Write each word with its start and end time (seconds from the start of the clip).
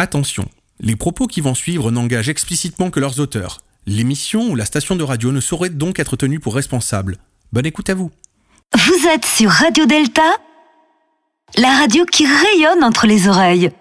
Attention, 0.00 0.48
les 0.78 0.96
propos 0.96 1.26
qui 1.26 1.42
vont 1.42 1.54
suivre 1.54 1.90
n'engagent 1.90 2.30
explicitement 2.30 2.90
que 2.90 3.00
leurs 3.00 3.20
auteurs. 3.20 3.58
L'émission 3.84 4.48
ou 4.48 4.56
la 4.56 4.64
station 4.64 4.96
de 4.96 5.04
radio 5.04 5.30
ne 5.30 5.42
saurait 5.42 5.68
donc 5.68 5.98
être 5.98 6.16
tenue 6.16 6.40
pour 6.40 6.54
responsable. 6.54 7.18
Bonne 7.52 7.66
écoute 7.66 7.90
à 7.90 7.94
vous. 7.94 8.10
Vous 8.74 9.08
êtes 9.08 9.26
sur 9.26 9.50
Radio 9.50 9.84
Delta, 9.84 10.38
la 11.58 11.76
radio 11.76 12.06
qui 12.06 12.24
rayonne 12.24 12.82
entre 12.82 13.06
les 13.06 13.28
oreilles. 13.28 13.72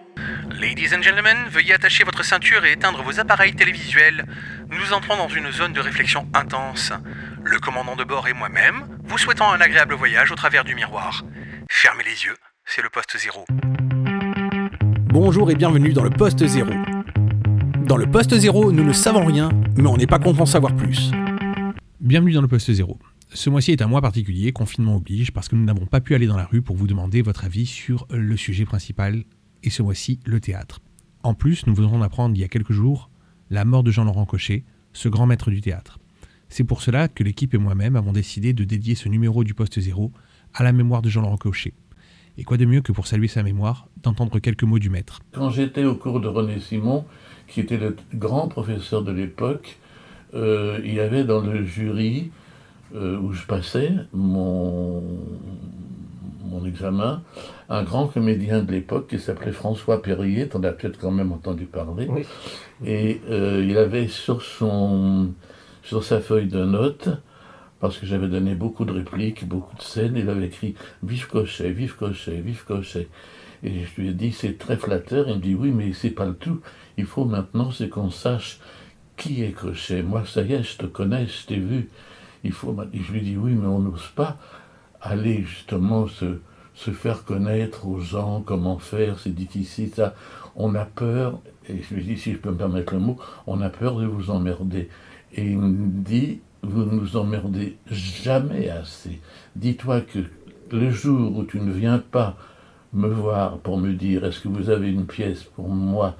Ladies 0.59 0.93
and 0.93 1.03
gentlemen, 1.03 1.37
veuillez 1.51 1.75
attacher 1.75 2.04
votre 2.04 2.25
ceinture 2.25 2.65
et 2.65 2.73
éteindre 2.73 3.01
vos 3.01 3.17
appareils 3.21 3.55
télévisuels. 3.55 4.25
Nous 4.70 4.91
entrons 4.91 5.15
dans 5.15 5.29
une 5.29 5.49
zone 5.54 5.71
de 5.71 5.79
réflexion 5.79 6.27
intense. 6.33 6.91
Le 7.45 7.59
commandant 7.59 7.95
de 7.95 8.04
bord 8.04 8.27
et 8.27 8.33
moi-même, 8.33 8.89
vous 9.05 9.17
souhaitons 9.17 9.49
un 9.49 9.61
agréable 9.61 9.93
voyage 9.93 10.33
au 10.33 10.36
travers 10.36 10.65
du 10.65 10.75
miroir. 10.75 11.23
Fermez 11.70 12.04
les 12.04 12.25
yeux, 12.25 12.36
c'est 12.65 12.81
le 12.81 12.89
poste 12.89 13.17
zéro. 13.17 13.45
Bonjour 15.21 15.51
et 15.51 15.55
bienvenue 15.55 15.91
dans 15.91 16.05
le 16.05 16.09
poste 16.09 16.47
zéro. 16.47 16.71
Dans 17.85 17.97
le 17.97 18.09
poste 18.09 18.34
zéro, 18.38 18.71
nous 18.71 18.85
ne 18.85 18.94
savons 18.94 19.25
rien, 19.25 19.49
mais 19.75 19.85
on 19.85 19.98
n'est 19.98 20.07
pas 20.07 20.17
content 20.17 20.38
d'en 20.38 20.45
savoir 20.45 20.73
plus. 20.73 21.11
Bienvenue 21.99 22.31
dans 22.31 22.41
le 22.41 22.48
poste 22.48 22.71
zéro. 22.71 22.98
Ce 23.34 23.49
mois-ci 23.49 23.73
est 23.73 23.81
un 23.81 23.88
mois 23.88 23.99
particulier, 23.99 24.53
confinement 24.53 24.95
oblige, 24.95 25.34
parce 25.34 25.49
que 25.49 25.58
nous 25.58 25.66
n'avons 25.66 25.88
pas 25.88 25.99
pu 25.99 26.16
aller 26.16 26.25
dans 26.25 26.38
la 26.38 26.45
rue 26.45 26.61
pour 26.61 26.77
vous 26.77 26.88
demander 26.88 27.21
votre 27.21 27.44
avis 27.44 27.66
sur 27.66 28.08
le 28.09 28.38
sujet 28.38 28.63
principal, 28.63 29.25
et 29.61 29.70
ce 29.70 29.84
mois-ci, 29.84 30.21
le 30.23 30.39
théâtre. 30.39 30.80
En 31.23 31.33
plus, 31.33 31.67
nous 31.67 31.75
venons 31.75 31.99
d'apprendre 31.99 32.33
il 32.33 32.39
y 32.39 32.45
a 32.45 32.47
quelques 32.47 32.72
jours 32.72 33.09
la 33.49 33.66
mort 33.66 33.83
de 33.83 33.91
Jean-Laurent 33.91 34.25
Cochet, 34.25 34.63
ce 34.94 35.09
grand 35.09 35.25
maître 35.25 35.52
du 35.52 35.59
théâtre. 35.59 35.99
C'est 36.47 36.63
pour 36.63 36.81
cela 36.81 37.09
que 37.09 37.25
l'équipe 37.25 37.53
et 37.53 37.58
moi-même 37.58 37.97
avons 37.97 38.13
décidé 38.13 38.53
de 38.53 38.63
dédier 38.63 38.95
ce 38.95 39.09
numéro 39.09 39.44
du 39.44 39.53
poste 39.53 39.81
zéro 39.81 40.13
à 40.53 40.63
la 40.63 40.72
mémoire 40.72 41.02
de 41.02 41.09
Jean-Laurent 41.09 41.36
Cochet. 41.36 41.73
Et 42.39 42.43
quoi 42.43 42.55
de 42.55 42.63
mieux 42.63 42.79
que 42.79 42.93
pour 42.93 43.05
saluer 43.05 43.27
sa 43.27 43.43
mémoire, 43.43 43.89
d'entendre 44.02 44.39
quelques 44.39 44.63
mots 44.63 44.80
du 44.80 44.89
maître. 44.89 45.20
Quand 45.34 45.49
j'étais 45.49 45.84
au 45.84 45.95
cours 45.95 46.21
de 46.21 46.30
René 46.30 46.61
Simon, 46.61 47.03
qui 47.49 47.59
était 47.59 47.75
le 47.75 47.97
grand 48.16 48.47
professeur 48.47 49.03
de 49.03 49.11
l'époque, 49.11 49.77
euh, 50.33 50.80
il 50.86 50.94
y 50.94 51.02
avait 51.02 51.25
dans 51.25 51.41
le 51.41 51.66
jury 51.66 52.31
euh, 52.95 53.19
où 53.19 53.33
je 53.33 53.45
passais 53.45 53.91
mon, 54.14 55.03
mon 56.45 56.66
examen 56.66 57.23
un 57.67 57.83
grand 57.83 58.08
comédien 58.08 58.64
de 58.64 58.71
l'époque 58.71 59.09
qui 59.09 59.19
s'appelait 59.19 59.52
François 59.52 60.02
Perrier, 60.02 60.47
t'en 60.47 60.64
as 60.64 60.71
peut-être 60.71 60.97
quand 60.97 61.11
même 61.11 61.33
entendu 61.33 61.66
parler. 61.66 62.08
Oui. 62.09 62.25
Et 62.86 63.19
euh, 63.30 63.66
il 63.67 63.77
avait 63.77 64.08
sur, 64.08 64.44
son, 64.44 65.33
sur 65.83 66.05
sa 66.05 66.21
feuille 66.21 66.47
de 66.47 66.64
notes, 66.64 67.09
parce 67.80 67.97
que 67.97 68.05
j'avais 68.05 68.27
donné 68.27 68.55
beaucoup 68.55 68.85
de 68.85 68.91
répliques, 68.91 69.47
beaucoup 69.47 69.75
de 69.75 69.81
scènes, 69.81 70.16
il 70.17 70.30
avait 70.30 70.47
écrit 70.47 70.75
Vive 71.03 71.27
Cochet, 71.27 71.72
vive 71.72 71.95
Cochet, 71.95 72.41
vive 72.41 72.63
Cochet. 72.66 73.08
Et 73.63 73.86
je 73.86 74.02
lui 74.02 74.09
ai 74.09 74.13
dit 74.13 74.31
C'est 74.31 74.58
très 74.58 74.77
flatteur. 74.77 75.27
Il 75.30 75.36
me 75.36 75.39
dit 75.39 75.55
Oui, 75.55 75.71
mais 75.71 75.94
c'est 75.94 76.09
pas 76.09 76.25
le 76.25 76.36
tout. 76.36 76.61
Il 76.97 77.05
faut 77.05 77.25
maintenant, 77.25 77.71
c'est 77.71 77.89
qu'on 77.89 78.09
sache 78.11 78.59
qui 79.17 79.44
est 79.44 79.52
Cochet. 79.52 80.03
Moi, 80.03 80.23
ça 80.25 80.41
y 80.41 80.53
est, 80.53 80.63
je 80.63 80.77
te 80.77 80.86
connais, 80.86 81.27
je 81.27 81.45
t'ai 81.45 81.59
vu. 81.59 81.89
Il 82.44 82.52
faut. 82.52 82.75
je 82.94 83.11
lui 83.11 83.21
dis 83.21 83.38
Oui, 83.38 83.53
mais 83.53 83.67
on 83.67 83.80
n'ose 83.80 84.08
pas 84.16 84.38
aller 85.02 85.43
justement 85.43 86.08
se, 86.08 86.39
se 86.73 86.91
faire 86.91 87.23
connaître 87.25 87.88
aux 87.88 87.99
gens, 87.99 88.41
comment 88.45 88.80
faire, 88.80 89.19
c'est 89.19 89.33
difficile, 89.33 89.91
ça. 89.93 90.16
On 90.55 90.75
a 90.75 90.86
peur, 90.86 91.39
et 91.67 91.81
je 91.81 91.95
lui 91.95 92.03
dis, 92.03 92.17
si 92.17 92.33
je 92.33 92.38
peux 92.38 92.52
me 92.52 92.58
permettre 92.58 92.93
le 92.93 92.99
mot, 92.99 93.17
on 93.47 93.61
a 93.61 93.69
peur 93.69 93.95
de 93.97 94.05
vous 94.05 94.30
emmerder. 94.30 94.89
Et 95.33 95.45
il 95.45 95.59
me 95.59 96.03
dit, 96.03 96.41
vous 96.61 96.83
ne 96.83 96.91
nous 96.91 97.17
emmerdez 97.17 97.77
jamais 97.89 98.69
assez. 98.69 99.21
Dis-toi 99.55 100.02
que 100.02 100.19
le 100.71 100.91
jour 100.91 101.38
où 101.38 101.43
tu 101.43 101.59
ne 101.59 101.71
viens 101.71 101.99
pas 101.99 102.38
me 102.93 103.07
voir 103.07 103.59
pour 103.59 103.77
me 103.77 103.93
dire, 103.93 104.25
est-ce 104.25 104.39
que 104.41 104.47
vous 104.47 104.69
avez 104.69 104.89
une 104.91 105.05
pièce 105.05 105.43
pour 105.43 105.69
moi, 105.69 106.15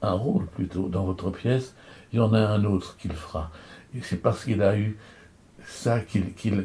un 0.00 0.12
rôle 0.12 0.46
plutôt 0.46 0.88
dans 0.88 1.04
votre 1.04 1.30
pièce, 1.30 1.74
il 2.12 2.18
y 2.18 2.20
en 2.20 2.32
a 2.32 2.40
un 2.40 2.64
autre 2.64 2.96
qui 2.96 3.08
le 3.08 3.14
fera. 3.14 3.50
Et 3.94 4.00
c'est 4.02 4.16
parce 4.16 4.44
qu'il 4.44 4.62
a 4.62 4.76
eu 4.76 4.96
ça 5.64 6.00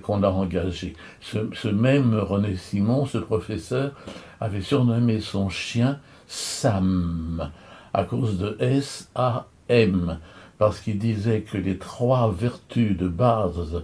qu'on 0.01 0.19
l'a 0.19 0.31
engagé. 0.31 0.95
Ce, 1.21 1.37
ce 1.53 1.67
même 1.67 2.15
René 2.15 2.55
Simon, 2.55 3.05
ce 3.05 3.17
professeur, 3.17 3.91
avait 4.39 4.61
surnommé 4.61 5.19
son 5.19 5.49
chien 5.49 5.99
Sam, 6.27 7.51
à 7.93 8.03
cause 8.03 8.37
de 8.37 8.57
S-A-M, 8.59 10.19
parce 10.57 10.79
qu'il 10.79 10.97
disait 10.97 11.41
que 11.41 11.57
les 11.57 11.77
trois 11.77 12.31
vertus 12.31 12.97
de 12.97 13.07
base 13.07 13.83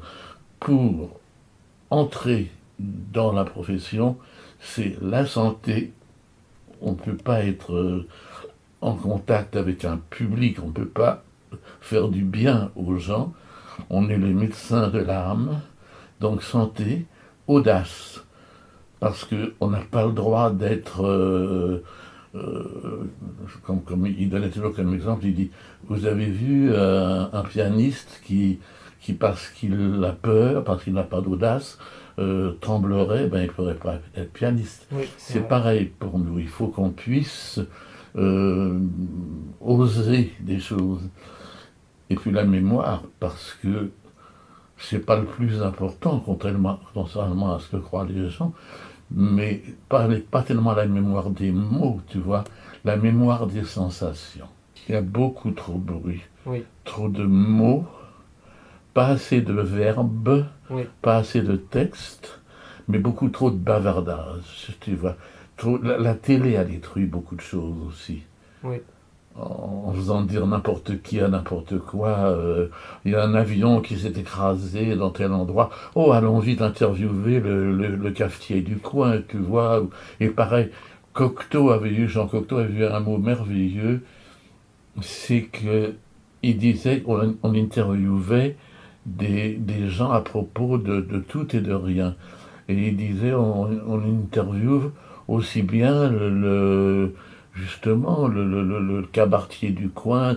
pour 0.59 1.19
entrer 1.89 2.49
dans 2.79 3.31
la 3.31 3.45
profession, 3.45 4.17
c'est 4.59 4.97
la 5.01 5.25
santé, 5.25 5.93
on 6.81 6.91
ne 6.91 6.97
peut 6.97 7.17
pas 7.17 7.43
être 7.43 7.73
euh, 7.73 8.07
en 8.81 8.95
contact 8.95 9.55
avec 9.55 9.85
un 9.85 9.97
public, 10.09 10.57
on 10.63 10.67
ne 10.67 10.71
peut 10.71 10.87
pas 10.87 11.23
faire 11.81 12.09
du 12.09 12.23
bien 12.23 12.71
aux 12.75 12.97
gens, 12.97 13.33
on 13.89 14.09
est 14.09 14.17
les 14.17 14.33
médecins 14.33 14.87
de 14.87 14.99
l'âme, 14.99 15.61
donc 16.19 16.41
santé, 16.41 17.05
audace, 17.47 18.23
parce 18.99 19.25
qu'on 19.25 19.69
n'a 19.69 19.81
pas 19.81 20.05
le 20.05 20.13
droit 20.13 20.51
d'être, 20.51 21.05
euh, 21.05 21.83
euh, 22.35 23.09
comme, 23.63 23.81
comme 23.81 24.07
il 24.07 24.29
donnait 24.29 24.49
toujours 24.49 24.73
comme 24.73 24.93
exemple, 24.93 25.25
il 25.25 25.35
dit, 25.35 25.51
vous 25.87 26.05
avez 26.05 26.25
vu 26.25 26.71
euh, 26.71 27.25
un 27.31 27.43
pianiste 27.43 28.21
qui, 28.25 28.59
qui 29.01 29.13
parce 29.13 29.49
qu'il 29.49 30.03
a 30.03 30.11
peur, 30.11 30.63
parce 30.63 30.83
qu'il 30.83 30.93
n'a 30.93 31.03
pas 31.03 31.21
d'audace, 31.21 31.77
euh, 32.19 32.53
tremblerait, 32.61 33.27
ben 33.27 33.41
il 33.41 33.47
ne 33.47 33.51
pourrait 33.51 33.75
pas 33.75 33.95
être 34.15 34.31
pianiste. 34.31 34.87
Oui, 34.91 35.09
C'est 35.17 35.47
pareil 35.47 35.91
pour 35.99 36.19
nous, 36.19 36.39
il 36.39 36.47
faut 36.47 36.67
qu'on 36.67 36.89
puisse 36.89 37.59
euh, 38.15 38.79
oser 39.59 40.33
des 40.39 40.59
choses. 40.59 41.09
Et 42.09 42.15
puis 42.15 42.31
la 42.31 42.43
mémoire, 42.43 43.03
parce 43.19 43.57
que 43.61 43.91
c'est 44.77 45.05
pas 45.05 45.17
le 45.17 45.25
plus 45.25 45.61
important, 45.61 46.21
contrairement, 46.23 46.79
contrairement 46.93 47.55
à 47.55 47.59
ce 47.59 47.69
que 47.69 47.77
croient 47.77 48.05
les 48.05 48.29
gens, 48.29 48.53
mais 49.11 49.63
pas, 49.89 50.07
pas 50.29 50.43
tellement 50.43 50.73
la 50.73 50.85
mémoire 50.85 51.29
des 51.29 51.51
mots, 51.51 52.01
tu 52.07 52.19
vois, 52.19 52.43
la 52.83 52.97
mémoire 52.97 53.47
des 53.47 53.63
sensations. 53.63 54.47
Il 54.87 54.93
y 54.93 54.97
a 54.97 55.01
beaucoup 55.01 55.51
trop 55.51 55.73
de 55.73 55.79
bruit, 55.93 56.21
Oui, 56.45 56.63
trop 56.83 57.07
de 57.09 57.23
mots, 57.23 57.85
pas 58.93 59.07
assez 59.07 59.41
de 59.41 59.53
verbes, 59.53 60.45
oui, 60.69 60.83
pas 61.01 61.17
assez 61.17 61.41
de 61.41 61.55
texte, 61.55 62.39
mais 62.87 62.99
beaucoup 62.99 63.29
trop 63.29 63.49
de 63.49 63.55
bavardage, 63.57 64.75
tu 64.81 64.95
vois. 64.95 65.15
Trop- 65.57 65.77
la, 65.81 65.97
la 65.97 66.15
télé 66.15 66.57
a 66.57 66.63
détruit 66.63 67.05
beaucoup 67.05 67.35
de 67.35 67.41
choses 67.41 67.75
aussi. 67.87 68.23
oui. 68.63 68.77
En 69.35 69.85
en 69.87 69.93
faisant 69.93 70.21
dire 70.21 70.45
n'importe 70.45 71.01
qui 71.01 71.19
à 71.19 71.27
n'importe 71.27 71.79
quoi. 71.79 72.09
euh, 72.27 72.67
Il 73.03 73.13
y 73.13 73.15
a 73.15 73.23
un 73.23 73.33
avion 73.33 73.81
qui 73.81 73.97
s'est 73.97 74.09
écrasé 74.15 74.95
dans 74.95 75.09
tel 75.09 75.31
endroit. 75.33 75.71
Oh, 75.95 76.11
allons 76.11 76.37
vite 76.37 76.61
interviewer 76.61 77.39
le, 77.39 77.75
le- 77.75 77.95
le 77.95 78.11
cafetier 78.11 78.61
du 78.61 78.77
coin, 78.77 79.21
tu 79.27 79.37
vois. 79.37 79.81
Et 80.19 80.27
pareil, 80.29 80.69
Cocteau 81.13 81.71
avait 81.71 81.89
eu, 81.91 82.07
Jean 82.07 82.27
Cocteau 82.27 82.57
avait 82.59 82.73
eu 82.73 82.85
un 82.85 82.99
mot 82.99 83.17
merveilleux, 83.17 84.03
c'est 85.01 85.43
que 85.43 85.95
il 86.43 86.57
disait, 86.57 87.03
on, 87.07 87.37
interviewait 87.55 88.57
des, 89.05 89.55
des 89.55 89.87
gens 89.87 90.11
à 90.11 90.21
propos 90.21 90.77
de, 90.77 90.99
de 90.99 91.19
tout 91.19 91.55
et 91.55 91.61
de 91.61 91.73
rien. 91.73 92.15
Et 92.67 92.89
il 92.89 92.97
disait, 92.97 93.33
on, 93.33 93.69
interviewe 93.99 94.91
aussi 95.27 95.61
bien 95.61 96.09
le, 96.09 97.15
justement 97.53 98.27
le, 98.27 98.45
le, 98.45 99.01
cabaretier 99.03 99.71
du 99.71 99.89
coin. 99.89 100.35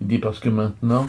Il 0.00 0.06
dit 0.08 0.18
parce 0.18 0.40
que 0.40 0.48
maintenant, 0.48 1.06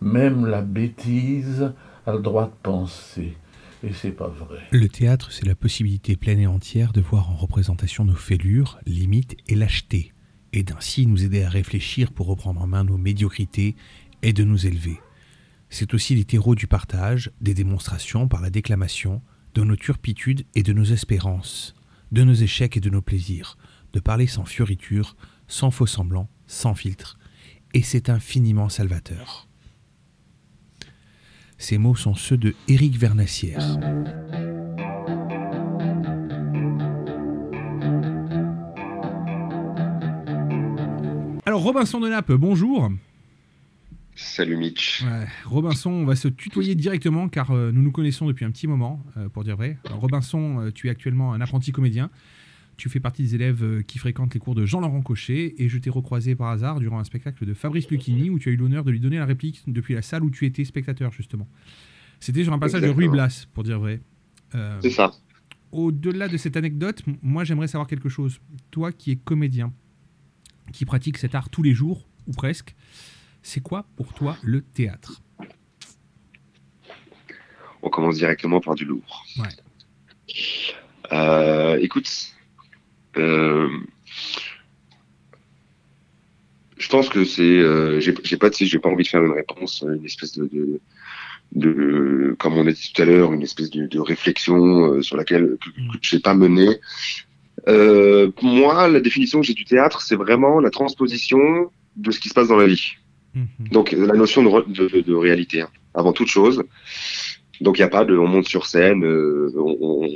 même 0.00 0.46
la 0.46 0.62
bêtise 0.62 1.72
a 2.06 2.12
le 2.12 2.20
droit 2.20 2.46
de 2.46 2.54
penser. 2.62 3.36
Et 3.84 3.92
c'est 3.92 4.10
pas 4.10 4.28
vrai. 4.28 4.58
Le 4.72 4.88
théâtre, 4.88 5.30
c'est 5.30 5.46
la 5.46 5.54
possibilité 5.54 6.16
pleine 6.16 6.40
et 6.40 6.46
entière 6.48 6.92
de 6.92 7.00
voir 7.00 7.30
en 7.30 7.36
représentation 7.36 8.04
nos 8.04 8.14
fêlures, 8.14 8.78
limites 8.86 9.36
et 9.46 9.54
lâchetés, 9.54 10.12
et 10.52 10.62
d'ainsi 10.62 11.06
nous 11.06 11.24
aider 11.24 11.42
à 11.42 11.48
réfléchir 11.48 12.12
pour 12.12 12.26
reprendre 12.26 12.60
en 12.60 12.66
main 12.66 12.84
nos 12.84 12.98
médiocrités 12.98 13.76
et 14.22 14.32
de 14.32 14.44
nous 14.44 14.66
élever. 14.66 15.00
C'est 15.70 15.94
aussi 15.94 16.14
les 16.14 16.24
du 16.54 16.66
partage, 16.66 17.30
des 17.40 17.54
démonstrations 17.54 18.28
par 18.28 18.40
la 18.40 18.50
déclamation, 18.50 19.22
de 19.54 19.62
nos 19.62 19.76
turpitudes 19.76 20.44
et 20.54 20.62
de 20.62 20.72
nos 20.72 20.84
espérances, 20.84 21.74
de 22.12 22.24
nos 22.24 22.34
échecs 22.34 22.76
et 22.76 22.80
de 22.80 22.90
nos 22.90 23.02
plaisirs, 23.02 23.58
de 23.92 24.00
parler 24.00 24.26
sans 24.26 24.44
fioriture, 24.44 25.16
sans 25.46 25.70
faux 25.70 25.86
semblant, 25.86 26.28
sans 26.46 26.74
filtre, 26.74 27.18
et 27.74 27.82
c'est 27.82 28.08
infiniment 28.08 28.68
salvateur. 28.68 29.48
Ces 31.58 31.76
mots 31.76 31.96
sont 31.96 32.14
ceux 32.14 32.36
de 32.36 32.54
Éric 32.68 32.96
Vernassière. 32.96 33.78
Alors 41.48 41.62
Robinson 41.62 41.98
de 41.98 42.10
Nappe, 42.10 42.30
bonjour. 42.32 42.92
Salut 44.14 44.58
Mitch. 44.58 45.02
Ouais, 45.02 45.26
Robinson, 45.46 45.90
on 45.90 46.04
va 46.04 46.14
se 46.14 46.28
tutoyer 46.28 46.74
directement 46.74 47.30
car 47.30 47.52
euh, 47.52 47.72
nous 47.72 47.80
nous 47.80 47.90
connaissons 47.90 48.26
depuis 48.26 48.44
un 48.44 48.50
petit 48.50 48.66
moment, 48.66 49.02
euh, 49.16 49.30
pour 49.30 49.44
dire 49.44 49.56
vrai. 49.56 49.78
Alors, 49.86 50.00
Robinson, 50.00 50.60
euh, 50.60 50.70
tu 50.70 50.88
es 50.88 50.90
actuellement 50.90 51.32
un 51.32 51.40
apprenti 51.40 51.72
comédien. 51.72 52.10
tu 52.76 52.90
fais 52.90 53.00
partie 53.00 53.22
des 53.22 53.34
élèves 53.34 53.82
qui 53.84 53.98
fréquentent 53.98 54.34
les 54.34 54.40
cours 54.40 54.54
de 54.54 54.66
Jean-Laurent 54.66 55.00
Cochet 55.00 55.54
et 55.56 55.70
je 55.70 55.78
t'ai 55.78 55.88
recroisé 55.88 56.34
par 56.34 56.48
hasard 56.48 56.80
durant 56.80 56.98
un 56.98 57.04
spectacle 57.04 57.46
de 57.46 57.54
Fabrice 57.54 57.88
Lucchini 57.88 58.28
où 58.28 58.38
tu 58.38 58.50
as 58.50 58.52
eu 58.52 58.56
l'honneur 58.56 58.84
de 58.84 58.90
lui 58.90 59.00
donner 59.00 59.16
la 59.16 59.24
réplique 59.24 59.62
depuis 59.66 59.94
la 59.94 60.02
salle 60.02 60.24
où 60.24 60.30
tu 60.30 60.44
étais 60.44 60.66
spectateur 60.66 61.12
justement. 61.12 61.48
C'était 62.20 62.44
sur 62.44 62.52
un 62.52 62.58
passage 62.58 62.82
de 62.82 62.90
Ruy 62.90 63.08
Blas, 63.08 63.46
pour 63.54 63.64
dire 63.64 63.80
vrai. 63.80 64.02
C'est 64.52 64.90
ça. 64.90 65.12
Au-delà 65.72 66.28
de 66.28 66.36
cette 66.36 66.58
anecdote, 66.58 67.02
moi 67.22 67.44
j'aimerais 67.44 67.68
savoir 67.68 67.88
quelque 67.88 68.10
chose. 68.10 68.38
Toi 68.70 68.92
qui 68.92 69.12
es 69.12 69.16
comédien, 69.16 69.72
qui 70.72 70.84
pratique 70.84 71.18
cet 71.18 71.34
art 71.34 71.48
tous 71.48 71.62
les 71.62 71.74
jours, 71.74 72.08
ou 72.26 72.32
presque, 72.32 72.74
c'est 73.42 73.60
quoi 73.60 73.86
pour 73.96 74.12
toi 74.12 74.36
le 74.42 74.62
théâtre? 74.62 75.22
On 77.82 77.90
commence 77.90 78.16
directement 78.16 78.60
par 78.60 78.74
du 78.74 78.84
lourd. 78.84 79.24
Ouais. 79.38 79.48
Euh, 81.12 81.78
écoute, 81.80 82.10
euh, 83.16 83.68
je 86.76 86.88
pense 86.88 87.08
que 87.08 87.24
c'est, 87.24 87.42
euh, 87.42 88.00
j'ai 88.00 88.12
pas, 88.12 88.50
j'ai 88.52 88.78
pas 88.78 88.88
envie 88.88 89.04
de 89.04 89.08
faire 89.08 89.24
une 89.24 89.32
réponse, 89.32 89.84
une 89.88 90.04
espèce 90.04 90.32
de, 90.32 90.46
de, 90.46 90.80
de 91.52 92.36
comme 92.38 92.54
on 92.54 92.66
a 92.66 92.72
dit 92.72 92.92
tout 92.92 93.02
à 93.02 93.04
l'heure, 93.04 93.32
une 93.32 93.42
espèce 93.42 93.70
de, 93.70 93.86
de 93.86 94.00
réflexion 94.00 94.92
euh, 94.92 95.02
sur 95.02 95.16
laquelle 95.16 95.56
que, 95.60 95.70
je 96.02 96.16
n'ai 96.16 96.20
pas 96.20 96.34
mené. 96.34 96.80
Euh, 97.66 98.30
moi, 98.42 98.88
la 98.88 99.00
définition 99.00 99.40
que 99.40 99.46
j'ai 99.46 99.54
du 99.54 99.64
théâtre, 99.64 100.02
c'est 100.02 100.16
vraiment 100.16 100.60
la 100.60 100.70
transposition 100.70 101.70
de 101.96 102.10
ce 102.10 102.20
qui 102.20 102.28
se 102.28 102.34
passe 102.34 102.48
dans 102.48 102.56
la 102.56 102.66
vie. 102.66 102.92
Mhm. 103.34 103.68
Donc 103.72 103.92
la 103.92 104.14
notion 104.14 104.42
de, 104.42 104.88
de, 104.88 105.00
de 105.00 105.14
réalité, 105.14 105.62
hein, 105.62 105.70
avant 105.94 106.12
toute 106.12 106.28
chose. 106.28 106.62
Donc 107.60 107.78
il 107.78 107.80
n'y 107.80 107.86
a 107.86 107.88
pas 107.88 108.04
de, 108.04 108.16
on 108.16 108.28
monte 108.28 108.46
sur 108.46 108.66
scène. 108.66 109.04
Euh, 109.04 109.52
on, 109.56 109.76
on, 109.80 110.08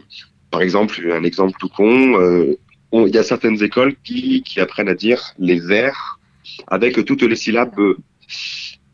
par 0.50 0.62
exemple, 0.62 1.00
un 1.12 1.25
exemple 1.25 1.55
tout 1.59 1.69
con, 1.69 2.21
euh, 2.21 2.55
il 2.93 3.15
y 3.15 3.19
a 3.19 3.23
certaines 3.23 3.62
écoles 3.62 3.94
qui, 4.05 4.43
qui 4.43 4.61
apprennent 4.61 4.89
à 4.89 4.94
dire 4.94 5.33
les 5.39 5.59
vers 5.59 6.19
avec 6.67 7.05
toutes 7.05 7.23
les 7.23 7.37
syllabes. 7.37 7.79
E. 7.79 7.97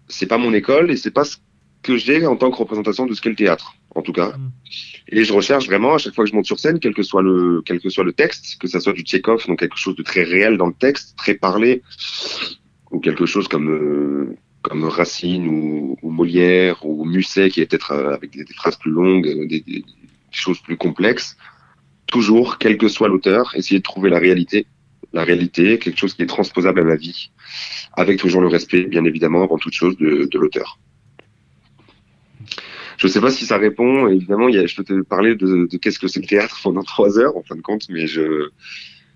C'est 0.09 0.27
pas 0.27 0.39
mon 0.39 0.55
école 0.55 0.91
et 0.91 0.97
c'est 0.97 1.11
pas 1.11 1.25
ce 1.25 1.37
que 1.89 1.97
j'ai 1.97 2.27
en 2.27 2.37
tant 2.37 2.51
que 2.51 2.57
représentation 2.57 3.07
de 3.07 3.15
ce 3.15 3.23
qu'est 3.23 3.31
le 3.31 3.35
théâtre, 3.35 3.75
en 3.95 4.03
tout 4.03 4.13
cas. 4.13 4.37
Mm. 4.37 4.51
Et 5.09 5.25
je 5.25 5.33
recherche 5.33 5.67
vraiment 5.67 5.95
à 5.95 5.99
chaque 5.99 6.15
fois 6.15 6.25
que 6.25 6.31
je 6.31 6.37
monte 6.37 6.45
sur 6.45 6.59
scène, 6.59 6.81
quel 6.81 6.93
que 6.93 7.03
soit 7.03 7.23
le, 7.23 7.63
quel 7.65 7.81
que 7.81 7.89
soit 7.89 8.05
le 8.05 8.13
texte, 8.13 8.59
que 8.61 8.69
ça 8.69 8.79
soit 8.79 8.93
du 8.93 9.01
Tchekhov, 9.01 9.47
donc 9.47 9.59
quelque 9.59 9.79
chose 9.79 9.97
de 9.97 10.03
très 10.03 10.23
réel 10.23 10.59
dans 10.59 10.67
le 10.67 10.75
texte, 10.75 11.17
très 11.17 11.33
parlé, 11.33 11.83
ou 12.91 13.01
quelque 13.01 13.25
chose 13.25 13.49
comme 13.49 13.71
euh, 13.71 14.37
comme 14.61 14.85
Racine 14.85 15.49
ou, 15.49 15.97
ou, 16.03 16.11
Molière 16.11 16.85
ou 16.85 17.07
Musset 17.07 17.49
qui 17.49 17.63
est 17.63 17.67
peut-être 17.67 17.93
euh, 17.93 18.13
avec 18.13 18.33
des, 18.33 18.45
des, 18.45 18.53
phrases 18.53 18.77
plus 18.77 18.91
longues, 18.91 19.27
euh, 19.27 19.47
des, 19.47 19.61
des, 19.61 19.83
choses 20.31 20.61
plus 20.61 20.77
complexes. 20.77 21.39
Toujours, 22.07 22.59
quel 22.59 22.77
que 22.77 22.89
soit 22.89 23.09
l'auteur, 23.09 23.55
essayer 23.55 23.79
de 23.79 23.83
trouver 23.83 24.11
la 24.11 24.19
réalité, 24.19 24.67
la 25.15 25.25
réalité, 25.25 25.79
quelque 25.79 25.99
chose 25.99 26.13
qui 26.13 26.23
est 26.23 26.27
transposable 26.27 26.81
à 26.81 26.85
la 26.85 26.97
vie, 26.97 27.31
avec 27.95 28.19
toujours 28.19 28.43
le 28.43 28.49
respect, 28.49 28.83
bien 28.83 29.05
évidemment, 29.07 29.43
avant 29.43 29.57
toute 29.57 29.73
chose, 29.73 29.97
de, 29.97 30.29
de 30.31 30.39
l'auteur. 30.39 30.79
Je 32.99 33.07
ne 33.07 33.13
sais 33.13 33.21
pas 33.21 33.31
si 33.31 33.47
ça 33.47 33.57
répond. 33.57 34.09
Évidemment, 34.09 34.49
il 34.49 34.57
y 34.57 34.59
a, 34.59 34.67
je 34.67 34.77
peux 34.77 34.85
te 34.85 35.01
parler 35.03 35.35
de, 35.35 35.67
de 35.71 35.77
qu'est-ce 35.79 35.99
que 35.99 36.09
c'est 36.09 36.21
le 36.21 36.27
théâtre 36.27 36.61
pendant 36.63 36.83
trois 36.83 37.19
heures, 37.19 37.37
en 37.37 37.43
fin 37.43 37.57
de 37.57 37.63
compte, 37.63 37.89
mais 37.89 38.07
je 38.07 38.51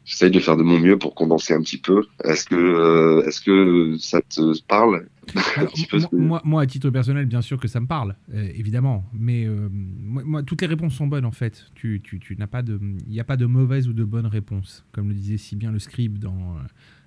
j'essaye 0.04 0.30
de 0.30 0.40
faire 0.40 0.56
de 0.56 0.62
mon 0.62 0.78
mieux 0.78 0.98
pour 0.98 1.14
condenser 1.14 1.54
un 1.54 1.60
petit 1.60 1.78
peu. 1.78 2.04
Est-ce 2.24 2.44
que, 2.46 2.54
euh, 2.54 3.26
est-ce 3.26 3.40
que 3.40 3.96
ça 3.98 4.20
te 4.20 4.60
parle? 4.64 5.06
Alors, 5.56 5.72
moi, 6.12 6.42
moi, 6.44 6.62
à 6.62 6.66
titre 6.66 6.90
personnel, 6.90 7.26
bien 7.26 7.40
sûr 7.40 7.60
que 7.60 7.68
ça 7.68 7.80
me 7.80 7.86
parle, 7.86 8.16
euh, 8.34 8.48
évidemment. 8.54 9.04
Mais 9.12 9.44
euh, 9.44 9.68
moi, 9.70 10.22
moi, 10.24 10.42
toutes 10.42 10.60
les 10.60 10.66
réponses 10.66 10.94
sont 10.94 11.06
bonnes, 11.06 11.24
en 11.24 11.30
fait. 11.30 11.66
Tu, 11.74 12.00
tu, 12.02 12.18
tu 12.18 12.36
n'as 12.36 12.48
pas 12.48 12.62
de, 12.62 12.80
il 13.06 13.12
n'y 13.12 13.20
a 13.20 13.24
pas 13.24 13.36
de 13.36 13.46
mauvaise 13.46 13.88
ou 13.88 13.92
de 13.92 14.04
bonne 14.04 14.26
réponse, 14.26 14.84
comme 14.92 15.08
le 15.08 15.14
disait 15.14 15.36
si 15.36 15.54
bien 15.54 15.70
le 15.70 15.78
scribe 15.78 16.18
dans 16.18 16.56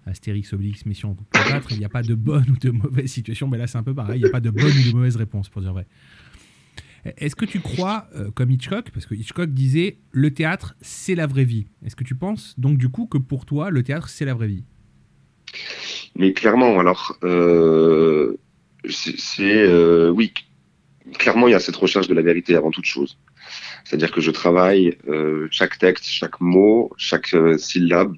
Astérix, 0.05 0.53
Obélix, 0.53 0.85
Mission 0.85 1.17
Cléopâtre. 1.31 1.71
Il 1.71 1.79
n'y 1.79 1.85
a 1.85 1.89
pas 1.89 2.03
de 2.03 2.15
bonne 2.15 2.49
ou 2.49 2.57
de 2.57 2.71
mauvaise 2.71 3.09
situation, 3.11 3.47
mais 3.47 3.57
là 3.57 3.67
c'est 3.67 3.77
un 3.77 3.83
peu 3.83 3.93
pareil. 3.93 4.19
Il 4.19 4.23
n'y 4.23 4.29
a 4.29 4.31
pas 4.31 4.39
de 4.39 4.51
bonne 4.51 4.71
ou 4.71 4.89
de 4.89 4.95
mauvaise 4.95 5.17
réponse, 5.17 5.49
pour 5.49 5.61
dire 5.61 5.73
vrai. 5.73 5.85
Est-ce 7.17 7.35
que 7.35 7.45
tu 7.45 7.59
crois, 7.59 8.07
euh, 8.15 8.31
comme 8.31 8.49
Hitchcock, 8.51 8.89
parce 8.91 9.05
que 9.05 9.13
Hitchcock 9.13 9.51
disait 9.51 9.99
le 10.11 10.33
théâtre, 10.33 10.75
c'est 10.81 11.15
la 11.15 11.27
vraie 11.27 11.43
vie. 11.43 11.67
Est-ce 11.85 11.95
que 11.95 12.03
tu 12.03 12.15
penses 12.15 12.55
donc 12.57 12.77
du 12.77 12.89
coup 12.89 13.05
que 13.05 13.17
pour 13.17 13.45
toi, 13.45 13.69
le 13.69 13.83
théâtre, 13.83 14.09
c'est 14.09 14.25
la 14.25 14.33
vraie 14.33 14.47
vie? 14.47 14.63
Mais 16.15 16.33
clairement, 16.33 16.79
alors, 16.79 17.17
euh, 17.23 18.37
c'est 18.89 19.63
euh, 19.63 20.09
oui, 20.09 20.33
clairement, 21.17 21.47
il 21.47 21.51
y 21.51 21.55
a 21.55 21.59
cette 21.59 21.75
recherche 21.75 22.07
de 22.07 22.13
la 22.13 22.21
vérité 22.21 22.55
avant 22.55 22.71
toute 22.71 22.85
chose. 22.85 23.17
C'est-à-dire 23.83 24.11
que 24.11 24.21
je 24.21 24.31
travaille 24.31 24.97
chaque 25.51 25.77
texte, 25.77 26.05
chaque 26.05 26.41
mot, 26.41 26.91
chaque 26.97 27.35
syllabe 27.57 28.15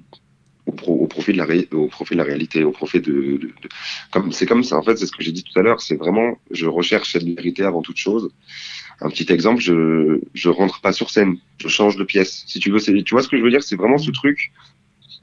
au, 0.68 0.72
pro, 0.72 0.94
au, 0.94 1.06
profit 1.06 1.32
de 1.32 1.38
la 1.38 1.44
ré, 1.44 1.68
au 1.72 1.88
profit 1.88 2.14
de 2.14 2.18
la 2.18 2.24
réalité, 2.24 2.62
au 2.62 2.70
profit 2.70 3.00
de, 3.00 3.12
de, 3.12 3.36
de 3.38 3.68
comme 4.12 4.32
c'est 4.32 4.46
comme 4.46 4.62
ça 4.62 4.76
en 4.76 4.82
fait, 4.82 4.96
c'est 4.96 5.06
ce 5.06 5.12
que 5.12 5.22
j'ai 5.22 5.32
dit 5.32 5.42
tout 5.42 5.58
à 5.58 5.62
l'heure, 5.62 5.80
c'est 5.80 5.96
vraiment 5.96 6.38
je 6.50 6.66
recherche 6.66 7.12
cette 7.12 7.24
vérité 7.24 7.64
avant 7.64 7.82
toute 7.82 7.96
chose. 7.96 8.30
Un 9.00 9.10
petit 9.10 9.32
exemple, 9.32 9.60
je 9.60 10.20
je 10.34 10.48
rentre 10.48 10.80
pas 10.80 10.92
sur 10.92 11.10
scène, 11.10 11.38
je 11.58 11.68
change 11.68 11.96
de 11.96 12.04
pièce. 12.04 12.44
Si 12.46 12.58
tu 12.60 12.70
veux, 12.70 12.78
c'est 12.78 13.02
tu 13.02 13.14
vois 13.14 13.22
ce 13.22 13.28
que 13.28 13.36
je 13.36 13.42
veux 13.42 13.50
dire, 13.50 13.62
c'est 13.62 13.76
vraiment 13.76 13.98
ce 13.98 14.10
truc. 14.10 14.52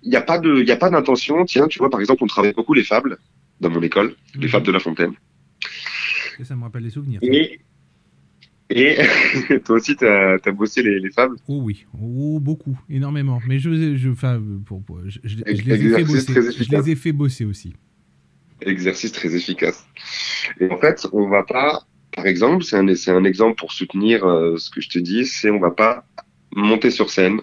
Il 0.03 0.09
n'y 0.09 0.15
a 0.17 0.21
pas 0.21 0.39
de 0.39 0.59
il 0.59 0.67
y 0.67 0.71
a 0.71 0.77
pas 0.77 0.89
d'intention. 0.89 1.45
Tiens, 1.45 1.67
tu 1.67 1.79
vois 1.79 1.89
par 1.89 1.99
exemple, 1.99 2.23
on 2.23 2.27
travaille 2.27 2.53
beaucoup 2.53 2.73
les 2.73 2.83
fables 2.83 3.17
dans 3.61 3.69
mon 3.69 3.81
école, 3.81 4.15
mmh. 4.35 4.41
les 4.41 4.47
fables 4.47 4.65
de 4.65 4.71
La 4.71 4.79
Fontaine. 4.79 5.13
Et 6.39 6.43
ça 6.43 6.55
me 6.55 6.63
rappelle 6.63 6.83
des 6.83 6.89
souvenirs. 6.89 7.19
Et 7.21 7.59
et 8.69 8.97
toi 9.65 9.75
aussi, 9.75 9.95
tu 9.95 10.07
as, 10.07 10.37
as, 10.43 10.51
bossé 10.51 10.81
les, 10.81 10.99
les, 10.99 11.11
fables 11.11 11.35
Oh 11.47 11.61
oui, 11.61 11.85
oh, 12.01 12.39
beaucoup, 12.39 12.79
énormément. 12.89 13.39
Mais 13.47 13.59
je, 13.59 13.95
je, 13.95 14.09
enfin, 14.09 14.41
pour, 14.65 14.83
pour, 14.83 14.99
je, 15.05 15.19
je, 15.23 15.37
je 15.37 15.61
les 15.61 15.85
ai 15.85 15.89
fait 15.89 16.03
bosser. 16.03 16.33
Je 16.33 16.75
les 16.75 16.89
ai 16.89 16.95
fait 16.95 17.11
bosser 17.11 17.45
aussi. 17.45 17.73
Exercice 18.61 19.11
très 19.11 19.35
efficace. 19.35 19.85
Et 20.59 20.69
en 20.71 20.77
fait, 20.77 21.07
on 21.13 21.27
va 21.29 21.43
pas, 21.43 21.85
par 22.15 22.25
exemple, 22.25 22.63
c'est 22.63 22.77
un, 22.77 22.87
un 22.87 23.23
exemple 23.23 23.55
pour 23.55 23.71
soutenir 23.71 24.25
euh, 24.25 24.57
ce 24.57 24.71
que 24.71 24.81
je 24.81 24.89
te 24.89 24.97
dis, 24.97 25.25
c'est 25.25 25.51
on 25.51 25.59
va 25.59 25.71
pas 25.71 26.05
monter 26.55 26.89
sur 26.89 27.11
scène 27.11 27.41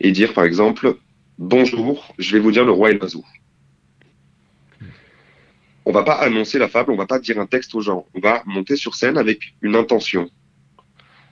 et 0.00 0.10
dire, 0.10 0.34
par 0.34 0.44
exemple, 0.44 0.96
bonjour, 1.38 2.14
je 2.18 2.32
vais 2.32 2.40
vous 2.40 2.50
dire 2.50 2.64
le 2.64 2.72
roi 2.72 2.90
et 2.90 2.94
l'oiseau 2.94 3.24
on 5.86 5.92
va 5.92 6.02
pas 6.02 6.14
annoncer 6.14 6.58
la 6.58 6.68
fable, 6.68 6.90
on 6.90 6.96
va 6.96 7.06
pas 7.06 7.20
dire 7.20 7.38
un 7.38 7.46
texte 7.46 7.74
aux 7.76 7.80
gens. 7.80 8.06
On 8.12 8.18
va 8.18 8.42
monter 8.44 8.74
sur 8.74 8.96
scène 8.96 9.16
avec 9.16 9.54
une 9.62 9.76
intention. 9.76 10.28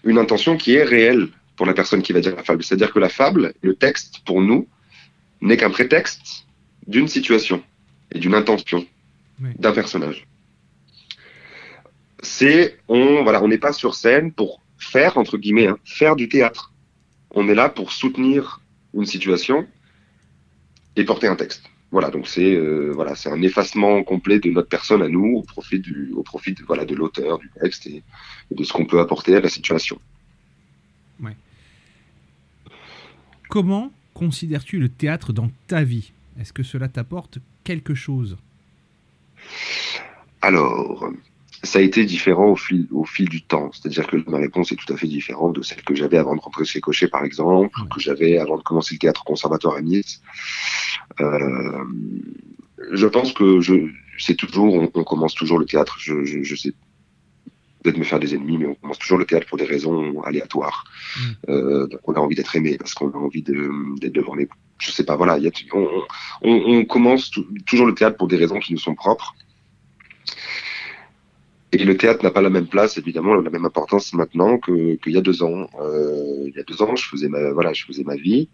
Une 0.05 0.17
intention 0.17 0.56
qui 0.56 0.75
est 0.75 0.85
réelle 0.85 1.29
pour 1.56 1.67
la 1.67 1.75
personne 1.75 2.03
qui 2.03 2.12
va 2.12 2.21
dire 2.21 2.37
la 2.37 2.45
fable. 2.45 2.62
C'est-à-dire 2.62 2.93
que 2.93 3.01
la 3.01 3.09
fable, 3.09 3.53
le 3.62 3.75
texte, 3.75 4.21
pour 4.25 4.41
nous, 4.41 4.69
n'est 5.41 5.56
qu'un 5.56 5.71
prétexte 5.71 6.47
d'une 6.87 7.09
situation 7.09 7.65
et 8.12 8.21
d'une 8.21 8.35
intention 8.35 8.87
oui. 9.43 9.51
d'un 9.58 9.73
personnage. 9.73 10.29
C'est, 12.23 12.79
on, 12.87 13.25
voilà, 13.25 13.43
on 13.43 13.49
n'est 13.49 13.58
pas 13.58 13.73
sur 13.73 13.96
scène 13.96 14.32
pour 14.32 14.63
faire, 14.79 15.19
entre 15.19 15.37
guillemets, 15.37 15.67
hein, 15.67 15.79
faire 15.84 16.15
du 16.15 16.29
théâtre. 16.29 16.73
On 17.32 17.49
est 17.49 17.56
là 17.56 17.69
pour 17.69 17.91
soutenir 17.91 18.61
une 18.94 19.05
situation 19.05 19.67
et 20.94 21.05
porter 21.05 21.27
un 21.27 21.34
texte. 21.34 21.65
Voilà, 21.94 22.10
donc 22.10 22.27
c'est 22.27 22.56
euh, 22.56 22.91
voilà, 22.93 23.15
c'est 23.15 23.31
un 23.31 23.41
effacement 23.41 24.03
complet 24.03 24.41
de 24.41 24.51
notre 24.51 24.69
personne 24.69 25.01
à 25.01 25.08
nous 25.08 25.36
au 25.36 25.43
profit 25.43 25.79
du, 25.79 26.10
au 26.17 26.24
profit 26.24 26.53
de, 26.53 26.65
voilà 26.65 26.84
de 26.84 26.93
l'auteur 26.93 27.39
du 27.39 27.48
texte 27.60 27.86
et, 27.86 28.03
et 28.51 28.55
de 28.56 28.65
ce 28.65 28.72
qu'on 28.72 28.84
peut 28.84 28.98
apporter 28.98 29.36
à 29.36 29.41
la 29.41 29.48
situation. 29.48 29.96
Ouais. 31.22 31.36
Comment 33.48 33.93
considères-tu 34.13 34.81
le 34.81 34.89
théâtre 34.89 35.32
dans 35.32 35.53
ta 35.69 35.84
vie? 35.84 36.10
Est-ce 36.41 36.53
que 36.53 36.65
cela 36.65 36.89
t'apporte 36.89 37.39
quelque 37.63 37.94
chose? 37.94 38.39
Alors, 40.43 41.13
ça 41.65 41.79
a 41.79 41.83
été 41.83 42.05
différent 42.05 42.51
au 42.51 42.56
fil, 42.56 42.87
au 42.93 43.05
fil 43.05 43.29
du 43.29 43.43
temps. 43.43 43.71
C'est-à-dire 43.73 44.06
que 44.06 44.17
ma 44.31 44.39
réponse 44.39 44.73
est 44.73 44.77
tout 44.77 44.93
à 44.93 44.97
fait 44.97 45.06
différente 45.06 45.55
de 45.55 45.63
celle 45.63 45.83
que 45.83 45.94
j'avais 45.94 46.19
avant 46.19 46.35
de 46.35 46.41
rentrer 46.41 46.65
chez 46.65 46.81
Cochet, 46.81 47.09
par 47.09 47.25
exemple, 47.25 47.79
ouais. 47.81 47.89
que 47.93 48.01
j'avais 48.01 48.39
avant 48.39 48.56
de 48.56 48.63
commencer 48.63 48.94
le 48.94 48.99
théâtre 48.99 49.25
conservatoire 49.25 49.77
à 49.77 49.83
Nice. 49.83 50.23
Euh, 51.21 51.85
je 52.93 53.06
pense 53.06 53.33
que 53.33 53.61
je, 53.61 53.89
c'est 54.19 54.37
toujours, 54.37 54.73
on, 54.75 54.91
on, 54.94 55.05
commence 55.05 55.35
toujours 55.35 55.59
le 55.59 55.67
théâtre. 55.67 55.97
Je, 55.99 56.25
je, 56.25 56.43
je 56.43 56.55
sais 56.55 56.73
peut-être 57.83 57.99
me 57.99 58.05
faire 58.05 58.19
des 58.19 58.35
ennemis, 58.35 58.59
mais 58.59 58.67
on 58.67 58.75
commence 58.75 58.99
toujours 58.99 59.19
le 59.19 59.27
théâtre 59.27 59.47
pour 59.47 59.59
des 59.59 59.65
raisons 59.65 60.23
aléatoires. 60.23 60.85
Mm. 61.17 61.21
Euh, 61.51 61.87
donc 61.87 62.01
on 62.05 62.15
a 62.15 62.19
envie 62.19 62.35
d'être 62.35 62.56
aimé 62.56 62.77
parce 62.79 62.94
qu'on 62.94 63.11
a 63.11 63.17
envie 63.17 63.43
d'être 63.43 64.13
devant 64.13 64.35
les. 64.35 64.49
Je 64.79 64.91
sais 64.91 65.05
pas, 65.05 65.17
voilà. 65.17 65.39
Y 65.39 65.49
a, 65.49 65.51
on, 65.75 65.89
on, 66.43 66.53
on 66.53 66.85
commence 66.85 67.31
toujours 67.67 67.87
le 67.87 67.94
théâtre 67.94 68.17
pour 68.17 68.29
des 68.29 68.37
raisons 68.37 68.59
qui 68.59 68.73
nous 68.73 68.79
sont 68.79 68.94
propres. 68.94 69.35
Et 71.75 71.85
le 71.85 71.97
théâtre 71.97 72.23
n'a 72.23 72.31
pas 72.31 72.41
la 72.41 72.51
même 72.51 72.69
place, 72.69 72.99
évidemment, 72.99 73.35
la 73.35 73.51
même 73.51 73.65
importance 73.65 74.15
maintenant 74.15 74.59
qu'il 74.59 74.97
que 74.99 75.11
y 75.11 75.17
a 75.17 75.21
deux 75.21 75.43
ans. 75.43 75.69
Euh, 75.81 76.45
il 76.47 76.55
y 76.55 76.61
a 76.61 76.63
deux 76.63 76.81
ans, 76.83 76.95
je 76.95 77.09
faisais 77.09 77.29
ma, 77.29 77.51
voilà, 77.53 77.73
je 77.73 77.85
faisais 77.85 78.05
ma 78.05 78.15
vie. 78.15 78.49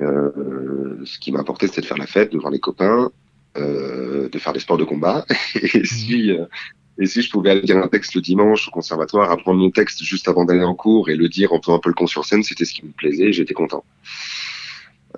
Euh, 0.00 1.00
ce 1.04 1.18
qui 1.18 1.30
m'importait, 1.30 1.68
c'était 1.68 1.82
de 1.82 1.86
faire 1.86 1.98
la 1.98 2.06
fête, 2.06 2.32
de 2.32 2.38
voir 2.38 2.50
les 2.50 2.58
copains, 2.58 3.10
euh, 3.56 4.28
de 4.28 4.38
faire 4.38 4.52
des 4.52 4.60
sports 4.60 4.76
de 4.76 4.84
combat. 4.84 5.24
Et 5.54 5.84
si, 5.84 6.32
euh, 6.32 6.46
et 6.98 7.06
si 7.06 7.20
je 7.20 7.30
pouvais 7.30 7.50
aller 7.50 7.60
dire 7.60 7.76
un 7.76 7.88
texte 7.88 8.14
le 8.14 8.22
dimanche 8.22 8.68
au 8.68 8.70
conservatoire, 8.70 9.30
apprendre 9.30 9.60
mon 9.60 9.70
texte 9.70 10.02
juste 10.02 10.28
avant 10.28 10.46
d'aller 10.46 10.64
en 10.64 10.74
cours 10.74 11.10
et 11.10 11.14
le 11.14 11.28
dire 11.28 11.52
en 11.52 11.60
faisant 11.60 11.76
un 11.76 11.78
peu 11.78 11.90
le 11.90 11.94
con 11.94 12.06
sur 12.06 12.24
scène, 12.24 12.42
c'était 12.42 12.64
ce 12.64 12.72
qui 12.72 12.86
me 12.86 12.90
plaisait 12.90 13.26
et 13.26 13.32
j'étais 13.32 13.52
content. 13.52 13.84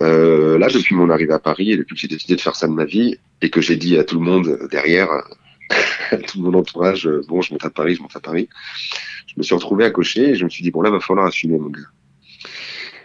Là, 0.01 0.69
depuis 0.69 0.97
mon 0.97 1.09
arrivée 1.09 1.35
à 1.35 1.39
Paris 1.39 1.71
et 1.71 1.77
depuis 1.77 1.95
que 1.95 2.01
j'ai 2.01 2.09
décidé 2.09 2.35
de 2.35 2.41
faire 2.41 2.57
ça 2.57 2.67
de 2.67 2.73
ma 2.73 2.85
vie 2.85 3.17
et 3.43 3.51
que 3.51 3.61
j'ai 3.61 3.77
dit 3.77 3.97
à 3.97 4.03
tout 4.03 4.19
le 4.19 4.25
monde 4.25 4.67
derrière, 4.73 5.09
tout 6.27 6.41
mon 6.41 6.55
entourage, 6.55 7.07
euh, 7.07 7.23
bon, 7.29 7.41
je 7.43 7.53
monte 7.53 7.65
à 7.65 7.71
Paris, 7.71 7.95
je 7.95 8.03
monte 8.03 8.17
à 8.17 8.21
Paris, 8.21 8.49
je 9.27 9.35
me 9.37 9.43
suis 9.43 9.55
retrouvé 9.55 9.85
à 9.85 9.91
cocher 9.91 10.31
et 10.31 10.35
je 10.35 10.45
me 10.45 10.51
suis 10.51 10.63
dit, 10.63 10.71
bon, 10.71 10.83
là, 10.83 10.91
va 10.91 11.01
falloir 11.01 11.27
assumer, 11.27 11.59
mon 11.59 11.71
gars. 11.71 11.81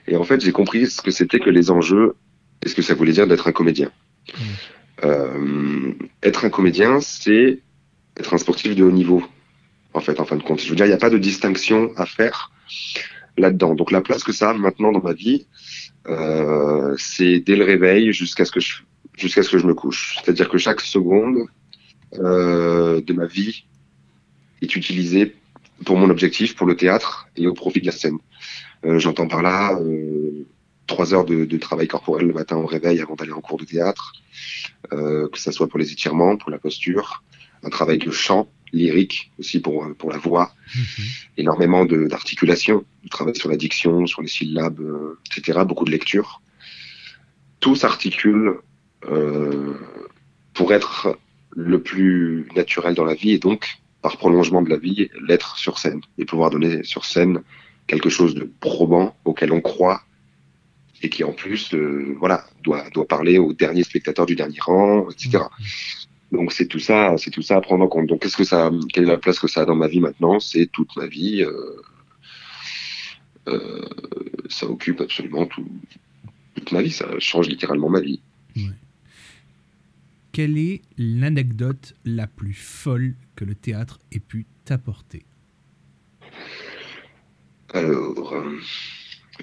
Et 0.08 0.15
en 0.15 0.24
fait, 0.24 0.41
j'ai 0.41 0.51
compris 0.51 0.88
ce 0.88 1.01
que 1.01 1.12
c'était 1.12 1.39
que 1.39 1.50
les 1.50 1.72
enjeux 1.72 2.15
et 2.62 2.70
ce 2.70 2.75
que 2.75 2.82
ça 2.82 2.93
voulait 2.93 3.13
dire 3.13 3.27
d'être 3.27 3.48
un 3.48 3.51
comédien. 3.51 3.91
Euh, 5.03 5.93
être 6.22 6.46
un 6.46 6.50
comédien, 6.50 7.00
c'est 7.01 7.60
être 8.17 8.34
un 8.34 8.38
sportif 8.38 8.75
de 8.75 8.84
haut 8.84 8.91
niveau, 8.91 9.24
en 9.93 10.00
fait, 10.00 10.20
en 10.20 10.25
fin 10.25 10.36
de 10.36 10.43
compte. 10.43 10.62
Je 10.62 10.70
veux 10.70 10.75
dire, 10.75 10.86
il 10.86 10.89
n'y 10.89 10.96
a 10.96 11.00
pas 11.00 11.10
de 11.10 11.17
distinction 11.17 11.91
à 11.98 12.05
faire 12.05 12.51
là-dedans. 13.38 13.75
Donc 13.75 13.91
la 13.91 14.01
place 14.01 14.24
que 14.24 14.32
ça 14.32 14.51
a 14.51 14.53
maintenant 14.53 14.91
dans 14.91 15.01
ma 15.01 15.13
vie, 15.13 15.48
euh, 16.08 16.96
c'est 16.98 17.39
dès 17.39 17.55
le 17.55 17.63
réveil 17.63 18.13
jusqu'à 18.13 18.46
ce 18.46 18.51
que 18.51 18.60
je 18.60 18.82
jusqu'à 19.17 19.43
ce 19.43 19.50
que 19.50 19.58
je 19.58 19.65
me 19.65 19.74
couche. 19.74 20.17
C'est-à-dire 20.24 20.50
que 20.50 20.58
chaque 20.58 20.82
seconde 20.82 21.38
euh, 22.20 23.01
de 23.01 23.13
ma 23.13 23.25
vie 23.25 23.65
est 24.62 24.75
utilisée 24.75 25.36
pour 25.86 25.98
mon 25.98 26.10
objectif, 26.10 26.55
pour 26.55 26.67
le 26.67 26.75
théâtre 26.75 27.27
et 27.36 27.48
au 27.48 27.53
profit 27.53 27.82
de 27.82 27.86
la 27.86 27.91
scène. 27.91 28.17
Euh, 28.86 29.00
J'entends 29.00 29.27
par 29.27 29.41
là 29.41 29.77
euh, 29.79 30.46
trois 30.88 31.13
heures 31.13 31.25
de, 31.25 31.46
de, 31.46 31.58
travail 31.58 31.88
corporel 31.88 32.27
le 32.27 32.34
matin 32.34 32.58
au 32.58 32.65
réveil 32.65 33.00
avant 33.01 33.15
d'aller 33.15 33.32
en 33.32 33.41
cours 33.41 33.58
de 33.58 33.65
théâtre, 33.65 34.13
euh, 34.91 35.27
que 35.29 35.39
ça 35.39 35.51
soit 35.51 35.67
pour 35.67 35.79
les 35.79 35.91
étirements, 35.91 36.38
pour 36.38 36.51
la 36.51 36.60
posture, 36.60 37.24
un 37.63 37.70
travail 37.70 37.98
de 37.98 38.12
chant, 38.12 38.48
lyrique 38.74 39.32
aussi 39.39 39.60
pour, 39.60 39.88
pour 39.98 40.12
la 40.12 40.17
voix, 40.17 40.53
mmh. 40.75 40.79
énormément 41.38 41.86
d'articulation, 41.86 42.84
du 43.03 43.10
travail 43.10 43.36
sur 43.36 43.50
la 43.50 43.55
diction, 43.55 44.08
sur 44.08 44.22
les 44.22 44.27
syllabes, 44.27 44.79
euh, 44.79 45.20
etc., 45.25 45.60
beaucoup 45.65 45.86
de 45.86 45.91
lecture. 45.91 46.41
Tout 47.60 47.75
s'articule 47.75 48.55
euh, 49.10 49.74
pour 50.53 50.74
être 50.74 51.17
le 51.56 51.82
plus 51.82 52.48
naturel 52.56 52.96
dans 52.96 53.06
la 53.06 53.14
vie 53.14 53.32
et 53.32 53.40
donc, 53.40 53.80
par 54.02 54.18
prolongement 54.18 54.62
de 54.62 54.70
la 54.70 54.78
vie, 54.78 55.10
l'être 55.28 55.58
sur 55.58 55.80
scène 55.80 56.02
et 56.18 56.26
pouvoir 56.26 56.50
donner 56.50 56.84
sur 56.84 57.06
scène 57.06 57.42
quelque 57.88 58.10
chose 58.10 58.36
de 58.36 58.52
probant 58.60 59.16
auquel 59.26 59.52
on 59.52 59.62
croit 59.62 60.02
et 61.02 61.10
qui 61.10 61.24
en 61.24 61.34
plus 61.34 61.74
euh, 61.74 62.16
voilà 62.18 62.46
doit 62.64 62.90
doit 62.92 63.06
parler 63.06 63.38
au 63.38 63.52
dernier 63.52 63.84
spectateur 63.84 64.26
du 64.26 64.36
dernier 64.36 64.60
rang 64.62 65.10
etc 65.10 65.44
donc 66.34 66.52
c'est 66.52 66.66
tout 66.66 66.80
ça 66.80 67.14
c'est 67.18 67.30
tout 67.30 67.44
ça 67.44 67.58
à 67.58 67.62
prendre 67.62 67.84
en 67.84 67.88
compte. 67.88 68.08
Donc 68.08 68.24
qu'est-ce 68.24 68.36
que 68.36 68.44
ça 68.44 68.72
quelle 68.92 69.04
est 69.04 69.08
la 69.08 69.18
place 69.18 69.40
que 69.40 69.48
ça 69.48 69.62
a 69.62 69.66
dans 69.66 69.76
ma 69.76 69.88
vie 69.88 70.00
maintenant? 70.00 70.40
C'est 70.40 70.66
toute 70.66 70.96
ma 70.98 71.06
vie 71.06 71.44
euh, 71.44 71.82
euh, 73.48 73.88
ça 74.50 74.66
occupe 74.66 75.00
absolument 75.02 75.46
tout, 75.46 75.68
toute 76.56 76.72
ma 76.72 76.82
vie. 76.82 76.92
Ça 76.92 77.08
change 77.20 77.48
littéralement 77.48 77.90
ma 77.90 78.02
vie. 78.02 78.20
Quelle 80.34 80.58
est 80.58 80.82
l'anecdote 80.98 81.94
la 82.04 82.28
plus 82.28 82.54
folle 82.54 83.16
que 83.38 83.46
le 83.46 83.56
théâtre 83.56 84.00
ait 84.12 84.20
pu 84.20 84.46
t'apporter? 84.66 85.25
Alors 87.74 88.34
euh, 88.34 88.60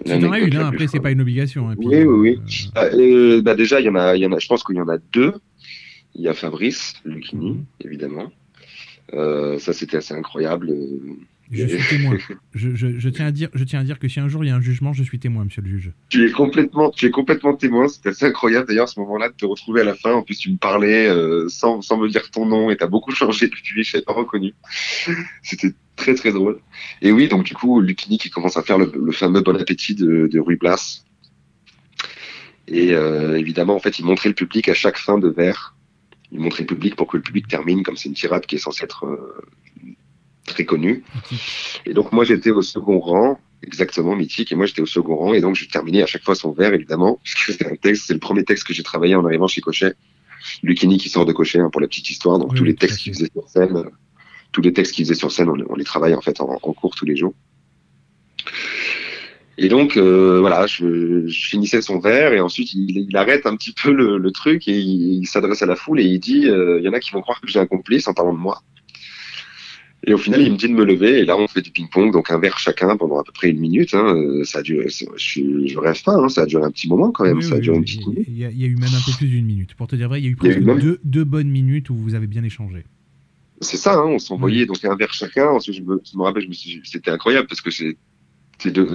tu 0.04 0.12
en 0.12 0.32
as 0.32 0.40
une, 0.40 0.56
hein, 0.56 0.68
après 0.68 0.86
c'est 0.86 1.00
pas 1.00 1.10
une 1.10 1.20
obligation. 1.20 1.68
Hein, 1.68 1.76
puis, 1.78 1.88
oui, 1.88 2.02
oui, 2.02 2.38
oui. 2.38 2.70
Euh... 2.76 3.38
Euh, 3.38 3.42
bah 3.42 3.54
déjà, 3.54 3.80
il 3.80 3.86
y 3.86 3.88
en 3.88 3.96
a, 3.96 4.16
y 4.16 4.26
en 4.26 4.32
a. 4.32 4.38
Je 4.38 4.46
pense 4.46 4.62
qu'il 4.62 4.76
y 4.76 4.80
en 4.80 4.88
a 4.88 4.98
deux. 5.12 5.34
Il 6.14 6.22
y 6.22 6.28
a 6.28 6.34
Fabrice 6.34 6.94
Lucchini, 7.04 7.52
mmh. 7.52 7.64
évidemment. 7.84 8.32
Euh, 9.14 9.58
ça, 9.58 9.72
c'était 9.72 9.96
assez 9.96 10.14
incroyable. 10.14 10.72
Je 11.50 11.66
suis 11.66 11.98
témoin. 11.98 12.16
je, 12.54 13.08
tiens 13.08 13.26
à 13.26 13.30
dire, 13.82 13.98
que 13.98 14.08
si 14.08 14.20
un 14.20 14.28
jour 14.28 14.44
il 14.44 14.48
y 14.48 14.50
a 14.50 14.56
un 14.56 14.60
jugement, 14.60 14.92
je 14.92 15.02
suis 15.02 15.18
témoin, 15.18 15.44
monsieur 15.44 15.62
le 15.62 15.68
juge. 15.68 15.92
Tu 16.08 16.26
es 16.26 16.30
complètement, 16.30 16.90
tu 16.90 17.06
es 17.06 17.10
complètement 17.10 17.54
témoin. 17.54 17.88
C'était 17.88 18.10
assez 18.10 18.26
incroyable 18.26 18.68
d'ailleurs 18.68 18.88
ce 18.88 19.00
moment-là 19.00 19.28
de 19.28 19.34
te 19.34 19.44
retrouver 19.44 19.80
à 19.80 19.84
la 19.84 19.94
fin. 19.94 20.12
En 20.12 20.22
plus, 20.22 20.38
tu 20.38 20.50
me 20.50 20.56
parlais 20.56 21.08
euh, 21.08 21.48
sans, 21.48 21.82
sans 21.82 21.96
me 21.98 22.08
dire 22.08 22.30
ton 22.30 22.46
nom 22.46 22.70
et 22.70 22.76
t'as 22.76 22.86
beaucoup 22.86 23.12
changé 23.12 23.48
depuis. 23.48 23.82
Je 23.82 23.92
t'avais 23.92 24.04
pas 24.04 24.12
reconnu. 24.12 24.54
C'était 25.42 25.74
très 25.96 26.14
très 26.14 26.32
drôle. 26.32 26.60
Et 27.02 27.10
oui, 27.12 27.28
donc 27.28 27.44
du 27.44 27.54
coup, 27.54 27.80
Lucchini 27.80 28.18
qui 28.18 28.30
commence 28.30 28.56
à 28.56 28.62
faire 28.62 28.78
le, 28.78 29.12
fameux 29.12 29.40
Bon 29.40 29.56
Appétit 29.56 29.94
de, 29.94 30.28
de 30.28 30.38
Rue 30.38 30.56
Blas. 30.56 31.04
Et 32.68 32.94
euh, 32.94 33.36
évidemment, 33.36 33.74
en 33.74 33.80
fait, 33.80 33.98
il 33.98 34.04
montrait 34.04 34.28
le 34.28 34.34
public 34.34 34.68
à 34.68 34.74
chaque 34.74 34.98
fin 34.98 35.18
de 35.18 35.28
verre. 35.28 35.74
Il 36.30 36.38
montrait 36.38 36.62
le 36.62 36.68
public 36.68 36.94
pour 36.94 37.08
que 37.08 37.16
le 37.16 37.22
public 37.22 37.48
termine, 37.48 37.82
comme 37.82 37.96
c'est 37.96 38.08
une 38.08 38.14
tirade 38.14 38.46
qui 38.46 38.54
est 38.54 38.58
censée 38.58 38.84
être 38.84 39.04
euh, 39.06 39.42
très 40.50 40.64
connue. 40.64 41.04
Et 41.86 41.94
donc 41.94 42.12
moi, 42.12 42.24
j'étais 42.24 42.50
au 42.50 42.62
second 42.62 42.98
rang, 42.98 43.40
exactement 43.62 44.14
mythique, 44.14 44.52
et 44.52 44.54
moi 44.54 44.66
j'étais 44.66 44.82
au 44.82 44.86
second 44.86 45.16
rang, 45.16 45.32
et 45.34 45.40
donc 45.40 45.54
je 45.54 45.68
terminais 45.68 46.02
à 46.02 46.06
chaque 46.06 46.22
fois 46.22 46.34
son 46.34 46.52
verre, 46.52 46.74
évidemment, 46.74 47.20
puisque 47.24 47.52
c'est 47.52 47.66
un 47.66 47.76
texte, 47.76 48.04
c'est 48.06 48.14
le 48.14 48.20
premier 48.20 48.44
texte 48.44 48.66
que 48.66 48.74
j'ai 48.74 48.82
travaillé 48.82 49.14
en 49.14 49.24
arrivant 49.24 49.46
chez 49.46 49.60
Cochet. 49.60 49.94
Lucchini 50.62 50.96
qui 50.96 51.08
sort 51.10 51.26
de 51.26 51.32
Cochet, 51.32 51.60
hein, 51.60 51.70
pour 51.70 51.80
la 51.80 51.86
petite 51.86 52.10
histoire, 52.10 52.38
donc 52.38 52.52
oui, 52.52 52.58
tous 52.58 52.64
les 52.64 52.74
textes 52.74 52.98
qu'il 52.98 53.12
faisait 53.12 53.30
sur 53.32 53.48
scène, 53.48 53.84
tous 54.52 54.62
les 54.62 54.72
textes 54.72 54.94
qu'il 54.94 55.04
faisait 55.04 55.14
sur 55.14 55.30
scène, 55.30 55.48
on, 55.48 55.56
on, 55.68 55.74
les 55.74 55.84
travaille 55.84 56.14
en 56.14 56.20
fait 56.20 56.40
en, 56.40 56.58
en 56.62 56.72
cours 56.72 56.94
tous 56.94 57.04
les 57.04 57.16
jours. 57.16 57.34
Et 59.62 59.68
donc 59.68 59.98
euh, 59.98 60.40
voilà, 60.40 60.66
je, 60.66 61.26
je, 61.26 61.48
finissais 61.48 61.82
son 61.82 61.98
verre 61.98 62.32
et 62.32 62.40
ensuite 62.40 62.72
il, 62.72 63.06
il 63.10 63.16
arrête 63.18 63.44
un 63.44 63.56
petit 63.56 63.74
peu 63.74 63.92
le, 63.92 64.16
le 64.16 64.32
truc 64.32 64.66
et 64.66 64.78
il, 64.78 65.18
il 65.18 65.26
s'adresse 65.26 65.60
à 65.60 65.66
la 65.66 65.76
foule 65.76 66.00
et 66.00 66.04
il 66.04 66.18
dit 66.18 66.48
euh, 66.48 66.78
il 66.78 66.84
y 66.86 66.88
en 66.88 66.94
a 66.94 66.98
qui 67.00 67.10
vont 67.10 67.20
croire 67.20 67.42
que 67.42 67.48
j'ai 67.48 67.58
un 67.58 67.66
complice 67.66 68.08
en 68.08 68.14
parlant 68.14 68.32
de 68.32 68.38
moi. 68.38 68.62
Et 70.06 70.14
au 70.14 70.18
final, 70.18 70.40
il 70.40 70.52
me 70.52 70.56
dit 70.56 70.68
de 70.68 70.72
me 70.72 70.84
lever 70.84 71.20
et 71.20 71.24
là 71.26 71.36
on 71.36 71.46
fait 71.46 71.60
du 71.60 71.70
ping-pong, 71.70 72.10
donc 72.10 72.30
un 72.30 72.38
verre 72.38 72.58
chacun 72.58 72.96
pendant 72.96 73.18
à 73.18 73.22
peu 73.22 73.32
près 73.32 73.50
une 73.50 73.60
minute. 73.60 73.92
Hein. 73.92 74.42
Ça 74.44 74.60
a 74.60 74.62
duré, 74.62 74.86
je, 74.88 75.66
je 75.66 75.78
rêve 75.78 76.02
pas, 76.02 76.14
hein. 76.14 76.28
ça 76.30 76.42
a 76.42 76.46
duré 76.46 76.64
un 76.64 76.70
petit 76.70 76.88
moment 76.88 77.10
quand 77.10 77.24
même. 77.24 77.36
Oui, 77.36 77.42
ça 77.42 77.54
a 77.54 77.56
oui, 77.56 77.60
duré 77.60 77.76
oui, 77.76 77.78
une 77.78 77.84
petite 77.84 78.06
minute. 78.06 78.24
Il 78.28 78.38
y, 78.38 78.44
a, 78.46 78.50
il 78.50 78.58
y, 78.58 78.64
a 78.64 78.66
eu 78.66 78.76
même 78.76 78.88
un 78.94 79.04
peu 79.04 79.12
plus 79.18 79.28
d'une 79.28 79.44
minute. 79.44 79.74
Pour 79.74 79.88
te 79.88 79.96
dire 79.96 80.08
vrai, 80.08 80.20
il 80.20 80.24
y 80.24 80.28
a 80.28 80.30
eu 80.30 80.36
presque 80.36 80.56
a 80.56 80.60
eu 80.60 80.80
deux, 80.80 81.00
deux, 81.04 81.24
bonnes 81.24 81.50
minutes 81.50 81.90
où 81.90 81.96
vous 81.96 82.14
avez 82.14 82.26
bien 82.26 82.42
échangé. 82.42 82.84
C'est 83.60 83.76
ça, 83.76 83.94
hein, 83.94 84.06
on 84.06 84.18
s'envoyait 84.18 84.64
donc 84.64 84.82
un 84.86 84.96
verre 84.96 85.12
chacun. 85.12 85.48
Ensuite, 85.48 85.76
je 85.76 85.82
me, 85.82 86.00
je 86.10 86.16
me 86.16 86.22
rappelle, 86.22 86.48
c'était 86.84 87.10
incroyable 87.10 87.46
parce 87.46 87.60
que 87.60 87.70
c'est 87.70 87.96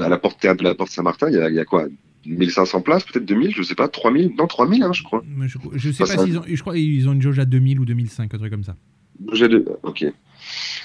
à 0.01 0.09
la 0.09 0.17
porte 0.17 0.39
théâtre 0.39 0.63
de 0.63 0.63
la 0.63 0.73
porte 0.73 0.89
Saint-Martin, 0.89 1.29
il 1.29 1.35
y 1.35 1.37
a, 1.37 1.49
il 1.49 1.55
y 1.55 1.59
a 1.59 1.65
quoi 1.65 1.87
1500 2.25 2.81
places, 2.81 3.03
peut-être 3.03 3.25
2000, 3.25 3.53
je 3.55 3.61
sais 3.61 3.75
pas, 3.75 3.87
3000, 3.87 4.33
non 4.37 4.47
3000, 4.47 4.83
hein, 4.83 4.91
je 4.93 5.03
crois. 5.03 5.23
Je, 5.41 5.57
je 5.75 5.91
sais 5.91 6.03
pas, 6.03 6.15
pas 6.15 6.25
s'ils 6.25 6.37
ont, 6.37 6.43
je 6.47 6.61
crois 6.61 6.73
qu'ils 6.73 7.07
ont 7.07 7.13
une 7.13 7.21
jauge 7.21 7.39
à 7.39 7.45
2000 7.45 7.79
ou 7.79 7.85
2005, 7.85 8.33
un 8.33 8.37
truc 8.37 8.51
comme 8.51 8.63
ça. 8.63 8.75
Jauge 9.31 9.49
de, 9.49 9.65
ok. 9.83 10.05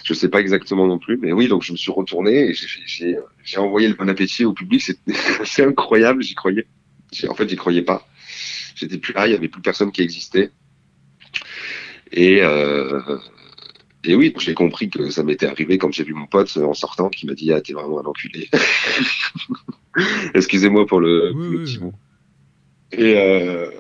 Je 0.05 0.15
sais 0.15 0.29
pas 0.29 0.41
exactement 0.41 0.87
non 0.87 0.99
plus, 0.99 1.19
mais 1.19 1.33
oui, 1.33 1.49
donc 1.49 1.63
je 1.63 1.73
me 1.73 1.77
suis 1.77 1.93
retourné 1.93 2.51
et 2.51 2.55
j'ai 3.45 3.59
envoyé 3.59 3.89
le 3.89 3.95
bon 3.95 4.09
appétit 4.09 4.45
au 4.45 4.53
public. 4.53 4.83
C'est 5.45 5.65
incroyable, 5.65 6.23
j'y 6.23 6.35
croyais. 6.35 6.67
En 7.29 7.35
fait, 7.35 7.49
j'y 7.49 7.57
croyais 7.57 7.83
pas. 7.83 8.07
J'étais 8.75 8.99
plus 8.99 9.13
là, 9.13 9.27
il 9.27 9.33
y 9.33 9.35
avait 9.35 9.49
plus 9.49 9.61
personne 9.61 9.93
qui 9.93 10.03
existait. 10.03 10.51
Et, 12.13 12.43
euh, 12.43 13.19
et 14.05 14.15
oui, 14.15 14.33
j'ai 14.39 14.55
compris 14.55 14.89
que 14.89 15.11
ça 15.11 15.23
m'était 15.23 15.47
arrivé 15.47 15.77
quand 15.79 15.93
j'ai 15.93 16.05
vu 16.05 16.15
mon 16.15 16.27
pote 16.27 16.57
en 16.57 16.75
sortant 16.75 17.09
qui 17.09 17.27
m'a 17.27 17.35
dit 17.35 17.53
Ah, 17.53 17.61
t'es 17.61 17.73
vraiment 17.73 18.01
un 18.01 18.05
enculé. 18.05 18.49
Excusez-moi 20.35 20.87
pour 20.87 21.01
le, 21.01 21.29
oui, 21.29 21.33
pour 21.33 21.43
le 21.43 21.49
oui, 21.59 21.65
petit 21.65 21.79
mot. 21.79 21.93
Et 22.93 23.15
euh, 23.17 23.71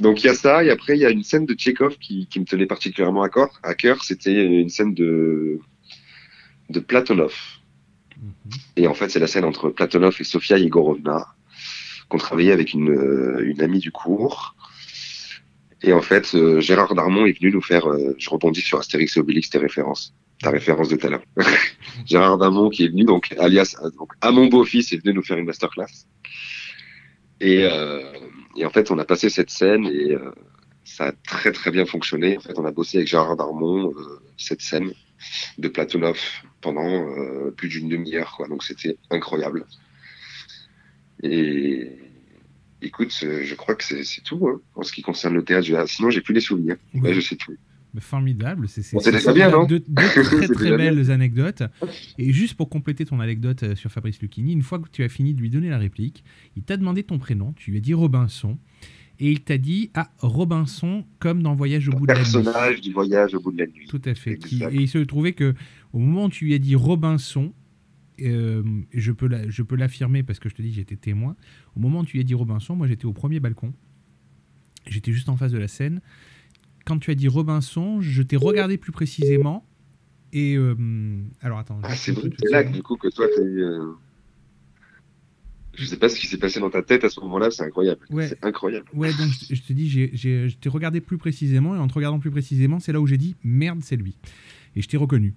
donc 0.00 0.22
il 0.22 0.26
y 0.26 0.30
a 0.30 0.34
ça, 0.34 0.64
et 0.64 0.70
après 0.70 0.96
il 0.96 1.00
y 1.00 1.06
a 1.06 1.10
une 1.10 1.22
scène 1.22 1.46
de 1.46 1.54
Tchekhov 1.54 1.98
qui, 1.98 2.26
qui 2.26 2.40
me 2.40 2.44
tenait 2.44 2.66
particulièrement 2.66 3.22
à 3.22 3.28
cœur. 3.28 3.50
À 3.62 3.74
cœur, 3.74 4.04
c'était 4.04 4.44
une 4.44 4.68
scène 4.68 4.94
de 4.94 5.60
de 6.70 6.80
Platonov. 6.80 7.34
Mm 8.16 8.28
-hmm. 8.28 8.60
Et 8.76 8.86
en 8.86 8.94
fait, 8.94 9.08
c'est 9.10 9.20
la 9.26 9.30
scène 9.32 9.44
entre 9.44 9.70
Platonov 9.76 10.14
et 10.20 10.24
Sofia 10.24 10.56
Yegorovna 10.58 11.18
qu'on 12.08 12.18
travaillait 12.18 12.52
avec 12.52 12.74
une, 12.74 12.94
une 13.50 13.62
amie 13.62 13.78
du 13.78 13.90
cours. 13.90 14.54
Et 15.82 15.92
en 15.92 16.02
fait, 16.02 16.34
euh, 16.34 16.60
Gérard 16.60 16.94
Darmon 16.94 17.26
est 17.26 17.36
venu 17.38 17.50
nous 17.50 17.62
faire. 17.62 17.86
Euh, 17.86 18.14
je 18.18 18.30
rebondis 18.30 18.60
sur 18.60 18.78
Astérix 18.78 19.16
et 19.16 19.20
Obélix, 19.20 19.50
tes 19.50 19.58
références, 19.58 20.14
ta 20.40 20.50
référence 20.50 20.88
de 20.90 20.96
tout 20.96 21.06
à 21.06 21.10
l'heure. 21.10 21.24
Gérard 22.06 22.38
Darmon 22.38 22.68
qui 22.70 22.84
est 22.84 22.88
venu, 22.88 23.04
donc 23.04 23.34
alias, 23.38 23.76
donc 23.98 24.12
à 24.20 24.30
mon 24.30 24.46
beau-fils, 24.46 24.92
est 24.92 24.98
venu 25.02 25.14
nous 25.14 25.22
faire 25.22 25.38
une 25.38 25.46
masterclass. 25.46 26.06
Et, 27.40 27.64
euh, 27.64 28.02
et, 28.56 28.66
en 28.66 28.70
fait, 28.70 28.90
on 28.90 28.98
a 28.98 29.04
passé 29.04 29.28
cette 29.28 29.50
scène 29.50 29.86
et 29.86 30.12
euh, 30.12 30.30
ça 30.84 31.06
a 31.06 31.12
très 31.12 31.52
très 31.52 31.70
bien 31.70 31.86
fonctionné. 31.86 32.36
En 32.36 32.40
fait, 32.40 32.58
on 32.58 32.64
a 32.64 32.70
bossé 32.70 32.98
avec 32.98 33.08
Gérard 33.08 33.36
Darmon 33.36 33.92
euh, 33.92 34.20
cette 34.36 34.60
scène 34.60 34.92
de 35.58 35.68
Platonov 35.68 36.18
pendant 36.60 36.86
euh, 36.86 37.50
plus 37.56 37.68
d'une 37.68 37.88
demi-heure, 37.88 38.34
quoi. 38.36 38.48
Donc 38.48 38.62
c'était 38.62 38.96
incroyable. 39.10 39.66
Et 41.22 41.98
écoute, 42.80 43.12
je 43.12 43.54
crois 43.54 43.76
que 43.76 43.84
c'est 43.84 44.22
tout 44.22 44.48
hein, 44.48 44.60
en 44.74 44.82
ce 44.82 44.92
qui 44.92 45.02
concerne 45.02 45.34
le 45.34 45.44
théâtre. 45.44 45.88
Sinon, 45.88 46.10
j'ai 46.10 46.20
plus 46.20 46.34
les 46.34 46.40
souvenirs. 46.40 46.76
Ouais, 46.94 47.14
je 47.14 47.20
sais 47.20 47.36
tout. 47.36 47.56
Formidable, 47.98 48.68
c'est 48.68 48.82
deux, 49.66 49.80
deux 49.80 50.02
très 50.22 50.48
très 50.48 50.76
belles 50.76 51.00
bien. 51.02 51.10
anecdotes. 51.14 51.62
Et 52.18 52.32
juste 52.32 52.54
pour 52.54 52.68
compléter 52.70 53.04
ton 53.04 53.20
anecdote 53.20 53.62
euh, 53.64 53.74
sur 53.76 53.90
Fabrice 53.92 54.20
Lucchini, 54.22 54.52
une 54.52 54.62
fois 54.62 54.78
que 54.78 54.88
tu 54.90 55.02
as 55.04 55.08
fini 55.08 55.34
de 55.34 55.40
lui 55.40 55.50
donner 55.50 55.68
la 55.68 55.76
réplique, 55.78 56.24
il 56.56 56.62
t'a 56.62 56.76
demandé 56.78 57.02
ton 57.02 57.18
prénom, 57.18 57.52
tu 57.54 57.70
lui 57.70 57.78
as 57.78 57.80
dit 57.82 57.92
Robinson, 57.94 58.56
et 59.20 59.30
il 59.30 59.40
t'a 59.42 59.58
dit 59.58 59.90
ah 59.94 60.10
Robinson 60.20 61.04
comme 61.18 61.42
dans 61.42 61.54
Voyage 61.54 61.88
au 61.88 61.92
bout 61.92 62.06
de 62.06 62.12
la 62.12 62.18
nuit. 62.18 62.32
Personnage 62.32 62.80
du 62.80 62.92
Voyage 62.92 63.34
au 63.34 63.40
bout 63.40 63.52
de 63.52 63.58
la 63.58 63.66
nuit. 63.66 63.86
Tout 63.88 64.00
à 64.06 64.14
fait. 64.14 64.38
Qui, 64.38 64.62
et 64.64 64.74
il 64.74 64.88
se 64.88 64.98
trouvait 64.98 65.34
que 65.34 65.54
au 65.92 65.98
moment 65.98 66.24
où 66.24 66.28
tu 66.30 66.46
lui 66.46 66.54
as 66.54 66.58
dit 66.58 66.74
Robinson, 66.74 67.52
euh, 68.22 68.62
je 68.94 69.12
peux 69.12 69.26
la- 69.28 69.48
je 69.50 69.62
peux 69.62 69.76
l'affirmer 69.76 70.22
parce 70.22 70.38
que 70.38 70.48
je 70.48 70.54
te 70.54 70.62
dis 70.62 70.72
j'étais 70.72 70.96
témoin. 70.96 71.36
Au 71.76 71.80
moment 71.80 72.00
où 72.00 72.04
tu 72.06 72.18
as 72.18 72.22
dit 72.22 72.34
Robinson, 72.34 72.74
moi 72.74 72.86
j'étais 72.88 73.04
au 73.04 73.12
premier 73.12 73.38
balcon. 73.38 73.74
J'étais 74.88 75.12
juste 75.12 75.28
en 75.28 75.36
face 75.36 75.52
de 75.52 75.58
la 75.58 75.68
scène. 75.68 76.00
Quand 76.84 76.98
tu 76.98 77.10
as 77.10 77.14
dit 77.14 77.28
Robinson, 77.28 78.00
je 78.00 78.22
t'ai 78.22 78.36
regardé 78.36 78.76
plus 78.78 78.92
précisément. 78.92 79.66
Et 80.32 80.56
euh, 80.56 80.74
alors 81.40 81.58
attends. 81.58 81.78
Ah, 81.82 81.94
c'est 81.94 82.14
là 82.50 82.64
du 82.64 82.82
coup 82.82 82.96
que 82.96 83.08
toi 83.08 83.26
t'as 83.34 83.42
eu. 83.42 83.62
euh, 83.62 83.92
Je 85.74 85.84
sais 85.86 85.96
pas 85.98 86.08
ce 86.08 86.18
qui 86.18 86.26
s'est 86.26 86.38
passé 86.38 86.58
dans 86.60 86.70
ta 86.70 86.82
tête 86.82 87.04
à 87.04 87.08
ce 87.10 87.20
moment-là, 87.20 87.50
c'est 87.50 87.62
incroyable. 87.64 88.00
Ouais. 88.10 88.28
C'est 88.28 88.44
incroyable. 88.44 88.86
Ouais, 88.94 89.10
donc 89.12 89.28
je, 89.48 89.54
je 89.54 89.62
te 89.62 89.72
dis, 89.72 89.88
j'ai- 89.88 90.10
j'ai- 90.14 90.48
je 90.48 90.56
t'ai 90.56 90.68
regardé 90.68 91.00
plus 91.00 91.18
précisément, 91.18 91.74
et 91.74 91.78
en 91.78 91.86
te 91.88 91.94
regardant 91.94 92.18
plus 92.18 92.30
précisément, 92.30 92.78
c'est 92.78 92.92
là 92.92 93.00
où 93.00 93.06
j'ai 93.06 93.16
dit 93.18 93.36
merde, 93.44 93.80
c'est 93.82 93.96
lui. 93.96 94.16
Et 94.76 94.82
je 94.82 94.88
t'ai 94.88 94.96
reconnu. 94.96 95.34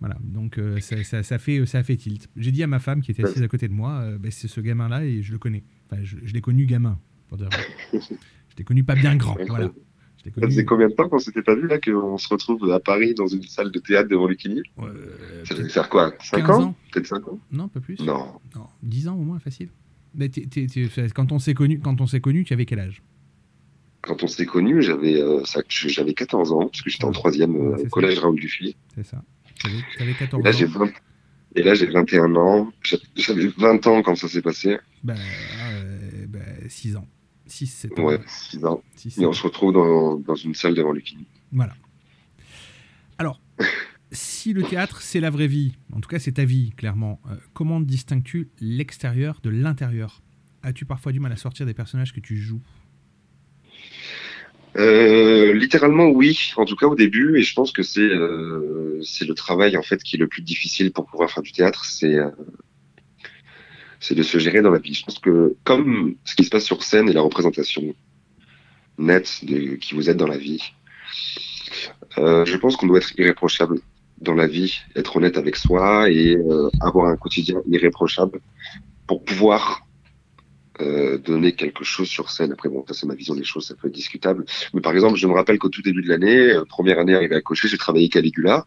Voilà, 0.00 0.18
donc 0.22 0.58
euh, 0.58 0.78
ça, 0.80 1.02
ça- 1.04 1.22
ça 1.22 1.38
fait, 1.38 1.64
ça 1.64 1.78
a 1.78 1.82
fait 1.82 1.96
tilt. 1.96 2.28
J'ai 2.36 2.52
dit 2.52 2.62
à 2.62 2.66
ma 2.66 2.78
femme 2.80 3.00
qui 3.00 3.10
était 3.12 3.24
assise 3.24 3.42
à 3.42 3.48
côté 3.48 3.66
de 3.66 3.72
moi, 3.72 4.00
euh, 4.00 4.18
Ben, 4.18 4.30
c'est 4.30 4.46
ce 4.48 4.60
gamin-là 4.60 5.04
et 5.06 5.22
je 5.22 5.32
le 5.32 5.38
connais. 5.38 5.62
Enfin, 5.90 6.02
je, 6.04 6.16
je 6.22 6.32
l'ai 6.34 6.42
connu 6.42 6.66
gamin, 6.66 6.98
pour 7.28 7.38
dire. 7.38 7.48
Je 7.92 8.60
l'ai 8.60 8.64
connu 8.64 8.84
pas 8.84 8.94
bien 8.94 9.16
grand, 9.16 9.36
voilà. 9.48 9.70
Ça 10.30 10.40
connu. 10.40 10.46
faisait 10.52 10.64
combien 10.64 10.88
de 10.88 10.92
temps 10.94 11.08
qu'on 11.08 11.18
s'était 11.18 11.42
pas 11.42 11.54
vu 11.54 11.66
là 11.68 11.78
qu'on 11.80 12.18
se 12.18 12.28
retrouve 12.28 12.70
à 12.72 12.80
Paris 12.80 13.14
dans 13.14 13.26
une 13.26 13.42
salle 13.44 13.70
de 13.70 13.78
théâtre 13.78 14.08
devant 14.08 14.26
l'équilibre 14.28 14.68
euh, 14.80 15.44
Ça 15.44 15.54
devait 15.54 15.68
faire 15.68 15.88
quoi 15.88 16.14
5 16.22 16.38
15 16.46 16.50
ans, 16.56 16.62
ans. 16.64 16.74
Peut-être 16.92 17.06
5 17.06 17.28
ans? 17.28 17.38
Non, 17.52 17.68
pas 17.68 17.80
plus. 17.80 17.98
Non. 18.00 18.32
Non, 18.54 18.66
10 18.82 19.08
ans 19.08 19.14
au 19.16 19.22
moins, 19.22 19.38
facile. 19.38 19.68
Mais 20.14 20.30
quand 21.14 21.32
on 21.32 21.38
s'est 21.38 21.54
connu, 21.54 21.78
quand 21.78 22.00
on 22.00 22.06
s'est 22.06 22.20
connu, 22.20 22.44
tu 22.44 22.52
avais 22.54 22.64
quel 22.64 22.80
âge? 22.80 23.02
Quand 24.02 24.22
on 24.22 24.28
s'est 24.28 24.46
connus, 24.46 24.82
j'avais 24.82 25.20
euh, 25.20 25.44
ça- 25.44 25.62
j'avais 25.68 26.14
14 26.14 26.52
ans, 26.52 26.68
parce 26.68 26.80
que 26.82 26.90
j'étais 26.90 27.04
en 27.04 27.12
troisième 27.12 27.56
euh, 27.56 27.70
Ouais, 27.70 27.80
au 27.80 27.84
ça. 27.84 27.88
collège 27.88 28.18
Raoul 28.20 28.38
Dufy. 28.38 28.76
C'est 28.94 29.04
ça. 29.04 29.22
T'avais 29.62 29.74
t'avais 29.98 30.14
14 30.14 30.40
Et 30.40 30.44
là, 30.44 30.52
j'ai 30.52 30.66
ans. 30.66 30.70
20... 30.78 30.90
Et 31.56 31.62
là, 31.62 31.74
j'ai 31.74 31.86
21 31.86 32.36
ans. 32.36 32.70
J'a- 32.82 32.98
J'avais 33.16 33.46
20 33.48 33.86
ans 33.86 34.02
quand 34.02 34.14
ça 34.14 34.28
s'est 34.28 34.42
passé. 34.42 34.76
Bah, 35.02 35.14
euh, 35.72 36.26
bah, 36.28 36.38
6 36.68 36.96
ans. 36.96 37.06
6, 37.46 37.66
7 37.66 37.98
ans. 37.98 38.04
Ouais, 38.04 38.20
6 38.26 38.64
ans. 38.64 38.82
6, 38.96 39.18
Et 39.18 39.26
on 39.26 39.32
se 39.32 39.42
retrouve 39.42 39.72
dans, 39.72 40.16
dans 40.16 40.34
une 40.34 40.54
salle 40.54 40.74
devant 40.74 40.92
l'équilibre. 40.92 41.28
Voilà. 41.52 41.74
Alors, 43.18 43.40
si 44.12 44.52
le 44.52 44.62
théâtre, 44.62 45.00
c'est 45.00 45.20
la 45.20 45.30
vraie 45.30 45.46
vie, 45.46 45.74
en 45.92 46.00
tout 46.00 46.08
cas 46.08 46.18
c'est 46.18 46.32
ta 46.32 46.44
vie, 46.44 46.70
clairement, 46.76 47.20
euh, 47.30 47.36
comment 47.54 47.80
distingues-tu 47.80 48.48
l'extérieur 48.60 49.40
de 49.42 49.50
l'intérieur? 49.50 50.22
As-tu 50.62 50.84
parfois 50.84 51.12
du 51.12 51.20
mal 51.20 51.32
à 51.32 51.36
sortir 51.36 51.66
des 51.66 51.74
personnages 51.74 52.12
que 52.12 52.20
tu 52.20 52.36
joues? 52.36 52.62
Euh, 54.76 55.54
littéralement, 55.54 56.08
oui. 56.08 56.52
En 56.56 56.64
tout 56.64 56.76
cas, 56.76 56.86
au 56.86 56.94
début. 56.94 57.38
Et 57.38 57.42
je 57.42 57.54
pense 57.54 57.72
que 57.72 57.82
c'est 57.82 58.00
euh, 58.00 59.00
c'est 59.02 59.26
le 59.26 59.34
travail 59.34 59.76
en 59.76 59.82
fait 59.82 60.02
qui 60.02 60.16
est 60.16 60.18
le 60.18 60.26
plus 60.26 60.42
difficile 60.42 60.92
pour 60.92 61.06
pouvoir 61.06 61.30
faire 61.30 61.42
du 61.42 61.52
théâtre. 61.52 61.84
C'est 61.84 62.18
c'est 64.00 64.14
de 64.14 64.22
se 64.22 64.38
gérer 64.38 64.62
dans 64.62 64.70
la 64.70 64.78
vie. 64.78 64.94
Je 64.94 65.04
pense 65.04 65.18
que 65.18 65.56
comme 65.64 66.16
ce 66.24 66.34
qui 66.34 66.44
se 66.44 66.50
passe 66.50 66.64
sur 66.64 66.82
scène 66.82 67.08
et 67.08 67.12
la 67.12 67.22
représentation 67.22 67.94
nette 68.98 69.44
de 69.44 69.76
qui 69.76 69.94
vous 69.94 70.08
êtes 70.10 70.16
dans 70.16 70.26
la 70.26 70.38
vie, 70.38 70.62
euh, 72.18 72.44
je 72.44 72.56
pense 72.56 72.76
qu'on 72.76 72.86
doit 72.86 72.98
être 72.98 73.18
irréprochable 73.18 73.80
dans 74.20 74.34
la 74.34 74.46
vie, 74.46 74.78
être 74.94 75.16
honnête 75.16 75.36
avec 75.36 75.56
soi 75.56 76.10
et 76.10 76.36
euh, 76.36 76.70
avoir 76.80 77.08
un 77.08 77.16
quotidien 77.16 77.60
irréprochable 77.68 78.40
pour 79.06 79.22
pouvoir 79.24 79.86
euh, 80.80 81.18
donner 81.18 81.52
quelque 81.52 81.84
chose 81.84 82.08
sur 82.08 82.30
scène. 82.30 82.52
Après, 82.52 82.68
bon, 82.68 82.84
ça 82.88 82.94
c'est 82.94 83.06
ma 83.06 83.14
vision 83.14 83.34
des 83.34 83.44
choses, 83.44 83.66
ça 83.66 83.74
peut 83.74 83.88
être 83.88 83.94
discutable. 83.94 84.44
Mais 84.72 84.80
par 84.80 84.92
exemple, 84.92 85.16
je 85.16 85.26
me 85.26 85.32
rappelle 85.32 85.58
qu'au 85.58 85.68
tout 85.68 85.82
début 85.82 86.02
de 86.02 86.08
l'année, 86.08 86.54
première 86.68 86.98
année 86.98 87.14
arrivée 87.14 87.36
à 87.36 87.40
cocher, 87.42 87.68
j'ai 87.68 87.78
travaillé 87.78 88.08
Caligula. 88.08 88.66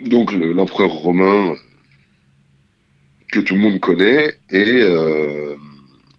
Donc 0.00 0.32
le- 0.32 0.52
l'empereur 0.52 0.90
romain 0.90 1.54
que 3.30 3.40
tout 3.40 3.54
le 3.54 3.60
monde 3.60 3.80
connaît. 3.80 4.38
Et, 4.50 4.82
euh, 4.82 5.56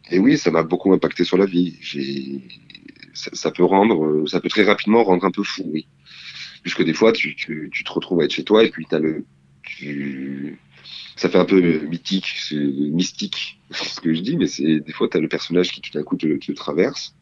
et 0.09 0.19
oui, 0.19 0.37
ça 0.37 0.51
m'a 0.51 0.63
beaucoup 0.63 0.93
impacté 0.93 1.23
sur 1.23 1.37
la 1.37 1.45
vie. 1.45 1.77
J'ai, 1.81 2.41
ça, 3.13 3.51
peut 3.51 3.63
rendre, 3.63 4.27
ça 4.27 4.39
peut 4.39 4.49
très 4.49 4.63
rapidement 4.63 5.03
rendre 5.03 5.25
un 5.25 5.31
peu 5.31 5.43
fou, 5.43 5.63
oui. 5.67 5.87
Puisque 6.61 6.83
des 6.83 6.93
fois, 6.93 7.11
tu, 7.11 7.35
tu, 7.35 7.69
tu 7.71 7.83
te 7.83 7.91
retrouves 7.91 8.21
à 8.21 8.25
être 8.25 8.33
chez 8.33 8.43
toi 8.43 8.63
et 8.63 8.69
puis 8.69 8.85
t'as 8.87 8.99
le, 8.99 9.25
tu, 9.63 10.59
ça 11.15 11.29
fait 11.29 11.37
un 11.37 11.45
peu 11.45 11.61
mythique, 11.87 12.35
mystique, 12.51 13.59
ce 13.71 13.99
que 13.99 14.13
je 14.13 14.21
dis, 14.21 14.37
mais 14.37 14.47
c'est 14.47 14.79
des 14.79 14.91
fois, 14.91 15.07
tu 15.09 15.17
as 15.17 15.19
le 15.19 15.27
personnage 15.27 15.71
qui 15.71 15.81
tout 15.81 15.91
d'un 15.91 16.03
coup 16.03 16.17
te, 16.17 16.37
te 16.37 16.51
traverse. 16.51 17.15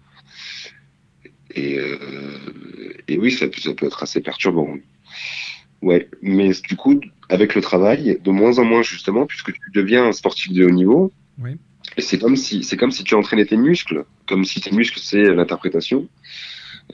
Et, 1.56 1.80
euh, 1.80 2.94
et 3.08 3.18
oui, 3.18 3.32
ça 3.32 3.48
peut, 3.48 3.60
ça 3.60 3.74
peut 3.74 3.88
être 3.88 4.04
assez 4.04 4.22
perturbant. 4.22 4.76
Ouais, 5.82 6.10
mais 6.22 6.52
du 6.68 6.76
coup, 6.76 7.00
avec 7.30 7.56
le 7.56 7.62
travail, 7.62 8.20
de 8.22 8.32
moins 8.32 8.58
en 8.60 8.66
moins 8.66 8.82
justement, 8.82 9.26
puisque 9.26 9.54
tu 9.54 9.72
deviens 9.74 10.06
un 10.06 10.12
sportif 10.12 10.52
de 10.52 10.66
haut 10.66 10.70
niveau, 10.72 11.12
Oui. 11.42 11.52
c'est 11.98 12.20
comme 12.20 12.36
si 12.36 12.64
c'est 12.64 12.76
comme 12.78 12.92
si 12.92 13.04
tu 13.04 13.16
entraînais 13.16 13.46
tes 13.46 13.56
muscles, 13.58 14.06
comme 14.28 14.44
si 14.44 14.60
tes 14.62 14.72
muscles 14.72 15.00
c'est 15.00 15.24
l'interprétation. 15.24 16.08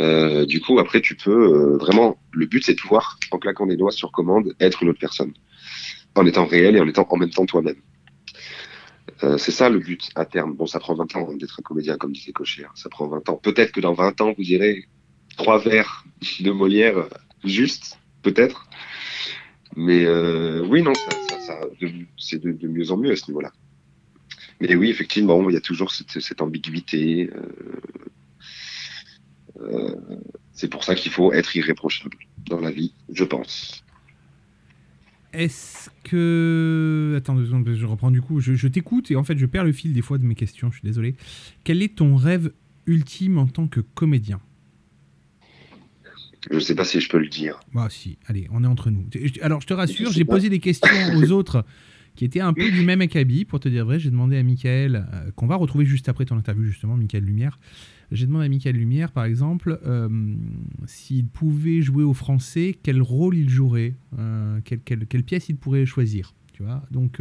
Euh, 0.02 0.46
du 0.46 0.60
coup, 0.62 0.78
après, 0.80 1.00
tu 1.02 1.16
peux 1.16 1.32
euh, 1.32 1.78
vraiment. 1.78 2.18
Le 2.32 2.46
but, 2.46 2.64
c'est 2.66 2.74
de 2.74 2.80
pouvoir, 2.82 3.18
en 3.32 3.38
claquant 3.40 3.66
des 3.66 3.78
doigts 3.78 3.92
sur 3.94 4.12
commande, 4.12 4.54
être 4.60 4.84
une 4.84 4.90
autre 4.90 5.00
personne, 5.00 5.32
en 6.16 6.26
étant 6.26 6.46
réel 6.46 6.76
et 6.76 6.82
en 6.82 6.88
étant 6.88 7.08
en 7.10 7.18
même 7.18 7.30
temps 7.30 7.46
toi-même. 7.46 7.78
Euh, 9.24 9.38
c'est 9.38 9.52
ça 9.52 9.70
le 9.70 9.80
but 9.80 10.10
à 10.16 10.26
terme. 10.26 10.54
Bon, 10.54 10.66
ça 10.68 10.80
prend 10.80 10.94
20 10.96 11.16
ans 11.16 11.30
hein, 11.32 11.38
d'être 11.38 11.60
un 11.60 11.64
comédien, 11.64 11.98
comme 11.98 12.12
disait 12.12 12.34
Cocher. 12.34 12.66
hein. 12.66 12.72
Ça 12.76 12.90
prend 12.90 13.08
20 13.08 13.30
ans. 13.30 13.40
Peut-être 13.42 13.72
que 13.72 13.80
dans 13.80 13.94
20 13.94 14.20
ans, 14.22 14.34
vous 14.38 14.44
direz 14.44 14.86
trois 15.38 15.60
vers 15.60 16.04
de 16.42 16.52
Molière 16.52 17.08
juste, 17.46 17.98
peut-être. 18.26 18.68
Mais 19.76 20.06
euh, 20.06 20.66
oui, 20.68 20.82
non, 20.82 20.94
c'est 22.18 22.42
de, 22.42 22.68
mieux 22.68 22.92
en 22.92 22.98
mieux 22.98 23.12
à 23.12 23.16
ce 23.16 23.28
niveau-là. 23.28 23.52
Mais 24.60 24.74
oui, 24.76 24.90
effectivement, 24.90 25.50
il 25.50 25.54
y 25.54 25.58
a 25.58 25.62
toujours 25.62 25.92
cette, 25.92 26.42
ambiguïté. 26.42 27.30
euh, 27.30 27.42
euh, 29.62 29.96
c'est 30.54 30.70
pour 30.70 30.84
ça 30.84 30.96
qu'il 30.96 31.12
faut 31.12 31.34
être 31.34 31.56
irréprochable 31.56 32.18
dans 32.48 32.60
la 32.60 32.72
vie, 32.72 32.94
je 33.12 33.24
pense. 33.24 33.84
Est-ce 35.34 35.90
que... 36.06 37.14
Attends 37.18 37.36
deux 37.36 37.46
secondes, 37.46 37.70
je 37.74 37.86
reprends 37.86 38.12
du 38.12 38.22
coup. 38.22 38.40
Je 38.40 38.68
t'écoute 38.68 39.12
et 39.12 39.18
en 39.18 39.26
fait 39.26 39.38
je 39.38 39.46
perds 39.46 39.66
le 39.66 39.74
fil 39.74 39.92
des 39.92 40.02
fois 40.02 40.18
de 40.18 40.24
mes 40.24 40.36
questions, 40.36 40.72
je 40.72 40.78
suis 40.78 40.88
désolé. 40.88 41.16
Quel 41.66 41.82
est 41.82 41.96
ton 41.98 42.16
rêve 42.16 42.54
ultime 42.86 43.38
en 43.38 43.48
tant 43.48 43.68
que 43.68 43.82
comédien? 43.82 44.40
Je 46.52 46.60
sais 46.60 46.76
pas 46.76 46.86
si 46.86 47.00
je 47.02 47.10
peux 47.10 47.18
le 47.20 47.28
dire. 47.28 47.60
Bah 47.74 47.88
si, 47.90 48.18
allez, 48.28 48.48
on 48.52 48.64
est 48.64 48.68
entre 48.68 48.90
nous. 48.92 49.06
Alors 49.42 49.62
je 49.62 49.68
te 49.68 49.74
rassure, 49.74 50.12
j'ai 50.12 50.26
posé 50.26 50.50
des 50.50 50.60
questions 50.60 50.90
aux 51.16 51.32
autres 51.32 51.66
qui 52.16 52.24
étaient 52.24 52.40
un 52.40 52.54
peu 52.54 52.70
du 52.72 52.82
même 52.86 53.02
acabit, 53.02 53.44
pour 53.46 53.60
te 53.60 53.68
dire 53.68 53.84
vrai. 53.86 54.00
J'ai 54.00 54.10
demandé 54.10 54.38
à 54.38 54.44
Michael, 54.44 55.08
euh, 55.14 55.32
qu'on 55.36 55.48
va 55.48 55.56
retrouver 55.58 55.86
juste 55.86 56.08
après 56.08 56.24
ton 56.26 56.38
interview 56.38 56.64
justement, 56.64 56.96
Michael 56.96 57.24
Lumière. 57.26 57.60
J'ai 58.12 58.26
demandé 58.28 58.46
à 58.46 58.50
Michael 58.50 58.76
Lumière, 58.76 59.12
par 59.12 59.26
exemple, 59.26 59.80
euh, 59.86 60.08
s'il 60.86 61.26
pouvait 61.28 61.82
jouer 61.82 62.04
au 62.04 62.14
français, 62.14 62.78
quel 62.84 63.02
rôle 63.02 63.36
il 63.36 63.50
jouerait, 63.50 63.96
euh, 64.20 64.60
quelle, 64.64 64.80
quelle- 64.82 65.08
quelle 65.08 65.24
pièce 65.24 65.50
il 65.50 65.58
pourrait 65.58 65.86
choisir. 65.86 66.34
Tu 66.54 66.64
vois 66.64 66.84
Donc, 66.92 67.20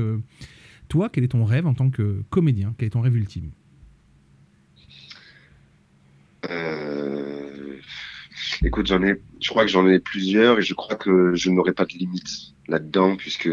toi, 0.89 1.09
quel 1.09 1.25
est 1.25 1.29
ton 1.29 1.43
rêve 1.45 1.67
en 1.67 1.75
tant 1.75 1.91
que 1.91 2.23
comédien? 2.31 2.75
Quel 2.79 2.87
est 2.87 2.91
ton 2.91 3.01
rêve 3.01 3.17
ultime? 3.17 3.51
Euh, 6.51 7.04
Écoute, 8.65 8.87
j'en 8.87 9.03
ai, 9.03 9.23
je 9.41 9.51
crois 9.51 9.65
que 9.65 9.71
j'en 9.71 9.87
ai 9.87 9.99
plusieurs 10.01 10.59
et 10.59 10.63
je 10.63 10.73
crois 10.73 10.97
que 10.97 11.35
je 11.35 11.51
n'aurai 11.51 11.73
pas 11.73 11.85
de 11.85 11.93
limite 11.93 12.55
là-dedans 12.67 13.15
puisque 13.17 13.51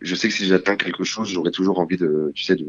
je 0.00 0.14
sais 0.14 0.28
que 0.28 0.34
si 0.34 0.46
j'atteins 0.46 0.76
quelque 0.76 1.02
chose, 1.02 1.28
j'aurai 1.28 1.50
toujours 1.50 1.80
envie 1.80 1.96
de, 1.96 2.30
tu 2.34 2.44
sais, 2.44 2.54
de 2.54 2.64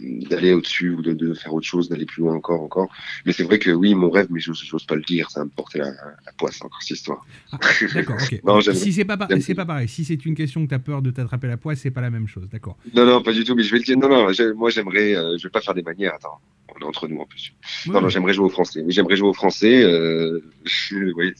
d'aller 0.00 0.52
au-dessus 0.52 0.90
ou 0.90 1.02
de, 1.02 1.12
de 1.12 1.34
faire 1.34 1.52
autre 1.54 1.66
chose, 1.66 1.88
d'aller 1.88 2.06
plus 2.06 2.22
loin 2.22 2.34
encore, 2.34 2.60
encore. 2.62 2.88
Mais 3.26 3.32
c'est 3.32 3.44
vrai 3.44 3.58
que 3.58 3.70
oui, 3.70 3.94
mon 3.94 4.10
rêve, 4.10 4.26
mais 4.30 4.40
j'ose 4.40 4.62
j'ose 4.64 4.84
pas 4.84 4.94
le 4.96 5.02
dire, 5.02 5.30
ça 5.30 5.40
va 5.40 5.44
me 5.44 5.50
porter 5.50 5.78
la, 5.78 5.86
la 5.90 6.32
poisse 6.36 6.60
encore 6.62 6.80
cette 6.82 6.96
histoire. 6.98 7.24
Ah, 7.52 7.58
D'accord, 7.94 8.16
ok. 8.20 8.40
Non, 8.44 8.60
si 8.60 8.92
c'est 8.92 9.04
pas, 9.04 9.16
pa- 9.16 9.26
j'aime- 9.30 9.40
c'est 9.40 9.54
pas 9.54 9.64
pareil. 9.66 9.88
Si 9.88 10.04
c'est 10.04 10.24
une 10.26 10.34
question 10.34 10.62
que 10.64 10.68
tu 10.70 10.74
as 10.74 10.78
peur 10.78 11.02
de 11.02 11.10
t'attraper 11.10 11.46
la 11.46 11.56
poisse, 11.56 11.80
c'est 11.80 11.90
pas 11.90 12.00
la 12.00 12.10
même 12.10 12.26
chose. 12.26 12.48
D'accord. 12.50 12.76
Non, 12.94 13.04
non, 13.06 13.22
pas 13.22 13.32
du 13.32 13.44
tout, 13.44 13.54
mais 13.54 13.62
je 13.62 13.72
vais 13.72 13.78
le 13.78 13.84
dire. 13.84 13.96
Non, 13.98 14.08
non, 14.08 14.28
moi 14.56 14.70
j'aimerais, 14.70 15.14
euh, 15.14 15.36
je 15.38 15.42
vais 15.44 15.50
pas 15.50 15.60
faire 15.60 15.74
des 15.74 15.82
manières. 15.82 16.14
Attends, 16.14 16.40
on 16.74 16.80
est 16.80 16.84
entre 16.84 17.06
nous 17.08 17.18
en 17.20 17.26
plus. 17.26 17.52
Non, 17.86 18.00
non, 18.00 18.08
j'aimerais 18.08 18.32
jouer 18.32 18.46
au 18.46 18.50
français. 18.50 18.82
Oui, 18.84 18.92
j'aimerais 18.92 19.16
jouer 19.16 19.28
au 19.28 19.34
français. 19.34 19.82
Euh, 19.84 20.40
oui, 21.16 21.32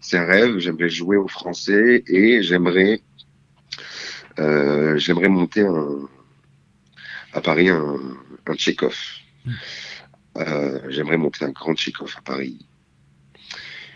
c'est 0.00 0.18
un 0.18 0.24
rêve. 0.26 0.58
J'aimerais 0.58 0.88
jouer 0.90 1.16
au 1.16 1.26
français 1.28 2.04
et 2.06 2.42
j'aimerais, 2.42 3.00
euh, 4.38 4.96
j'aimerais 4.98 5.28
monter 5.28 5.62
un, 5.62 6.08
à 7.38 7.40
Paris 7.40 7.68
un, 7.68 7.96
un 8.46 8.54
Tchekhov. 8.54 8.96
Mm. 9.46 9.50
Euh, 10.36 10.80
j'aimerais 10.90 11.16
monter 11.16 11.44
un 11.44 11.50
grand 11.50 11.74
Tchekhov 11.74 12.14
à 12.18 12.20
Paris. 12.22 12.66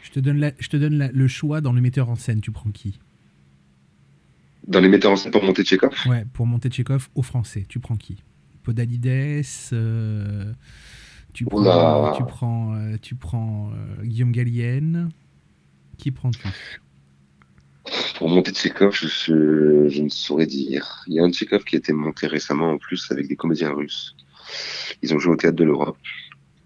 Je 0.03 0.11
te 0.11 0.21
donne, 0.21 0.39
la- 0.39 0.53
je 0.59 0.69
te 0.69 0.77
donne 0.77 0.99
la- 0.99 1.11
le 1.13 1.29
choix 1.29 1.61
dans 1.61 1.73
le 1.73 1.81
metteur 1.81 2.09
en 2.11 2.17
scène. 2.17 2.41
Tu 2.41 2.51
prends 2.53 2.71
qui? 2.71 2.99
Dans 4.67 4.81
les 4.81 4.89
metteurs 4.89 5.13
en 5.13 5.17
scène 5.17 5.33
pour 5.33 5.43
monter 5.45 5.65
Tchekhov, 5.65 5.95
Ouais, 6.07 6.25
pour 6.33 6.47
monter 6.47 6.69
Tchekhov 6.69 7.09
au 7.15 7.23
français, 7.23 7.65
tu 7.69 7.81
prends 7.81 7.97
qui? 7.97 8.23
Podalides 8.63 9.45
euh, 9.73 10.53
Tu 11.33 11.45
prends, 11.45 12.13
tu 12.17 12.25
prends, 12.25 12.75
euh, 12.75 12.97
tu 13.01 13.15
prends 13.17 13.71
euh, 13.73 14.03
Guillaume 14.05 14.31
Gallienne 14.33 15.09
Qui 15.99 16.11
prends-tu 16.13 16.47
Pour 18.23 18.31
monter 18.31 18.53
Tchekhov, 18.53 18.95
je, 18.95 19.09
je, 19.09 19.89
je 19.89 20.01
ne 20.01 20.09
saurais 20.09 20.47
dire. 20.47 21.03
Il 21.09 21.15
y 21.15 21.19
a 21.19 21.25
un 21.25 21.33
Tchekhov 21.33 21.65
qui 21.65 21.75
a 21.75 21.79
été 21.81 21.93
monté 21.93 22.29
récemment 22.29 22.71
en 22.71 22.79
plus 22.79 23.11
avec 23.11 23.27
des 23.27 23.35
comédiens 23.35 23.73
russes. 23.73 24.15
Ils 25.03 25.13
ont 25.13 25.19
joué 25.19 25.33
au 25.33 25.37
théâtre 25.37 25.57
de 25.57 25.65
l'Europe. 25.65 25.97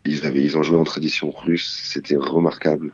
Ils, 0.04 0.26
avaient, 0.26 0.44
ils 0.44 0.58
ont 0.58 0.62
joué 0.62 0.76
en 0.76 0.84
tradition 0.84 1.30
russe. 1.30 1.80
C'était 1.82 2.16
remarquable. 2.16 2.92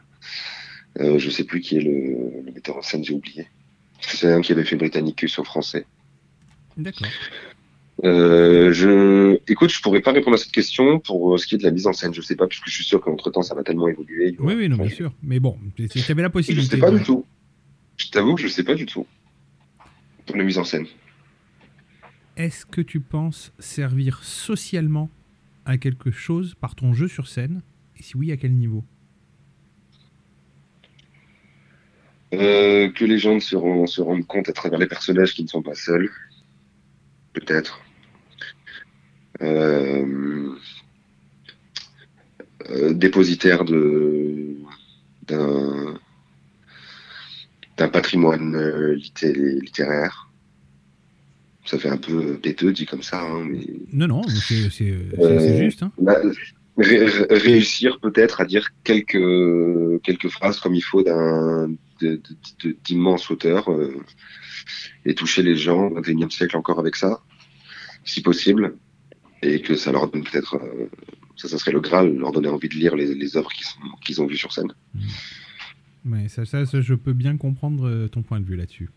Euh, 1.01 1.19
je 1.19 1.29
sais 1.29 1.43
plus 1.43 1.61
qui 1.61 1.79
est 1.79 1.81
le, 1.81 2.43
le 2.47 2.53
metteur 2.53 2.77
en 2.77 2.83
scène, 2.83 3.03
j'ai 3.03 3.15
oublié. 3.15 3.49
C'est 4.01 4.31
un 4.33 4.41
qui 4.43 4.53
avait 4.53 4.63
fait 4.63 4.77
Britannicus 4.77 5.41
en 5.41 5.43
français. 5.43 5.85
D'accord. 6.77 7.09
Euh, 8.05 8.73
je, 8.73 9.41
écoute, 9.49 9.71
je 9.71 9.83
pourrais 9.83 10.03
pas 10.03 10.13
répondre 10.13 10.37
à 10.37 10.39
cette 10.39 10.53
question 10.53 11.01
pour 11.01 11.37
ce 11.37 11.49
qui 11.49 11.57
est 11.57 11.59
de 11.59 11.65
la 11.65 11.73
mise 11.73 11.89
en 11.89 11.93
scène. 11.93 12.15
Je 12.15 12.21
sais 12.21 12.37
pas, 12.37 12.47
puisque 12.47 12.69
je 12.69 12.75
suis 12.75 12.85
sûr 12.85 13.01
qu'entre 13.01 13.29
temps, 13.33 13.43
ça 13.43 13.57
va 13.57 13.65
tellement 13.65 13.89
évoluer. 13.89 14.37
Oui, 14.39 14.55
oui, 14.57 14.69
non, 14.69 14.77
bien 14.77 14.89
sûr. 14.89 15.13
Mais 15.21 15.41
bon, 15.41 15.59
tu 15.77 15.89
avais 16.13 16.23
la 16.23 16.29
Je 16.29 16.33
possibilité. 16.33 16.77
sais 16.77 16.81
pas 16.81 16.93
du 16.93 17.03
tout. 17.03 17.25
Je 18.03 18.11
t'avoue 18.11 18.35
que 18.35 18.43
je 18.43 18.49
sais 18.49 18.65
pas 18.65 18.75
du 18.75 18.85
tout. 18.85 19.07
Pour 20.27 20.37
la 20.37 20.43
mise 20.43 20.59
en 20.59 20.65
scène. 20.65 20.87
Est-ce 22.37 22.67
que 22.67 22.81
tu 22.81 22.99
penses 23.01 23.53
servir 23.61 24.25
socialement 24.25 25.09
à 25.65 25.79
quelque 25.79 26.11
chose 26.11 26.57
par 26.61 26.75
ton 26.75 26.93
jeu 26.95 27.07
sur 27.07 27.29
scène? 27.29 27.63
Et 27.97 28.03
si 28.03 28.17
oui, 28.17 28.33
à 28.33 28.37
quel 28.37 28.55
niveau? 28.55 28.85
Euh, 32.35 32.91
que 32.91 33.05
les 33.05 33.19
gens 33.19 33.39
se, 33.39 33.55
rend- 33.55 33.87
se 33.87 34.01
rendent 34.01 34.27
compte 34.27 34.49
à 34.49 34.53
travers 34.53 34.81
les 34.81 34.89
personnages 34.89 35.35
qu'ils 35.35 35.45
ne 35.45 35.51
sont 35.51 35.63
pas 35.63 35.75
seuls. 35.77 36.11
Peut-être. 37.35 37.81
Euh, 39.43 40.57
euh, 42.69 42.93
dépositaire 42.95 43.65
de 43.65 44.57
d'un 45.29 45.99
d'un 47.83 47.89
patrimoine 47.89 48.55
euh, 48.55 48.95
litté- 48.95 49.33
littéraire. 49.35 50.29
Ça 51.65 51.79
fait 51.79 51.89
un 51.89 51.97
peu 51.97 52.37
péteux 52.39 52.73
dit 52.73 52.87
comme 52.87 53.03
ça, 53.03 53.21
hein, 53.23 53.45
mais 53.49 53.67
Non, 53.93 54.07
non, 54.09 54.23
c'est 54.29 54.93
Euh, 55.19 55.59
juste. 55.65 55.83
hein. 55.83 55.93
Bah, 55.99 56.19
ré- 56.77 57.05
ré- 57.07 57.27
réussir 57.31 57.99
peut-être 58.01 58.41
à 58.41 58.45
dire 58.45 58.69
quelques 58.85 60.03
quelques 60.03 60.29
phrases 60.29 60.59
comme 60.61 60.75
il 60.75 60.81
faut 60.81 61.03
d'un 61.03 61.71
d'immenses 62.85 63.31
auteurs 63.31 63.71
euh, 63.71 63.95
et 65.05 65.15
toucher 65.15 65.43
les 65.43 65.55
gens 65.57 65.85
au 65.89 66.01
XXIe 66.01 66.31
siècle 66.31 66.57
encore 66.57 66.79
avec 66.81 66.97
ça, 66.97 67.21
si 68.05 68.23
possible, 68.23 68.75
et 69.43 69.61
que 69.61 69.75
ça 69.77 69.93
leur 69.93 70.09
donne 70.11 70.25
peut-être 70.25 70.57
euh, 70.57 70.89
ça, 71.37 71.47
ça 71.49 71.59
serait 71.59 71.73
le 71.73 71.81
graal, 71.81 72.17
leur 72.17 72.33
donner 72.33 72.49
envie 72.49 72.69
de 72.69 72.75
lire 72.75 72.95
les, 72.97 73.15
les 73.15 73.37
œuvres 73.37 73.51
qu'ils 74.05 74.21
ont 74.21 74.27
vues 74.27 74.37
sur 74.37 74.53
scène. 74.53 74.73
Ouais, 76.05 76.29
ça, 76.29 76.45
ça, 76.45 76.67
ça, 76.67 76.81
je 76.81 76.95
peux 76.95 77.13
bien 77.13 77.37
comprendre 77.37 77.87
euh, 77.87 78.09
ton 78.09 78.23
point 78.23 78.41
de 78.41 78.45
vue 78.45 78.57
là-dessus. 78.57 78.91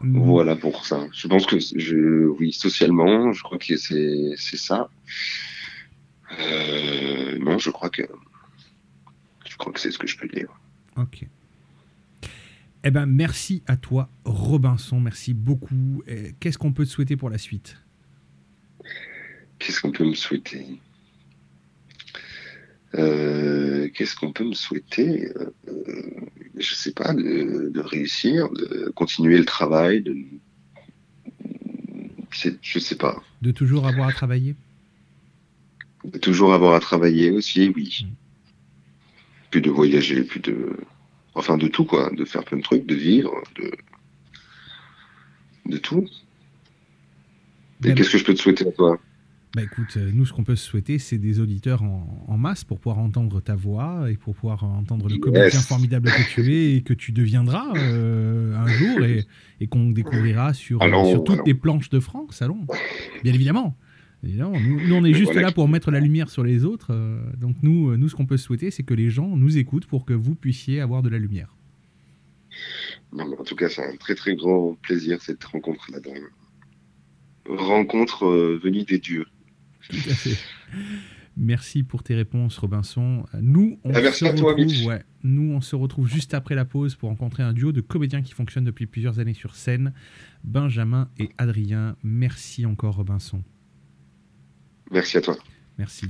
Mm. 0.00 0.18
Voilà 0.22 0.56
pour 0.56 0.86
ça. 0.86 1.06
Je 1.12 1.28
pense 1.28 1.46
que 1.46 1.58
je, 1.58 2.26
oui, 2.26 2.52
socialement, 2.52 3.32
je 3.32 3.42
crois 3.42 3.58
que 3.58 3.76
c'est 3.76 4.36
ça. 4.56 4.88
Euh, 6.38 7.38
non, 7.38 7.58
je 7.58 7.70
crois 7.70 7.90
que 7.90 8.02
je 9.46 9.56
crois 9.56 9.72
que 9.72 9.80
c'est 9.80 9.90
ce 9.90 9.98
que 9.98 10.06
je 10.06 10.16
peux 10.16 10.28
dire. 10.28 10.48
Ok. 10.96 11.26
Eh 12.82 12.90
ben, 12.90 13.04
merci 13.04 13.62
à 13.66 13.76
toi, 13.76 14.08
Robinson. 14.24 15.00
Merci 15.00 15.34
beaucoup. 15.34 16.02
Qu'est-ce 16.40 16.56
qu'on 16.56 16.72
peut 16.72 16.86
te 16.86 16.90
souhaiter 16.90 17.16
pour 17.16 17.28
la 17.28 17.36
suite? 17.36 17.76
Qu'est-ce 19.58 19.82
qu'on 19.82 19.92
peut 19.92 20.06
me 20.06 20.14
souhaiter? 20.14 20.80
Euh, 22.94 23.88
Qu'est-ce 23.94 24.16
qu'on 24.16 24.32
peut 24.32 24.44
me 24.44 24.54
souhaiter 24.54 25.28
Euh, 25.36 25.52
Je 26.56 26.74
sais 26.74 26.92
pas, 26.92 27.14
de, 27.14 27.70
de 27.72 27.80
réussir, 27.80 28.50
de 28.50 28.90
continuer 28.94 29.38
le 29.38 29.44
travail, 29.44 30.02
de, 30.02 30.16
je 32.62 32.78
sais 32.78 32.96
pas, 32.96 33.22
De 33.42 33.50
toujours 33.50 33.86
avoir 33.86 34.08
à 34.08 34.12
travailler? 34.12 34.54
De 36.04 36.18
toujours 36.18 36.52
avoir 36.54 36.74
à 36.74 36.80
travailler 36.80 37.30
aussi, 37.30 37.72
oui. 37.74 38.06
Puis 39.50 39.60
de 39.60 39.70
voyager, 39.70 40.22
puis 40.22 40.40
de, 40.40 40.76
enfin 41.34 41.56
de 41.58 41.68
tout 41.68 41.84
quoi, 41.84 42.10
de 42.10 42.24
faire 42.24 42.44
plein 42.44 42.58
de 42.58 42.62
trucs, 42.62 42.86
de 42.86 42.94
vivre, 42.94 43.34
de, 43.56 43.70
de 45.66 45.78
tout. 45.78 46.06
Et 47.84 47.94
qu'est-ce 47.94 48.10
que 48.10 48.18
je 48.18 48.24
peux 48.24 48.34
te 48.34 48.40
souhaiter 48.40 48.66
à 48.68 48.72
toi? 48.72 48.98
Bah 49.56 49.62
écoute, 49.64 49.94
euh, 49.96 50.10
nous, 50.14 50.24
ce 50.26 50.32
qu'on 50.32 50.44
peut 50.44 50.54
se 50.54 50.64
souhaiter, 50.64 51.00
c'est 51.00 51.18
des 51.18 51.40
auditeurs 51.40 51.82
en, 51.82 52.24
en 52.28 52.38
masse 52.38 52.62
pour 52.62 52.78
pouvoir 52.78 52.98
entendre 53.00 53.40
ta 53.40 53.56
voix 53.56 54.08
et 54.08 54.14
pour 54.16 54.36
pouvoir 54.36 54.62
entendre 54.62 55.08
le 55.08 55.14
Yes. 55.14 55.20
comédien 55.20 55.60
formidable 55.60 56.08
que 56.08 56.32
tu 56.34 56.54
es 56.54 56.76
et 56.76 56.82
que 56.82 56.94
tu 56.94 57.10
deviendras 57.10 57.72
euh, 57.76 58.54
un 58.56 58.68
jour 58.68 59.04
et, 59.04 59.26
et 59.60 59.66
qu'on 59.66 59.90
découvrira 59.90 60.54
sur, 60.54 60.80
Allons, 60.80 61.04
sur 61.10 61.24
toutes 61.24 61.34
allons. 61.36 61.44
les 61.46 61.54
planches 61.54 61.90
de 61.90 61.98
France, 61.98 62.42
allons. 62.42 62.64
Bien 63.24 63.34
évidemment. 63.34 63.76
Nous, 64.22 64.86
nous, 64.86 64.94
on 64.94 65.04
est 65.04 65.14
juste 65.14 65.32
voilà. 65.32 65.48
là 65.48 65.52
pour 65.52 65.66
mettre 65.66 65.90
la 65.90 65.98
lumière 65.98 66.28
sur 66.30 66.44
les 66.44 66.64
autres. 66.64 66.88
euh, 66.92 67.18
donc 67.38 67.56
nous, 67.62 67.90
euh, 67.90 67.96
nous, 67.96 68.08
ce 68.08 68.14
qu'on 68.14 68.26
peut 68.26 68.36
se 68.36 68.44
souhaiter, 68.44 68.70
c'est 68.70 68.82
que 68.84 68.94
les 68.94 69.10
gens 69.10 69.34
nous 69.36 69.56
écoutent 69.58 69.86
pour 69.86 70.04
que 70.04 70.12
vous 70.12 70.34
puissiez 70.36 70.80
avoir 70.80 71.02
de 71.02 71.08
la 71.08 71.18
lumière. 71.18 71.56
Non, 73.12 73.26
mais 73.28 73.36
en 73.36 73.42
tout 73.44 73.56
cas, 73.56 73.68
c'est 73.68 73.82
un 73.82 73.96
très 73.96 74.14
très 74.14 74.36
grand 74.36 74.76
plaisir 74.82 75.20
cette 75.22 75.42
rencontre-là. 75.42 75.98
Rencontre 77.48 78.26
euh, 78.26 78.60
venue 78.62 78.84
des 78.84 78.98
dieux. 78.98 79.26
Tout 79.90 80.10
à 80.10 80.14
fait. 80.14 80.36
Merci 81.36 81.82
pour 81.84 82.02
tes 82.02 82.14
réponses, 82.14 82.58
Robinson. 82.58 83.24
Nous, 83.40 83.78
on 83.84 83.94
Ah, 83.94 84.00
merci 84.02 84.20
se 84.20 84.24
à 84.26 84.30
retrouve. 84.32 84.86
Ouais, 84.86 85.04
nous, 85.22 85.52
on 85.52 85.60
se 85.60 85.76
retrouve 85.76 86.08
juste 86.08 86.34
après 86.34 86.54
la 86.54 86.64
pause 86.64 86.96
pour 86.96 87.08
rencontrer 87.08 87.42
un 87.42 87.52
duo 87.52 87.72
de 87.72 87.80
comédiens 87.80 88.20
qui 88.22 88.32
fonctionnent 88.32 88.64
depuis 88.64 88.86
plusieurs 88.86 89.20
années 89.20 89.34
sur 89.34 89.54
scène, 89.54 89.92
Benjamin 90.44 91.08
et 91.18 91.30
Adrien. 91.38 91.96
Merci 92.02 92.66
encore, 92.66 92.96
Robinson. 92.96 93.42
Merci 94.90 95.18
à 95.18 95.20
toi. 95.20 95.38
Merci. 95.78 96.06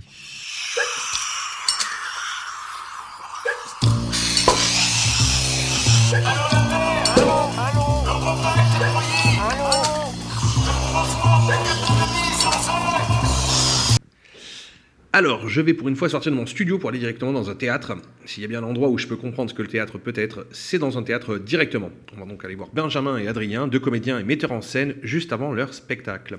Alors, 15.12 15.48
je 15.48 15.60
vais 15.60 15.74
pour 15.74 15.88
une 15.88 15.96
fois 15.96 16.08
sortir 16.08 16.30
de 16.30 16.36
mon 16.36 16.46
studio 16.46 16.78
pour 16.78 16.88
aller 16.88 17.00
directement 17.00 17.32
dans 17.32 17.50
un 17.50 17.56
théâtre. 17.56 17.96
S'il 18.26 18.42
y 18.42 18.46
a 18.46 18.48
bien 18.48 18.62
un 18.62 18.66
endroit 18.66 18.90
où 18.90 18.96
je 18.96 19.08
peux 19.08 19.16
comprendre 19.16 19.50
ce 19.50 19.54
que 19.56 19.62
le 19.62 19.66
théâtre 19.66 19.98
peut 19.98 20.12
être, 20.14 20.46
c'est 20.52 20.78
dans 20.78 20.98
un 20.98 21.02
théâtre 21.02 21.36
directement. 21.36 21.90
On 22.16 22.20
va 22.20 22.26
donc 22.26 22.44
aller 22.44 22.54
voir 22.54 22.68
Benjamin 22.72 23.18
et 23.18 23.26
Adrien, 23.26 23.66
deux 23.66 23.80
comédiens 23.80 24.20
et 24.20 24.22
metteurs 24.22 24.52
en 24.52 24.60
scène, 24.60 24.94
juste 25.02 25.32
avant 25.32 25.52
leur 25.52 25.74
spectacle. 25.74 26.38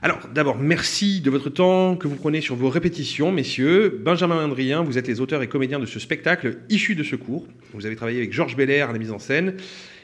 Alors, 0.00 0.20
d'abord, 0.34 0.56
merci 0.56 1.20
de 1.20 1.28
votre 1.28 1.50
temps 1.50 1.96
que 1.96 2.08
vous 2.08 2.16
prenez 2.16 2.40
sur 2.40 2.56
vos 2.56 2.70
répétitions, 2.70 3.30
messieurs. 3.30 4.00
Benjamin 4.02 4.40
et 4.40 4.44
Adrien, 4.50 4.82
vous 4.82 4.96
êtes 4.96 5.06
les 5.06 5.20
auteurs 5.20 5.42
et 5.42 5.48
comédiens 5.48 5.78
de 5.78 5.84
ce 5.84 6.00
spectacle 6.00 6.56
issu 6.70 6.94
de 6.94 7.02
ce 7.02 7.14
cours. 7.14 7.46
Vous 7.74 7.84
avez 7.84 7.96
travaillé 7.96 8.16
avec 8.18 8.32
Georges 8.32 8.56
Belair 8.56 8.88
à 8.88 8.94
la 8.94 8.98
mise 8.98 9.12
en 9.12 9.18
scène 9.18 9.54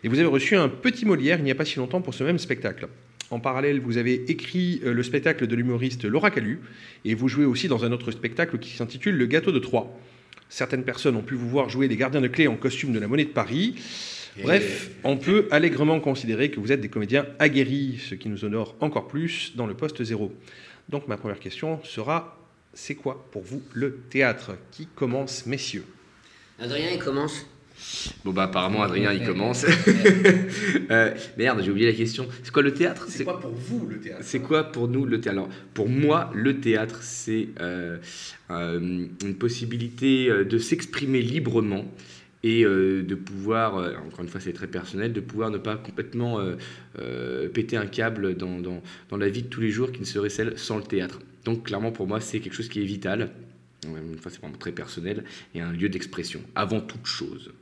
et 0.04 0.08
vous 0.08 0.18
avez 0.18 0.28
reçu 0.28 0.56
un 0.56 0.68
petit 0.68 1.06
Molière 1.06 1.38
il 1.38 1.44
n'y 1.44 1.50
a 1.50 1.54
pas 1.54 1.64
si 1.64 1.78
longtemps 1.78 2.02
pour 2.02 2.12
ce 2.12 2.22
même 2.22 2.38
spectacle. 2.38 2.88
En 3.32 3.40
parallèle, 3.40 3.80
vous 3.80 3.96
avez 3.96 4.30
écrit 4.30 4.82
euh, 4.84 4.92
le 4.92 5.02
spectacle 5.02 5.46
de 5.46 5.56
l'humoriste 5.56 6.04
Laura 6.04 6.30
Calu 6.30 6.60
et 7.06 7.14
vous 7.14 7.28
jouez 7.28 7.46
aussi 7.46 7.66
dans 7.66 7.82
un 7.82 7.90
autre 7.90 8.10
spectacle 8.10 8.58
qui 8.58 8.76
s'intitule 8.76 9.16
Le 9.16 9.24
gâteau 9.24 9.52
de 9.52 9.58
Troyes. 9.58 9.90
Certaines 10.50 10.84
personnes 10.84 11.16
ont 11.16 11.22
pu 11.22 11.34
vous 11.34 11.48
voir 11.48 11.70
jouer 11.70 11.88
les 11.88 11.96
gardiens 11.96 12.20
de 12.20 12.28
clés 12.28 12.46
en 12.46 12.56
costume 12.56 12.92
de 12.92 12.98
la 12.98 13.08
monnaie 13.08 13.24
de 13.24 13.30
Paris. 13.30 13.76
Bref, 14.42 14.90
on 15.02 15.16
peut 15.16 15.48
allègrement 15.50 15.98
considérer 15.98 16.50
que 16.50 16.60
vous 16.60 16.72
êtes 16.72 16.82
des 16.82 16.90
comédiens 16.90 17.26
aguerris, 17.38 18.02
ce 18.06 18.14
qui 18.16 18.28
nous 18.28 18.44
honore 18.44 18.76
encore 18.80 19.08
plus 19.08 19.56
dans 19.56 19.66
le 19.66 19.72
poste 19.72 20.04
zéro. 20.04 20.30
Donc 20.90 21.08
ma 21.08 21.16
première 21.16 21.40
question 21.40 21.82
sera, 21.84 22.38
c'est 22.74 22.96
quoi 22.96 23.26
pour 23.32 23.44
vous 23.44 23.62
le 23.72 24.00
théâtre? 24.10 24.58
Qui 24.72 24.88
commence, 24.94 25.46
messieurs? 25.46 25.86
Adrien, 26.58 26.90
il 26.92 26.98
commence. 26.98 27.46
Bon 28.24 28.32
bah 28.32 28.44
apparemment 28.44 28.82
Adrien 28.82 29.12
il 29.12 29.24
commence. 29.24 29.66
Euh, 30.90 31.14
merde, 31.38 31.62
j'ai 31.64 31.70
oublié 31.70 31.86
la 31.86 31.96
question. 31.96 32.26
C'est 32.42 32.52
quoi 32.52 32.62
le 32.62 32.74
théâtre? 32.74 33.06
C'est 33.08 33.24
quoi 33.24 33.40
pour 33.40 33.52
vous 33.52 33.86
le 33.86 33.98
théâtre? 33.98 34.20
C'est 34.22 34.40
quoi 34.40 34.64
pour 34.64 34.88
nous 34.88 35.06
le 35.06 35.20
théâtre? 35.20 35.38
Alors, 35.38 35.48
pour 35.72 35.88
moi, 35.88 36.30
le 36.34 36.60
théâtre, 36.60 36.98
c'est 37.02 37.48
euh, 37.60 37.96
euh, 38.50 39.06
une 39.22 39.34
possibilité 39.36 40.28
de 40.44 40.58
s'exprimer 40.58 41.22
librement 41.22 41.86
et 42.42 42.64
euh, 42.64 43.02
de 43.02 43.14
pouvoir, 43.14 43.76
euh, 43.76 43.94
encore 44.06 44.20
une 44.20 44.28
fois 44.28 44.40
c'est 44.40 44.52
très 44.52 44.66
personnel, 44.66 45.12
de 45.12 45.20
pouvoir 45.20 45.50
ne 45.50 45.58
pas 45.58 45.76
complètement 45.76 46.40
euh, 46.98 47.48
péter 47.48 47.76
un 47.76 47.86
câble 47.86 48.36
dans, 48.36 48.60
dans, 48.60 48.82
dans 49.10 49.16
la 49.16 49.28
vie 49.28 49.42
de 49.42 49.48
tous 49.48 49.60
les 49.60 49.70
jours 49.70 49.92
qui 49.92 50.00
ne 50.00 50.04
serait 50.04 50.28
celle 50.28 50.58
sans 50.58 50.76
le 50.76 50.82
théâtre. 50.82 51.20
Donc 51.44 51.64
clairement 51.64 51.92
pour 51.92 52.06
moi 52.06 52.20
c'est 52.20 52.40
quelque 52.40 52.54
chose 52.54 52.68
qui 52.68 52.80
est 52.80 52.84
vital. 52.86 53.30
Une 53.84 54.18
fois 54.18 54.30
c'est 54.30 54.40
vraiment 54.40 54.58
très 54.58 54.72
personnel 54.72 55.24
et 55.54 55.60
un 55.60 55.72
lieu 55.72 55.88
d'expression 55.88 56.40
avant 56.54 56.80
toute 56.80 57.06
chose. 57.06 57.52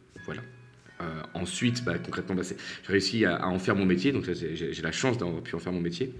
Euh, 1.00 1.22
ensuite, 1.34 1.84
bah, 1.84 1.98
concrètement, 1.98 2.34
bah, 2.34 2.42
j'ai 2.42 2.56
réussi 2.86 3.24
à, 3.24 3.46
en 3.48 3.58
faire 3.58 3.76
mon 3.76 3.86
métier, 3.86 4.12
donc 4.12 4.24
j'ai 4.32 4.82
la 4.82 4.92
chance 4.92 5.18
d'avoir 5.18 5.42
pu 5.42 5.54
en 5.54 5.58
faire 5.58 5.72
mon 5.72 5.80
métier. 5.80 6.12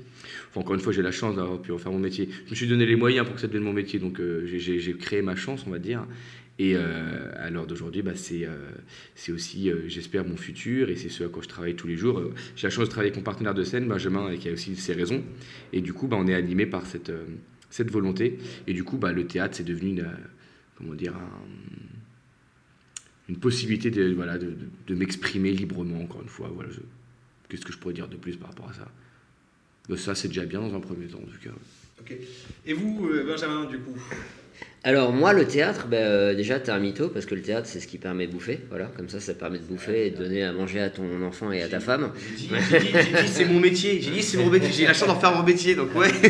encore 0.55 0.75
une 0.75 0.81
fois, 0.81 0.92
j'ai 0.92 1.03
la 1.03 1.11
chance 1.11 1.37
d'avoir 1.37 1.61
pu 1.61 1.73
en 1.73 1.79
faire 1.79 1.92
mon 1.92 1.99
métier. 1.99 2.29
Je 2.46 2.51
me 2.51 2.55
suis 2.55 2.66
donné 2.66 2.87
les 2.87 2.96
moyens 2.96 3.27
pour 3.27 3.35
que 3.35 3.40
ça 3.40 3.46
devienne 3.46 3.64
mon 3.64 3.73
métier, 3.73 3.99
donc 3.99 4.20
euh, 4.20 4.46
j'ai 4.46 4.94
créé 4.94 5.23
ma 5.23 5.37
chance, 5.37 5.64
on 5.66 5.70
va 5.70 5.79
dire. 5.79 6.07
Et 6.59 6.77
euh, 6.77 7.31
à 7.37 7.49
l'heure 7.51 7.66
d'aujourd'hui, 7.66 8.03
bah, 8.03 8.12
c'est 8.14 9.33
aussi, 9.33 9.70
j'espère, 9.87 10.27
mon 10.27 10.37
futur 10.37 10.90
et 10.90 10.96
c'est 10.96 11.09
ce 11.09 11.25
à 11.25 11.29
quoi 11.29 11.42
je 11.42 11.49
travaille 11.49 11.75
tous 11.75 11.87
les 11.87 11.96
jours. 11.96 12.23
J'ai 12.57 12.66
la 12.66 12.70
chance 12.70 12.85
de 12.85 12.90
travailler 12.90 13.11
avec 13.11 13.18
mon 13.18 13.25
partenaire 13.25 13.55
de 13.55 13.64
scène, 13.64 13.87
Benjamin, 13.88 14.37
qui 14.37 14.49
a 14.49 14.53
aussi 14.53 14.77
ses 14.77 14.92
raisons. 14.92 15.23
Et 15.73 15.81
du 15.81 15.92
coup, 15.92 16.07
bah, 16.07 16.16
on 16.18 16.27
est 16.27 16.35
animé 16.35 16.66
par 16.66 16.85
cette, 16.87 17.11
volonté. 17.90 18.38
Et 18.66 18.73
du 18.75 18.85
coup, 18.85 18.99
le 19.03 19.27
théâtre, 19.27 19.57
c'est 19.57 19.64
devenu 19.64 20.03
comment 20.77 20.94
dire, 20.94 21.14
une 23.31 23.37
possibilité 23.37 23.90
de, 23.90 24.12
voilà, 24.12 24.38
de, 24.38 24.55
de, 24.88 24.95
m'exprimer 24.95 25.53
librement, 25.53 26.03
encore 26.03 26.21
une 26.21 26.29
fois. 26.29 26.51
Voilà, 26.53 26.69
Qu'est-ce 27.49 27.64
que 27.64 27.73
je 27.73 27.79
pourrais 27.79 27.95
dire 27.95 28.09
de 28.09 28.16
plus 28.16 28.37
par 28.37 28.49
rapport 28.49 28.69
à 28.69 28.73
ça? 28.73 28.88
Bah, 29.88 29.97
Ça, 29.97 30.14
c'est 30.16 30.29
déjà 30.29 30.45
bien 30.45 30.61
dans 30.61 30.75
un 30.75 30.81
premier 30.81 31.07
temps, 31.07 31.19
en 31.19 31.31
tout 31.31 31.40
cas. 31.43 31.55
Ok. 32.01 32.16
Et 32.66 32.73
vous, 32.73 33.09
euh, 33.09 33.25
Benjamin, 33.25 33.66
du 33.66 33.79
coup? 33.79 33.97
Alors 34.83 35.12
moi 35.12 35.33
le 35.33 35.47
théâtre, 35.47 35.87
ben, 35.88 35.99
euh, 35.99 36.35
déjà 36.35 36.59
t'es 36.59 36.71
un 36.71 36.79
mytho 36.79 37.09
parce 37.09 37.27
que 37.27 37.35
le 37.35 37.43
théâtre 37.43 37.66
c'est 37.66 37.81
ce 37.81 37.87
qui 37.87 37.99
permet 37.99 38.27
de 38.27 38.33
bouffer, 38.33 38.61
voilà, 38.71 38.87
comme 38.97 39.11
ça 39.11 39.21
ça 39.21 39.35
permet 39.35 39.59
de 39.59 39.64
bouffer 39.64 40.07
et 40.07 40.11
de 40.11 40.16
donner 40.16 40.43
à 40.43 40.53
manger 40.53 40.81
à 40.81 40.88
ton 40.88 41.23
enfant 41.23 41.53
et 41.53 41.62
à 41.62 41.69
ta 41.69 41.81
femme. 41.81 42.12
J'ai 42.37 42.47
dit, 42.47 42.49
dit 42.49 43.29
c'est 43.29 43.45
mon 43.45 43.61
métier, 43.61 44.01
j'ai 44.01 44.11
dit 44.11 44.23
c'est 44.23 44.38
mon 44.38 44.49
métier, 44.49 44.71
j'ai 44.73 44.87
la 44.87 44.95
chance 44.95 45.09
d'en 45.09 45.21
faire 45.21 45.35
mon 45.35 45.43
métier 45.43 45.75
donc 45.75 45.95
ouais. 45.95 46.11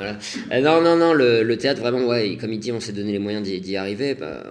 Voilà. 0.00 0.18
Euh, 0.50 0.60
non, 0.60 0.80
non, 0.80 0.96
non, 0.96 1.12
le, 1.12 1.56
théâtre, 1.56 1.80
vraiment, 1.80 2.06
ouais, 2.06 2.38
comme 2.40 2.52
il 2.54 2.58
dit, 2.58 2.72
on 2.72 2.80
s'est 2.80 2.92
donné 2.92 3.12
les 3.12 3.18
moyens 3.18 3.46
d'y 3.46 3.76
arriver. 3.76 4.14
Bah, 4.14 4.42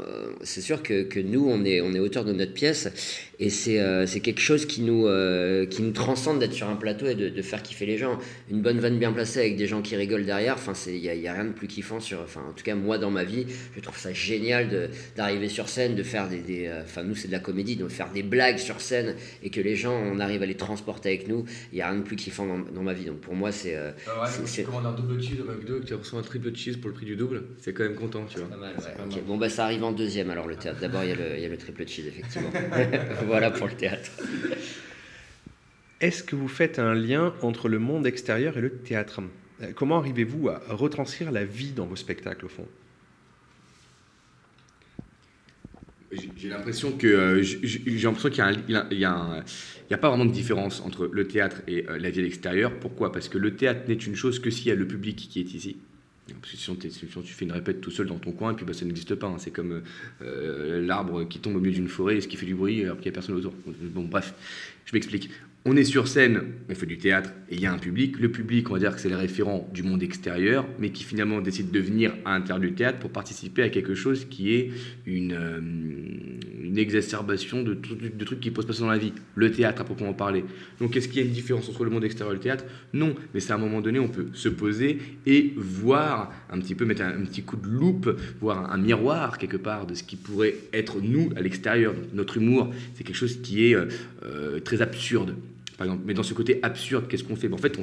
c'est 0.44 0.62
sûr 0.62 0.84
que, 0.84 1.20
nous, 1.20 1.48
on 1.48 1.64
est, 1.66 1.82
on 1.82 1.94
est 1.94 2.00
auteur 2.00 2.26
de 2.26 2.34
notre 2.34 2.54
pièce 2.54 2.90
et 3.40 3.50
c'est 3.50 3.80
euh, 3.80 4.06
quelque 4.06 4.42
chose 4.42 4.66
qui 4.66 4.82
nous, 4.82 5.08
euh, 5.08 5.66
qui 5.66 5.82
nous 5.82 5.92
transcende 5.92 6.40
d'être 6.40 6.54
sur 6.54 6.68
un 6.68 6.76
plateau 6.76 7.06
et 7.08 7.16
de, 7.16 7.30
de, 7.30 7.42
faire 7.42 7.64
kiffer 7.64 7.86
les 7.86 7.98
gens. 7.98 8.18
Une 8.52 8.62
bonne 8.62 8.80
vanne 8.80 9.00
bien 9.00 9.14
placée 9.14 9.40
avec 9.40 9.56
des 9.56 9.66
gens 9.66 9.82
qui 9.82 9.96
rigolent 9.96 10.26
derrière, 10.26 10.58
il 10.88 11.02
n'y 11.02 11.10
a, 11.10 11.16
y 11.16 11.28
a, 11.28 11.34
rien 11.34 11.46
de 11.46 11.54
plus 11.54 11.68
kiffant. 11.68 12.02
Sur, 12.02 12.20
en 12.20 12.52
tout 12.54 12.64
cas, 12.64 12.76
moi, 12.76 12.98
dans 12.98 13.12
ma 13.12 13.24
vie, 13.24 13.46
je 13.76 13.80
trouve 13.80 13.98
ça 13.98 14.12
génial 14.12 14.90
d'arriver 15.16 15.48
sur 15.48 15.70
scène, 15.70 15.96
de 15.96 16.04
faire 16.04 16.28
des. 16.28 16.70
Enfin, 16.84 17.04
nous, 17.04 17.16
c'est 17.16 17.30
de 17.30 17.34
la 17.34 17.40
comédie, 17.40 17.78
de 17.78 17.88
faire 17.88 18.12
des 18.12 18.24
blagues 18.24 18.58
sur 18.58 18.82
scène 18.82 19.16
et 19.42 19.50
que 19.50 19.62
les 19.62 19.76
gens, 19.76 19.96
on 19.96 20.20
arrive 20.20 20.44
à 20.44 20.46
les 20.46 20.56
transporter 20.56 21.10
avec 21.10 21.28
nous. 21.30 21.46
Il 21.72 21.76
n'y 21.76 21.82
a 21.82 21.90
rien 21.90 22.00
de 22.00 22.04
plus 22.04 22.18
kiffant 22.18 22.46
dans, 22.46 22.60
dans, 22.60 22.84
ma 22.84 22.94
vie. 22.94 23.06
Donc 23.06 23.20
pour 23.20 23.36
moi, 23.36 23.54
c'est. 23.54 23.76
Euh, 23.76 23.92
ah 24.08 24.24
ouais, 24.24 24.64
commandes 24.64 24.86
un 24.86 24.92
double 24.92 25.22
cheese 25.22 25.40
au 25.42 25.50
McDo 25.50 25.80
tu 25.80 25.94
reçois 25.94 26.20
un 26.20 26.24
triple 26.24 26.54
cheese 26.54 26.78
pour 26.78 26.90
le 26.90 26.94
prix 26.96 27.06
du 27.06 27.16
double, 27.16 27.44
c'est 27.60 27.74
quand 27.74 27.84
même 27.84 27.96
content, 27.96 28.26
tu 28.28 28.40
vois. 28.40 28.50
Pas 28.50 28.58
mal, 28.58 28.76
ouais. 28.78 29.22
Bon, 29.26 29.38
bah 29.38 29.50
ça 29.50 29.64
arrive 29.64 29.84
en 29.84 29.92
deuxième 29.92 30.30
alors 30.30 30.48
le 30.48 30.56
théâtre. 30.56 30.80
D'abord, 30.82 31.04
il 31.04 31.10
y, 31.10 31.42
y, 31.42 31.46
a 31.46 31.50
le 31.50 31.58
triple 31.58 31.88
cheese, 31.88 32.08
effectivement. 32.08 32.50
voilà 33.30 33.52
pour 33.52 33.68
le 33.68 33.74
théâtre. 33.74 34.12
Est-ce 36.02 36.24
que 36.24 36.36
vous 36.36 36.48
faites 36.48 36.80
un 36.80 36.94
lien 36.96 37.34
entre 37.42 37.70
le 37.70 37.80
monde 37.80 38.08
extérieur 38.08 38.58
et 38.58 38.62
le 38.62 38.72
théâtre? 38.72 39.22
Euh, 39.62 39.72
Comment 39.76 40.00
arrivez-vous 40.00 40.50
à 40.50 40.62
retranscrire 40.70 41.32
la 41.32 41.46
vie 41.46 41.72
dans 41.72 41.86
vos 41.86 41.96
spectacles, 41.96 42.46
au 42.46 42.50
fond? 42.50 42.68
J'ai 46.12 46.50
l'impression 46.50 46.92
que 46.94 47.06
euh, 47.06 47.44
j'ai 47.44 48.00
l'impression 48.00 48.30
qu'il 48.30 48.40
y 48.40 48.76
a, 48.76 48.88
il 48.90 48.98
y, 48.98 49.06
a, 49.06 49.98
pas 49.98 50.10
vraiment 50.10 50.26
de 50.26 50.32
différence 50.32 50.82
entre 50.82 51.06
le 51.06 51.28
théâtre 51.28 51.62
et 51.68 51.86
euh, 51.88 52.00
la 52.00 52.10
vie 52.10 52.20
à 52.20 52.24
l'extérieur. 52.24 52.80
Pourquoi? 52.80 53.12
Parce 53.12 53.30
que 53.30 53.38
le 53.38 53.56
théâtre 53.56 53.82
n'est 53.88 53.94
une 53.94 54.16
chose 54.16 54.40
que 54.40 54.50
s'il 54.50 54.68
y 54.68 54.72
a 54.72 54.76
le 54.76 54.88
public 54.88 55.16
qui 55.18 55.40
est 55.40 55.54
ici. 55.54 55.78
Parce 56.42 56.54
que 56.54 56.58
sinon, 56.58 56.78
tu 56.78 57.34
fais 57.34 57.46
une 57.46 57.52
répète 57.52 57.82
tout 57.82 57.92
seul 57.92 58.08
dans 58.08 58.20
ton 58.20 58.32
coin, 58.32 58.52
et 58.52 58.56
puis 58.56 58.66
bah, 58.66 58.74
ça 58.74 58.86
n'existe 58.86 59.16
pas. 59.16 59.28
Hein. 59.28 59.38
C'est 59.38 59.52
comme 59.52 59.82
euh, 60.22 60.86
l'arbre 60.86 61.24
qui 61.26 61.40
tombe 61.40 61.56
au 61.56 61.60
milieu 61.60 61.74
d'une 61.74 61.88
forêt 61.88 62.18
et 62.18 62.22
ce 62.22 62.28
qui 62.28 62.38
fait 62.38 62.46
du 62.46 62.56
bruit 62.56 62.84
alors 62.84 62.98
qu'il 62.98 63.06
n'y 63.06 63.10
a 63.10 63.14
personne 63.14 63.36
autour. 63.36 63.54
Bon, 63.66 64.04
bref, 64.04 64.34
je 64.86 64.94
m'explique 64.94 65.30
on 65.66 65.76
est 65.76 65.84
sur 65.84 66.08
scène, 66.08 66.42
on 66.70 66.76
fait 66.76 66.86
du 66.86 66.98
théâtre 66.98 67.32
et 67.50 67.56
il 67.56 67.62
y 67.62 67.66
a 67.66 67.74
un 67.74 67.78
public. 67.78 68.18
Le 68.20 68.32
public, 68.32 68.70
on 68.70 68.74
va 68.74 68.80
dire 68.80 68.96
que 68.96 69.02
c'est 69.02 69.10
les 69.10 69.16
référents 69.16 69.68
du 69.74 69.84
monde 69.84 70.02
extérieur, 70.02 70.66
mais 70.80 70.92
qui 70.92 71.04
finalement 71.04 71.42
décide 71.42 71.70
de 71.70 71.80
venir 71.80 72.14
à 72.24 72.38
l'intérieur 72.38 72.60
du 72.60 72.74
théâtre 72.74 73.00
pour 73.00 73.10
participer 73.10 73.64
à 73.64 73.70
quelque 73.70 73.94
chose 73.94 74.26
qui 74.26 74.54
est 74.54 74.72
une, 75.06 75.34
euh, 75.34 76.78
exacerbation 76.78 77.62
de, 77.62 77.74
de, 77.74 78.24
trucs 78.24 78.40
qui 78.40 78.52
peuvent 78.52 78.64
se 78.64 78.68
passer 78.68 78.82
dans 78.82 78.90
la 78.90 78.98
vie. 78.98 79.12
Le 79.36 79.52
théâtre, 79.52 79.82
à 79.82 79.84
proprement 79.84 80.14
parler. 80.14 80.46
Donc, 80.80 80.96
est-ce 80.96 81.10
qu'il 81.10 81.18
y 81.18 81.24
a 81.24 81.28
une 81.28 81.34
différence 81.34 81.68
entre 81.68 81.84
le 81.84 81.90
monde 81.90 82.06
extérieur 82.06 82.32
et 82.32 82.38
le 82.38 82.42
théâtre? 82.42 82.64
Non, 82.94 83.14
mais 83.34 83.42
c'est 83.42 83.52
à 83.52 83.56
un 83.56 83.60
moment 83.60 83.82
donné, 83.82 84.00
on 84.00 84.08
peut 84.08 84.28
se 84.32 84.48
poser 84.48 85.00
et 85.26 85.54
voir 85.58 86.32
un 86.50 86.60
petit 86.60 86.74
peu, 86.74 86.86
mettre 86.86 87.02
un, 87.02 87.26
petit 87.26 87.42
coup 87.42 87.58
de 87.58 87.68
loupe, 87.68 88.10
voir 88.40 88.72
un, 88.72 88.78
miroir 88.78 89.38
quelque 89.38 89.58
part 89.58 89.86
de 89.88 89.94
ce 89.94 90.04
qui 90.04 90.16
pourrait 90.16 90.56
être 90.72 91.02
nous 91.02 91.32
à 91.36 91.42
l'extérieur. 91.42 91.94
Notre 92.14 92.38
humour, 92.38 92.74
c'est 92.96 93.04
quelque 93.04 93.18
chose 93.18 93.42
qui 93.42 93.66
est 93.66 93.76
euh, 93.76 93.88
euh, 94.24 94.60
très 94.62 94.82
absurde. 94.82 95.36
Mais 96.06 96.14
dans 96.14 96.24
ce 96.24 96.34
côté 96.34 96.60
absurde, 96.62 97.08
qu'est-ce 97.08 97.24
qu'on 97.24 97.36
fait? 97.36 97.48
Ben, 97.48 97.56
En 97.56 97.58
fait, 97.58 97.80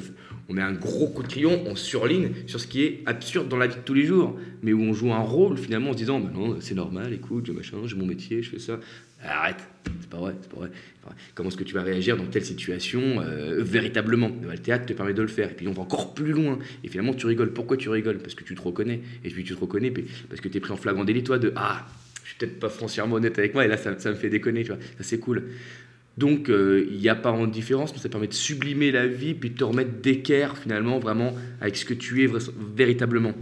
on, 0.49 0.53
met 0.53 0.61
un 0.61 0.73
gros 0.73 1.07
coup 1.07 1.23
de 1.23 1.27
crayon, 1.27 1.63
on 1.65 1.75
surligne 1.75 2.29
sur 2.45 2.59
ce 2.59 2.67
qui 2.67 2.83
est 2.83 3.03
absurde 3.05 3.47
dans 3.47 3.57
la 3.57 3.67
vie 3.67 3.75
de 3.75 3.81
tous 3.81 3.93
les 3.93 4.05
jours, 4.05 4.37
mais 4.61 4.73
où 4.73 4.81
on 4.81 4.93
joue 4.93 5.13
un 5.13 5.19
rôle 5.19 5.57
finalement 5.57 5.89
en 5.89 5.93
se 5.93 5.97
disant, 5.97 6.19
ben 6.19 6.31
non, 6.31 6.57
c'est 6.59 6.75
normal, 6.75 7.13
écoute, 7.13 7.45
j'ai 7.45 7.53
machin, 7.53 7.77
j'ai 7.85 7.95
mon 7.95 8.05
métier, 8.05 8.41
je 8.43 8.51
fais 8.51 8.59
ça. 8.59 8.79
Arrête, 9.23 9.67
c'est 9.99 10.09
pas 10.09 10.17
vrai, 10.17 10.35
c'est 10.41 10.49
pas 10.51 10.57
vrai. 10.57 10.69
Comment 11.33 11.49
est-ce 11.49 11.57
que 11.57 11.63
tu 11.63 11.73
vas 11.73 11.81
réagir 11.81 12.17
dans 12.17 12.25
telle 12.25 12.45
situation 12.45 13.19
euh, 13.19 13.63
véritablement? 13.63 14.29
Ben, 14.29 14.51
Le 14.51 14.57
théâtre 14.59 14.85
te 14.85 14.93
permet 14.93 15.13
de 15.13 15.21
le 15.23 15.27
faire. 15.27 15.51
Et 15.51 15.55
puis 15.55 15.67
on 15.67 15.73
va 15.73 15.81
encore 15.81 16.13
plus 16.13 16.33
loin. 16.33 16.59
Et 16.83 16.87
finalement, 16.87 17.15
tu 17.15 17.25
rigoles. 17.25 17.51
Pourquoi 17.51 17.77
tu 17.77 17.89
rigoles? 17.89 18.19
Parce 18.19 18.35
que 18.35 18.43
tu 18.43 18.53
te 18.53 18.61
reconnais. 18.61 19.01
Et 19.23 19.29
puis 19.29 19.43
tu 19.43 19.55
te 19.55 19.59
reconnais 19.59 19.91
parce 20.29 20.39
que 20.39 20.47
tu 20.47 20.57
es 20.57 20.59
pris 20.59 20.71
en 20.71 20.77
flagrant 20.77 21.03
délit, 21.03 21.23
toi, 21.23 21.39
de 21.39 21.51
Ah, 21.55 21.87
je 22.23 22.29
suis 22.29 22.37
peut-être 22.37 22.59
pas 22.59 22.69
foncièrement 22.69 23.15
honnête 23.15 23.39
avec 23.39 23.55
moi. 23.55 23.65
Et 23.65 23.67
là, 23.67 23.77
ça, 23.77 23.97
ça 23.97 24.11
me 24.11 24.15
fait 24.15 24.29
déconner. 24.29 24.61
Tu 24.61 24.67
vois. 24.67 24.79
Ça, 24.97 25.03
c'est 25.03 25.19
cool. 25.19 25.43
Donc 26.17 26.49
euh, 26.49 26.87
il 26.89 26.97
n'y 26.97 27.09
a 27.09 27.15
pas 27.15 27.31
de 27.31 27.51
différence, 27.51 27.93
mais 27.93 27.99
ça 27.99 28.09
permet 28.09 28.27
de 28.27 28.33
sublimer 28.33 28.91
la 28.91 29.07
vie, 29.07 29.33
puis 29.35 29.51
de 29.51 29.57
te 29.57 29.63
remettre 29.63 30.01
d'équerre 30.01 30.57
finalement, 30.57 30.99
vraiment, 30.99 31.35
avec 31.61 31.77
ce 31.77 31.85
que 31.85 31.93
tu 31.93 32.23
es 32.23 32.29
véritablement. 32.75 33.33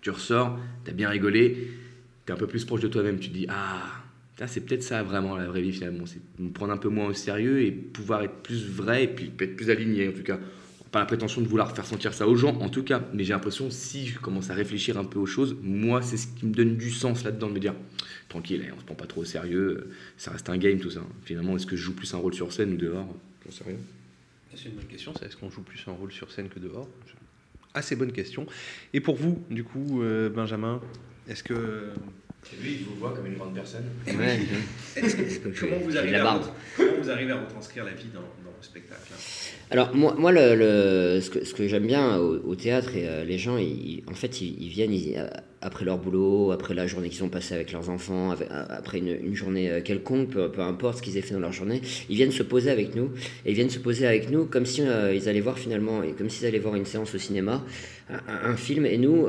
Tu 0.00 0.10
ressors, 0.10 0.58
tu 0.84 0.90
as 0.92 0.94
bien 0.94 1.08
rigolé, 1.08 1.68
tu 2.24 2.32
es 2.32 2.34
un 2.34 2.38
peu 2.38 2.46
plus 2.46 2.64
proche 2.64 2.80
de 2.80 2.88
toi-même, 2.88 3.18
tu 3.18 3.30
te 3.30 3.34
dis, 3.34 3.46
ah, 3.48 3.82
c'est 4.46 4.60
peut-être 4.60 4.82
ça 4.82 5.02
vraiment 5.02 5.36
la 5.36 5.46
vraie 5.46 5.62
vie 5.62 5.72
finalement, 5.72 6.04
c'est 6.06 6.20
me 6.38 6.50
prendre 6.50 6.72
un 6.72 6.76
peu 6.76 6.88
moins 6.88 7.06
au 7.06 7.12
sérieux 7.14 7.62
et 7.62 7.72
pouvoir 7.72 8.22
être 8.22 8.42
plus 8.42 8.68
vrai 8.68 9.04
et 9.04 9.08
puis 9.08 9.32
être 9.40 9.56
plus 9.56 9.70
aligné 9.70 10.08
en 10.08 10.12
tout 10.12 10.22
cas. 10.22 10.38
Pas 10.92 11.00
la 11.00 11.06
prétention 11.06 11.40
de 11.40 11.48
vouloir 11.48 11.74
faire 11.74 11.86
sentir 11.86 12.14
ça 12.14 12.28
aux 12.28 12.36
gens 12.36 12.54
en 12.60 12.68
tout 12.68 12.84
cas, 12.84 13.02
mais 13.12 13.24
j'ai 13.24 13.32
l'impression 13.32 13.70
si 13.70 14.06
je 14.06 14.18
commence 14.20 14.50
à 14.50 14.54
réfléchir 14.54 14.96
un 14.98 15.04
peu 15.04 15.18
aux 15.18 15.26
choses, 15.26 15.56
moi 15.62 16.02
c'est 16.02 16.16
ce 16.16 16.28
qui 16.28 16.46
me 16.46 16.54
donne 16.54 16.76
du 16.76 16.90
sens 16.90 17.24
là-dedans, 17.24 17.48
de 17.48 17.54
me 17.54 17.58
dire 17.58 17.74
tranquille, 18.28 18.72
on 18.76 18.80
se 18.80 18.84
prend 18.84 18.94
pas 18.94 19.06
trop 19.06 19.22
au 19.22 19.24
sérieux, 19.24 19.90
ça 20.16 20.30
reste 20.32 20.48
un 20.48 20.58
game 20.58 20.78
tout 20.78 20.90
ça. 20.90 21.02
Finalement, 21.24 21.56
est-ce 21.56 21.66
que 21.66 21.76
je 21.76 21.82
joue 21.82 21.94
plus 21.94 22.12
un 22.14 22.18
rôle 22.18 22.34
sur 22.34 22.52
scène 22.52 22.72
ou 22.72 22.76
dehors 22.76 23.14
J'en 23.44 23.52
sais 23.52 23.64
rien. 23.64 23.76
C'est 24.54 24.70
une 24.70 24.76
bonne 24.76 24.86
question, 24.86 25.12
c'est 25.18 25.26
est-ce 25.26 25.36
qu'on 25.36 25.50
joue 25.50 25.62
plus 25.62 25.82
un 25.86 25.92
rôle 25.92 26.12
sur 26.12 26.30
scène 26.32 26.48
que 26.48 26.58
dehors 26.58 26.88
Assez 27.74 27.94
bonne 27.94 28.12
question. 28.12 28.46
Et 28.94 29.00
pour 29.00 29.16
vous, 29.16 29.44
du 29.50 29.64
coup, 29.64 30.02
euh, 30.02 30.30
Benjamin, 30.30 30.80
est-ce 31.28 31.42
que 31.42 31.92
lui, 32.62 32.76
il 32.80 32.84
vous 32.84 32.94
voit 32.96 33.12
comme 33.12 33.26
une 33.26 33.34
grande 33.34 33.54
personne. 33.54 33.84
comment, 34.06 35.78
vous 35.78 35.96
arrivez 35.96 36.16
à, 36.16 36.40
comment 36.76 36.92
vous 37.02 37.10
arrivez 37.10 37.32
à 37.32 37.40
retranscrire 37.40 37.84
la 37.84 37.92
vie 37.92 38.08
dans, 38.14 38.20
spectacle 38.60 39.12
Alors, 39.70 39.94
moi, 39.94 40.14
moi 40.18 40.32
le, 40.32 41.20
ce 41.20 41.30
que, 41.30 41.44
ce 41.44 41.54
que 41.54 41.68
j'aime 41.68 41.86
bien 41.86 42.18
au, 42.18 42.54
théâtre, 42.54 42.96
et 42.96 43.08
euh, 43.08 43.24
les 43.24 43.38
gens, 43.38 43.58
ils, 43.58 44.02
en 44.08 44.14
fait, 44.14 44.40
ils, 44.40 44.68
viennent 44.68 44.92
euh, 45.16 45.28
après 45.60 45.84
leur 45.84 45.98
boulot, 45.98 46.52
après 46.52 46.74
la 46.74 46.86
journée 46.86 47.08
qu'ils 47.08 47.24
ont 47.24 47.28
passée 47.28 47.54
avec 47.54 47.72
leurs 47.72 47.90
enfants, 47.90 48.34
après 48.70 48.98
une, 48.98 49.34
journée 49.34 49.70
euh, 49.70 49.80
quelconque, 49.80 50.30
peu, 50.30 50.50
peu 50.50 50.60
importe 50.60 50.98
ce 50.98 51.02
qu'ils 51.02 51.16
aient 51.16 51.22
fait 51.22 51.34
dans 51.34 51.40
leur 51.40 51.52
journée, 51.52 51.80
ils 52.08 52.16
viennent 52.16 52.32
se 52.32 52.42
poser 52.42 52.70
avec 52.70 52.94
nous. 52.94 53.10
Et 53.44 53.50
ils 53.50 53.54
viennent 53.54 53.70
se 53.70 53.78
poser 53.78 54.06
avec 54.06 54.30
nous 54.30 54.46
comme 54.46 54.66
si 54.66 54.82
ils 54.82 55.28
allaient 55.28 55.40
voir 55.40 55.58
finalement, 55.58 56.02
comme 56.16 56.30
s'ils 56.30 56.46
allaient 56.46 56.58
voir 56.58 56.76
une 56.76 56.86
séance 56.86 57.14
au 57.14 57.18
cinéma, 57.18 57.64
un, 58.28 58.56
film, 58.56 58.86
et 58.86 58.98
nous, 58.98 59.26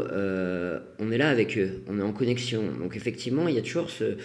on 0.99 1.11
est 1.11 1.17
là 1.17 1.29
avec 1.29 1.57
eux, 1.57 1.81
on 1.87 1.99
est 1.99 2.03
en 2.03 2.13
connexion. 2.13 2.63
Donc, 2.79 2.95
effectivement, 2.95 3.47
il 3.47 3.55
y 3.55 3.59
a 3.59 3.61
toujours 3.61 3.89
ce, 3.89 4.17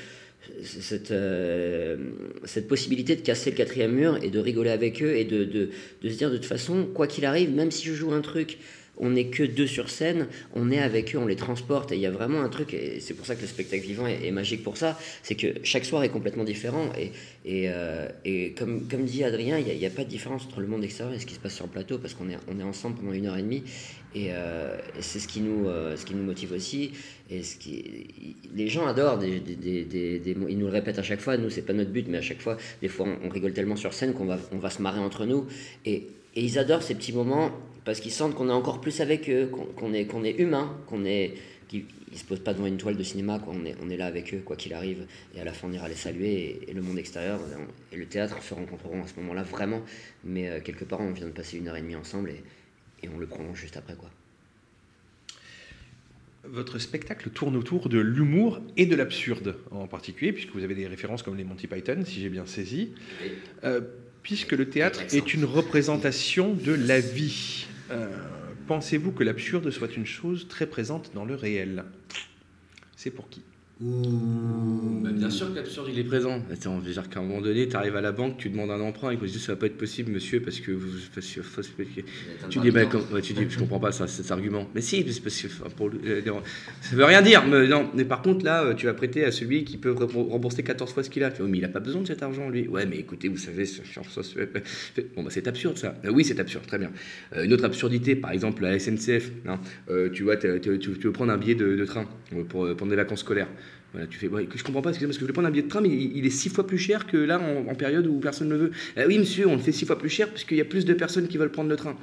cette, 0.63 1.11
euh, 1.11 1.97
cette 2.45 2.69
possibilité 2.69 3.17
de 3.17 3.21
casser 3.21 3.51
le 3.51 3.57
quatrième 3.57 3.93
mur 3.93 4.19
et 4.23 4.31
de 4.31 4.39
rigoler 4.39 4.71
avec 4.71 5.03
eux 5.03 5.17
et 5.17 5.25
de, 5.25 5.45
de, 5.45 5.71
de 6.03 6.09
se 6.09 6.17
dire 6.17 6.31
de 6.31 6.37
toute 6.37 6.47
façon, 6.47 6.87
quoi 6.87 7.07
qu'il 7.07 7.25
arrive, 7.25 7.55
même 7.55 7.71
si 7.71 7.87
je 7.87 7.95
joue 7.95 8.13
un 8.13 8.21
truc 8.21 8.59
on 9.03 9.11
n'est 9.11 9.27
que 9.27 9.43
deux 9.43 9.67
sur 9.67 9.91
scène, 9.91 10.29
on 10.55 10.71
est 10.71 10.79
avec 10.79 11.15
eux, 11.15 11.19
on 11.19 11.27
les 11.27 11.37
transporte, 11.37 11.91
et 11.91 11.97
il 11.97 12.01
y 12.01 12.07
a 12.07 12.11
vraiment 12.11 12.41
un 12.41 12.49
truc, 12.49 12.73
et 12.73 13.01
c'est 13.01 13.15
pour 13.15 13.27
ça 13.27 13.35
que 13.35 13.43
le 13.43 13.49
spectacle 13.49 13.85
vivant 13.85 14.07
est, 14.07 14.31
magique 14.31 14.63
pour 14.63 14.77
ça, 14.77 14.97
c'est 15.25 15.35
que 15.35 15.49
chaque 15.65 15.85
soir 15.85 16.05
est 16.05 16.09
complètement 16.09 16.45
différent, 16.45 16.89
et, 16.97 17.69
euh, 17.69 18.09
comme, 18.57 19.05
dit 19.05 19.25
Adrien, 19.25 19.59
il 19.59 19.77
n'y 19.77 19.87
a, 19.87 19.91
pas 19.91 20.05
de 20.05 20.09
différence 20.09 20.45
entre 20.47 20.61
le 20.61 20.69
monde 20.69 20.85
extérieur 20.85 21.15
et 21.15 21.19
ce 21.19 21.27
qui 21.27 21.35
se 21.35 21.41
passe 21.41 21.57
sur 21.57 21.67
le 21.67 21.73
plateau, 21.73 21.99
parce 21.99 22.15
qu'on 22.15 22.31
est, 22.31 22.39
on 22.47 22.61
est 22.61 22.63
ensemble 22.63 22.97
pendant 22.97 23.13
une 23.13 23.27
heure 23.27 23.37
et 23.37 23.43
demie, 23.43 23.65
et, 24.15 24.29
euh, 24.31 24.79
c'est 25.01 25.19
ce 25.19 25.27
qui, 25.27 25.41
nous, 25.41 25.67
euh, 25.67 25.97
ce 25.97 26.07
qui 26.07 26.15
nous 26.15 26.23
motive 26.23 26.53
aussi, 26.53 26.93
et 27.29 27.43
ce 27.43 27.57
qui, 27.57 28.37
les 28.55 28.69
gens 28.69 28.87
adorent, 28.87 29.19
des, 29.19 29.43
ils 30.25 30.59
nous 30.59 30.67
le 30.67 30.73
répètent 30.73 31.01
à 31.01 31.03
chaque 31.03 31.21
fois, 31.21 31.37
nous 31.37 31.51
c'est 31.51 31.63
pas 31.63 31.73
notre 31.73 31.91
but, 31.91 32.07
mais 32.09 32.19
à 32.19 32.23
chaque 32.23 32.41
fois, 32.41 32.57
des 32.81 32.89
fois 32.89 33.09
on, 33.25 33.29
rigole 33.29 33.53
tellement 33.53 33.75
sur 33.75 33.95
scène 33.95 34.13
qu'on 34.13 34.27
va, 34.27 34.39
on 34.53 34.59
va 34.59 34.71
se 34.71 34.81
marrer 34.81 35.01
entre 35.01 35.27
nous, 35.27 35.49
et, 35.85 36.07
et 36.37 36.45
ils 36.45 36.57
adorent 36.57 36.85
ces 36.85 36.95
petits 36.95 37.13
moments 37.13 37.51
parce 37.85 38.01
qu'ils 38.01 38.13
sentent 38.13 38.35
qu'on 38.35 38.49
est 38.49 38.53
encore 38.53 38.81
plus 38.81 39.01
avec 39.01 39.29
eux, 39.29 39.51
qu'on 39.77 39.93
est, 39.93 40.07
qu'on 40.07 40.25
est 40.25 40.39
humain, 40.39 40.77
qu'on 40.87 41.05
est 41.05 41.35
qu'ils 41.69 41.87
ne 42.13 42.17
se 42.19 42.25
posent 42.25 42.41
pas 42.41 42.53
devant 42.53 42.67
une 42.67 42.77
toile 42.77 42.97
de 42.97 43.03
cinéma, 43.03 43.39
quoi. 43.39 43.55
On, 43.57 43.65
est, 43.65 43.75
on 43.83 43.89
est 43.89 43.97
là 43.97 44.07
avec 44.07 44.35
eux, 44.35 44.43
quoi 44.45 44.57
qu'il 44.57 44.75
arrive, 44.75 45.07
et 45.35 45.41
à 45.41 45.45
la 45.45 45.55
fin 45.55 45.69
on 45.69 45.73
ira 45.73 45.89
les 45.89 45.95
saluer, 45.95 46.61
et, 46.67 46.71
et 46.71 46.75
le 46.75 46.83
monde 46.83 46.99
extérieur 46.99 47.41
et 47.91 47.97
le 47.97 48.07
théâtre 48.07 48.43
se 48.43 48.53
rencontreront 48.53 49.03
à 49.03 49.07
ce 49.07 49.19
moment-là 49.21 49.43
vraiment, 49.43 49.83
mais 50.23 50.51
euh, 50.51 50.61
quelque 50.61 50.85
part 50.85 51.01
on 51.01 51.13
vient 51.13 51.27
de 51.27 51.33
passer 51.33 51.57
une 51.57 51.69
heure 51.69 51.77
et 51.77 51.81
demie 51.81 51.97
ensemble, 51.97 52.31
et, 52.31 52.43
et 53.03 53.09
on 53.09 53.19
le 53.19 53.27
prolonge 53.27 53.59
juste 53.59 53.77
après, 53.77 53.95
quoi. 53.95 54.11
Votre 56.45 56.81
spectacle 56.81 57.31
tourne 57.31 57.55
autour 57.55 57.89
de 57.89 58.01
l'humour 58.01 58.61
et 58.77 58.85
de 58.85 58.97
l'absurde 58.97 59.57
en 59.71 59.87
particulier, 59.87 60.33
puisque 60.33 60.53
vous 60.53 60.65
avez 60.65 60.75
des 60.75 60.89
références 60.89 61.23
comme 61.23 61.37
les 61.37 61.45
Monty 61.45 61.69
Python, 61.69 62.03
si 62.05 62.21
j'ai 62.21 62.29
bien 62.29 62.47
saisi. 62.47 62.91
Euh, 63.63 63.81
puisque 64.25 64.51
le 64.51 64.69
théâtre 64.69 65.03
est 65.15 65.35
une 65.35 65.45
représentation 65.45 66.53
de 66.53 66.73
la 66.73 66.99
vie, 66.99 67.69
pensez-vous 68.67 69.13
que 69.13 69.25
l'absurde 69.25 69.71
soit 69.71 69.97
une 69.97 70.07
chose 70.07 70.49
très 70.49 70.67
présente 70.67 71.13
dans 71.15 71.25
le 71.25 71.35
réel? 71.35 71.85
C'est 72.97 73.11
pour 73.11 73.29
qui? 73.29 73.43
Bah, 73.85 75.11
bien 75.13 75.29
sûr 75.29 75.51
que 75.51 75.57
l'absurde 75.57 75.89
il 75.93 75.99
est 75.99 76.05
présent. 76.05 76.41
Attends, 76.53 76.81
je 76.81 76.87
veux 76.87 76.93
dire 76.93 77.09
qu'à 77.09 77.19
un 77.19 77.23
moment 77.25 77.41
donné, 77.41 77.67
tu 77.69 77.75
arrives 77.75 77.97
à 77.97 78.01
la 78.01 78.13
banque, 78.13 78.37
tu 78.39 78.49
demandes 78.49 78.71
un 78.71 78.81
emprunt 78.81 79.11
et 79.11 79.17
qu'on 79.17 79.27
te 79.27 79.31
dit 79.31 79.41
ça 79.41 79.53
va 79.53 79.57
pas 79.59 79.67
être 79.67 79.77
possible, 79.77 80.13
monsieur, 80.13 80.41
parce 80.41 80.61
que 80.61 80.71
vous. 80.71 80.89
Parce 81.15 81.27
que, 81.27 81.41
parce 81.41 81.69
que- 81.69 82.01
tu 82.49 82.59
dis, 82.61 82.71
bah, 82.71 82.85
comme- 82.87 83.03
ouais, 83.13 83.21
tu 83.23 83.33
dis, 83.33 83.45
je 83.49 83.59
comprends 83.59 83.81
pas 83.81 83.91
ça, 83.91 84.07
cet 84.07 84.31
argument. 84.31 84.69
Mais 84.75 84.81
si, 84.81 85.03
parce 85.03 85.19
que 85.19 85.69
pour 85.77 85.89
euh, 85.89 86.23
ça 86.81 86.95
veut 86.97 87.05
rien 87.05 87.23
dire. 87.23 87.45
Mais, 87.47 87.67
non. 87.67 87.91
mais 87.95 88.05
par 88.05 88.23
contre, 88.23 88.45
là, 88.45 88.63
euh, 88.65 88.75
tu 88.75 88.87
vas 88.87 88.95
prêter 88.95 89.25
à 89.25 89.33
celui 89.33 89.65
qui 89.65 89.79
peut 89.79 89.91
rem- 89.93 90.29
rembourser 90.31 90.63
14 90.63 90.93
fois 90.93 91.03
ce 91.03 91.11
qu'il 91.11 91.25
a. 91.25 91.31
Fais, 91.33 91.43
Oh, 91.43 91.49
mais 91.49 91.59
il 91.59 91.65
a 91.65 91.69
pas 91.69 91.81
besoin 91.81 92.03
de 92.03 92.07
cet 92.07 92.23
argent, 92.23 92.49
lui. 92.49 92.69
Ouais, 92.69 92.87
mais 92.87 92.99
écoutez, 92.99 93.27
vous 93.29 93.37
savez, 93.37 93.67
ce- 93.67 93.83
se 93.83 94.39
bon, 95.17 95.23
bah, 95.25 95.31
c'est 95.31 95.49
absurde 95.49 95.77
ça. 95.77 95.97
Euh, 96.05 96.11
oui, 96.11 96.25
c'est 96.25 96.39
absurde, 96.39 96.67
très 96.67 96.79
bien. 96.79 96.93
Euh, 97.35 97.45
une 97.45 97.53
autre 97.53 97.65
absurdité, 97.65 98.15
par 98.15 98.31
exemple, 98.31 98.63
la 98.63 98.79
SNCF. 98.79 99.31
hein. 99.47 99.59
Euh, 99.91 100.09
tu 100.11 100.23
vois, 100.23 100.37
tu, 100.37 100.61
tu 100.79 100.91
veux 100.91 101.13
prendre 101.13 101.33
un 101.33 101.39
billet 101.39 101.55
de, 101.57 101.75
de 101.75 101.85
train 101.85 102.07
pour, 102.49 102.69
pendant 102.77 102.91
des 102.91 102.97
vacances 102.97 103.21
scolaires. 103.21 103.49
Voilà, 103.93 104.07
tu 104.07 104.19
fais, 104.19 104.27
je 104.29 104.63
comprends 104.65 104.81
pas, 104.81 104.91
parce 104.91 104.99
que 104.99 105.13
je 105.13 105.25
vais 105.25 105.33
prendre 105.33 105.49
un 105.49 105.51
billet 105.51 105.65
de 105.65 105.69
train, 105.69 105.83
mais 105.83 105.91
il, 105.91 106.25
est 106.25 106.31
six 106.31 106.49
fois 106.49 106.67
plus 106.67 106.79
cher 106.79 107.07
que 107.07 107.19
là, 107.19 107.39
en, 107.39 107.75
période 107.75 108.07
où 108.07 108.21
personne 108.21 108.49
ne 108.49 108.55
le 108.55 108.61
veut. 108.61 108.71
Ah 108.97 109.03
oui, 109.07 109.19
monsieur, 109.19 109.47
on 109.47 109.57
le 109.57 109.61
fait 109.61 109.73
six 109.73 109.85
fois 109.85 109.99
plus 109.99 110.09
cher, 110.09 110.29
parce 110.31 110.45
qu'il 110.45 110.57
y 110.57 110.63
a 110.63 110.65
plus 110.65 110.87
de 110.87 110.95
personnes 110.95 111.29
qui 111.29 111.37
veulent 111.37 111.53
prendre 111.53 111.69
le 111.69 111.77
train. 111.77 111.97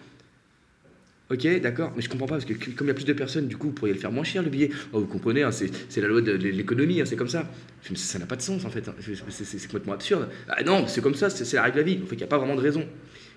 Ok, 1.32 1.48
d'accord, 1.62 1.94
mais 1.96 2.02
je 2.02 2.10
comprends 2.10 2.28
pas, 2.28 2.36
parce 2.36 2.46
que 2.46 2.54
comme 2.54 2.88
il 2.88 2.90
y 2.90 2.92
a 2.92 2.96
plus 2.96 3.06
de 3.06 3.14
personnes, 3.14 3.48
du 3.48 3.58
coup, 3.58 3.68
vous 3.68 3.74
pourriez 3.74 3.94
le 3.94 4.00
faire 4.00 4.12
moins 4.12 4.24
cher, 4.24 4.44
le 4.44 4.50
billet. 4.50 4.70
Oh, 4.94 5.00
vous 5.00 5.08
comprenez, 5.08 5.42
hein, 5.42 5.52
c'est 5.52 6.02
la 6.02 6.08
loi 6.08 6.22
de 6.22 6.32
l'économie, 6.32 7.02
hein, 7.02 7.06
c'est 7.06 7.16
comme 7.16 7.28
ça. 7.28 7.48
Ça 7.96 8.20
n'a 8.20 8.26
pas 8.28 8.36
de 8.36 8.42
sens, 8.42 8.66
en 8.66 8.70
fait. 8.70 8.88
hein. 8.88 8.96
C'est- 9.30 9.66
complètement 9.66 9.94
absurde. 9.94 10.28
Ah 10.48 10.64
non, 10.64 10.88
c'est 10.88 11.02
comme 11.02 11.16
ça, 11.16 11.30
c'est 11.30 11.46
c'est 11.46 11.58
la 11.58 11.64
règle 11.64 11.78
de 11.78 11.82
la 11.82 11.88
vie. 11.88 12.00
En 12.04 12.08
fait, 12.08 12.16
il 12.16 12.20
n'y 12.20 12.24
a 12.24 12.28
pas 12.28 12.38
vraiment 12.38 12.56
de 12.56 12.62
raison. 12.62 12.84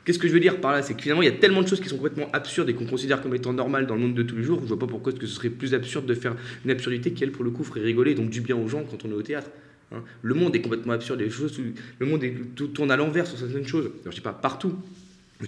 Qu'est-ce 0.05 0.19
que 0.19 0.27
je 0.27 0.33
veux 0.33 0.41
dire 0.41 0.61
par 0.61 0.73
là 0.73 0.83
C'est 0.83 0.95
que 0.95 1.03
finalement, 1.03 1.23
il 1.23 1.27
y 1.27 1.29
a 1.29 1.37
tellement 1.39 1.63
de 1.63 1.69
choses 1.69 1.81
qui 1.81 1.89
sont 1.89 1.97
complètement 1.97 2.29
absurdes 2.33 2.69
et 2.69 2.75
qu'on 2.75 2.87
considère 2.87 3.23
comme 3.23 3.35
étant 3.35 3.53
normales 3.53 3.87
dans 3.87 3.95
le 3.95 4.01
monde 4.01 4.15
de 4.15 4.23
tous 4.23 4.37
les 4.37 4.43
jours. 4.43 4.61
Je 4.63 4.67
vois 4.69 4.79
pas 4.79 4.87
pourquoi 4.89 5.13
ce 5.19 5.27
serait 5.27 5.51
plus 5.51 5.75
absurde 5.75 6.07
de 6.07 6.15
faire 6.15 6.35
une 6.65 6.71
absurdité 6.73 7.13
qui, 7.13 7.23
elle, 7.23 7.31
pour 7.31 7.45
le 7.45 7.51
coup, 7.51 7.63
ferait 7.63 7.81
rigoler, 7.81 8.15
donc 8.15 8.31
du 8.31 8.41
bien 8.41 8.57
aux 8.57 8.67
gens 8.69 8.83
quand 8.83 9.05
on 9.05 9.11
est 9.11 9.15
au 9.15 9.23
théâtre. 9.23 9.51
hein. 9.95 10.03
le 10.23 10.35
monde 10.35 10.57
est 10.57 10.61
complètement 10.61 10.95
absurde. 10.95 11.21
Les 11.21 11.31
choses, 11.31 11.61
le 11.99 12.07
monde 12.07 12.25
tout 12.57 12.69
tourne 12.69 12.91
à 12.91 12.97
l'envers 12.97 13.27
sur 13.27 13.39
certaines 13.39 13.67
choses. 13.67 13.87
Alors, 14.03 14.11
je 14.11 14.17
dis 14.17 14.21
pas 14.21 14.33
partout. 14.33 14.75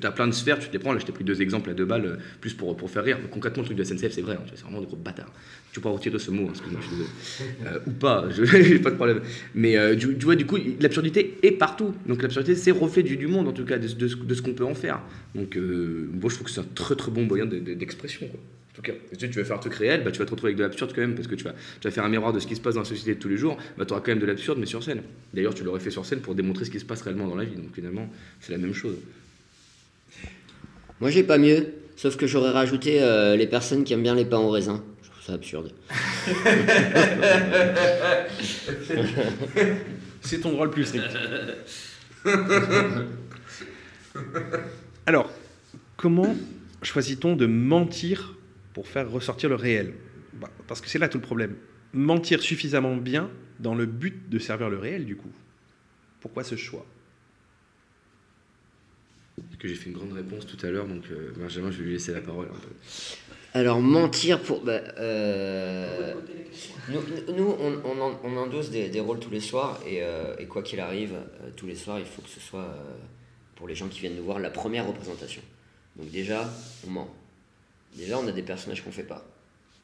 Tu 0.00 0.06
as 0.06 0.12
plein 0.12 0.26
de 0.26 0.32
sphères, 0.32 0.58
tu 0.58 0.68
te 0.68 0.72
les 0.72 0.78
prends. 0.78 0.92
Là, 0.92 0.98
je 0.98 1.06
t'ai 1.06 1.12
pris 1.12 1.24
deux 1.24 1.40
exemples 1.42 1.70
à 1.70 1.74
deux 1.74 1.84
balles, 1.84 2.04
euh, 2.06 2.16
plus 2.40 2.52
pour, 2.54 2.76
pour 2.76 2.90
faire 2.90 3.04
rire. 3.04 3.18
Mais 3.22 3.28
concrètement, 3.30 3.62
le 3.62 3.66
truc 3.66 3.78
de 3.78 3.84
SNCF, 3.84 4.12
c'est 4.12 4.22
vrai. 4.22 4.34
hein, 4.34 4.44
c'est 4.54 4.62
vraiment 4.62 4.80
des 4.80 4.86
gros 4.86 4.96
bâtards. 4.96 5.32
Tu 5.72 5.80
peux 5.80 5.88
retirer 5.88 6.18
ce 6.18 6.30
mot, 6.30 6.44
hein, 6.46 6.50
excuse-moi. 6.50 6.80
Euh, 7.66 7.78
ou 7.86 7.90
pas, 7.92 8.26
je 8.30 8.44
j'ai 8.62 8.78
pas 8.78 8.90
de 8.90 8.96
problème. 8.96 9.20
Mais 9.54 9.76
euh, 9.76 9.96
tu, 9.96 10.16
tu 10.16 10.24
vois, 10.24 10.36
du 10.36 10.46
coup, 10.46 10.58
l'absurdité 10.80 11.38
est 11.42 11.52
partout. 11.52 11.94
Donc 12.06 12.22
l'absurdité, 12.22 12.54
c'est 12.56 12.70
reflet 12.72 13.02
du, 13.02 13.16
du 13.16 13.26
monde, 13.26 13.48
en 13.48 13.52
tout 13.52 13.64
cas, 13.64 13.78
de, 13.78 13.86
de 13.88 14.08
ce- 14.08 14.16
de 14.16 14.34
ce 14.34 14.42
qu'on 14.42 14.52
peut 14.54 14.64
en 14.64 14.74
faire. 14.74 15.00
Donc, 15.34 15.56
euh, 15.56 16.08
moi, 16.12 16.28
je 16.30 16.34
trouve 16.34 16.46
que 16.46 16.50
c'est 16.52 16.60
un 16.60 16.66
très 16.74 16.94
très 16.96 17.10
bon 17.10 17.24
moyen 17.24 17.46
de- 17.46 17.58
de- 17.58 17.74
d'expression. 17.74 18.26
quoi. 18.28 18.38
En 18.72 18.74
tout 18.76 18.82
cas, 18.82 18.92
si 19.12 19.18
tu 19.18 19.38
veux 19.38 19.44
faire 19.44 19.56
un 19.56 19.60
truc 19.60 19.74
réel, 19.74 20.02
bah, 20.04 20.10
tu 20.10 20.18
vas 20.18 20.24
te 20.24 20.30
retrouver 20.32 20.48
avec 20.50 20.58
de 20.58 20.62
l'absurde 20.64 20.92
quand 20.94 21.00
même, 21.00 21.14
parce 21.14 21.28
que 21.28 21.36
tu 21.36 21.44
vas, 21.44 21.52
tu 21.52 21.86
vas 21.86 21.90
faire 21.92 22.04
un 22.04 22.08
miroir 22.08 22.32
de 22.32 22.40
ce 22.40 22.46
qui 22.48 22.56
se 22.56 22.60
passe 22.60 22.74
dans 22.74 22.80
la 22.80 22.86
société 22.86 23.14
de 23.14 23.20
tous 23.20 23.28
les 23.28 23.36
jours, 23.36 23.56
bah, 23.78 23.84
tu 23.86 23.92
auras 23.92 24.00
quand 24.02 24.10
même 24.10 24.18
de 24.18 24.26
l'absurde, 24.26 24.58
mais 24.58 24.66
sur 24.66 24.82
scène. 24.82 25.02
D'ailleurs, 25.32 25.54
tu 25.54 25.62
l'aurais 25.62 25.78
fait 25.80 25.90
sur 25.92 26.04
scène 26.04 26.20
pour 26.20 26.34
démontrer 26.34 26.64
ce 26.64 26.70
qui 26.70 26.80
se 26.80 26.84
passe 26.84 27.02
réellement 27.02 27.28
dans 27.28 27.36
la 27.36 27.44
vie. 27.44 27.54
Donc 27.54 27.72
finalement, 27.74 28.10
c'est 28.40 28.50
la 28.52 28.58
même 28.58 28.74
chose. 28.74 28.96
Moi 31.00 31.10
j'ai 31.10 31.24
pas 31.24 31.38
mieux, 31.38 31.74
sauf 31.96 32.16
que 32.16 32.26
j'aurais 32.26 32.50
rajouté 32.50 33.02
euh, 33.02 33.36
les 33.36 33.46
personnes 33.46 33.84
qui 33.84 33.92
aiment 33.92 34.02
bien 34.02 34.14
les 34.14 34.24
pains 34.24 34.38
au 34.38 34.50
raisin. 34.50 34.82
Je 35.02 35.10
trouve 35.10 35.22
ça 35.22 35.34
absurde. 35.34 35.72
C'est 40.20 40.40
ton 40.40 40.52
droit 40.52 40.64
le 40.64 40.70
plus. 40.70 40.90
Alors, 45.06 45.30
comment 45.96 46.34
choisit-on 46.82 47.36
de 47.36 47.46
mentir 47.46 48.36
pour 48.72 48.88
faire 48.88 49.10
ressortir 49.10 49.48
le 49.50 49.56
réel? 49.56 49.92
Bah, 50.34 50.48
Parce 50.66 50.80
que 50.80 50.88
c'est 50.88 50.98
là 50.98 51.08
tout 51.08 51.18
le 51.18 51.24
problème. 51.24 51.56
Mentir 51.92 52.40
suffisamment 52.40 52.96
bien 52.96 53.30
dans 53.60 53.74
le 53.74 53.84
but 53.86 54.28
de 54.30 54.38
servir 54.38 54.70
le 54.70 54.78
réel, 54.78 55.04
du 55.04 55.16
coup. 55.16 55.30
Pourquoi 56.20 56.42
ce 56.42 56.56
choix? 56.56 56.86
Que 59.58 59.68
j'ai 59.68 59.74
fait 59.74 59.90
une 59.90 59.96
grande 59.96 60.12
réponse 60.12 60.46
tout 60.46 60.58
à 60.64 60.70
l'heure, 60.70 60.86
donc 60.86 61.04
euh, 61.10 61.32
Benjamin, 61.36 61.70
je 61.70 61.78
vais 61.78 61.84
lui 61.84 61.92
laisser 61.94 62.12
la 62.12 62.20
parole 62.20 62.46
un 62.46 62.58
peu. 62.58 62.68
Alors 63.54 63.80
mentir 63.80 64.40
pour... 64.40 64.60
bah, 64.62 64.80
euh, 64.98 66.14
nous, 66.88 67.56
on, 67.58 67.80
on, 67.84 68.00
en- 68.00 68.20
on 68.22 68.36
endosse 68.36 68.70
des, 68.70 68.88
des 68.88 69.00
rôles 69.00 69.18
tous 69.20 69.30
les 69.30 69.40
soirs 69.40 69.80
et, 69.86 70.02
euh, 70.02 70.34
et 70.38 70.46
quoi 70.46 70.62
qu'il 70.62 70.80
arrive, 70.80 71.14
tous 71.56 71.66
les 71.66 71.74
soirs, 71.76 71.98
il 71.98 72.04
faut 72.04 72.20
que 72.22 72.28
ce 72.28 72.40
soit 72.40 72.76
pour 73.56 73.66
les 73.68 73.74
gens 73.74 73.88
qui 73.88 74.00
viennent 74.00 74.16
nous 74.16 74.24
voir 74.24 74.38
la 74.38 74.50
première 74.50 74.86
représentation. 74.86 75.42
Donc 75.96 76.10
déjà, 76.10 76.48
on 76.86 76.90
ment. 76.90 77.08
Déjà, 77.96 78.18
on 78.18 78.26
a 78.26 78.32
des 78.32 78.42
personnages 78.42 78.82
qu'on 78.84 78.92
fait 78.92 79.04
pas. 79.04 79.24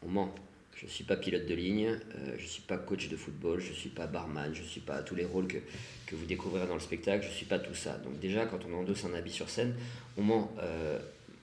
On 0.05 0.09
ment. 0.09 0.35
Je 0.81 0.87
suis 0.87 1.05
pas 1.05 1.17
pilote 1.17 1.45
de 1.45 1.55
ligne, 1.55 1.89
euh, 1.89 2.35
je 2.39 2.47
suis 2.47 2.63
pas 2.63 2.79
coach 2.79 3.11
de 3.11 3.17
football, 3.17 3.61
je 3.61 3.73
suis 3.73 3.91
pas 3.91 4.07
barman, 4.07 4.55
je 4.55 4.63
suis 4.63 4.81
pas 4.81 5.03
tous 5.03 5.15
les 5.15 5.27
rôles 5.27 5.47
que, 5.47 5.59
que 6.07 6.15
vous 6.17 6.25
découvrirez 6.25 6.67
dans 6.67 6.75
le 6.75 6.81
spectacle, 6.81 7.27
je 7.29 7.35
suis 7.35 7.45
pas 7.45 7.59
tout 7.59 7.75
ça. 7.75 7.99
Donc 7.99 8.19
déjà, 8.19 8.47
quand 8.47 8.61
on 8.67 8.73
endosse 8.75 9.05
un 9.05 9.13
habit 9.13 9.31
sur 9.31 9.51
scène, 9.51 9.75
on 10.17 10.23
ment. 10.23 10.55
Euh, 10.59 10.99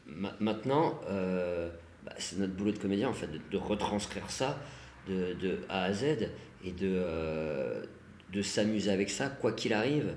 ma- 0.08 0.36
maintenant, 0.39 1.00
euh, 1.10 1.69
bah, 2.04 2.13
c'est 2.17 2.39
notre 2.39 2.54
boulot 2.54 2.71
de 2.71 2.80
comédien 2.80 3.10
en 3.10 3.13
fait 3.13 3.30
de, 3.52 3.58
retranscrire 3.58 4.32
ça 4.32 4.60
de, 5.08 5.60
A 5.69 5.84
à 5.84 5.93
Z 5.93 6.30
et 6.65 6.71
de, 6.71 7.04
de 8.34 8.41
s'amuser 8.41 8.89
avec 8.89 9.10
ça 9.12 9.30
quoi 9.30 9.52
qu'il 9.52 9.73
arrive 9.73 10.15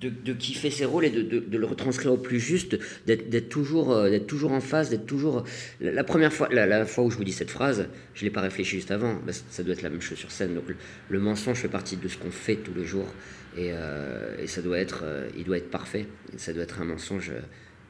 de, 0.00 0.10
de 0.10 0.32
kiffer 0.32 0.70
ses 0.70 0.84
rôles 0.84 1.04
et 1.04 1.10
de, 1.10 1.22
de, 1.22 1.58
le 1.58 1.66
retranscrire 1.66 2.12
au 2.12 2.16
plus 2.16 2.40
juste 2.40 2.78
d'être 3.06 3.48
toujours 3.48 3.92
euh, 3.92 4.18
toujours 4.18 4.52
en 4.52 4.60
face 4.60 4.90
d'être 4.90 5.06
toujours 5.06 5.44
la, 5.80 6.04
première 6.04 6.32
fois 6.32 6.48
la, 6.50 6.66
la 6.66 6.84
fois 6.86 7.04
où 7.04 7.10
je 7.10 7.16
vous 7.16 7.24
dis 7.24 7.32
cette 7.32 7.50
phrase 7.50 7.88
je 8.14 8.24
l'ai 8.24 8.30
pas 8.30 8.40
réfléchi 8.40 8.76
juste 8.76 8.90
avant 8.90 9.14
bah, 9.26 9.32
ça- 9.32 9.62
doit 9.62 9.74
être 9.74 9.82
la 9.82 9.90
même 9.90 10.02
chose 10.02 10.18
sur 10.18 10.30
scène. 10.30 10.54
Donc 10.54 10.64
le, 11.08 11.18
mensonge 11.18 11.58
fait 11.58 11.68
partie 11.68 11.96
de 11.96 12.08
ce 12.08 12.16
qu'on 12.18 12.30
fait 12.30 12.56
tous 12.56 12.74
les 12.74 12.84
jours 12.84 13.08
et, 13.56 13.70
euh, 13.72 14.36
et 14.38 14.46
ça 14.46 14.62
doit 14.62 14.78
être 14.78 15.00
euh, 15.04 15.28
il 15.36 15.44
doit 15.44 15.56
être 15.56 15.70
parfait. 15.70 16.06
Ça 16.36 16.52
doit 16.52 16.62
être 16.62 16.80
un 16.80 16.84
mensonge 16.84 17.32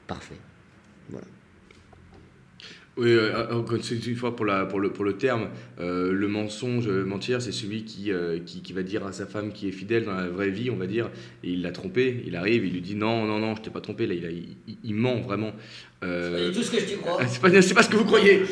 parfait. 0.06 0.38
Voilà 1.10 1.26
Oui, 2.98 3.10
euh, 3.10 3.52
encore 3.52 3.76
une 3.76 4.16
fois 4.16 4.34
pour, 4.34 4.46
la, 4.46 4.64
pour, 4.64 4.80
le, 4.80 4.90
pour 4.90 5.04
le 5.04 5.18
terme, 5.18 5.48
euh, 5.80 6.12
le 6.12 6.28
mensonge, 6.28 6.88
euh, 6.88 7.04
mentir, 7.04 7.42
c'est 7.42 7.52
celui 7.52 7.84
qui, 7.84 8.10
euh, 8.10 8.38
qui, 8.38 8.62
qui 8.62 8.72
va 8.72 8.82
dire 8.82 9.04
à 9.06 9.12
sa 9.12 9.26
femme 9.26 9.52
qui 9.52 9.68
est 9.68 9.72
fidèle 9.72 10.06
dans 10.06 10.14
la 10.14 10.28
vraie 10.28 10.48
vie, 10.48 10.70
on 10.70 10.76
va 10.76 10.86
dire, 10.86 11.10
et 11.44 11.50
il 11.50 11.60
l'a 11.60 11.72
trompé, 11.72 12.22
il 12.26 12.34
arrive, 12.36 12.64
il 12.64 12.72
lui 12.72 12.80
dit 12.80 12.94
non, 12.94 13.26
non, 13.26 13.38
non, 13.38 13.54
je 13.54 13.60
t'ai 13.60 13.68
pas 13.70 13.82
trompé, 13.82 14.06
là, 14.06 14.14
il, 14.14 14.24
a- 14.24 14.30
il, 14.30 14.56
il- 14.66 14.78
il 14.82 14.94
ment 14.94 15.20
vraiment. 15.20 15.52
Euh, 16.04 16.50
tout 16.54 16.62
ce 16.62 16.70
que 16.70 16.80
je 16.80 16.86
te 16.86 16.98
crois 16.98 17.18
Ah, 17.20 17.26
C'est 17.28 17.40
pas, 17.42 17.60
c'est 17.62 17.74
pas 17.74 17.82
ce 17.82 17.90
que 17.90 17.96
vous 17.96 18.04
croyez. 18.06 18.42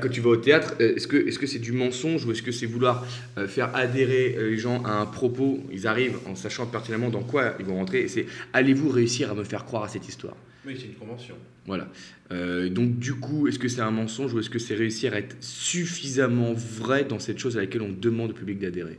Quand 0.00 0.08
tu 0.10 0.22
vas 0.22 0.30
au 0.30 0.36
théâtre, 0.36 0.74
est-ce 0.78 1.06
que 1.06 1.16
est-ce 1.16 1.38
que 1.38 1.46
c'est 1.46 1.58
du 1.58 1.72
mensonge 1.72 2.24
ou 2.24 2.32
est-ce 2.32 2.42
que 2.42 2.52
c'est 2.52 2.66
vouloir 2.66 3.06
faire 3.48 3.74
adhérer 3.76 4.34
les 4.38 4.56
gens 4.56 4.82
à 4.84 4.92
un 4.92 5.04
propos? 5.06 5.60
Ils 5.72 5.86
arrivent 5.86 6.18
en 6.26 6.34
sachant 6.36 6.66
pertinemment 6.66 7.10
dans 7.10 7.22
quoi 7.22 7.54
ils 7.60 7.66
vont 7.66 7.76
rentrer. 7.76 8.00
Et 8.00 8.08
c'est 8.08 8.24
allez-vous 8.54 8.88
réussir 8.88 9.30
à 9.30 9.34
me 9.34 9.44
faire 9.44 9.64
croire 9.66 9.84
à 9.84 9.88
cette 9.88 10.08
histoire? 10.08 10.36
C'est 10.76 10.86
une 10.86 10.94
convention. 10.94 11.34
Voilà. 11.66 11.88
Euh, 12.32 12.68
donc 12.68 12.98
du 12.98 13.14
coup, 13.14 13.46
est-ce 13.48 13.58
que 13.58 13.68
c'est 13.68 13.80
un 13.80 13.90
mensonge 13.90 14.34
ou 14.34 14.38
est-ce 14.40 14.50
que 14.50 14.58
c'est 14.58 14.74
réussir 14.74 15.12
à 15.14 15.18
être 15.18 15.36
suffisamment 15.40 16.52
vrai 16.54 17.04
dans 17.04 17.18
cette 17.18 17.38
chose 17.38 17.56
à 17.56 17.60
laquelle 17.60 17.82
on 17.82 17.92
demande 17.92 18.30
au 18.30 18.34
public 18.34 18.58
d'adhérer? 18.58 18.98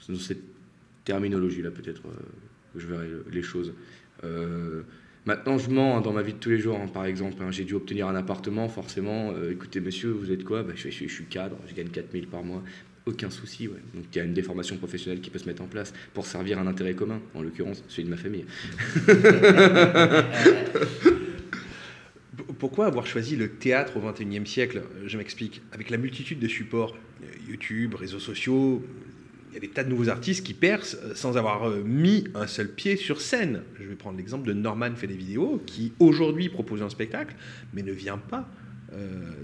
C'est 0.00 0.12
dans 0.12 0.18
cette 0.18 0.42
terminologie-là 1.04 1.70
peut-être 1.70 2.02
euh, 2.06 2.10
que 2.74 2.80
je 2.80 2.86
verrai 2.86 3.08
le- 3.08 3.24
les 3.32 3.42
choses. 3.42 3.72
Euh, 4.24 4.82
maintenant, 5.26 5.58
je 5.58 5.70
mens 5.70 5.96
hein, 5.96 6.00
dans 6.00 6.12
ma 6.12 6.22
vie 6.22 6.32
de 6.34 6.38
tous 6.38 6.50
les 6.50 6.58
jours, 6.58 6.78
hein, 6.80 6.88
par 6.88 7.04
exemple. 7.06 7.42
hein, 7.42 7.50
j'ai 7.50 7.64
dû 7.64 7.74
obtenir 7.74 8.06
un 8.08 8.14
appartement, 8.16 8.68
forcément. 8.68 9.32
Écoutez, 9.50 9.80
monsieur, 9.80 10.10
vous 10.10 10.30
êtes 10.32 10.44
quoi? 10.44 10.62
Bah, 10.62 10.72
je, 10.76 10.90
je- 10.90 11.04
je 11.06 11.12
suis 11.12 11.24
cadre, 11.24 11.56
je 11.68 11.74
gagne 11.74 11.88
4000 11.88 12.26
par 12.26 12.42
mois. 12.42 12.62
Aucun 13.06 13.30
souci, 13.30 13.66
ouais. 13.66 13.80
Donc 13.94 14.04
il 14.12 14.18
y 14.18 14.20
a 14.20 14.24
une 14.24 14.34
déformation 14.34 14.76
professionnelle 14.76 15.20
qui 15.20 15.30
peut 15.30 15.38
se 15.38 15.46
mettre 15.46 15.62
en 15.62 15.66
place 15.66 15.92
pour 16.12 16.26
servir 16.26 16.58
un 16.58 16.66
intérêt 16.66 16.94
commun, 16.94 17.20
en 17.34 17.42
l'occurrence 17.42 17.82
celui 17.88 18.04
de 18.04 18.10
ma 18.10 18.16
famille. 18.16 18.44
Pourquoi 22.58 22.86
avoir 22.86 23.06
choisi 23.06 23.36
le 23.36 23.48
théâtre 23.48 23.96
au 23.96 24.00
XXIe 24.00 24.46
siècle? 24.46 24.82
Je 25.06 25.16
m'explique. 25.16 25.62
Avec 25.72 25.88
la 25.88 25.96
multitude 25.96 26.38
de 26.38 26.46
supports, 26.46 26.94
euh, 27.22 27.26
YouTube, 27.48 27.94
réseaux 27.94 28.18
sociaux, 28.18 28.84
il 29.50 29.54
y 29.54 29.56
a 29.56 29.60
des 29.60 29.68
tas 29.68 29.82
de 29.82 29.88
nouveaux 29.88 30.10
artistes 30.10 30.44
qui 30.44 30.52
percent 30.52 30.96
euh, 31.02 31.14
sans 31.14 31.38
avoir 31.38 31.68
euh, 31.68 31.82
mis 31.82 32.24
un 32.34 32.46
seul 32.46 32.70
pied 32.70 32.96
sur 32.96 33.22
scène. 33.22 33.62
Je 33.80 33.84
vais 33.84 33.94
prendre 33.94 34.18
l'exemple 34.18 34.46
de 34.46 34.52
Norman 34.52 34.94
fait 34.94 35.06
des 35.06 35.16
vidéos, 35.16 35.62
qui 35.64 35.92
aujourd'hui 36.00 36.50
propose 36.50 36.82
un 36.82 36.90
spectacle, 36.90 37.34
mais 37.72 37.82
ne 37.82 37.92
vient 37.92 38.18
pas 38.18 38.48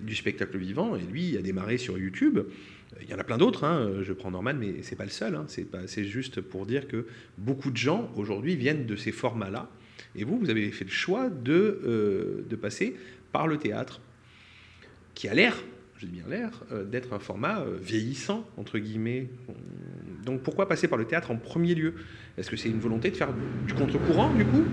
du 0.03 0.17
spectacle 0.17 0.59
vivant, 0.59 0.97
et 0.97 1.03
lui 1.03 1.39
a 1.39 1.41
démarré 1.41 1.79
sur 1.79 1.97
YouTube. 1.97 2.41
Il 3.03 3.09
y 3.09 3.15
en 3.15 3.19
a 3.19 3.25
plein 3.25 3.39
d'autres, 3.39 3.65
hein. 3.65 4.03
je 4.03 4.13
prends 4.13 4.31
Norman, 4.31 4.55
mais 4.55 4.83
c'est 4.83 4.97
pas 4.97 5.05
le 5.05 5.11
seul. 5.11 5.35
Hein. 5.35 5.47
C'est 5.49 6.05
juste 6.05 6.41
pour 6.41 6.67
dire 6.67 6.89
que 6.89 7.07
beaucoup 7.39 7.71
de 7.71 7.77
gens 7.77 8.11
aujourd'hui 8.17 8.57
viennent 8.57 8.87
de 8.87 8.97
ces 8.97 9.13
formats-là. 9.13 9.69
Et 10.15 10.25
vous, 10.25 10.39
vous 10.39 10.51
avez 10.51 10.71
fait 10.71 10.85
le 10.85 10.91
choix 10.91 11.29
de, 11.29 12.45
de 12.49 12.57
passer 12.57 12.97
par 13.33 13.47
le 13.47 13.59
théâtre, 13.59 14.01
qui 15.15 15.29
a 15.29 15.35
l'air, 15.35 15.57
je 15.99 16.07
dis 16.07 16.13
bien 16.13 16.25
l'air, 16.29 16.63
euh, 16.73 16.85
d'être 16.85 17.13
un 17.13 17.19
format 17.19 17.61
euh, 17.61 17.77
vieillissant, 17.81 18.47
entre 18.57 18.79
guillemets. 18.79 19.29
Donc 20.25 20.43
pourquoi 20.43 20.69
passer 20.69 20.89
par 20.89 20.99
le 20.99 21.05
théâtre 21.07 21.31
en 21.31 21.37
premier 21.37 21.75
lieu? 21.75 21.95
Est-ce 22.37 22.51
que 22.51 22.57
c'est 22.57 22.69
une 22.69 22.81
volonté 22.81 23.11
de 23.11 23.17
faire 23.17 23.33
du 23.67 23.75
contre-courant, 23.75 24.33
du 24.35 24.45
coup? 24.45 24.65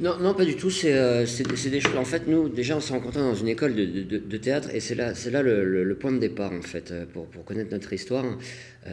Non, 0.00 0.18
non, 0.18 0.34
pas 0.34 0.44
du 0.44 0.56
tout. 0.56 0.70
C'est 0.70 0.94
euh, 0.94 1.24
des 1.24 1.80
choses. 1.80 1.96
En 1.96 2.04
fait, 2.04 2.26
nous, 2.26 2.48
déjà, 2.48 2.76
on 2.76 2.80
s'est 2.80 2.92
rencontrés 2.92 3.20
dans 3.20 3.34
une 3.34 3.48
école 3.48 3.74
de, 3.74 4.36
théâtre 4.36 4.70
et 4.74 4.80
c'est 4.80 4.94
là, 4.94 5.12
là 5.30 5.42
le, 5.42 5.96
point 5.98 6.12
de 6.12 6.18
départ, 6.18 6.52
en 6.52 6.62
fait, 6.62 6.92
pour, 7.12 7.26
pour 7.26 7.44
connaître 7.44 7.70
notre 7.70 7.92
histoire. 7.92 8.24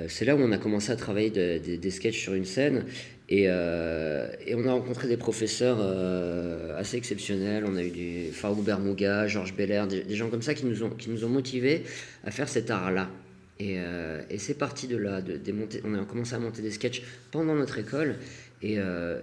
c'est 0.07 0.25
là 0.25 0.35
où 0.35 0.39
on 0.39 0.51
a 0.51 0.57
commencé 0.57 0.91
à 0.91 0.95
travailler 0.95 1.29
des 1.29 1.91
sketchs 1.91 2.21
sur 2.21 2.33
une 2.33 2.45
scène 2.45 2.85
euh, 3.31 4.27
et, 4.45 4.53
on 4.55 4.67
a 4.67 4.73
rencontré 4.73 5.07
des 5.07 5.17
professeurs 5.17 5.77
euh, 5.79 6.77
assez 6.77 6.97
exceptionnels. 6.97 7.63
On 7.67 7.75
a 7.75 7.83
eu 7.83 7.89
du 7.89 8.31
Farouk 8.31 8.63
Bermouga, 8.63 9.27
Georges 9.27 9.55
Belair, 9.55 9.87
des, 9.87 10.15
gens 10.15 10.29
comme 10.29 10.41
ça 10.41 10.53
qui 10.53 10.65
nous 10.65 10.83
ont, 10.83 10.89
qui 10.89 11.09
nous 11.09 11.23
ont 11.23 11.29
motivés 11.29 11.83
à 12.23 12.31
faire 12.31 12.49
cet 12.49 12.69
art-là. 12.69 13.09
Et, 13.59 13.79
euh, 13.79 14.21
c'est 14.37 14.57
parti 14.57 14.87
de 14.87 14.97
là. 14.97 15.21
De, 15.21 15.39
on 15.85 15.93
a 15.93 16.05
commencé 16.05 16.35
à 16.35 16.39
monter 16.39 16.61
des 16.61 16.71
sketchs 16.71 17.03
pendant 17.31 17.55
notre 17.55 17.79
école 17.79 18.15
et, 18.63 18.77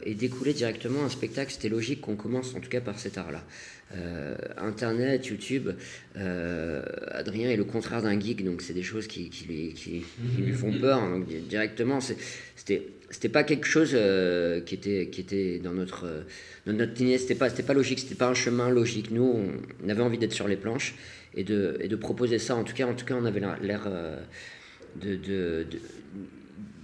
et 0.05 0.15
découler 0.15 0.53
directement 0.53 1.05
un 1.05 1.09
spectacle. 1.09 1.51
C'était 1.51 1.69
logique 1.69 2.01
qu'on 2.03 2.17
commence 2.17 2.55
en 2.55 2.61
tout 2.61 2.69
cas 2.69 2.81
par 2.81 2.99
cet 2.99 3.19
art-là. 3.19 3.43
Internet, 4.59 5.27
YouTube, 5.27 5.71
Adrien 6.15 7.51
est 7.51 7.57
le 7.57 7.65
contraire 7.65 8.03
d'un 8.03 8.21
geek, 8.21 8.45
donc 8.45 8.63
c'est 8.63 8.75
des 8.75 8.85
choses 8.85 9.09
qui, 9.09 9.31
lui, 9.49 10.53
font 10.53 10.73
peur. 10.73 11.01
Donc 11.09 11.27
directement, 11.49 12.01
c'était 12.01 12.83
c'était 13.11 13.29
pas 13.29 13.43
quelque 13.43 13.67
chose 13.67 13.91
euh, 13.95 14.61
qui 14.61 14.75
était 14.75 15.59
dans 15.59 15.73
notre 15.73 16.07
euh, 16.07 16.23
dans 16.67 16.89
c'était 16.97 17.35
pas 17.35 17.51
c'était 17.51 17.65
pas 17.65 17.75
logique 17.75 17.99
c'était 17.99 18.15
pas 18.15 18.29
un 18.29 18.35
chemin 18.35 18.71
logique 18.71 19.11
nous 19.11 19.51
on, 19.85 19.89
avait 19.89 20.03
envie 20.03 20.19
d'être 20.19 20.33
sur 20.33 20.47
les 20.47 20.57
planches 20.57 20.95
et 21.35 21.45
de 21.45 21.97
proposer 21.97 22.39
ça 22.39 22.57
en 22.57 22.65
tout 22.65 22.75
cas 22.75 22.87
en 22.87 22.95
tout 22.95 23.05
cas 23.05 23.15
on 23.15 23.25
avait 23.25 23.41
l'air 23.61 23.83
euh, 23.87 25.65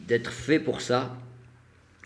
d'être 0.09 0.33
fait 0.33 0.59
pour 0.59 0.81
ça 0.81 1.17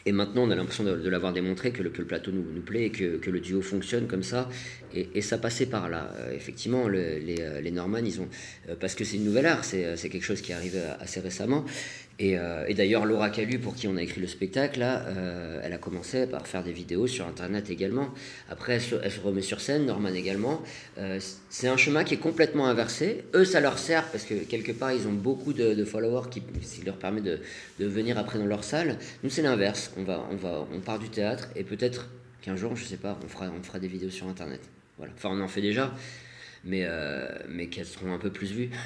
et 0.06 0.12
maintenant, 0.12 0.42
on 0.42 0.50
a 0.50 0.54
l'impression 0.54 0.84
de, 0.84 1.08
l'avoir 1.08 1.32
démontré 1.32 1.72
que 1.72 1.82
le, 1.82 1.90
plateau 1.90 2.30
nous, 2.32 2.42
plaît 2.62 2.86
et 2.86 2.90
que, 2.90 3.30
le 3.30 3.40
duo 3.40 3.60
fonctionne 3.60 4.06
comme 4.06 4.22
ça. 4.22 4.48
Et, 4.94 5.22
ça 5.22 5.38
passait 5.38 5.66
par 5.66 5.88
là. 5.88 6.10
effectivement, 6.34 6.88
les, 6.88 7.20
les 7.62 7.70
Norman, 7.70 7.98
ils 7.98 8.20
ont. 8.20 8.28
parce 8.80 8.94
que 8.94 9.04
c'est 9.04 9.16
une 9.16 9.24
nouvelle 9.24 9.46
art, 9.46 9.64
c'est 9.64 10.08
quelque 10.10 10.24
chose 10.24 10.40
qui 10.40 10.52
arrive 10.52 10.78
assez 11.00 11.20
récemment. 11.20 11.64
Euh, 12.22 12.64
et, 12.68 12.74
d'ailleurs, 12.74 13.06
Laura 13.06 13.30
Calu, 13.30 13.58
pour 13.58 13.74
qui 13.74 13.88
on 13.88 13.96
a 13.96 14.02
écrit 14.02 14.20
le 14.20 14.26
spectacle, 14.26 14.80
là, 14.80 15.04
euh, 15.06 15.60
elle 15.62 15.72
a 15.72 15.78
commencé 15.78 16.26
par 16.26 16.46
faire 16.46 16.62
des 16.62 16.72
vidéos 16.72 17.06
sur 17.06 17.26
Internet 17.26 17.70
également. 17.70 18.10
Après, 18.50 18.74
elle 18.74 19.10
se, 19.10 19.20
remet 19.20 19.42
sur 19.42 19.60
scène, 19.60 19.86
Norman 19.86 20.08
également. 20.08 20.62
Euh, 20.98 21.18
c'est 21.48 21.68
un 21.68 21.76
chemin 21.76 22.04
qui 22.04 22.14
est 22.14 22.18
complètement 22.18 22.66
inversé. 22.66 23.24
Eux, 23.34 23.44
ça 23.44 23.60
leur 23.60 23.78
sert 23.78 24.04
parce 24.08 24.24
que 24.24 24.34
quelque 24.34 24.72
part, 24.72 24.92
ils 24.92 25.06
ont 25.08 25.12
beaucoup 25.12 25.52
de, 25.52 25.84
followers 25.84 26.28
qui, 26.30 26.42
leur 26.84 26.96
permet 26.96 27.22
de, 27.22 27.40
venir 27.78 28.18
après 28.18 28.38
dans 28.38 28.46
leur 28.46 28.64
salle. 28.64 28.98
Nous, 29.22 29.30
c'est 29.30 29.42
l'inverse. 29.42 29.92
On, 29.96 30.04
va, 30.04 30.26
on, 30.30 30.36
va, 30.36 30.66
on 30.72 30.80
part 30.80 30.98
du 30.98 31.08
théâtre 31.08 31.48
et 31.56 31.64
peut-être 31.64 32.08
qu'un 32.42 32.56
jour, 32.56 32.76
je 32.76 32.84
sais 32.84 32.96
pas, 32.96 33.18
on 33.24 33.28
fera, 33.28 33.50
on 33.58 33.62
fera 33.62 33.78
des 33.78 33.88
vidéos 33.88 34.10
sur 34.10 34.26
Internet. 34.26 34.60
Voilà. 35.00 35.12
Enfin, 35.16 35.30
on 35.32 35.40
en 35.40 35.48
fait 35.48 35.62
déjà, 35.62 35.92
mais, 36.64 36.86
mais 37.48 37.68
qu'elles 37.68 37.86
seront 37.86 38.12
un 38.12 38.18
peu 38.18 38.30
plus 38.30 38.52
vues. 38.52 38.70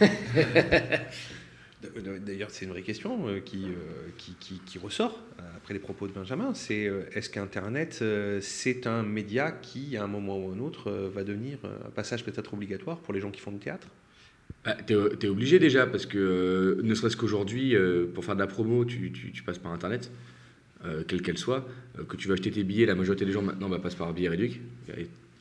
D'ailleurs, 2.27 2.51
c'est 2.51 2.65
une 2.65 2.71
vraie 2.71 2.83
question 2.83 3.29
euh, 3.29 3.41
qui, 3.41 3.65
euh, 3.65 4.11
qui, 4.17 4.35
qui, 4.39 4.61
qui, 4.65 4.79
ressort 4.79 5.23
euh, 5.39 5.43
après 5.57 5.75
les 5.75 5.81
propos 5.81 6.07
de 6.07 6.13
Benjamin. 6.13 6.55
C'est 6.55 6.91
est-ce 7.13 7.31
qu'Internet, 7.31 8.03
c'est 8.41 8.87
un 8.87 9.03
média 9.03 9.51
qui, 9.51 9.97
à 9.97 10.05
un 10.05 10.07
moment 10.07 10.39
ou 10.39 10.53
un 10.53 10.59
autre, 10.59 10.91
va 10.91 11.25
devenir 11.25 11.59
un 11.65 11.91
passage 11.91 12.25
peut-être 12.25 12.55
obligatoire 12.55 12.99
pour 12.99 13.15
les 13.15 13.21
gens 13.21 13.31
qui 13.31 13.41
font 13.41 13.53
du 13.53 13.59
théâtre? 13.59 13.89
Bah, 14.65 14.77
tu 14.87 14.95
es, 14.95 15.27
obligé 15.27 15.59
déjà, 15.59 15.87
parce 15.87 16.07
que 16.07 16.81
ne 16.83 16.95
serait-ce 16.95 17.17
qu'aujourd'hui, 17.17 17.75
pour 18.15 18.25
faire 18.25 18.35
de 18.35 18.41
la 18.41 18.47
promo, 18.47 18.85
tu, 18.85 19.13
tu, 19.13 19.33
tu 19.33 19.43
passes 19.43 19.59
par 19.59 19.73
Internet, 19.73 20.11
quelle 21.09 21.23
qu'elle 21.23 21.39
soit. 21.39 21.67
que 22.09 22.17
tu 22.17 22.29
vas 22.29 22.35
acheter 22.35 22.51
tes 22.51 22.65
billets, 22.65 22.87
la 22.87 22.95
majorité 22.95 23.25
des 23.25 23.33
gens 23.33 23.43
maintenant 23.43 23.69
bah, 23.69 23.79
passent 23.79 23.95
par 23.95 24.13
billet 24.13 24.29
réduit. 24.29 24.61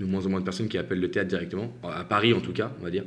De 0.03 0.09
moins 0.09 0.25
en 0.25 0.29
moins 0.29 0.39
de 0.39 0.45
personnes 0.45 0.67
qui 0.67 0.77
appellent 0.77 0.99
le 0.99 1.09
théâtre 1.09 1.29
directement, 1.29 1.73
à 1.83 2.03
Paris 2.03 2.33
en 2.33 2.41
tout 2.41 2.53
cas, 2.53 2.71
on 2.79 2.83
va 2.83 2.89
dire. 2.89 3.03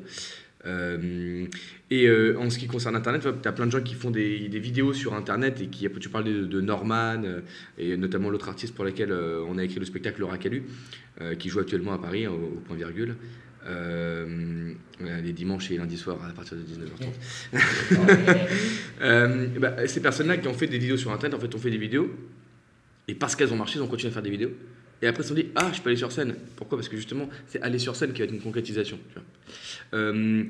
Euh, 0.67 1.47
et 1.91 2.09
euh, 2.09 2.37
en 2.39 2.51
ce 2.51 2.59
qui 2.59 2.67
concerne 2.67 2.97
Internet, 2.97 3.27
tu 3.43 3.49
as 3.49 3.53
plein 3.53 3.67
de 3.67 3.71
gens 3.71 3.83
qui 3.83 3.95
font 3.95 4.11
des, 4.11 4.49
vidéos 4.49 4.93
sur 4.93 5.15
Internet 5.15 5.61
et 5.61 5.69
qui, 5.69 5.89
tu 6.01 6.09
parles 6.09 6.25
de, 6.25 6.61
Norman 6.61 7.23
euh, 7.25 7.41
et 7.79 7.97
notamment 7.97 8.29
l'autre 8.31 8.49
artiste 8.49 8.75
pour 8.75 8.85
laquelle 8.85 9.13
on 9.13 9.59
a 9.59 9.65
écrit 9.65 9.79
le 9.79 9.85
spectacle 9.85 10.21
Laura 10.21 10.39
Calu, 10.39 10.65
qui 11.39 11.49
joue 11.49 11.61
actuellement 11.61 11.93
à 11.93 11.99
Paris 11.99 12.27
au, 12.27 12.61
point 12.67 12.77
virgule. 12.77 13.15
les 13.67 15.33
dimanches 15.33 15.71
et 15.71 15.77
lundis 15.77 15.99
soirs 15.99 16.19
à 16.29 16.33
partir 16.33 16.57
de 16.57 16.63
19h30. 16.63 19.59
bah, 19.61 19.87
ces 19.87 20.01
personnes-là 20.01 20.39
qui 20.39 20.49
ont 20.49 20.55
fait 20.55 20.67
des 20.67 20.79
vidéos 20.79 20.97
sur 20.97 21.13
Internet, 21.13 21.39
en 21.39 21.41
fait, 21.41 21.55
ont 21.55 21.59
fait 21.59 21.71
des 21.71 21.79
vidéos 21.79 22.11
et 23.09 23.15
parce 23.15 23.37
qu'elles 23.37 23.53
ont 23.53 23.57
marché, 23.57 23.79
ils 23.79 23.83
ont 23.83 23.87
continué 23.87 24.11
à 24.11 24.15
faire 24.15 24.23
des 24.23 24.31
vidéos. 24.31 24.51
Et 25.03 25.07
après, 25.07 25.23
ils 25.23 25.25
se 25.25 25.29
sont 25.29 25.35
dit, 25.35 25.49
ah, 25.55 25.71
je 25.73 25.81
peux 25.81 25.91
aller 25.91 25.99
sur 25.99 26.13
scène. 26.13 26.35
Pourquoi? 26.57 26.79
Parce 26.79 26.89
que 26.89 26.97
justement, 26.97 27.29
c'est 27.47 27.61
aller 27.63 27.79
sur 27.79 27.95
scène 27.97 28.13
qui 28.13 28.21
va 28.21 28.25
être 28.25 28.33
une 28.33 28.41
concrétisation. 28.41 28.99
Euh, 29.95 30.45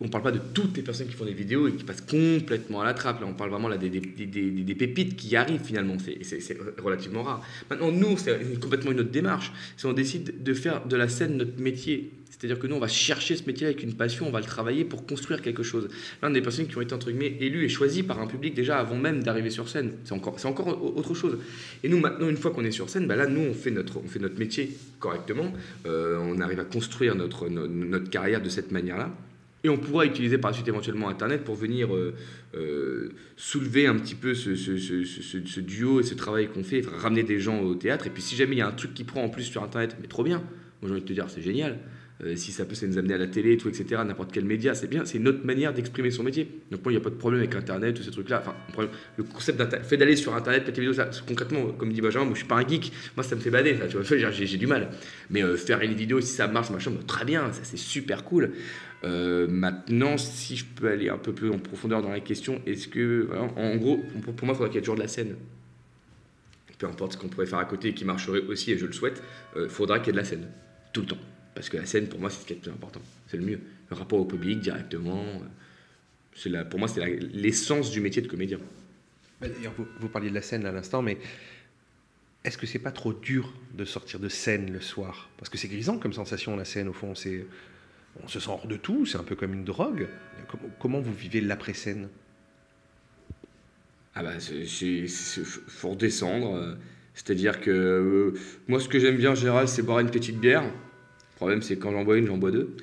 on 0.00 0.06
ne 0.06 0.10
parle 0.10 0.24
pas 0.24 0.32
de 0.32 0.40
toutes 0.54 0.76
les 0.76 0.82
personnes 0.82 1.08
qui 1.08 1.12
font 1.12 1.26
des 1.26 1.34
vidéos 1.34 1.68
et 1.68 1.72
qui 1.72 1.84
passent 1.84 2.00
complètement 2.00 2.80
à 2.80 2.84
la 2.84 2.94
trappe. 2.94 3.20
Là, 3.20 3.26
on 3.28 3.34
parle 3.34 3.50
vraiment 3.50 3.68
là, 3.68 3.76
des, 3.76 3.90
pépites 3.90 5.14
qui 5.14 5.36
arrivent 5.36 5.62
finalement. 5.62 5.96
C'est 6.22 6.58
relativement 6.82 7.22
rare. 7.22 7.42
Maintenant, 7.68 7.92
nous, 7.92 8.16
c'est 8.16 8.58
complètement 8.60 8.92
une 8.92 9.00
autre 9.00 9.10
démarche. 9.10 9.52
Si 9.76 9.84
on 9.84 9.92
décide 9.92 10.42
de 10.42 10.54
faire 10.54 10.86
de 10.86 10.96
la 10.96 11.08
scène 11.08 11.36
notre 11.36 11.60
métier, 11.60 12.12
c'est-à-dire 12.30 12.58
que 12.58 12.66
nous, 12.66 12.76
on 12.76 12.80
va 12.80 12.88
chercher 12.88 13.36
ce 13.36 13.44
métier 13.44 13.66
avec 13.66 13.82
une 13.82 13.92
passion, 13.92 14.26
on 14.26 14.30
va 14.30 14.40
le 14.40 14.46
travailler 14.46 14.86
pour 14.86 15.04
construire 15.04 15.42
quelque 15.42 15.62
chose. 15.62 15.88
L'un 16.22 16.30
des 16.30 16.40
personnes 16.40 16.66
qui 16.66 16.78
ont 16.78 16.80
été, 16.80 16.94
entre 16.94 17.10
guillemets, 17.10 17.36
élues 17.38 17.66
et 17.66 17.68
choisies 17.68 18.02
par 18.02 18.18
un 18.18 18.26
public 18.26 18.54
déjà 18.54 18.78
avant 18.78 18.96
même 18.96 19.22
d'arriver 19.22 19.50
sur 19.50 19.68
scène. 19.68 19.92
C'est 20.04 20.14
encore, 20.14 20.38
encore 20.46 20.96
autre 20.96 21.12
chose. 21.12 21.36
Et 21.84 21.90
nous, 21.90 22.00
maintenant, 22.00 22.30
une 22.30 22.38
fois 22.38 22.52
qu'on 22.52 22.64
est 22.64 22.70
sur 22.70 22.88
scène, 22.88 23.06
bah 23.06 23.16
là, 23.16 23.26
nous, 23.26 23.42
on 23.42 23.52
fait 23.52 23.70
notre, 23.70 23.98
on 23.98 24.08
fait 24.08 24.18
notre 24.18 24.38
métier 24.38 24.70
correctement. 24.98 25.52
Euh, 25.84 26.16
on 26.22 26.40
arrive 26.40 26.60
à 26.60 26.64
construire 26.64 27.14
notre, 27.14 27.50
notre 27.50 28.08
carrière 28.08 28.40
de 28.40 28.48
cette 28.48 28.72
manière-là. 28.72 29.14
Et 29.62 29.68
on 29.68 29.76
pourra 29.76 30.06
utiliser 30.06 30.38
par 30.38 30.50
la 30.50 30.54
suite 30.54 30.68
éventuellement 30.68 31.08
Internet 31.08 31.44
pour 31.44 31.54
venir 31.54 31.94
euh, 31.94 32.14
euh, 32.54 33.10
soulever 33.36 33.86
un 33.86 33.96
petit 33.96 34.14
peu 34.14 34.34
ce, 34.34 34.54
ce, 34.54 34.78
ce, 34.78 35.04
ce, 35.04 35.60
duo 35.60 36.00
et 36.00 36.02
ce 36.02 36.14
travail 36.14 36.48
qu'on 36.48 36.64
fait, 36.64 36.82
ramener 36.86 37.22
des 37.22 37.40
gens 37.40 37.60
au 37.60 37.74
théâtre. 37.74 38.06
Et 38.06 38.10
puis 38.10 38.22
si 38.22 38.36
jamais 38.36 38.56
il 38.56 38.58
y 38.58 38.62
a 38.62 38.68
un 38.68 38.72
truc 38.72 38.94
qui 38.94 39.04
prend 39.04 39.22
en 39.22 39.28
plus 39.28 39.44
sur 39.44 39.62
Internet, 39.62 39.96
mais 40.00 40.08
trop 40.08 40.24
bien, 40.24 40.38
moi 40.38 40.88
j'ai 40.88 40.92
envie 40.92 41.02
de 41.02 41.06
te 41.06 41.12
dire 41.12 41.26
c'est 41.28 41.42
génial. 41.42 41.78
Euh, 42.22 42.36
si 42.36 42.52
ça 42.52 42.66
peut 42.66 42.74
nous 42.86 42.98
amener 42.98 43.14
à 43.14 43.18
la 43.18 43.26
télé, 43.26 43.56
tout, 43.56 43.68
etc., 43.68 44.02
n'importe 44.06 44.30
quel 44.30 44.44
média, 44.44 44.74
c'est 44.74 44.88
bien, 44.88 45.06
c'est 45.06 45.16
une 45.16 45.28
autre 45.28 45.44
manière 45.44 45.72
d'exprimer 45.72 46.10
son 46.10 46.22
métier. 46.22 46.48
Donc 46.70 46.84
moi, 46.84 46.92
il 46.92 46.96
n'y 46.96 47.00
a 47.00 47.04
pas 47.04 47.08
de 47.08 47.14
problème 47.14 47.40
avec 47.40 47.54
Internet, 47.54 47.96
tous 47.96 48.02
ces 48.02 48.10
trucs-là. 48.10 48.42
Enfin, 48.42 48.88
le 49.16 49.24
concept 49.24 49.56
d'Internet, 49.56 49.88
fait 49.88 49.96
d'aller 49.96 50.16
sur 50.16 50.34
Internet, 50.34 50.66
mettre 50.66 50.78
vidéos, 50.78 50.92
ça, 50.92 51.08
concrètement, 51.26 51.68
comme 51.78 51.92
dit 51.92 52.02
Benjamin, 52.02 52.26
moi 52.26 52.34
je 52.34 52.40
suis 52.40 52.48
pas 52.48 52.56
un 52.56 52.68
geek, 52.68 52.92
moi 53.16 53.24
ça 53.24 53.36
me 53.36 53.40
fait 53.40 53.48
bader, 53.48 53.76
ça, 53.78 53.86
tu 53.86 53.96
vois, 53.96 54.30
j'ai, 54.30 54.58
du 54.58 54.66
mal. 54.66 54.90
Mais 55.30 55.42
faire 55.56 55.80
une 55.80 55.94
vidéo, 55.94 56.20
si 56.20 56.34
ça 56.34 56.46
marche, 56.46 56.68
machin, 56.70 56.90
bah, 56.90 57.00
très 57.06 57.24
bien, 57.24 57.52
ça 57.52 57.60
c'est 57.62 57.78
super 57.78 58.22
cool. 58.24 58.52
Euh, 59.02 59.46
maintenant, 59.48 60.18
si 60.18 60.56
je 60.56 60.64
peux 60.64 60.90
aller 60.90 61.08
un 61.08 61.18
peu 61.18 61.32
plus 61.32 61.50
en 61.50 61.58
profondeur 61.58 62.02
dans 62.02 62.10
la 62.10 62.20
question, 62.20 62.60
est-ce 62.66 62.88
que, 62.88 63.28
en 63.56 63.76
gros, 63.76 63.98
pour, 64.22 64.46
moi, 64.46 64.54
il 64.54 64.56
faudrait 64.56 64.68
qu'il 64.68 64.74
y 64.74 64.78
ait 64.78 64.82
toujours 64.82 64.96
de 64.96 65.02
la 65.02 65.08
scène. 65.08 65.36
Peu 66.78 66.86
importe 66.86 67.12
ce 67.12 67.18
qu'on 67.18 67.28
pourrait 67.28 67.46
faire 67.46 67.58
à 67.58 67.66
côté 67.66 67.92
qui 67.92 68.06
marcherait 68.06 68.40
aussi, 68.40 68.72
et 68.72 68.78
je 68.78 68.86
le 68.86 68.92
souhaite, 68.92 69.22
euh, 69.56 69.68
faudra 69.68 69.98
qu'il 69.98 70.08
y 70.08 70.10
ait 70.10 70.12
de 70.12 70.18
la 70.18 70.24
scène, 70.24 70.46
tout 70.94 71.02
le 71.02 71.08
temps. 71.08 71.18
Parce 71.54 71.68
que 71.68 71.76
la 71.76 71.84
scène, 71.84 72.08
pour 72.08 72.20
moi, 72.20 72.30
c'est 72.30 72.40
ce 72.40 72.46
qui 72.46 72.54
est 72.54 72.56
le 72.56 72.62
plus 72.62 72.70
important. 72.70 73.02
C'est 73.26 73.36
le 73.36 73.44
mieux. 73.44 73.60
Le 73.90 73.96
rapport 73.96 74.18
au 74.18 74.24
public 74.24 74.60
directement. 74.60 75.20
Euh, 75.20 75.46
c'est 76.34 76.50
pour 76.70 76.78
moi, 76.78 76.88
c'est 76.88 77.04
l'essence 77.34 77.90
du 77.90 78.00
métier 78.00 78.22
de 78.22 78.28
comédien. 78.28 78.58
D'ailleurs, 79.42 79.74
vous, 79.76 79.86
vous, 79.98 80.08
parliez 80.08 80.30
de 80.30 80.34
la 80.34 80.42
scène 80.42 80.64
à 80.64 80.72
l'instant, 80.72 81.02
mais 81.02 81.18
est-ce 82.44 82.56
que 82.56 82.66
c'est 82.66 82.78
pas 82.78 82.92
trop 82.92 83.12
dur 83.12 83.52
de 83.74 83.84
sortir 83.84 84.18
de 84.18 84.28
scène 84.30 84.72
le 84.72 84.80
soir? 84.80 85.28
Parce 85.36 85.50
que 85.50 85.58
c'est 85.58 85.68
grisant 85.68 85.98
comme 85.98 86.14
sensation, 86.14 86.56
la 86.56 86.64
scène, 86.64 86.88
au 86.88 86.94
fond. 86.94 87.14
C'est 87.14 87.44
on 88.22 88.28
se 88.28 88.40
sent 88.40 88.50
hors 88.50 88.66
de 88.66 88.76
tout, 88.76 89.06
c'est 89.06 89.18
un 89.18 89.24
peu 89.24 89.36
comme 89.36 89.54
une 89.54 89.64
drogue. 89.64 90.08
Comment 90.80 91.00
vous 91.00 91.14
vivez 91.14 91.40
l'après-scène? 91.40 92.08
Ah 94.14 94.22
bah, 94.22 94.32
il 94.82 95.08
faut 95.08 95.90
redescendre. 95.90 96.76
C'est-à-dire 97.14 97.60
que 97.60 97.70
euh, 97.70 98.34
moi, 98.68 98.80
ce 98.80 98.88
que 98.88 98.98
j'aime 98.98 99.16
bien 99.16 99.32
en 99.32 99.34
général, 99.34 99.68
c'est 99.68 99.82
boire 99.82 100.00
une 100.00 100.10
petite 100.10 100.38
bière. 100.38 100.62
Le 100.62 101.36
problème, 101.36 101.62
c'est 101.62 101.76
quand 101.76 101.92
j'en 101.92 102.04
bois 102.04 102.16
une, 102.16 102.26
j'en 102.26 102.38
bois 102.38 102.50
deux. 102.50 102.76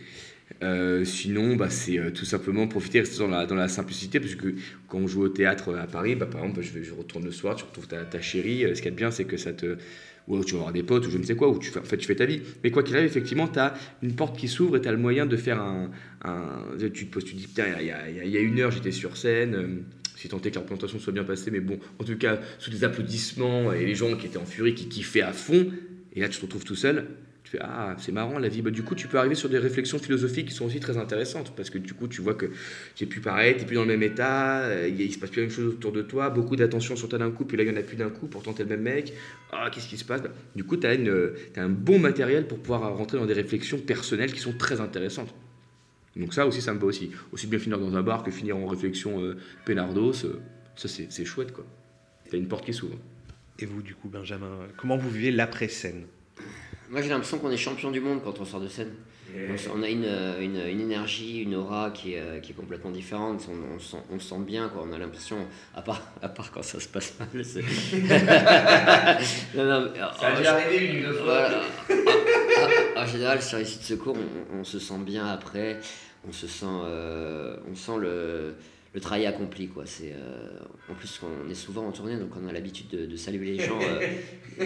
Euh, 0.63 1.05
sinon, 1.05 1.55
bah, 1.55 1.69
c'est 1.69 1.97
euh, 1.97 2.11
tout 2.11 2.25
simplement 2.25 2.67
profiter, 2.67 2.99
rester 2.99 3.17
dans 3.17 3.55
la, 3.55 3.67
simplicité, 3.67 4.19
parce 4.19 4.35
que 4.35 4.53
quand 4.87 4.99
on 4.99 5.07
joue 5.07 5.23
au 5.23 5.29
théâtre 5.29 5.75
à 5.75 5.87
Paris, 5.87 6.15
bah, 6.15 6.25
par 6.25 6.41
exemple, 6.43 6.61
je, 6.61 6.93
retourne 6.93 7.25
le 7.25 7.31
soir, 7.31 7.55
tu 7.55 7.63
retrouves 7.63 7.87
ta, 7.87 8.03
ta 8.05 8.21
chérie. 8.21 8.63
Ce 8.75 8.81
qui 8.81 8.87
est 8.87 8.91
bien, 8.91 9.11
c'est 9.11 9.25
que 9.25 9.37
ça 9.37 9.53
te 9.53 9.77
ou 10.27 10.43
tu 10.43 10.53
vas 10.53 10.59
avoir 10.59 10.73
des 10.73 10.83
potes, 10.83 11.07
ou 11.07 11.11
je 11.11 11.17
ne 11.17 11.23
sais 11.23 11.35
quoi, 11.35 11.49
ou 11.49 11.57
tu 11.57 11.71
fais, 11.71 12.15
ta 12.15 12.25
vie. 12.25 12.41
Mais 12.63 12.71
quoi 12.71 12.83
qu'il 12.83 12.95
arrive, 12.95 13.07
effectivement, 13.07 13.47
tu 13.47 13.59
as 13.59 13.73
une 14.03 14.13
porte 14.13 14.37
qui 14.37 14.47
s'ouvre 14.47 14.77
et 14.77 14.81
tu 14.81 14.87
as 14.87 14.91
le 14.91 14.97
moyen 14.97 15.25
de 15.25 15.37
faire 15.37 15.61
un. 15.61 15.89
tu 16.93 17.07
te 17.07 17.13
poses, 17.13 17.23
tu 17.23 17.33
te 17.33 17.37
dis, 17.37 17.47
putain, 17.47 17.65
il 17.79 17.87
y 17.87 17.91
a, 17.91 18.09
y 18.09 18.37
a, 18.37 18.41
une 18.41 18.59
heure, 18.59 18.71
j'étais 18.71 18.91
sur 18.91 19.15
scène. 19.17 19.55
Euh, 19.55 19.67
si 20.15 20.27
tant 20.29 20.41
est 20.41 20.49
que 20.49 20.55
la 20.55 20.61
représentation 20.61 20.99
soit 20.99 21.13
bien 21.13 21.23
passée, 21.23 21.51
mais 21.51 21.59
bon, 21.59 21.79
en 21.99 22.03
tout 22.03 22.17
cas, 22.17 22.39
sous 22.57 22.71
des 22.71 22.83
applaudissements 22.83 23.71
et 23.71 23.85
les 23.85 23.93
gens 23.93 24.15
qui 24.17 24.25
étaient 24.25 24.37
en 24.37 24.45
furie, 24.45 24.73
qui 24.73 24.89
kiffaient 24.89 25.21
à 25.21 25.31
fond, 25.31 25.71
et 26.13 26.21
là 26.21 26.27
tu 26.27 26.39
te 26.39 26.45
retrouves 26.45 26.63
tout 26.63 26.75
seul, 26.75 27.05
tu 27.49 27.57
fais 27.57 27.63
Ah, 27.63 27.95
c'est 27.97 28.11
marrant 28.11 28.39
la 28.39 28.49
vie. 28.49 28.61
Bah, 28.61 28.71
du 28.71 28.83
coup, 28.83 28.93
tu 28.93 29.07
peux 29.07 29.17
arriver 29.17 29.35
sur 29.35 29.47
des 29.47 29.57
réflexions 29.57 29.99
philosophiques 29.99 30.49
qui 30.49 30.53
sont 30.53 30.65
aussi 30.65 30.79
très 30.79 30.97
intéressantes 30.97 31.53
parce 31.55 31.69
que 31.69 31.77
du 31.77 31.93
coup, 31.93 32.07
tu 32.07 32.21
vois 32.21 32.33
que 32.33 32.47
tu 32.95 33.05
plus 33.05 33.21
pareil, 33.21 33.53
tu 33.55 33.61
n'es 33.61 33.65
plus 33.65 33.75
dans 33.75 33.83
le 33.83 33.87
même 33.87 34.03
état, 34.03 34.61
euh, 34.63 34.89
il, 34.89 35.13
se 35.13 35.17
passe 35.17 35.29
plus 35.29 35.41
la 35.41 35.47
même 35.47 35.55
chose 35.55 35.73
autour 35.73 35.93
de 35.93 36.01
toi, 36.01 36.29
beaucoup 36.29 36.55
d'attention 36.55 36.95
sur 36.95 37.07
toi 37.07 37.19
d'un 37.19 37.31
coup, 37.31 37.45
puis 37.45 37.55
là, 37.55 37.63
il 37.63 37.69
n'y 37.69 37.75
en 37.75 37.79
a 37.79 37.83
plus 37.83 37.95
d'un 37.95 38.09
coup, 38.09 38.27
pourtant 38.27 38.53
tu 38.53 38.61
es 38.61 38.65
le 38.65 38.69
même 38.69 38.81
mec. 38.81 39.13
Ah, 39.51 39.69
qu'est-ce 39.71 39.87
qui 39.87 39.97
se 39.97 40.03
passe? 40.03 40.21
Bah, 40.21 40.29
Du 40.55 40.65
coup, 40.65 40.75
tu 40.75 40.87
as, 40.87 40.91
as, 40.91 41.61
un 41.61 41.69
bon 41.69 41.99
matériel 41.99 42.47
pour 42.47 42.59
pouvoir 42.59 42.95
rentrer 42.97 43.17
dans 43.17 43.25
des 43.25 43.33
réflexions 43.33 43.77
personnelles 43.77 44.33
qui 44.33 44.39
sont 44.39 44.53
très 44.53 44.81
intéressantes. 44.81 45.33
Donc, 46.17 46.33
ça 46.33 46.45
aussi, 46.47 46.61
ça 46.61 46.73
me 46.73 46.79
va 46.79 46.87
aussi. 46.87 47.11
Aussi 47.31 47.47
bien 47.47 47.59
finir 47.59 47.79
dans 47.79 47.95
un 47.95 48.01
bar 48.01 48.23
que 48.23 48.31
finir 48.31 48.57
en 48.57 48.65
réflexion 48.65 49.23
euh, 49.23 49.37
pénardos, 49.65 50.25
euh, 50.25 50.41
ça, 50.75 50.87
c'est 50.87 51.25
chouette 51.25 51.53
quoi. 51.53 51.65
Tu 52.29 52.35
as 52.35 52.39
une 52.39 52.47
porte 52.47 52.65
qui 52.65 52.73
s'ouvre. 52.73 52.97
Et 53.59 53.65
vous, 53.65 53.81
du 53.81 53.95
coup, 53.95 54.09
Benjamin, 54.09 54.67
comment 54.75 54.97
vous 54.97 55.09
vivez 55.09 55.31
l'après-scène? 55.31 56.03
Moi, 56.89 57.01
j'ai 57.01 57.09
l'impression 57.09 57.39
qu'on 57.39 57.51
est 57.51 57.57
champion 57.57 57.91
du 57.91 57.99
monde 57.99 58.21
quand 58.23 58.39
on 58.39 58.45
sort 58.45 58.61
de 58.61 58.67
scène. 58.67 58.93
On, 59.75 59.83
a 59.83 59.89
une, 59.89 60.05
une, 60.39 60.61
une, 60.67 60.81
énergie, 60.81 61.41
une 61.41 61.55
aura 61.55 61.91
qui 61.91 62.13
est, 62.13 62.19
euh, 62.19 62.39
qui 62.39 62.53
est 62.53 62.55
complètement 62.55 62.91
différente. 62.91 63.45
On, 63.49 63.75
on, 63.75 63.79
sent, 63.79 63.97
on, 64.09 64.19
sent, 64.19 64.39
bien, 64.39 64.69
quoi. 64.69 64.85
On 64.87 64.93
a 64.93 64.97
l'impression, 64.97 65.35
à 65.75 65.81
part, 65.81 66.01
à 66.21 66.29
part 66.29 66.49
quand 66.51 66.63
ça 66.63 66.79
se 66.79 66.87
passe 66.87 67.13
mal. 67.19 67.27
non, 69.55 69.65
non, 69.65 69.91
ça 70.17 70.27
a 70.27 70.37
déjà 70.37 70.53
arrivé 70.53 70.85
une 70.85 71.01
deux 71.03 71.13
fois. 71.13 71.49
en 72.95 73.05
général, 73.05 73.41
sur 73.41 73.57
les 73.57 73.65
sites 73.65 73.81
de 73.81 73.85
secours, 73.85 74.15
on, 74.57 74.63
se 74.63 74.79
sent 74.79 74.99
bien 74.99 75.27
après. 75.27 75.81
On 76.27 76.31
se 76.31 76.47
sent, 76.47 76.65
euh, 76.65 77.57
on 77.69 77.75
sent 77.75 77.97
le 77.99 78.55
le 78.97 79.01
travail 79.01 79.27
accompli. 79.27 79.67
Quoi. 79.67 79.83
C'est, 79.85 80.11
euh, 80.11 80.57
en 80.89 80.95
plus, 80.95 81.21
on 81.21 81.49
est 81.51 81.53
souvent 81.53 81.85
en 81.85 81.91
tournée, 81.91 82.17
donc 82.17 82.31
on 82.35 82.47
a 82.47 82.51
l'habitude 82.51 82.87
de, 82.89 83.15
saluer 83.15 83.51
les 83.51 83.63
gens. 83.63 83.79
Euh, 83.79 84.65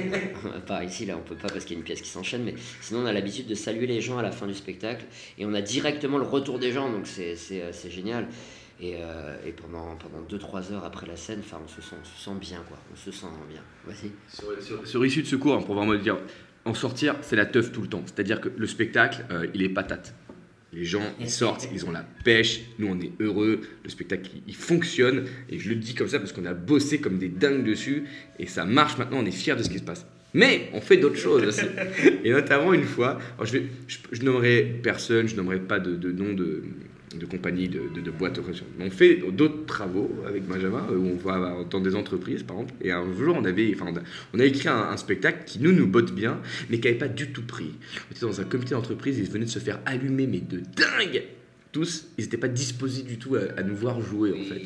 pas 0.68 0.86
ici, 0.86 1.06
là, 1.06 1.18
on 1.18 1.22
peut 1.22 1.36
pas 1.36 1.50
parce 1.50 1.66
qu'il 1.66 1.76
y 1.76 1.76
a 1.76 1.80
une 1.80 1.84
pièce 1.84 2.02
qui 2.02 2.08
s'enchaîne, 2.08 2.44
mais 2.46 2.56
sinon, 2.80 3.02
on 3.02 3.06
a 3.08 3.12
l'habitude 3.12 3.46
de 3.46 3.56
saluer 3.56 3.88
les 3.88 4.00
gens 4.00 4.18
à 4.18 4.22
la 4.22 4.32
fin 4.32 4.48
du 4.48 4.54
spectacle. 4.54 5.04
Et 5.38 5.46
on 5.46 5.54
a 5.54 5.62
directement 5.62 6.18
le 6.18 6.24
retour 6.24 6.60
des 6.60 6.72
gens, 6.72 6.90
donc 6.90 7.08
c'est, 7.08 7.36
c'est, 7.36 7.62
euh, 7.62 7.90
génial. 7.90 8.28
Et, 8.80 8.96
et, 9.46 9.52
pendant, 9.52 9.96
pendant 9.98 10.26
2-3 10.28 10.72
heures 10.72 10.86
après 10.86 11.06
la 11.06 11.16
scène, 11.16 11.42
on 11.54 11.68
se, 11.68 11.82
sent, 11.82 11.96
on 12.02 12.04
se 12.04 12.24
sent 12.24 12.36
bien, 12.40 12.64
quoi. 12.68 12.78
On 12.92 12.96
se 12.96 13.12
sent 13.12 13.28
bien. 13.48 13.62
Voici. 13.86 14.12
Sur, 14.28 14.88
sur, 14.88 15.06
issue 15.06 15.22
de 15.22 15.28
secours, 15.28 15.54
hein, 15.54 15.62
pour 15.62 15.76
vraiment 15.76 15.92
le 15.92 16.00
dire, 16.00 16.18
en 16.66 16.74
sortir, 16.74 17.16
c'est 17.22 17.36
la 17.36 17.46
teuf 17.46 17.72
tout 17.72 17.82
le 17.82 17.88
temps. 17.88 18.02
C'est-à-dire 18.06 18.42
que 18.42 18.50
le 18.50 18.66
spectacle, 18.66 19.24
il 19.54 19.62
est 19.62 19.70
patate. 19.70 20.16
Les 20.74 20.86
gens, 20.86 21.04
ils 21.20 21.30
sortent, 21.30 21.68
ils 21.74 21.86
ont 21.86 21.92
la 21.92 22.06
pêche, 22.24 22.62
nous 22.80 22.88
on 22.88 23.00
est 23.00 23.12
heureux, 23.20 23.62
le 23.84 23.90
spectacle 23.90 24.32
il, 24.48 24.56
fonctionne, 24.56 25.26
et 25.50 25.60
je 25.60 25.68
le 25.68 25.76
dis 25.76 25.96
comme 25.96 26.08
ça 26.08 26.18
parce 26.18 26.32
qu'on 26.32 26.46
a 26.46 26.54
bossé 26.54 27.00
comme 27.00 27.18
des 27.18 27.28
dingues 27.28 27.66
dessus, 27.66 28.06
et 28.40 28.48
ça 28.48 28.64
marche 28.64 28.98
maintenant, 28.98 29.20
on 29.20 29.26
est 29.26 29.32
fiers 29.32 29.56
de 29.56 29.64
ce 29.64 29.70
qui 29.70 29.80
se 29.80 29.84
passe. 29.84 30.06
Mais 30.34 30.70
on 30.74 30.80
fait 30.80 30.96
d'autres 30.96 31.18
choses 31.18 31.44
aussi. 31.44 31.66
Et 32.24 32.32
notamment 32.32 32.74
une 32.74 32.86
fois, 32.86 33.20
je, 33.44 33.52
vais, 33.52 33.64
je, 33.88 34.22
nommerai 34.22 34.80
personne, 34.82 35.28
je 35.28 35.36
nommerai 35.36 35.60
pas 35.60 35.78
de, 35.78 35.96
de 35.96 36.12
nom 36.14 36.32
de, 36.34 36.64
de 37.18 37.26
compagnie, 37.26 37.68
de, 37.68 37.82
de, 37.94 38.02
de 38.02 38.12
boîte. 38.12 38.40
On 38.80 38.90
fait 38.90 39.22
d'autres 39.32 39.66
travaux 39.66 40.10
avec 40.28 40.46
Benjamin, 40.46 40.86
où 40.92 41.08
on 41.08 41.16
va 41.16 41.64
dans 41.70 41.80
des 41.80 41.96
entreprises, 41.96 42.44
par 42.44 42.58
exemple. 42.58 42.74
Et 42.82 42.92
un 42.92 43.06
jour, 43.14 43.36
on, 43.38 43.46
avait, 43.46 43.74
enfin, 43.76 43.94
on 44.34 44.40
a 44.40 44.46
écrit 44.46 44.70
un, 44.70 44.96
spectacle 44.98 45.44
qui 45.46 45.60
nous, 45.60 45.72
nous 45.72 45.88
botte 45.88 46.14
bien, 46.14 46.40
mais 46.70 46.80
qui 46.80 46.88
n'avait 46.88 47.00
pas 47.00 47.08
du 47.08 47.32
tout 47.32 47.44
pris. 47.44 47.72
On 48.10 48.12
était 48.12 48.26
dans 48.26 48.42
un 48.42 48.46
comité 48.46 48.72
d'entreprise, 48.72 49.18
ils 49.18 49.30
venaient 49.30 49.46
de 49.46 49.50
se 49.50 49.60
faire 49.60 49.80
allumer, 49.86 50.28
mais 50.28 50.40
de 50.40 50.58
dingue 50.58 51.24
Tous, 51.72 52.08
ils 52.18 52.26
n'étaient 52.26 52.38
pas 52.38 52.48
disposés 52.48 53.04
du 53.04 53.18
tout 53.18 53.36
à, 53.36 53.64
nous 53.64 53.76
voir 53.76 54.02
jouer, 54.02 54.32
en 54.32 54.44
fait. 54.44 54.62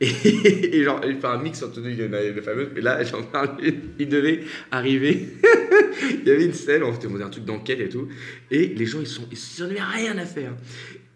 Et, 0.02 0.82
genre, 0.82 1.02
il 1.06 1.16
fait 1.16 1.26
un 1.26 1.42
mix 1.42 1.62
entre 1.62 1.80
nous, 1.80 1.90
il 1.90 2.00
y 2.00 2.04
en 2.04 2.12
avait 2.14 2.32
fameuses, 2.40 2.70
mais 2.74 2.80
là, 2.80 3.02
j'en 3.04 3.22
parle, 3.22 3.58
il 3.98 4.08
devait 4.08 4.40
arriver. 4.70 5.28
il 6.22 6.26
y 6.26 6.30
avait 6.30 6.46
une 6.46 6.54
scène, 6.54 6.82
on 6.82 6.92
faisait 6.92 7.22
un 7.22 7.28
truc 7.28 7.44
d'enquête 7.44 7.80
et 7.80 7.88
tout, 7.88 8.08
et 8.50 8.68
les 8.68 8.86
gens, 8.86 9.00
ils, 9.00 9.06
sont, 9.06 9.28
ils 9.30 9.62
n'en 9.62 9.70
avaient 9.70 9.80
rien 9.80 10.16
à 10.16 10.24
faire. 10.24 10.54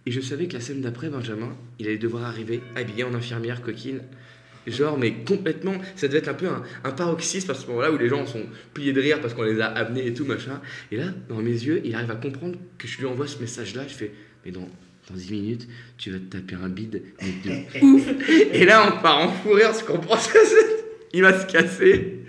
Et 0.06 0.10
je 0.10 0.20
savais 0.20 0.46
que 0.46 0.54
la 0.54 0.60
scène 0.60 0.80
d'après, 0.80 1.08
Benjamin, 1.08 1.56
il 1.78 1.86
allait 1.86 1.98
devoir 1.98 2.24
arriver 2.24 2.60
habillé 2.76 3.04
en 3.04 3.14
infirmière 3.14 3.62
coquine. 3.62 4.00
Genre, 4.66 4.98
mais 4.98 5.12
complètement, 5.12 5.74
ça 5.94 6.08
devait 6.08 6.18
être 6.18 6.28
un 6.28 6.34
peu 6.34 6.48
un, 6.48 6.62
un 6.84 6.90
paroxysme 6.90 7.50
à 7.50 7.54
ce 7.54 7.66
moment-là 7.66 7.92
où 7.92 7.98
les 7.98 8.08
gens 8.08 8.24
sont 8.26 8.44
pliés 8.72 8.92
de 8.94 9.00
rire 9.00 9.20
parce 9.20 9.34
qu'on 9.34 9.42
les 9.42 9.60
a 9.60 9.66
amenés 9.66 10.06
et 10.06 10.14
tout, 10.14 10.24
machin. 10.24 10.60
Et 10.90 10.96
là, 10.96 11.06
dans 11.28 11.36
mes 11.36 11.50
yeux, 11.50 11.82
il 11.84 11.94
arrive 11.94 12.10
à 12.10 12.16
comprendre 12.16 12.56
que 12.78 12.88
je 12.88 12.98
lui 12.98 13.06
envoie 13.06 13.26
ce 13.26 13.38
message-là. 13.40 13.82
Je 13.86 13.94
fais, 13.94 14.12
mais 14.44 14.52
dans, 14.52 14.68
dans 15.10 15.14
10 15.14 15.32
minutes, 15.32 15.68
tu 15.98 16.10
vas 16.10 16.18
te 16.18 16.36
taper 16.36 16.54
un 16.54 16.68
bide, 16.68 17.02
mais 17.20 17.34
de 17.44 17.82
ouf. 17.84 18.08
Et 18.28 18.64
là, 18.64 18.90
on 18.90 19.02
part 19.02 19.18
en 19.18 19.28
fou 19.28 19.50
rire, 19.52 19.72
je 19.78 19.84
comprends 19.84 20.16
ça. 20.16 20.38
Il 21.12 21.22
va 21.22 21.38
se 21.38 21.46
casser, 21.46 22.24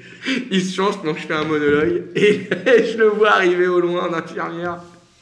il 0.51 0.63
se 0.63 0.76
change, 0.76 1.01
donc 1.03 1.17
je 1.17 1.26
fais 1.26 1.34
un 1.34 1.45
monologue, 1.45 2.03
et 2.15 2.47
je 2.91 2.97
le 2.97 3.07
vois 3.07 3.32
arriver 3.32 3.67
au 3.67 3.80
loin 3.80 4.09
en 4.09 4.13
infirmière. 4.13 4.80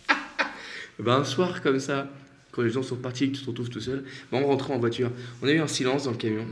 ben, 0.99 1.19
un 1.19 1.23
soir 1.23 1.61
comme 1.61 1.79
ça, 1.79 2.09
quand 2.53 2.61
les 2.61 2.69
gens 2.69 2.83
sont 2.83 2.95
partis 2.95 3.25
et 3.25 3.31
que 3.31 3.37
tu 3.37 3.41
te 3.41 3.49
retrouves 3.49 3.69
tout 3.69 3.81
seul, 3.81 4.03
bon, 4.31 4.41
on 4.43 4.47
rentrait 4.47 4.73
en 4.73 4.79
voiture. 4.79 5.11
On 5.41 5.47
a 5.47 5.51
eu 5.51 5.59
un 5.59 5.67
silence 5.67 6.03
dans 6.03 6.11
le 6.11 6.17
camion. 6.17 6.45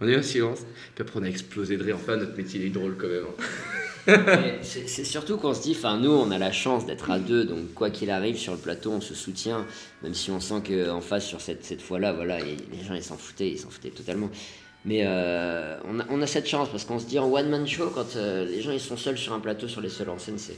On 0.00 0.06
a 0.06 0.10
eu 0.10 0.16
un 0.16 0.22
silence. 0.22 0.60
Puis 0.94 1.02
après, 1.02 1.20
on 1.20 1.22
a 1.22 1.28
explosé 1.28 1.76
de 1.76 1.84
rire. 1.84 1.96
Enfin, 1.96 2.16
notre 2.16 2.36
métier 2.36 2.64
est 2.66 2.70
drôle 2.70 2.96
quand 2.98 3.06
même. 3.06 3.24
Hein. 3.26 3.44
c'est 4.62 5.04
surtout 5.04 5.36
qu'on 5.36 5.54
se 5.54 5.62
dit, 5.62 5.74
enfin, 5.76 5.98
nous, 5.98 6.10
on 6.10 6.30
a 6.32 6.38
la 6.38 6.50
chance 6.50 6.84
d'être 6.84 7.10
à 7.10 7.18
deux, 7.18 7.44
donc 7.44 7.74
quoi 7.74 7.90
qu'il 7.90 8.10
arrive 8.10 8.36
sur 8.36 8.54
le 8.54 8.58
plateau, 8.58 8.90
on 8.90 9.00
se 9.00 9.14
soutient, 9.14 9.66
même 10.02 10.14
si 10.14 10.30
on 10.30 10.40
sent 10.40 10.62
qu'en 10.66 11.00
face, 11.00 11.26
sur 11.26 11.40
cette, 11.40 11.64
cette 11.64 11.82
fois-là, 11.82 12.12
voilà, 12.12 12.38
les 12.40 12.84
gens, 12.86 12.94
ils 12.94 13.04
s'en 13.04 13.16
foutaient, 13.16 13.50
ils 13.50 13.58
s'en 13.58 13.70
foutaient 13.70 13.90
totalement. 13.90 14.30
Mais 14.84 15.02
euh, 15.04 15.76
on, 15.84 16.00
a, 16.00 16.06
on, 16.08 16.22
a, 16.22 16.26
cette 16.26 16.48
chance 16.48 16.70
parce 16.70 16.86
qu'on 16.86 16.98
se 16.98 17.04
dit 17.04 17.18
en 17.18 17.30
one-man 17.30 17.68
show, 17.68 17.90
quand 17.94 18.16
euh, 18.16 18.46
les 18.46 18.62
gens 18.62 18.70
ils 18.70 18.80
sont 18.80 18.96
seuls 18.96 19.18
sur 19.18 19.34
un 19.34 19.40
plateau, 19.40 19.68
sur 19.68 19.82
les 19.82 19.90
seuls 19.90 20.08
en 20.08 20.18
scène, 20.18 20.38
ça 20.38 20.52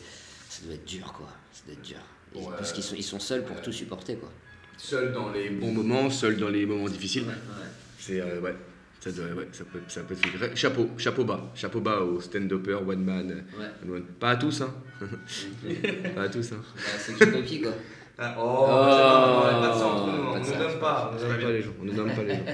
doit 0.64 0.74
être 0.74 0.86
dur, 0.86 1.12
quoi. 1.12 1.26
Ça 1.52 1.62
doit 1.66 1.74
être 1.74 1.82
dur. 1.82 2.52
parce 2.56 2.72
qu'ils 2.72 2.84
sont, 2.84 2.94
ils 2.96 3.02
sont 3.02 3.18
seuls 3.18 3.44
pour 3.44 3.60
tout 3.60 3.72
supporter, 3.72 4.14
quoi 4.14 4.30
seul 4.76 5.12
dans 5.12 5.30
les 5.32 5.50
bons 5.50 5.72
moments, 5.72 6.10
seul 6.10 6.36
dans 6.36 6.48
les 6.48 6.66
moments 6.66 6.88
difficiles. 6.88 7.24
C'est 7.98 8.20
euh, 8.20 8.40
ouais. 8.40 8.54
Ça, 9.00 9.10
doit, 9.10 9.24
ouais, 9.24 9.48
ça 9.50 9.64
peut, 9.64 9.80
ça 9.88 10.02
peut 10.02 10.14
être... 10.14 10.56
Chapeau, 10.56 10.88
chapeau 10.96 11.24
bas, 11.24 11.50
chapeau 11.56 11.80
bas 11.80 12.02
aux 12.02 12.20
stand-uppers, 12.20 12.86
one 12.86 13.02
man, 13.02 13.44
Pas 14.20 14.30
à 14.30 14.36
tous, 14.36 14.60
hein. 14.60 14.72
pas 16.14 16.22
à 16.22 16.28
tous, 16.28 16.52
hein. 16.52 16.62
Bah, 16.76 16.82
c'est 16.98 17.14
qui 17.14 17.32
copie, 17.32 17.60
quoi. 17.62 17.72
Ah, 18.16 18.36
oh, 18.38 18.42
oh, 18.44 18.66
on 18.68 19.60
pas 19.60 19.68
de 19.68 19.78
ça 19.78 19.86
entre 19.86 20.06
nous, 20.06 20.22
on 20.22 20.38
ne 20.38 20.58
donne 20.58 20.78
pas, 20.78 21.10
on 21.10 21.14
ne 21.14 21.42
pas 21.42 21.50
les 21.50 21.62
gens, 21.62 21.70
on 21.80 21.84
ne 21.84 21.92
donne 21.92 22.14
pas 22.14 22.22
les 22.22 22.34
gens. 22.34 22.44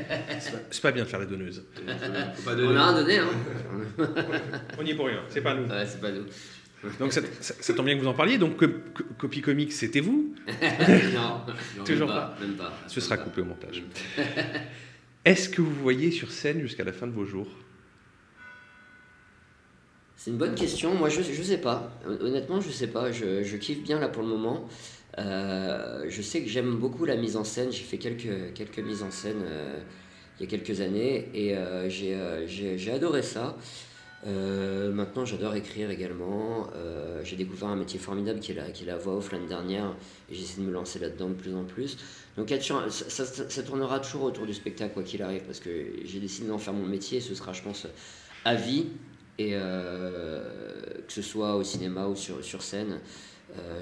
C'est 0.71 0.81
pas 0.81 0.93
bien 0.93 1.05
de 1.05 1.09
faire 1.09 1.21
les 1.21 1.27
donneuses. 1.27 1.65
on 1.87 2.77
a 2.77 2.81
un 2.81 2.95
donné, 2.95 3.19
hein. 3.19 3.29
on 4.79 4.83
y 4.87 4.91
est 4.91 4.95
pour 4.95 5.07
rien, 5.07 5.21
c'est 5.29 5.43
pas 5.43 5.55
nous. 5.55 5.69
Ouais, 5.69 5.85
c'est 5.85 6.01
pas 6.01 6.13
nous. 6.13 6.25
Donc 7.01 7.13
ça, 7.13 7.21
ça, 7.41 7.75
tombe 7.75 7.87
bien 7.87 7.97
que 7.97 8.01
vous 8.01 8.09
en 8.09 8.15
parliez. 8.15 8.39
Donc 8.39 8.63
Copy 9.19 9.41
Comics, 9.41 9.73
c'était 9.73 10.01
vous 10.01 10.35
Non, 11.15 11.41
toujours 11.85 12.09
pas, 12.09 12.37
Même 12.41 12.55
pas. 12.55 12.73
Ce 12.87 13.01
sera 13.01 13.17
coupé 13.17 13.41
au 13.41 13.45
montage. 13.45 13.83
Est-ce 15.25 15.49
que 15.49 15.61
vous 15.61 15.75
voyez 15.75 16.11
sur 16.11 16.31
scène 16.31 16.61
jusqu'à 16.61 16.85
la 16.85 16.93
fin 16.93 17.07
de 17.07 17.13
vos 17.13 17.25
jours? 17.25 17.49
C'est 20.17 20.31
une 20.31 20.37
bonne 20.37 20.55
question. 20.55 20.95
Moi, 20.95 21.09
je 21.09 21.21
ne 21.21 21.45
sais 21.45 21.59
pas. 21.59 21.93
Honnêtement, 22.05 22.61
je 22.61 22.71
sais 22.71 22.89
pas. 22.89 23.13
Je, 23.13 23.43
je, 23.43 23.57
kiffe 23.57 23.83
bien 23.83 24.01
là 24.01 24.09
pour 24.09 24.23
le 24.23 24.29
moment. 24.29 24.69
Euh, 25.19 26.07
je 26.09 26.23
sais 26.23 26.43
que 26.43 26.49
j'aime 26.49 26.77
beaucoup 26.77 27.05
la 27.05 27.17
mise 27.17 27.37
en 27.37 27.45
scène. 27.45 27.71
J'ai 27.73 27.85
fait 27.85 27.99
quelques, 27.99 28.53
quelques 28.55 28.79
mises 28.79 29.03
en 29.03 29.11
scène 29.11 29.43
euh, 29.45 29.79
il 30.39 30.45
y 30.45 30.47
a 30.47 30.51
quelques 30.51 30.81
années 30.81 31.29
et 31.35 31.57
euh, 31.57 31.89
j'ai 31.89 32.93
adoré 32.93 33.23
ça. 33.23 33.57
Euh, 34.27 34.93
maintenant, 34.93 35.25
j'adore 35.25 35.55
écrire 35.55 35.91
également. 35.91 36.69
Euh, 36.75 37.23
j'ai 37.25 37.37
découvert 37.37 37.69
un 37.69 37.77
métier 37.77 37.99
formidable 37.99 38.41
qui 38.41 38.53
est 38.53 38.55
la, 38.55 38.71
qui 38.71 38.83
est 38.83 38.87
la 38.87 38.97
voix 38.97 39.17
off 39.17 39.31
l'année 39.31 39.47
dernière 39.47 39.95
et 40.31 40.35
j'essaie 40.35 40.61
de 40.61 40.67
me 40.67 40.73
lancer 40.73 40.99
là-dedans 40.99 41.29
de 41.29 41.35
plus 41.35 41.55
en 41.55 41.65
plus. 41.65 41.97
Donc, 42.37 42.53
ça, 42.59 43.63
tournera 43.63 44.01
toujours 44.01 44.25
autour 44.25 44.47
du 44.47 44.55
spectacle, 44.55 44.95
quoi 44.95 45.03
qu'il 45.03 45.23
arrive, 45.23 45.43
parce 45.43 45.61
que 45.61 45.71
j'ai 46.05 46.21
décidé 46.21 46.49
d'en 46.49 46.59
faire 46.59 46.75
mon 46.75 46.87
métier. 46.87 47.21
Ce 47.21 47.35
sera, 47.35 47.53
je 47.53 47.63
pense, 47.63 47.87
à 48.45 48.55
vie, 48.55 48.87
et 49.39 49.51
euh, 49.55 50.43
que 51.07 51.13
ce 51.13 51.23
soit 51.23 51.57
au 51.57 51.63
cinéma 51.63 52.07
ou 52.07 52.17
sur, 52.17 52.45
sur 52.45 52.63
scène, 52.63 53.01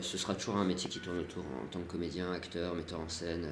ce 0.01 0.17
sera 0.17 0.35
toujours 0.35 0.57
un 0.57 0.65
métier 0.65 0.89
qui 0.89 1.01
tourne 1.01 1.19
autour 1.19 1.45
en 1.63 1.67
tant 1.67 1.81
que 1.81 1.91
comédien, 1.91 2.33
acteur, 2.33 2.75
metteur 2.75 3.01
en 3.01 3.09
scène, 3.09 3.47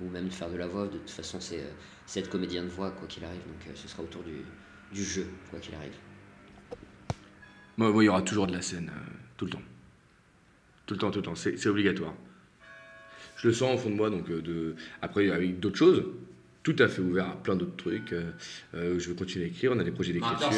ou 0.00 0.08
même 0.08 0.28
de 0.28 0.32
faire 0.32 0.50
de 0.50 0.56
la 0.56 0.66
voix. 0.66 0.86
De 0.86 0.98
toute 0.98 1.10
façon, 1.10 1.38
c'est 1.40 2.20
être 2.20 2.30
comédien 2.30 2.62
de 2.62 2.68
voix, 2.68 2.90
quoi 2.90 3.06
qu'il 3.06 3.24
arrive. 3.24 3.42
Donc, 3.42 3.76
ce 3.76 3.86
sera 3.86 4.02
autour 4.02 4.22
du, 4.22 4.44
du 4.92 5.04
jeu, 5.04 5.26
quoi 5.50 5.60
qu'il 5.60 5.74
arrive 5.74 5.94
il 7.78 8.04
y 8.04 8.08
aura 8.08 8.22
toujours 8.22 8.46
de 8.46 8.52
la 8.52 8.62
scène, 8.62 8.90
euh, 8.94 9.10
tout 9.36 9.44
le 9.44 9.52
temps. 9.52 9.62
Tout 10.86 10.94
le 10.94 11.00
temps, 11.00 11.10
tout 11.10 11.18
le 11.18 11.24
temps. 11.24 11.34
C'est 11.34 11.66
obligatoire. 11.66 12.14
Je 13.36 13.48
le 13.48 13.54
sens 13.54 13.74
au 13.74 13.78
fond 13.78 13.90
de 13.90 13.94
moi, 13.94 14.10
donc 14.10 14.28
euh, 14.30 14.40
de... 14.40 14.74
après, 15.00 15.30
avec 15.30 15.60
d'autres 15.60 15.76
choses, 15.76 16.04
tout 16.62 16.76
à 16.78 16.88
fait 16.88 17.02
ouvert 17.02 17.26
à 17.28 17.42
plein 17.42 17.56
d'autres 17.56 17.76
trucs. 17.76 18.12
Euh, 18.12 18.98
je 18.98 19.08
veux 19.08 19.14
continuer 19.14 19.44
à 19.44 19.48
écrire, 19.48 19.72
on 19.74 19.78
a 19.78 19.84
des 19.84 19.92
projets 19.92 20.12
d'écriture. 20.12 20.50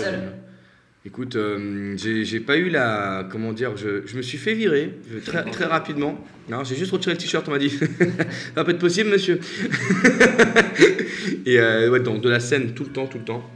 Écoute, 1.06 1.34
euh, 1.36 1.96
j'ai 1.96 2.40
pas 2.40 2.58
eu 2.58 2.68
la. 2.68 3.26
Comment 3.30 3.54
dire 3.54 3.74
Je, 3.74 4.06
je 4.06 4.18
me 4.18 4.22
suis 4.22 4.36
fait 4.36 4.52
virer 4.52 4.98
euh, 5.14 5.20
très, 5.24 5.44
très 5.44 5.64
rapidement. 5.64 6.22
J'ai 6.64 6.76
juste 6.76 6.92
retiré 6.92 7.14
le 7.14 7.18
t-shirt, 7.18 7.48
on 7.48 7.52
m'a 7.52 7.58
dit. 7.58 7.70
Ça 7.78 7.86
va 8.56 8.64
pas 8.64 8.72
être 8.72 8.78
possible, 8.78 9.08
monsieur. 9.08 9.40
Et 11.46 11.58
euh, 11.58 11.88
ouais, 11.90 12.00
donc 12.00 12.20
de 12.20 12.28
la 12.28 12.38
scène 12.38 12.74
tout 12.74 12.84
le 12.84 12.90
temps, 12.90 13.06
tout 13.06 13.16
le 13.16 13.24
temps. 13.24 13.50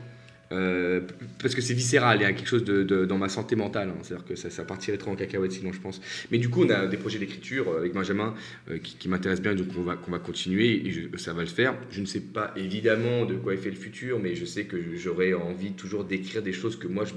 Euh, 0.55 1.01
parce 1.41 1.55
que 1.55 1.61
c'est 1.61 1.75
viscéral, 1.75 2.19
il 2.21 2.23
y 2.23 2.25
a 2.25 2.33
quelque 2.33 2.49
chose 2.49 2.65
dans 2.65 3.19
ma 3.19 3.29
santé 3.29 3.57
mentale. 3.57 3.89
hein. 3.89 3.99
C'est-à-dire 4.03 4.27
que 4.27 4.37
ça, 4.37 4.65
partirait 4.65 4.99
trop 4.99 5.11
en 5.11 5.17
cacahuète 5.17 5.53
sinon, 5.53 5.73
je 5.73 5.81
pense. 5.81 6.01
Mais 6.31 6.39
du 6.39 6.49
coup, 6.49 6.65
on 6.65 6.71
a 6.71 6.87
des 6.87 6.97
projets 6.97 7.19
d'écriture 7.19 7.69
euh, 7.69 7.79
avec 7.79 7.93
Benjamin 7.93 8.35
euh, 8.71 8.79
qui, 8.79 8.97
qui 8.97 9.09
m'intéressent 9.09 9.43
bien, 9.43 9.55
donc 9.55 9.69
on 9.77 9.83
va, 9.83 10.19
continuer 10.19 10.87
et 10.87 11.19
ça 11.19 11.33
va 11.33 11.43
le 11.43 11.49
faire. 11.49 11.75
Je 11.91 12.01
ne 12.01 12.07
sais 12.07 12.21
pas 12.21 12.53
évidemment 12.57 13.27
de 13.27 13.35
quoi 13.35 13.55
est 13.55 13.59
fait 13.59 13.71
le 13.71 13.77
futur, 13.77 14.21
mais 14.21 14.35
je 14.35 14.45
sais 14.45 14.65
que 14.65 14.97
j'aurais 14.97 15.35
envie 15.35 15.73
toujours 15.73 16.05
d'écrire 16.05 16.43
des 16.43 16.53
choses 16.53 16.79
que 16.79 16.87
moi 16.87 17.05
je 17.05 17.15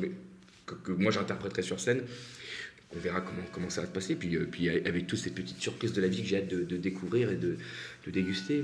sur 1.61 1.79
scène. 1.79 2.01
On 2.95 2.99
verra 2.99 3.21
comment, 3.21 3.69
ça 3.69 3.81
va 3.81 3.87
se 3.87 3.91
passer. 3.91 4.15
Puis, 4.15 4.69
avec 4.69 5.07
toutes 5.07 5.19
ces 5.19 5.31
petites 5.31 5.59
surprises 5.61 5.93
de 5.93 6.01
la 6.01 6.07
vie 6.07 6.21
que 6.21 6.27
j'ai 6.27 6.37
hâte 6.37 6.47
de, 6.47 6.63
de 6.63 6.77
découvrir 6.77 7.31
et 7.31 7.35
de, 7.35 7.57
de 8.05 8.11
déguster. 8.11 8.63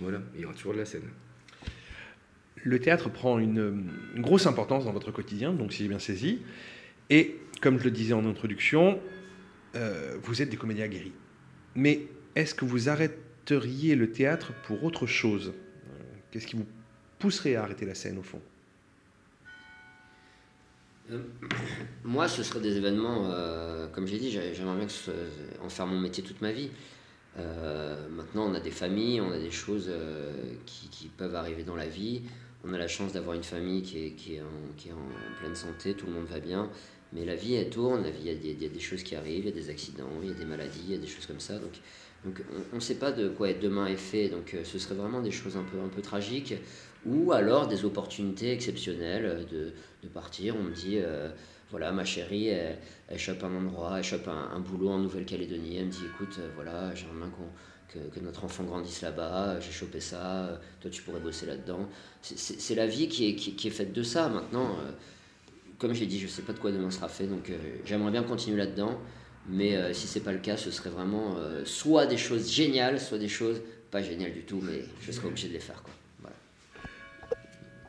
Voilà, 0.00 0.20
il 0.34 0.42
y 0.42 0.44
aura 0.44 0.54
toujours 0.54 0.74
de 0.74 0.78
la 0.78 0.84
scène. 0.84 1.02
Le 2.64 2.78
théâtre 2.78 3.10
prend 3.10 3.38
une, 3.38 3.90
grosse 4.16 4.46
importance 4.46 4.84
dans 4.84 4.92
votre 4.92 5.10
quotidien, 5.12 5.52
donc 5.52 5.72
si 5.72 5.82
j'ai 5.82 5.88
bien 5.88 5.98
saisi. 5.98 6.42
Et 7.10 7.36
comme 7.60 7.78
je 7.78 7.84
le 7.84 7.90
disais 7.90 8.12
en 8.12 8.26
introduction, 8.26 9.00
euh, 9.74 10.16
vous 10.22 10.42
êtes 10.42 10.50
des 10.50 10.56
comédiens 10.56 10.84
aguerris. 10.84 11.12
Mais 11.74 12.02
est-ce 12.34 12.54
que 12.54 12.64
vous 12.64 12.88
arrêteriez 12.88 13.94
le 13.94 14.10
théâtre 14.10 14.52
pour 14.64 14.84
autre 14.84 15.06
chose? 15.06 15.52
Qu'est-ce 16.30 16.46
qui 16.46 16.56
vous 16.56 16.66
pousserait 17.18 17.54
à 17.54 17.62
arrêter 17.62 17.86
la 17.86 17.94
scène 17.94 18.18
au 18.18 18.22
fond? 18.22 18.40
Euh, 21.10 21.20
Moi, 22.04 22.28
ce 22.28 22.42
serait 22.42 22.60
des 22.60 22.76
événements, 22.76 23.30
euh, 23.30 23.86
comme 23.88 24.06
j'ai 24.06 24.18
dit, 24.18 24.30
j'ai- 24.30 24.54
j'aimerais 24.54 24.76
bien 24.76 24.86
en 25.62 25.68
faire 25.68 25.86
mon 25.86 25.98
métier 25.98 26.22
toute 26.22 26.40
ma 26.42 26.52
vie. 26.52 26.70
Maintenant, 28.10 28.50
on 28.50 28.54
a 28.54 28.60
des 28.60 28.72
familles, 28.72 29.20
on 29.20 29.30
a 29.30 29.38
des 29.38 29.52
choses 29.52 29.92
qui 30.66 31.06
peuvent 31.16 31.36
arriver 31.36 31.62
dans 31.62 31.76
la 31.76 31.86
vie. 31.86 32.22
On 32.64 32.72
a 32.72 32.78
la 32.78 32.88
chance 32.88 33.12
d'avoir 33.12 33.36
une 33.36 33.44
famille 33.44 33.82
qui 33.82 34.34
est, 34.34 34.40
en, 34.40 35.38
pleine 35.40 35.54
santé, 35.54 35.94
tout 35.94 36.06
le 36.06 36.12
monde 36.12 36.26
va 36.26 36.40
bien. 36.40 36.68
Mais 37.12 37.24
la 37.24 37.36
vie, 37.36 37.54
elle 37.54 37.70
tourne, 37.70 38.02
la 38.02 38.10
vie, 38.10 38.20
il 38.22 38.26
y 38.26 38.30
a 38.30 38.34
des, 38.34 38.50
il 38.50 38.62
y 38.62 38.66
a 38.66 38.68
des 38.68 38.80
choses 38.80 39.02
qui 39.02 39.14
arrivent, 39.14 39.44
il 39.44 39.46
y 39.46 39.52
a 39.52 39.60
des 39.62 39.70
accidents, 39.70 40.10
il 40.22 40.28
y 40.28 40.30
a 40.30 40.34
des 40.34 40.44
maladies, 40.44 40.82
il 40.86 40.92
y 40.92 40.94
a 40.94 40.98
des 40.98 41.06
choses 41.06 41.26
comme 41.26 41.40
ça. 41.40 41.58
Donc, 41.58 41.80
on 42.72 42.76
ne 42.76 42.80
sait 42.80 42.96
pas 42.96 43.12
de 43.12 43.28
quoi 43.28 43.52
demain 43.52 43.86
est 43.86 43.96
fait. 43.96 44.28
Donc, 44.28 44.54
euh, 44.54 44.64
ce 44.64 44.78
serait 44.78 44.96
vraiment 44.96 45.22
des 45.22 45.30
choses 45.30 45.56
un 45.56 45.62
peu, 45.62 45.78
un 45.78 46.00
tragiques. 46.00 46.54
Ou 47.06 47.32
alors 47.32 47.68
des 47.68 47.84
opportunités 47.84 48.52
exceptionnelles 48.52 49.46
de, 49.50 49.72
partir. 50.08 50.56
On 50.56 50.64
me 50.64 50.72
dit, 50.72 50.98
euh, 50.98 51.30
voilà, 51.70 51.92
ma 51.92 52.04
chérie, 52.04 52.48
elle, 52.48 52.78
chope 53.18 53.44
un 53.44 53.54
endroit, 53.54 53.98
elle 53.98 54.04
chope 54.04 54.26
un, 54.26 54.50
un 54.54 54.58
boulot 54.60 54.88
en 54.88 54.98
Nouvelle-Calédonie. 54.98 55.76
Elle 55.76 55.86
me 55.86 55.90
dit, 55.90 56.04
écoute, 56.12 56.36
euh, 56.40 56.48
voilà, 56.56 56.94
j'aimerais 56.94 57.18
bien 57.18 57.30
qu'on- 57.30 57.52
que, 57.88 58.20
notre 58.20 58.44
enfant 58.44 58.64
grandisse 58.64 59.02
là-bas, 59.02 59.60
j'ai 59.60 59.72
chopé 59.72 60.00
ça, 60.00 60.60
toi 60.80 60.90
tu 60.90 61.02
pourrais 61.02 61.20
bosser 61.20 61.46
là-dedans. 61.46 61.88
C'est- 62.22 62.74
la 62.74 62.86
vie 62.86 63.08
qui 63.08 63.28
est, 63.30 63.34
qui, 63.34 63.68
est 63.68 63.70
faite 63.70 63.92
de 63.92 64.02
ça. 64.02 64.28
Maintenant, 64.28 64.76
euh, 64.80 64.90
comme 65.78 65.94
j'ai 65.94 66.06
dit, 66.06 66.18
je 66.18 66.26
sais 66.26 66.42
pas 66.42 66.52
de 66.52 66.58
quoi 66.58 66.72
demain 66.72 66.90
sera 66.90 67.08
fait, 67.08 67.26
donc 67.26 67.50
euh, 67.50 67.56
j'aimerais 67.84 68.10
bien 68.10 68.22
continuer 68.22 68.56
là-dedans. 68.56 68.98
Mais 69.48 69.76
euh, 69.76 69.94
si 69.94 70.06
c'est 70.06 70.20
pas 70.20 70.32
le 70.32 70.40
cas, 70.40 70.56
ce 70.56 70.70
serait 70.70 70.90
vraiment 70.90 71.36
euh, 71.38 71.64
soit 71.64 72.06
des 72.06 72.18
choses 72.18 72.50
géniales, 72.50 73.00
soit 73.00 73.18
des 73.18 73.28
choses 73.28 73.62
pas 73.90 74.02
géniales 74.02 74.32
du 74.34 74.42
tout, 74.42 74.60
mais 74.62 74.84
je 75.00 75.10
serais 75.10 75.28
obligé 75.28 75.48
de 75.48 75.54
les 75.54 75.60
faire. 75.60 75.82
Quoi. 75.82 75.94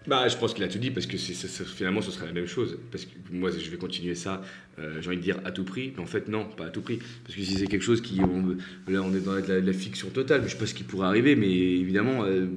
Bah, 0.07 0.27
je 0.27 0.37
pense 0.37 0.53
qu'il 0.53 0.63
a 0.63 0.69
tout 0.69 0.79
dit 0.79 0.91
parce 0.91 1.05
que 1.05 1.17
finalement 1.17 2.01
ce 2.01 2.11
serait 2.11 2.25
la 2.25 2.31
même 2.31 2.47
chose. 2.47 2.77
Parce 2.91 3.05
que 3.05 3.11
moi 3.31 3.51
je 3.51 3.69
vais 3.69 3.77
continuer 3.77 4.15
ça, 4.15 4.41
euh, 4.79 5.01
j'ai 5.01 5.07
envie 5.07 5.17
de 5.17 5.21
dire 5.21 5.39
à 5.43 5.51
tout 5.51 5.65
prix, 5.65 5.93
mais 5.95 6.01
en 6.01 6.05
fait 6.05 6.29
non, 6.29 6.45
pas 6.45 6.67
à 6.67 6.69
tout 6.69 6.81
prix. 6.81 6.99
Parce 7.23 7.35
que 7.35 7.41
si 7.41 7.55
c'est 7.55 7.67
quelque 7.67 7.83
chose 7.83 8.01
qui. 8.01 8.17
là 8.17 9.01
on 9.01 9.13
est 9.13 9.19
dans 9.19 9.33
la, 9.33 9.73
fiction 9.73 10.09
totale, 10.09 10.43
je 10.45 10.51
sais 10.51 10.57
pas 10.57 10.65
ce 10.65 10.73
qui 10.73 10.83
pourrait 10.83 11.07
arriver, 11.07 11.35
mais 11.35 11.51
évidemment, 11.51 12.23
euh, 12.23 12.47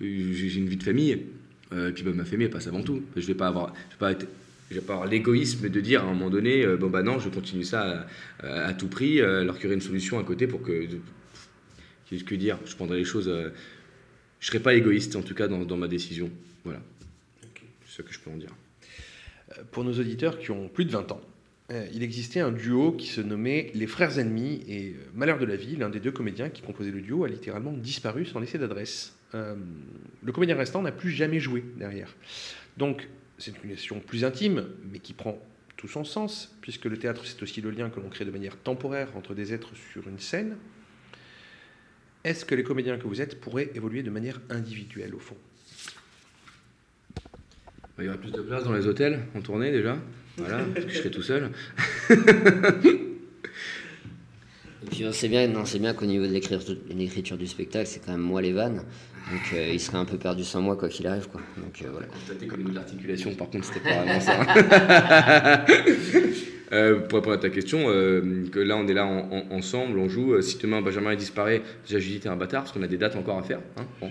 j'ai, 0.00 0.56
une 0.56 0.68
vie 0.68 0.76
de 0.76 0.82
famille, 0.82 1.22
euh, 1.72 1.92
puis 1.92 2.02
bah, 2.02 2.10
ma 2.12 2.24
famille 2.24 2.48
passe 2.48 2.66
avant 2.66 2.82
tout. 2.82 3.02
Je 3.16 3.26
vais 3.26 3.34
pas 3.34 3.46
avoir. 3.46 3.72
Je 3.90 3.94
vais 4.04 4.14
pas 4.14 4.26
vais 4.70 4.80
pas 4.80 4.94
avoir 4.94 5.08
l'égoïsme 5.08 5.68
de 5.68 5.80
dire 5.80 6.02
à 6.02 6.04
un 6.04 6.14
moment 6.14 6.30
donné, 6.30 6.64
euh, 6.64 6.76
bon 6.76 6.90
bah 6.90 7.02
non, 7.04 7.20
je 7.20 7.28
continue 7.28 7.64
ça 7.64 8.08
à, 8.42 8.72
tout 8.74 8.88
prix, 8.88 9.20
alors 9.20 9.56
qu'il 9.56 9.64
y 9.64 9.66
aurait 9.68 9.76
une 9.76 9.80
solution 9.80 10.18
à 10.18 10.24
côté 10.24 10.48
pour 10.48 10.62
que. 10.62 10.86
Qu'est-ce 12.10 12.24
que 12.24 12.34
dire 12.34 12.58
Je 12.66 12.74
prendrais 12.74 12.98
les 12.98 13.04
choses. 13.04 13.32
je 14.40 14.46
serais 14.46 14.58
pas 14.58 14.74
égoïste 14.74 15.16
en 15.16 15.22
tout 15.22 15.34
cas 15.34 15.46
dans 15.48 15.76
ma 15.76 15.88
décision. 15.88 16.30
Voilà. 16.64 16.80
C'est 17.86 17.98
ce 17.98 18.02
que 18.02 18.12
je 18.12 18.18
peux 18.18 18.30
en 18.30 18.36
dire. 18.36 18.54
Euh, 19.56 19.62
Pour 19.70 19.84
nos 19.84 19.92
auditeurs 19.92 20.38
qui 20.38 20.50
ont 20.50 20.68
plus 20.68 20.84
de 20.84 20.90
20 20.90 21.12
ans, 21.12 21.20
euh, 21.70 21.86
il 21.94 22.02
existait 22.02 22.40
un 22.40 22.52
duo 22.52 22.92
qui 22.92 23.06
se 23.06 23.22
nommait 23.22 23.70
Les 23.74 23.86
Frères 23.86 24.18
Ennemis 24.18 24.62
et 24.68 24.90
euh, 24.90 25.10
Malheur 25.14 25.38
de 25.38 25.46
la 25.46 25.56
vie, 25.56 25.76
l'un 25.76 25.88
des 25.88 26.00
deux 26.00 26.12
comédiens 26.12 26.50
qui 26.50 26.60
composait 26.60 26.90
le 26.90 27.00
duo 27.00 27.24
a 27.24 27.28
littéralement 27.28 27.72
disparu 27.72 28.26
sans 28.26 28.38
laisser 28.38 28.58
d'adresse. 28.58 29.16
Euh, 29.34 29.54
le 30.22 30.32
comédien 30.32 30.56
restant 30.56 30.82
n'a 30.82 30.92
plus 30.92 31.10
jamais 31.10 31.40
joué 31.40 31.64
derrière. 31.78 32.14
Donc 32.76 33.08
c'est 33.38 33.52
une 33.62 33.70
question 33.70 33.98
plus 33.98 34.24
intime, 34.24 34.66
mais 34.92 34.98
qui 34.98 35.14
prend 35.14 35.38
tout 35.76 35.88
son 35.88 36.04
sens, 36.04 36.54
puisque 36.60 36.84
le 36.84 36.98
théâtre 36.98 37.24
c'est 37.24 37.42
aussi 37.42 37.62
le 37.62 37.70
lien 37.70 37.88
que 37.88 37.98
l'on 37.98 38.10
crée 38.10 38.26
de 38.26 38.30
manière 38.30 38.58
temporaire 38.58 39.16
entre 39.16 39.34
des 39.34 39.54
êtres 39.54 39.74
sur 39.92 40.06
une 40.06 40.18
scène. 40.18 40.56
Est-ce 42.24 42.44
que 42.44 42.54
les 42.54 42.62
comédiens 42.62 42.98
que 42.98 43.06
vous 43.06 43.22
êtes 43.22 43.40
pourraient 43.40 43.70
évoluer 43.74 44.02
de 44.02 44.10
manière 44.10 44.40
individuelle 44.50 45.14
au 45.14 45.18
fond? 45.18 45.36
Il 47.98 48.04
y 48.04 48.08
aura 48.08 48.18
plus 48.18 48.32
de 48.32 48.40
place 48.40 48.64
dans 48.64 48.72
les 48.72 48.86
hôtels 48.86 49.20
en 49.36 49.40
tournée 49.40 49.70
déjà. 49.70 49.96
Voilà, 50.36 50.64
parce 50.74 50.86
que 50.86 50.92
je 50.92 50.98
serai 50.98 51.10
tout 51.10 51.22
seul. 51.22 51.50
Et 54.82 54.86
puis 54.90 55.04
on 55.06 55.12
sait 55.12 55.28
bien, 55.28 55.46
non, 55.46 55.64
c'est 55.64 55.78
bien 55.78 55.94
qu'au 55.94 56.06
niveau 56.06 56.26
de 56.26 56.32
l'écriture, 56.32 56.76
de 56.76 56.94
l'écriture 56.94 57.38
du 57.38 57.46
spectacle, 57.46 57.86
c'est 57.86 58.04
quand 58.04 58.12
même 58.12 58.20
moi 58.20 58.42
les 58.42 58.52
vannes. 58.52 58.82
Donc 59.30 59.40
euh, 59.54 59.70
il 59.72 59.80
serait 59.80 59.96
un 59.98 60.04
peu 60.04 60.18
perdu 60.18 60.44
sans 60.44 60.60
moi 60.60 60.76
quoi 60.76 60.88
qu'il 60.88 61.06
arrive. 61.06 61.28
Quoi. 61.28 61.40
Donc 61.56 61.80
euh, 61.82 61.88
voilà. 61.90 62.06
Constater 62.08 62.46
qu'au 62.46 62.56
niveau 62.58 62.70
de 62.70 62.74
l'articulation, 62.74 63.34
par 63.34 63.48
contre, 63.50 63.64
c'était 63.64 63.80
pas 63.88 64.02
vraiment 64.02 64.20
ça. 64.20 65.64
Euh, 66.72 66.98
pour 67.00 67.18
répondre 67.18 67.36
à 67.36 67.38
ta 67.38 67.50
question, 67.50 67.84
euh, 67.88 68.46
que 68.50 68.58
là 68.58 68.76
on 68.76 68.88
est 68.88 68.94
là 68.94 69.04
en- 69.06 69.30
en- 69.30 69.56
ensemble, 69.56 69.98
on 69.98 70.08
joue. 70.08 70.40
Si 70.42 70.58
demain 70.58 70.80
Benjamin 70.82 71.14
disparaît, 71.14 71.62
déjà 71.88 72.04
t'es 72.20 72.28
un 72.28 72.36
bâtard 72.36 72.62
parce 72.64 72.72
qu'on 72.72 72.82
a 72.82 72.86
des 72.88 72.96
dates 72.96 73.14
encore 73.16 73.38
à 73.38 73.42
faire. 73.42 73.60
hein, 73.76 73.84
bon. 74.00 74.10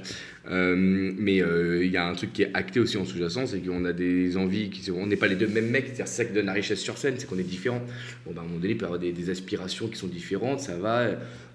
Mais 1.17 1.37
il 1.37 1.91
y 1.91 1.97
a 1.97 2.05
un 2.07 2.13
truc 2.13 2.31
qui 2.31 2.43
est 2.43 2.51
acté 2.53 2.79
aussi 2.79 2.95
en 2.97 3.05
sous-jacent, 3.05 3.47
c'est 3.47 3.59
qu'on 3.59 3.83
a 3.85 3.91
des 3.91 4.37
envies, 4.37 4.69
qui, 4.69 4.89
on 4.91 5.07
n'est 5.07 5.15
pas 5.17 5.27
les 5.27 5.35
deux 5.35 5.47
mêmes 5.47 5.69
mecs, 5.69 5.91
c'est 5.95 6.07
ça 6.07 6.23
qui 6.25 6.31
donne 6.33 6.45
la 6.45 6.53
richesse 6.53 6.79
sur 6.79 6.97
scène, 6.97 7.15
c'est 7.17 7.27
qu'on 7.27 7.39
est 7.39 7.43
différents. 7.43 7.81
Bon, 8.25 8.31
bah, 8.33 8.41
à 8.41 8.43
un 8.43 8.47
moment 8.47 8.59
donné, 8.59 8.73
il 8.73 8.77
peut 8.77 8.83
y 8.83 8.85
avoir 8.85 8.99
des, 8.99 9.11
des 9.11 9.29
aspirations 9.29 9.87
qui 9.87 9.97
sont 9.97 10.07
différentes, 10.07 10.59
ça 10.61 10.77
va. 10.77 11.07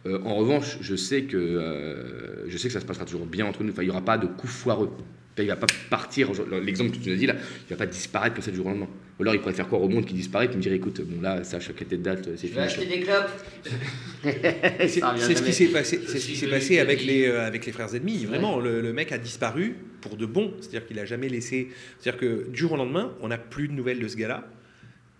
Euh, 0.06 0.20
en 0.24 0.36
revanche, 0.36 0.78
je 0.80 0.94
sais 0.96 1.22
que 1.22 1.36
euh, 1.36 2.48
je 2.48 2.56
sais 2.56 2.68
que 2.68 2.74
ça 2.74 2.80
se 2.80 2.86
passera 2.86 3.04
toujours 3.04 3.26
bien 3.26 3.46
entre 3.46 3.62
nous. 3.62 3.72
Enfin, 3.72 3.82
il 3.82 3.86
n'y 3.86 3.90
aura 3.90 4.04
pas 4.04 4.18
de 4.18 4.26
coup 4.26 4.46
foireux. 4.46 4.90
Il 5.40 5.46
va 5.46 5.54
pas 5.54 5.68
partir. 5.88 6.30
L'exemple 6.64 6.90
que 6.90 6.96
tu 6.96 7.08
nous 7.10 7.14
as 7.14 7.18
dit 7.18 7.26
là, 7.26 7.36
il 7.68 7.70
va 7.70 7.76
pas 7.76 7.86
disparaître 7.86 8.34
comme 8.34 8.42
ça 8.42 8.50
du 8.50 8.56
jour 8.56 8.66
au 8.66 8.70
lendemain. 8.70 8.88
Ou 9.18 9.22
alors 9.22 9.34
il 9.34 9.40
pourrait 9.40 9.54
faire 9.54 9.68
croire 9.68 9.82
au 9.82 9.88
monde 9.88 10.04
qu'il 10.04 10.16
disparaît, 10.16 10.48
puis 10.48 10.56
me 10.56 10.62
dire 10.62 10.72
écoute, 10.72 11.00
bon 11.00 11.20
là, 11.20 11.44
sache 11.44 11.72
qu'à 11.74 11.84
telle 11.84 12.02
date, 12.02 12.28
c'est 12.36 12.48
Tu 12.48 12.54
vas 12.54 12.66
fini. 12.66 12.84
acheter 12.84 12.98
des 12.98 13.04
clopes 13.04 13.30
C'est 14.80 15.00
Ça 15.00 15.14
ce 15.16 15.42
qui 15.42 15.52
s'est 15.52 15.66
passé, 15.68 16.00
c'est 16.06 16.18
ce 16.18 16.26
qui 16.26 16.34
s'est 16.36 16.46
je 16.46 16.50
passé 16.50 16.78
avec 16.80 17.04
les, 17.04 17.28
euh, 17.28 17.46
avec 17.46 17.66
les 17.66 17.72
frères 17.72 17.94
ennemis. 17.94 18.24
Vraiment, 18.24 18.58
le, 18.58 18.80
le 18.80 18.92
mec 18.92 19.12
a 19.12 19.18
disparu 19.18 19.76
pour 20.00 20.16
de 20.16 20.26
bon. 20.26 20.54
C'est-à-dire 20.60 20.86
qu'il 20.86 20.98
a 20.98 21.04
jamais 21.04 21.28
laissé. 21.28 21.68
C'est-à-dire 22.00 22.20
que 22.20 22.48
du 22.50 22.58
jour 22.58 22.72
au 22.72 22.76
lendemain, 22.76 23.12
on 23.20 23.28
n'a 23.28 23.38
plus 23.38 23.68
de 23.68 23.72
nouvelles 23.74 24.00
de 24.00 24.08
ce 24.08 24.16
gars-là. 24.16 24.44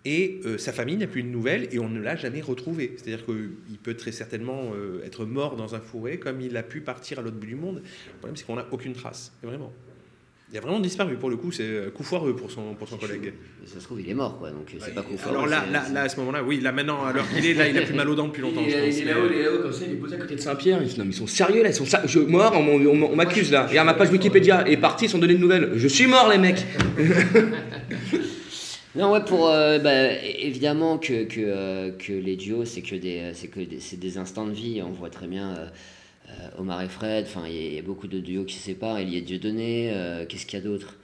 Et 0.05 0.41
euh, 0.47 0.59
sa 0.59 0.73
famille 0.73 0.97
n'a 0.97 1.07
plus 1.07 1.23
de 1.23 1.29
nouvelles 1.29 1.69
et 1.73 1.79
on 1.79 1.89
ne 1.89 2.01
l'a 2.01 2.17
jamais 2.17 2.41
retrouvé. 2.41 2.95
C'est-à-dire 2.97 3.27
qu'il 3.27 3.79
peut 3.83 3.95
très 3.95 4.13
certainement 4.13 4.71
euh, 4.75 5.05
être 5.05 5.25
mort 5.25 5.57
dans 5.57 5.75
un 5.75 5.81
fourré 5.81 6.19
comme 6.19 6.41
il 6.41 6.57
a 6.57 6.63
pu 6.63 6.81
partir 6.81 7.19
à 7.19 7.23
l'autre 7.23 7.37
bout 7.37 7.47
du 7.47 7.57
monde. 7.57 7.83
Le 8.07 8.19
problème, 8.19 8.37
c'est 8.37 8.47
qu'on 8.47 8.57
n'a 8.57 8.67
aucune 8.71 8.93
trace. 8.95 9.33
Vraiment. 9.43 9.73
Il 10.51 10.57
a 10.57 10.63
vraiment 10.63 10.81
disparu 10.81 11.17
pour 11.17 11.29
le 11.29 11.37
coup. 11.37 11.53
C'est 11.53 11.65
euh, 11.65 11.91
coup 11.91 12.03
foireux 12.05 12.35
pour 12.35 12.51
son, 12.51 12.73
pour 12.75 12.89
son 12.89 12.97
collègue. 12.97 13.35
Ça 13.67 13.81
se 13.81 13.85
trouve, 13.85 14.01
il 14.01 14.09
est 14.09 14.15
mort 14.15 14.39
quoi. 14.39 14.51
Donc 14.51 14.75
c'est 14.79 14.95
pas 14.95 15.03
coup 15.03 15.13
Alors 15.23 15.35
foireux, 15.43 15.51
là, 15.51 15.63
c'est- 15.67 15.73
là, 15.75 15.83
là, 15.93 16.03
à 16.05 16.09
ce 16.09 16.17
moment-là, 16.21 16.43
oui, 16.43 16.61
là 16.61 16.73
maintenant, 16.73 17.05
à 17.05 17.13
l'heure 17.13 17.29
qu'il 17.29 17.45
est, 17.45 17.53
là, 17.53 17.69
il 17.69 17.77
a 17.77 17.83
plus 17.83 17.93
mal 17.95 18.09
aux 18.09 18.15
dents 18.15 18.29
depuis 18.29 18.41
longtemps. 18.41 18.63
Il 18.65 18.71
je 18.71 18.77
est, 18.77 18.87
pense. 18.87 18.97
il 18.99 19.03
est 19.09 19.13
là-haut, 19.13 19.27
il 19.31 19.37
est 19.37 19.43
là-haut, 19.43 19.59
comme 19.61 19.73
ça, 19.75 19.85
il 19.87 19.93
est 19.93 19.97
posé 19.97 20.15
à 20.15 20.19
côté 20.19 20.37
de 20.37 20.41
Saint-Pierre. 20.41 20.79
Il 20.81 20.89
dit, 20.89 20.99
non, 20.99 21.05
mais 21.05 21.11
ils 21.11 21.15
sont 21.15 21.27
sérieux 21.27 21.63
là, 21.63 21.69
ils 21.69 21.75
sont 21.75 21.85
ser- 21.85 21.99
je, 22.07 22.21
mort, 22.21 22.55
on 22.57 23.15
m'accuse 23.17 23.51
là. 23.53 23.67
Regarde 23.67 23.85
ma 23.89 23.93
page 23.95 24.11
Wikipédia, 24.11 24.67
est 24.67 24.79
parti 24.79 25.07
sans 25.07 25.19
donner 25.19 25.35
de 25.35 25.39
nouvelles. 25.41 25.73
Je 25.75 25.89
suis 25.89 26.07
mort, 26.07 26.31
les 26.31 26.39
mecs. 26.39 26.65
Non, 28.99 29.13
ouais, 29.13 29.25
pour 29.25 29.49
euh, 29.49 29.79
bah, 29.79 30.13
évidemment 30.23 30.99
que, 30.99 31.25
que, 31.25 31.41
euh, 31.41 31.91
que 31.93 32.13
les 32.13 32.37
duos, 32.37 32.65
c'est 32.65 32.83
que 32.83 32.97
des, 32.97 33.31
c'est 33.35 33.49
que 33.49 33.61
des, 33.61 33.81
c'est 33.81 33.97
des 33.99 34.19
instants 34.19 34.47
de 34.47 34.53
vie. 34.53 34.83
On 34.85 34.91
voit 34.91 35.11
très 35.11 35.27
bien 35.29 35.51
euh, 35.57 35.67
euh, 36.31 36.59
Omar 36.59 36.83
et 36.83 36.89
Fred. 36.89 37.25
Enfin, 37.29 37.45
il 37.47 37.55
y, 37.55 37.59
a- 37.59 37.69
il 37.69 37.75
y 37.75 37.79
a 37.79 37.83
beaucoup 37.83 38.09
de 38.09 38.19
duos 38.19 38.45
qui 38.45 38.57
se 38.57 38.65
séparent. 38.65 39.01
Il 39.01 39.13
y 39.15 39.17
a 39.17 39.21
Dieudonné. 39.21 39.93
euh, 39.95 40.27
Qu'est-ce 40.27 40.47
qu'il 40.47 40.59
y 40.59 40.63
a 40.63 40.65
d'autre? 40.65 40.97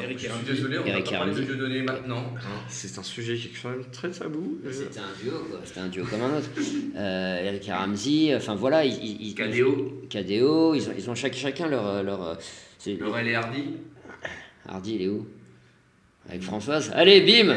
Eric 0.00 0.18
je 0.20 0.26
suis 0.28 0.32
désolé, 0.46 0.78
on 0.78 0.84
va 0.84 0.92
pas 1.02 1.10
parler 1.10 1.34
de 1.44 1.54
donner 1.56 1.82
maintenant. 1.82 2.32
C'est 2.68 2.96
un 2.96 3.02
sujet 3.02 3.34
qui 3.36 3.48
est 3.48 3.50
quand 3.60 3.70
même 3.70 3.84
très 3.90 4.08
tabou. 4.08 4.58
C'était 4.70 5.00
un 5.00 5.12
duo, 5.20 5.32
quoi. 5.50 5.58
C'était 5.64 5.80
un 5.80 5.88
duo 5.88 6.04
comme 6.04 6.22
un 6.22 6.38
autre. 6.38 6.48
Euh, 6.96 7.44
Eric 7.44 7.68
et 7.68 7.72
Ramsey. 7.72 8.36
Enfin 8.36 8.54
voilà, 8.54 8.84
ils, 8.84 8.94
ils, 8.94 9.26
ils- 9.30 9.34
Cadéo. 9.34 10.00
Cadéo, 10.08 10.74
Ils 10.76 10.88
ont, 10.88 10.92
ils 10.96 11.10
ont 11.10 11.14
chaque- 11.16 11.34
chacun 11.34 11.66
leur, 11.66 12.04
leur 12.04 12.22
euh, 12.22 12.34
Laurel 13.00 13.26
et 13.28 13.34
Hardy. 13.34 13.64
Hardy, 14.68 14.94
il 14.94 15.02
est 15.02 15.08
où? 15.08 15.26
Avec 16.30 16.42
Françoise. 16.42 16.92
Allez, 16.94 17.20
bim 17.22 17.48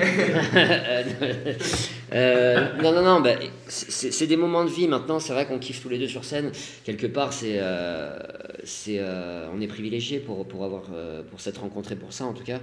euh, 2.14 2.68
Non, 2.82 2.92
non, 2.92 3.04
non, 3.04 3.22
bah, 3.22 3.36
c'est 3.68 4.26
des 4.26 4.36
moments 4.36 4.66
de 4.66 4.72
vie 4.72 4.88
maintenant. 4.88 5.20
C'est 5.20 5.32
vrai 5.32 5.46
qu'on 5.46 5.60
kiffe 5.60 5.82
tous 5.82 5.90
les 5.90 6.00
deux 6.00 6.08
sur 6.08 6.26
scène. 6.26 6.52
Quelque 6.84 7.06
part, 7.06 7.34
c'est, 7.34 7.60
euh, 7.60 8.18
c'est, 8.64 8.98
euh, 9.00 9.48
on 9.54 9.62
est 9.62 9.68
privilégié 9.68 10.18
pour, 10.20 10.48
pour, 10.48 10.64
avoir, 10.66 10.84
pour 11.30 11.40
s'être 11.40 11.62
rencontrés 11.62 11.96
pour 11.96 12.14
ça, 12.14 12.26
en 12.26 12.34
tout 12.34 12.44
cas. 12.44 12.60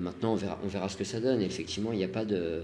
maintenant, 0.00 0.32
on 0.32 0.36
verra, 0.36 0.60
on 0.64 0.68
verra 0.68 0.88
ce 0.88 0.96
que 0.96 1.04
ça 1.04 1.18
donne. 1.18 1.42
Et 1.42 1.46
effectivement, 1.46 1.92
il 1.92 1.98
n'y 1.98 2.04
a 2.04 2.08
pas 2.08 2.24
de 2.24 2.62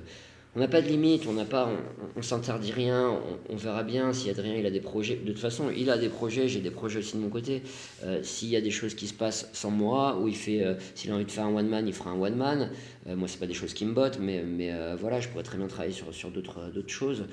on 0.57 0.59
n'a 0.59 0.67
pas 0.67 0.83
de 0.83 0.89
limite, 0.89 1.27
on 1.29 1.33
n'a 1.33 1.45
pas, 1.45 1.71
on, 2.17 2.23
s'interdit 2.23 2.73
rien, 2.73 3.17
on, 3.49 3.57
verra 3.57 3.85
bien 3.85 4.13
si 4.13 4.31
Adrien 4.31 4.55
il 4.55 4.67
a 4.67 4.71
des 4.71 4.81
projets. 4.81 5.15
De 5.15 5.31
toute 5.31 5.39
façon, 5.39 5.71
il 5.71 5.91
a 5.91 5.97
des 5.97 6.09
projets, 6.09 6.49
j'ai 6.49 6.61
des 6.61 6.73
projets 6.73 6.99
aussi 6.99 7.17
de 7.17 7.23
mon 7.23 7.29
côté. 7.29 7.63
Euh, 8.03 8.21
s'il 8.25 8.49
y 8.49 8.57
a 8.57 8.61
des 8.61 8.73
choses 8.73 8.95
qui 8.95 9.07
se 9.07 9.15
passent 9.15 9.49
sans 9.53 9.71
moi, 9.71 10.19
ou 10.19 10.27
il 10.27 10.35
fait, 10.35 10.65
euh, 10.65 10.75
s'il 10.97 11.13
a 11.13 11.15
envie 11.15 11.25
de 11.25 11.31
faire 11.31 11.45
un 11.45 11.55
one 11.55 11.69
man, 11.69 11.87
il 11.87 11.93
fera 11.93 12.11
un 12.11 12.21
one 12.21 12.35
man. 12.35 12.71
Euh, 13.07 13.15
moi, 13.15 13.29
c'est 13.29 13.39
pas 13.39 13.47
des 13.47 13.55
choses 13.55 13.75
qui 13.75 13.85
me 13.85 13.93
bottent, 13.93 14.19
mais, 14.21 14.43
mais 14.43 14.73
voilà, 14.97 15.21
je 15.21 15.29
pourrais 15.29 15.45
très 15.45 15.57
bien 15.57 15.69
travailler 15.69 15.95
sur, 15.95 16.31
d'autres, 16.31 16.73
choses. 16.89 17.27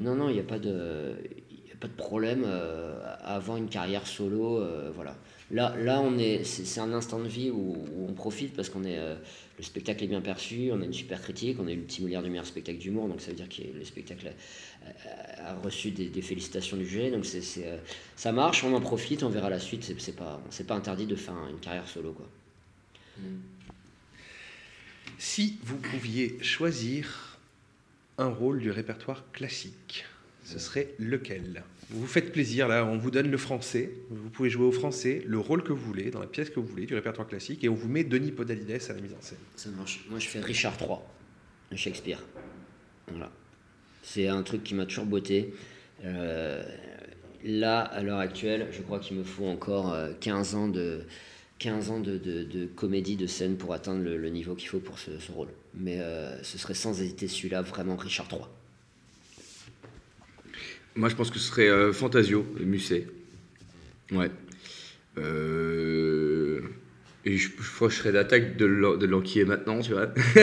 non, 0.00 0.14
non, 0.14 0.28
il 0.28 0.34
n'y 0.34 0.40
a 0.40 0.44
pas 0.44 0.60
de, 0.60 1.16
a 1.72 1.76
pas 1.80 1.88
de 1.88 1.96
problème 1.96 2.46
avant 3.24 3.56
une 3.56 3.68
carrière 3.68 4.06
solo, 4.06 4.62
voilà. 4.94 5.16
Là, 5.50 6.00
on 6.00 6.16
est, 6.16 6.44
c'est, 6.44 6.80
un 6.80 6.92
instant 6.92 7.18
de 7.18 7.26
vie 7.26 7.50
où 7.50 7.76
on 8.08 8.12
profite 8.12 8.54
parce 8.54 8.68
qu'on 8.68 8.84
est 8.84 8.98
le 9.60 9.64
spectacle 9.64 10.04
est 10.04 10.06
bien 10.06 10.22
perçu, 10.22 10.70
on 10.72 10.80
a 10.80 10.84
une 10.86 10.94
super 10.94 11.20
critique, 11.20 11.58
on 11.60 11.66
a 11.66 11.72
eu 11.72 11.76
le 11.76 11.82
petit 11.82 12.02
milliard 12.02 12.22
du 12.22 12.30
meilleur 12.30 12.46
spectacle 12.46 12.78
d'humour, 12.78 13.08
donc 13.08 13.20
ça 13.20 13.28
veut 13.28 13.36
dire 13.36 13.48
que 13.50 13.60
le 13.76 13.84
spectacle 13.84 14.32
a, 15.44 15.54
reçu 15.56 15.90
des, 15.90 16.22
félicitations 16.22 16.78
du 16.78 16.86
jury, 16.86 17.10
donc 17.10 17.26
euh, 17.34 17.76
ça 18.16 18.32
marche, 18.32 18.64
on 18.64 18.72
en 18.72 18.80
profite, 18.80 19.22
on 19.22 19.28
verra 19.28 19.50
la 19.50 19.60
suite, 19.60 19.84
c'est, 19.84 20.16
pas, 20.16 20.42
pas 20.66 20.74
interdit 20.74 21.04
de 21.04 21.14
faire 21.14 21.34
une 21.50 21.60
carrière 21.60 21.86
solo. 21.86 22.12
Quoi. 22.12 22.26
Si 25.18 25.58
vous 25.62 25.76
pouviez 25.76 26.42
choisir 26.42 27.38
un 28.16 28.28
rôle 28.28 28.60
du 28.60 28.70
répertoire 28.70 29.30
classique, 29.32 30.06
ce 30.42 30.58
serait 30.58 30.94
lequel? 30.98 31.64
Vous 31.92 32.06
faites 32.06 32.32
plaisir, 32.32 32.68
là, 32.68 32.84
on 32.84 32.98
vous 32.98 33.10
donne 33.10 33.30
le 33.30 33.36
français, 33.36 33.92
vous 34.10 34.30
pouvez 34.30 34.48
jouer 34.48 34.64
au 34.64 34.72
français, 34.72 35.22
le 35.26 35.38
rôle 35.38 35.64
que 35.64 35.72
vous 35.72 35.84
voulez, 35.84 36.10
dans 36.10 36.20
la 36.20 36.26
pièce 36.26 36.48
que 36.48 36.60
vous 36.60 36.66
voulez, 36.66 36.86
du 36.86 36.94
répertoire 36.94 37.26
classique, 37.26 37.64
et 37.64 37.68
on 37.68 37.74
vous 37.74 37.88
met 37.88 38.04
Denis 38.04 38.30
Podalides 38.30 38.70
à 38.70 38.92
la 38.92 39.00
mise 39.00 39.12
en 39.12 39.20
scène. 39.20 39.38
Ça 39.56 39.70
marche. 39.70 40.04
Moi, 40.08 40.20
je 40.20 40.28
fais 40.28 40.40
Richard 40.40 40.74
III, 40.80 40.98
de 41.72 41.76
Shakespeare. 41.76 42.22
Voilà. 43.08 43.32
C'est 44.02 44.28
un 44.28 44.42
truc 44.42 44.62
qui 44.62 44.74
m'a 44.74 44.86
toujours 44.86 45.06
botté. 45.06 45.52
Euh, 46.04 46.62
là, 47.44 47.80
à 47.80 48.02
l'heure 48.02 48.18
actuelle, 48.18 48.68
je 48.70 48.82
crois 48.82 49.00
qu'il 49.00 49.16
me 49.16 49.24
faut 49.24 49.46
encore 49.46 49.96
15 50.20 50.54
euh, 50.54 50.58
ans 50.58 50.68
de... 50.68 51.02
15 51.58 51.90
ans 51.90 52.00
de, 52.00 52.66
comédie, 52.74 53.16
de 53.16 53.26
scène 53.26 53.58
pour 53.58 53.74
atteindre 53.74 54.02
le, 54.02 54.30
niveau 54.30 54.54
qu'il 54.54 54.68
faut 54.68 54.78
pour 54.78 54.98
ce, 54.98 55.10
rôle. 55.30 55.48
Mais 55.74 56.00
euh, 56.00 56.42
ce 56.42 56.56
serait 56.56 56.72
sans 56.72 57.02
hésiter 57.02 57.28
celui-là, 57.28 57.60
vraiment 57.60 57.96
Richard 57.96 58.28
III. 58.32 58.40
Moi, 60.96 61.08
je 61.08 61.14
pense 61.14 61.30
que 61.30 61.38
ce 61.38 61.48
serait 61.48 61.68
euh, 61.68 61.92
Fantasio, 61.92 62.44
Musset. 62.60 63.06
Ouais. 64.12 64.30
Euh, 65.18 66.60
et 67.24 67.36
je, 67.36 67.48
je, 67.58 67.88
je 67.88 67.94
serais 67.94 68.12
d'attaque 68.12 68.56
de 68.56 68.66
l'enquiller 69.06 69.44
maintenant, 69.44 69.80
tu 69.80 69.92
vois. 69.92 70.12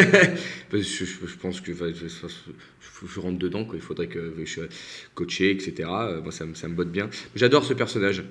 je, 0.72 0.80
je, 0.80 1.38
pense 1.42 1.60
que 1.60 1.74
je, 1.74 3.20
rentre 3.20 3.40
dedans, 3.40 3.66
quoi. 3.66 3.76
il 3.76 3.82
faudrait 3.82 4.08
que 4.08 4.34
je 4.38 4.46
sois 4.46 4.68
coaché, 5.16 5.52
etc. 5.52 5.90
Euh, 5.90 6.22
moi, 6.22 6.32
ça, 6.32 6.46
me 6.46 6.74
botte 6.74 6.92
bien. 6.92 7.10
J'adore 7.36 7.66
ce 7.66 7.74
personnage. 7.74 8.24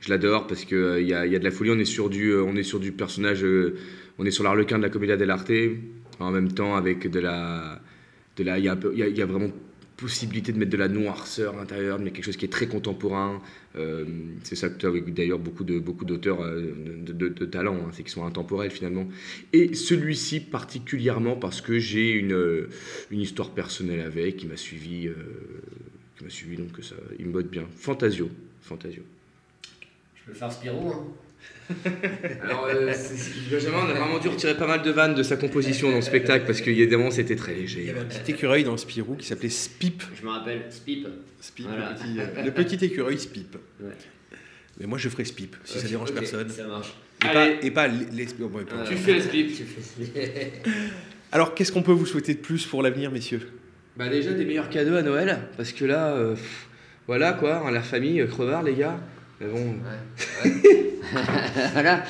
Je 0.00 0.08
l'adore 0.08 0.46
parce 0.46 0.64
qu'il 0.64 0.96
il 1.00 1.08
y, 1.08 1.14
a, 1.14 1.26
de 1.26 1.44
la 1.44 1.50
folie. 1.50 1.70
On 1.70 1.78
est 1.78 1.84
sur 1.84 2.08
du, 2.08 2.34
on 2.34 2.56
est 2.56 2.62
sur 2.62 2.80
du 2.80 2.90
personnage, 2.90 3.44
on 4.18 4.24
est 4.24 4.30
sur 4.30 4.44
l'arlequin 4.44 4.78
de 4.78 4.82
la 4.82 4.88
Commedia 4.88 5.18
dell'arte, 5.18 5.52
en 6.18 6.30
même 6.30 6.50
temps 6.50 6.74
avec 6.74 7.08
de 7.08 7.20
la. 7.20 7.80
De 8.36 8.44
la 8.44 8.58
il, 8.58 8.64
y 8.64 8.68
a, 8.68 9.26
vraiment 9.26 9.50
possibilité 10.00 10.52
de 10.52 10.58
mettre 10.58 10.70
de 10.70 10.76
la 10.76 10.88
noirceur 10.88 11.54
à 11.54 11.56
l'intérieur, 11.58 11.98
mais 11.98 12.10
quelque 12.10 12.24
chose 12.24 12.36
qui 12.36 12.44
est 12.44 12.48
très 12.52 12.66
contemporain. 12.66 13.42
Euh, 13.76 14.04
c'est 14.42 14.56
ça 14.56 14.68
que 14.68 14.86
avec 14.86 15.12
d'ailleurs 15.12 15.38
beaucoup 15.38 15.64
de 15.64 15.78
beaucoup 15.78 16.04
d'auteurs 16.04 16.42
euh, 16.42 16.72
de, 17.06 17.28
de, 17.28 17.46
talent, 17.46 17.76
hein, 17.76 17.90
c'est 17.92 18.02
qu'ils 18.02 18.12
sont 18.12 18.24
intemporels 18.24 18.70
finalement. 18.70 19.06
Et 19.52 19.74
celui-ci 19.74 20.40
particulièrement 20.40 21.36
parce 21.36 21.60
que 21.60 21.78
j'ai 21.78 22.12
une, 22.12 22.32
euh, 22.32 22.68
une 23.10 23.20
histoire 23.20 23.50
personnelle 23.50 24.00
avec, 24.00 24.38
qui 24.38 24.46
m'a 24.46 24.56
suivi, 24.56 25.08
qui 26.16 26.24
m'a 26.24 26.30
suivi 26.30 26.56
donc 26.56 26.70
ça, 26.82 26.96
il 27.18 27.26
me 27.26 27.32
botte 27.32 27.50
bien. 27.50 27.66
Fantasio, 27.76 28.30
Fantasio. 28.62 29.02
Je 30.14 30.30
peux 30.30 30.34
faire 30.34 30.50
Spirou. 30.50 30.88
Hein? 30.88 31.06
Alors, 32.42 32.66
euh, 32.66 32.92
Benjamin, 33.50 33.78
on 33.86 33.90
a 33.90 33.94
vraiment 33.94 34.18
dû 34.18 34.28
retirer 34.28 34.56
pas 34.56 34.66
mal 34.66 34.82
de 34.82 34.90
vannes 34.90 35.14
de 35.14 35.22
sa 35.22 35.36
composition 35.36 35.90
dans 35.90 35.96
le 35.96 36.02
spectacle 36.02 36.46
parce 36.46 36.60
que 36.60 36.70
évidemment 36.70 37.10
c'était 37.10 37.36
très 37.36 37.54
léger. 37.54 37.80
Il 37.80 37.86
y 37.86 37.90
avait 37.90 38.00
un 38.00 38.04
petit 38.04 38.32
écureuil 38.32 38.64
dans 38.64 38.72
le 38.72 38.78
Spirou 38.78 39.16
qui 39.16 39.26
s'appelait 39.26 39.48
Spip. 39.48 40.02
Je 40.14 40.24
me 40.24 40.30
rappelle, 40.30 40.62
Spip. 40.70 41.06
Spip, 41.40 41.66
le, 42.44 42.50
petit, 42.54 42.84
écureuil 42.84 43.18
Spip. 43.18 43.56
Mais 44.78 44.86
moi 44.86 44.98
je 44.98 45.08
ferai 45.08 45.24
Spip 45.24 45.56
si 45.64 45.78
ça 45.78 45.88
dérange 45.88 46.12
personne. 46.12 46.48
Ça 46.48 46.66
marche. 46.66 46.94
Et 47.22 47.32
pas, 47.32 47.48
et 47.62 47.70
pas, 47.70 47.88
les, 47.88 48.26
Tu 48.26 48.96
fais 48.96 49.14
les 49.14 49.20
Spip. 49.20 49.50
Alors 51.32 51.54
qu'est-ce 51.54 51.70
qu'on 51.70 51.82
peut 51.82 51.92
vous 51.92 52.06
souhaiter 52.06 52.34
de 52.34 52.40
plus 52.40 52.66
pour 52.66 52.82
l'avenir, 52.82 53.10
messieurs? 53.10 53.48
Bah 53.96 54.08
déjà 54.08 54.32
des 54.32 54.44
meilleurs 54.44 54.70
cadeaux 54.70 54.96
à 54.96 55.02
Noël 55.02 55.38
parce 55.56 55.72
que 55.72 55.84
là, 55.84 56.14
euh, 56.14 56.34
voilà 57.06 57.32
quoi, 57.32 57.66
hein, 57.66 57.70
la 57.70 57.82
famille, 57.82 58.20
euh, 58.20 58.26
crevard 58.26 58.62
les 58.62 58.74
gars. 58.74 58.98
Mais 59.40 59.48
bon. 59.48 59.76
voilà. 61.72 62.04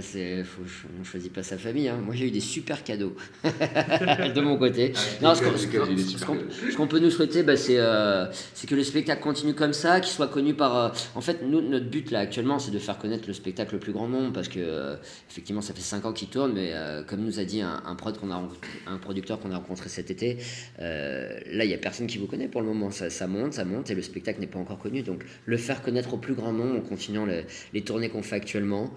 C'est, 0.00 0.44
faut, 0.44 0.62
on 1.00 1.04
choisit 1.04 1.32
pas 1.32 1.42
sa 1.42 1.58
famille. 1.58 1.88
Hein. 1.88 1.98
Moi, 2.04 2.14
j'ai 2.14 2.28
eu 2.28 2.30
des 2.30 2.40
super 2.40 2.84
cadeaux 2.84 3.16
de 3.44 4.40
mon 4.40 4.56
côté. 4.56 4.92
Ah, 5.22 5.34
ce, 5.34 6.76
qu'on, 6.76 6.86
peut 6.86 6.98
nous 7.00 7.10
souhaiter, 7.10 7.42
bah, 7.42 7.56
c'est, 7.56 7.78
euh, 7.78 8.26
c'est 8.54 8.68
que 8.68 8.74
le 8.74 8.84
spectacle 8.84 9.20
continue 9.20 9.54
comme 9.54 9.72
ça, 9.72 10.00
qu'il 10.00 10.12
soit 10.12 10.28
connu 10.28 10.54
par. 10.54 10.76
Euh, 10.76 10.88
en 11.14 11.20
fait, 11.20 11.42
nous, 11.42 11.60
notre 11.60 11.86
but 11.86 12.10
là 12.10 12.20
actuellement, 12.20 12.58
c'est 12.58 12.70
de 12.70 12.78
faire 12.78 12.98
connaître 12.98 13.24
le 13.26 13.32
spectacle 13.32 13.74
le 13.74 13.80
plus 13.80 13.92
grand 13.92 14.08
nombre, 14.08 14.32
parce 14.32 14.48
que 14.48 14.60
euh, 14.60 14.96
effectivement, 15.30 15.62
ça 15.62 15.74
fait 15.74 15.80
5 15.80 16.04
ans 16.04 16.12
qu'il 16.12 16.28
tourne, 16.28 16.52
mais 16.52 16.72
comme 17.08 17.20
nous 17.20 17.40
a 17.40 17.44
dit 17.44 17.60
un, 17.60 17.94
prod 17.96 18.16
qu'on 18.18 18.30
a, 18.30 18.48
un 18.86 18.96
producteur 18.98 19.40
qu'on 19.40 19.50
a 19.50 19.56
rencontré 19.56 19.88
cet 19.88 20.10
été, 20.10 20.38
là, 20.78 21.64
il 21.64 21.70
y 21.70 21.74
a 21.74 21.78
personne 21.78 22.06
qui 22.06 22.18
vous 22.18 22.26
connaît 22.26 22.48
pour 22.48 22.60
le 22.60 22.68
moment. 22.68 22.90
Ça, 22.90 23.10
ça, 23.10 23.26
monte, 23.26 23.54
ça 23.54 23.64
monte, 23.64 23.90
et 23.90 23.94
le 23.94 24.02
spectacle 24.02 24.40
n'est 24.40 24.46
pas 24.46 24.58
encore 24.58 24.78
connu. 24.78 25.02
Donc, 25.02 25.24
le 25.44 25.56
faire 25.56 25.82
connaître 25.82 26.14
au 26.14 26.18
plus 26.18 26.34
grand 26.34 26.52
nombre 26.52 26.78
en 26.78 26.82
continuant 26.82 27.26
les, 27.26 27.44
les 27.72 27.82
tournées 27.82 28.08
qu'on 28.08 28.22
fait 28.22 28.36
actuellement. 28.36 28.92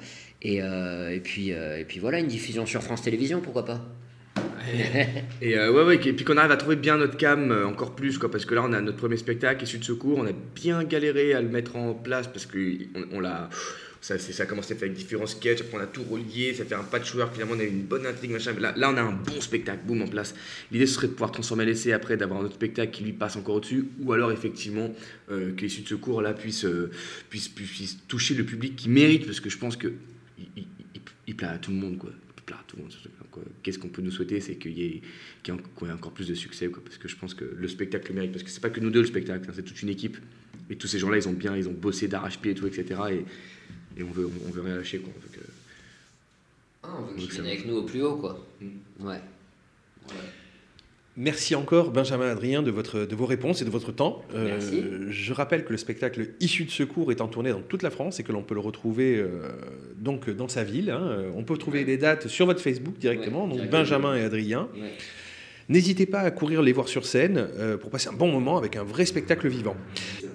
Et, 0.46 0.62
euh, 0.62 1.10
et, 1.10 1.22
puis, 1.22 1.54
euh, 1.54 1.80
et 1.80 1.86
puis 1.86 2.00
voilà, 2.00 2.20
une 2.20 2.28
diffusion 2.28 2.68
sur 2.68 2.84
France 2.84 3.02
Télévisions, 3.02 3.42
pourquoi 3.42 3.66
pas 3.66 3.82
et, 5.42 5.58
euh, 5.58 5.72
ouais, 5.72 5.84
ouais, 5.84 5.96
et 5.96 6.14
puis 6.14 6.24
qu'on 6.24 6.38
arrive 6.38 6.52
à 6.52 6.58
trouver 6.58 6.76
bien 6.76 6.98
notre 6.98 7.18
cam 7.18 7.52
encore 7.66 7.96
plus, 7.96 8.20
quoi, 8.20 8.30
parce 8.30 8.46
que 8.46 8.54
là 8.54 8.64
on 8.64 8.72
a 8.72 8.80
notre 8.80 8.98
premier 8.98 9.18
spectacle 9.18 9.64
issu 9.64 9.80
de 9.80 9.84
secours, 9.84 10.20
on 10.20 10.28
a 10.28 10.34
bien 10.54 10.84
galéré 10.84 11.34
à 11.34 11.42
le 11.42 11.50
mettre 11.50 11.76
en 11.76 11.96
place 11.96 12.28
parce 12.28 12.46
que 12.46 12.78
on, 13.12 13.20
l'a. 13.20 13.50
Ça, 14.02 14.14
a 14.16 14.46
commencé 14.46 14.76
à 14.76 14.78
avec 14.78 14.94
différents 14.94 15.26
sketchs, 15.26 15.62
après 15.62 15.78
on 15.78 15.82
a 15.82 15.88
tout 15.88 16.04
relié, 16.04 16.54
ça 16.54 16.64
fait 16.64 16.76
un 16.76 16.84
patchwork, 16.84 17.34
finalement 17.34 17.56
on 17.58 17.60
a 17.60 17.64
une 17.64 17.82
bonne 17.82 18.06
intrigue, 18.06 18.30
machin. 18.30 18.54
Là, 18.60 18.74
là 18.78 18.92
on 18.92 18.98
a 18.98 19.02
un 19.02 19.14
bon 19.14 19.42
spectacle, 19.42 19.80
boum, 19.86 20.04
en 20.04 20.08
place. 20.08 20.36
L'idée 20.72 20.86
serait 20.86 21.08
de 21.08 21.14
pouvoir 21.14 21.32
transformer 21.32 21.66
l'essai 21.66 21.92
après, 21.92 22.18
d'avoir 22.18 22.42
un 22.42 22.46
autre 22.46 22.56
spectacle 22.56 22.92
qui 22.92 23.04
lui 23.04 23.14
passe 23.14 23.36
encore 23.36 23.56
au-dessus, 23.56 23.86
ou 24.02 24.14
alors 24.14 24.32
effectivement 24.32 24.94
euh, 25.32 25.56
que 25.56 25.62
l'issue 25.62 25.82
de 25.82 25.88
secours 25.88 26.22
là 26.22 26.34
puisse, 26.34 26.68
puisse, 27.30 27.48
puisse, 27.48 27.98
toucher 28.08 28.36
le 28.36 28.44
public 28.44 28.76
qui 28.76 28.90
mérite, 28.90 29.26
parce 29.26 29.40
que 29.40 29.50
je 29.50 29.58
pense 29.58 29.76
que 29.76 29.94
il, 31.28 31.36
plaît 31.36 31.48
à 31.48 31.58
tout 31.58 31.72
le 31.72 31.78
monde, 31.78 31.98
quoi. 31.98 32.12
Il 32.38 32.44
plaît 32.44 32.56
à 32.56 32.64
tout 32.68 32.78
le 32.78 32.84
monde. 32.84 32.94
Qu'est-ce 33.64 33.80
qu'on 33.80 33.90
peut 33.90 34.02
nous 34.02 34.12
souhaiter, 34.12 34.40
c'est 34.40 34.56
qu'il 34.56 34.78
y, 34.78 34.84
ait, 34.84 35.02
encore 35.92 36.12
plus 36.14 36.28
de 36.28 36.36
succès, 36.36 36.68
quoi, 36.68 36.84
parce 36.84 36.98
que 36.98 37.08
je 37.08 37.16
pense 37.16 37.34
que 37.34 37.46
le 37.46 37.68
spectacle 37.68 38.10
le 38.10 38.16
mérite, 38.16 38.32
parce 38.32 38.44
que 38.44 38.50
c'est 38.50 38.62
pas 38.62 38.70
que 38.70 38.80
nous 38.80 38.90
deux 38.90 39.02
le 39.02 39.08
spectacle, 39.08 39.50
hein, 39.50 39.54
c'est 39.56 39.64
toute 39.64 39.82
une 39.82 39.90
équipe. 39.90 40.18
Et 40.70 40.76
tous 40.76 40.88
ces 40.88 41.00
gens-là, 41.00 41.18
ils 41.18 41.28
ont 41.28 41.34
bien, 41.34 41.56
ils 41.56 41.68
ont 41.68 41.74
bossé 41.74 42.08
d'arrache-pied 42.08 42.52
et 42.52 42.56
tout, 42.56 42.68
etc. 42.68 43.00
Et, 43.12 44.00
et 44.00 44.04
on 44.04 44.12
veut, 44.12 44.30
on 44.48 44.52
veut 44.52 44.62
rien 44.62 44.78
lâcher, 44.78 45.00
quoi. 45.00 45.12
On 45.16 45.20
veut 45.20 45.30
que, 45.32 45.46
ah, 46.84 46.98
on 47.00 47.06
veut 47.06 47.18
qu'ils 47.18 47.32
viennent 47.32 47.46
avec 47.46 47.66
nous 47.66 47.76
au 47.76 47.84
plus 47.84 48.02
haut, 48.02 48.16
quoi. 48.16 48.46
Mm. 48.62 49.06
Ouais. 49.06 49.22
Merci 51.18 51.56
encore, 51.56 51.92
Benjamin 51.92 52.30
Adrien, 52.30 52.62
de, 52.62 52.72
votre, 52.72 53.06
de 53.06 53.16
vos 53.16 53.26
réponses 53.26 53.62
et 53.62 53.66
de 53.66 53.70
votre 53.70 53.94
temps. 53.94 54.22
Euh, 54.34 55.08
je 55.10 55.34
rappelle 55.34 55.64
que 55.64 55.72
le 55.72 55.78
spectacle 55.78 56.32
Issu 56.42 56.66
de 56.66 56.72
secours 56.72 57.12
est 57.12 57.22
en 57.22 57.28
tournée 57.28 57.52
dans 57.52 57.62
toute 57.62 57.84
la 57.84 57.90
France 57.90 58.20
et 58.20 58.24
que 58.24 58.34
l'on 58.34 58.44
peut 58.44 58.54
le 58.54 58.60
retrouver 58.60 59.18
euh, 59.18 59.50
donc 59.98 60.30
dans 60.30 60.50
sa 60.50 60.66
ville. 60.66 60.90
Hein. 60.90 61.24
On 61.36 61.44
peut 61.44 61.58
trouver 61.58 61.86
les 61.86 61.98
dates 61.98 62.28
sur 62.28 62.46
votre 62.46 62.60
Facebook 62.60 62.98
directement, 62.98 63.48
donc 63.48 63.70
Benjamin 63.70 64.16
et 64.16 64.24
Adrien. 64.24 64.68
N'hésitez 65.68 66.06
pas 66.06 66.20
à 66.20 66.32
courir 66.32 66.62
les 66.62 66.74
voir 66.74 66.88
sur 66.88 67.06
scène 67.06 67.48
euh, 67.58 67.78
pour 67.78 67.90
passer 67.90 68.10
un 68.10 68.14
bon 68.14 68.32
moment 68.32 68.58
avec 68.58 68.76
un 68.76 68.84
vrai 68.84 69.06
spectacle 69.06 69.48
vivant. 69.48 69.76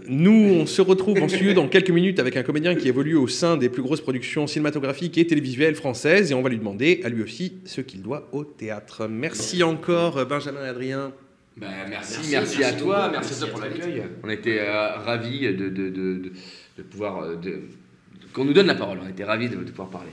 Nous, 0.09 0.33
on 0.61 0.67
se 0.67 0.83
retrouve 0.83 1.23
en 1.23 1.29
studio 1.29 1.53
dans 1.53 1.69
quelques 1.69 1.91
minutes 1.91 2.19
avec 2.19 2.37
un 2.37 2.43
comédien 2.43 2.75
qui 2.75 2.89
évolue 2.89 3.15
au 3.15 3.29
sein 3.29 3.57
des 3.57 3.69
plus 3.69 3.83
grosses 3.83 4.01
productions 4.01 4.47
cinématographiques 4.47 5.19
et 5.19 5.27
télévisuelles 5.27 5.77
françaises 5.77 6.33
et 6.33 6.35
on 6.35 6.43
va 6.43 6.49
lui 6.49 6.59
demander 6.59 7.01
à 7.05 7.09
lui 7.09 7.23
aussi 7.23 7.55
ce 7.65 7.81
qu'il 7.81 8.03
doit 8.03 8.29
au 8.33 8.45
théâtre. 8.45 9.07
Merci 9.09 9.63
encore 9.63 10.27
Benjamin 10.27 10.65
et 10.65 10.69
Adrien. 10.69 11.13
Ben, 11.57 11.69
merci, 11.89 12.31
merci, 12.31 12.65
à 12.65 12.73
toi, 12.73 13.09
merci, 13.11 13.35
à 13.35 13.37
toi 13.39 13.49
pour 13.49 13.61
l'accueil. 13.61 14.03
On 14.23 14.29
a 14.29 14.33
été 14.33 14.61
euh, 14.61 14.97
ravis 14.97 15.41
de, 15.41 15.69
de, 15.69 15.91
de, 15.91 16.33
de 16.79 16.83
pouvoir... 16.83 17.23
Euh, 17.23 17.37
qu'on 18.33 18.45
nous 18.45 18.53
donne 18.53 18.67
la 18.67 18.75
parole, 18.75 18.99
on 19.03 19.07
a 19.07 19.11
été 19.11 19.25
ravis 19.25 19.49
de, 19.49 19.57
pouvoir 19.57 19.91
parler. 19.91 20.11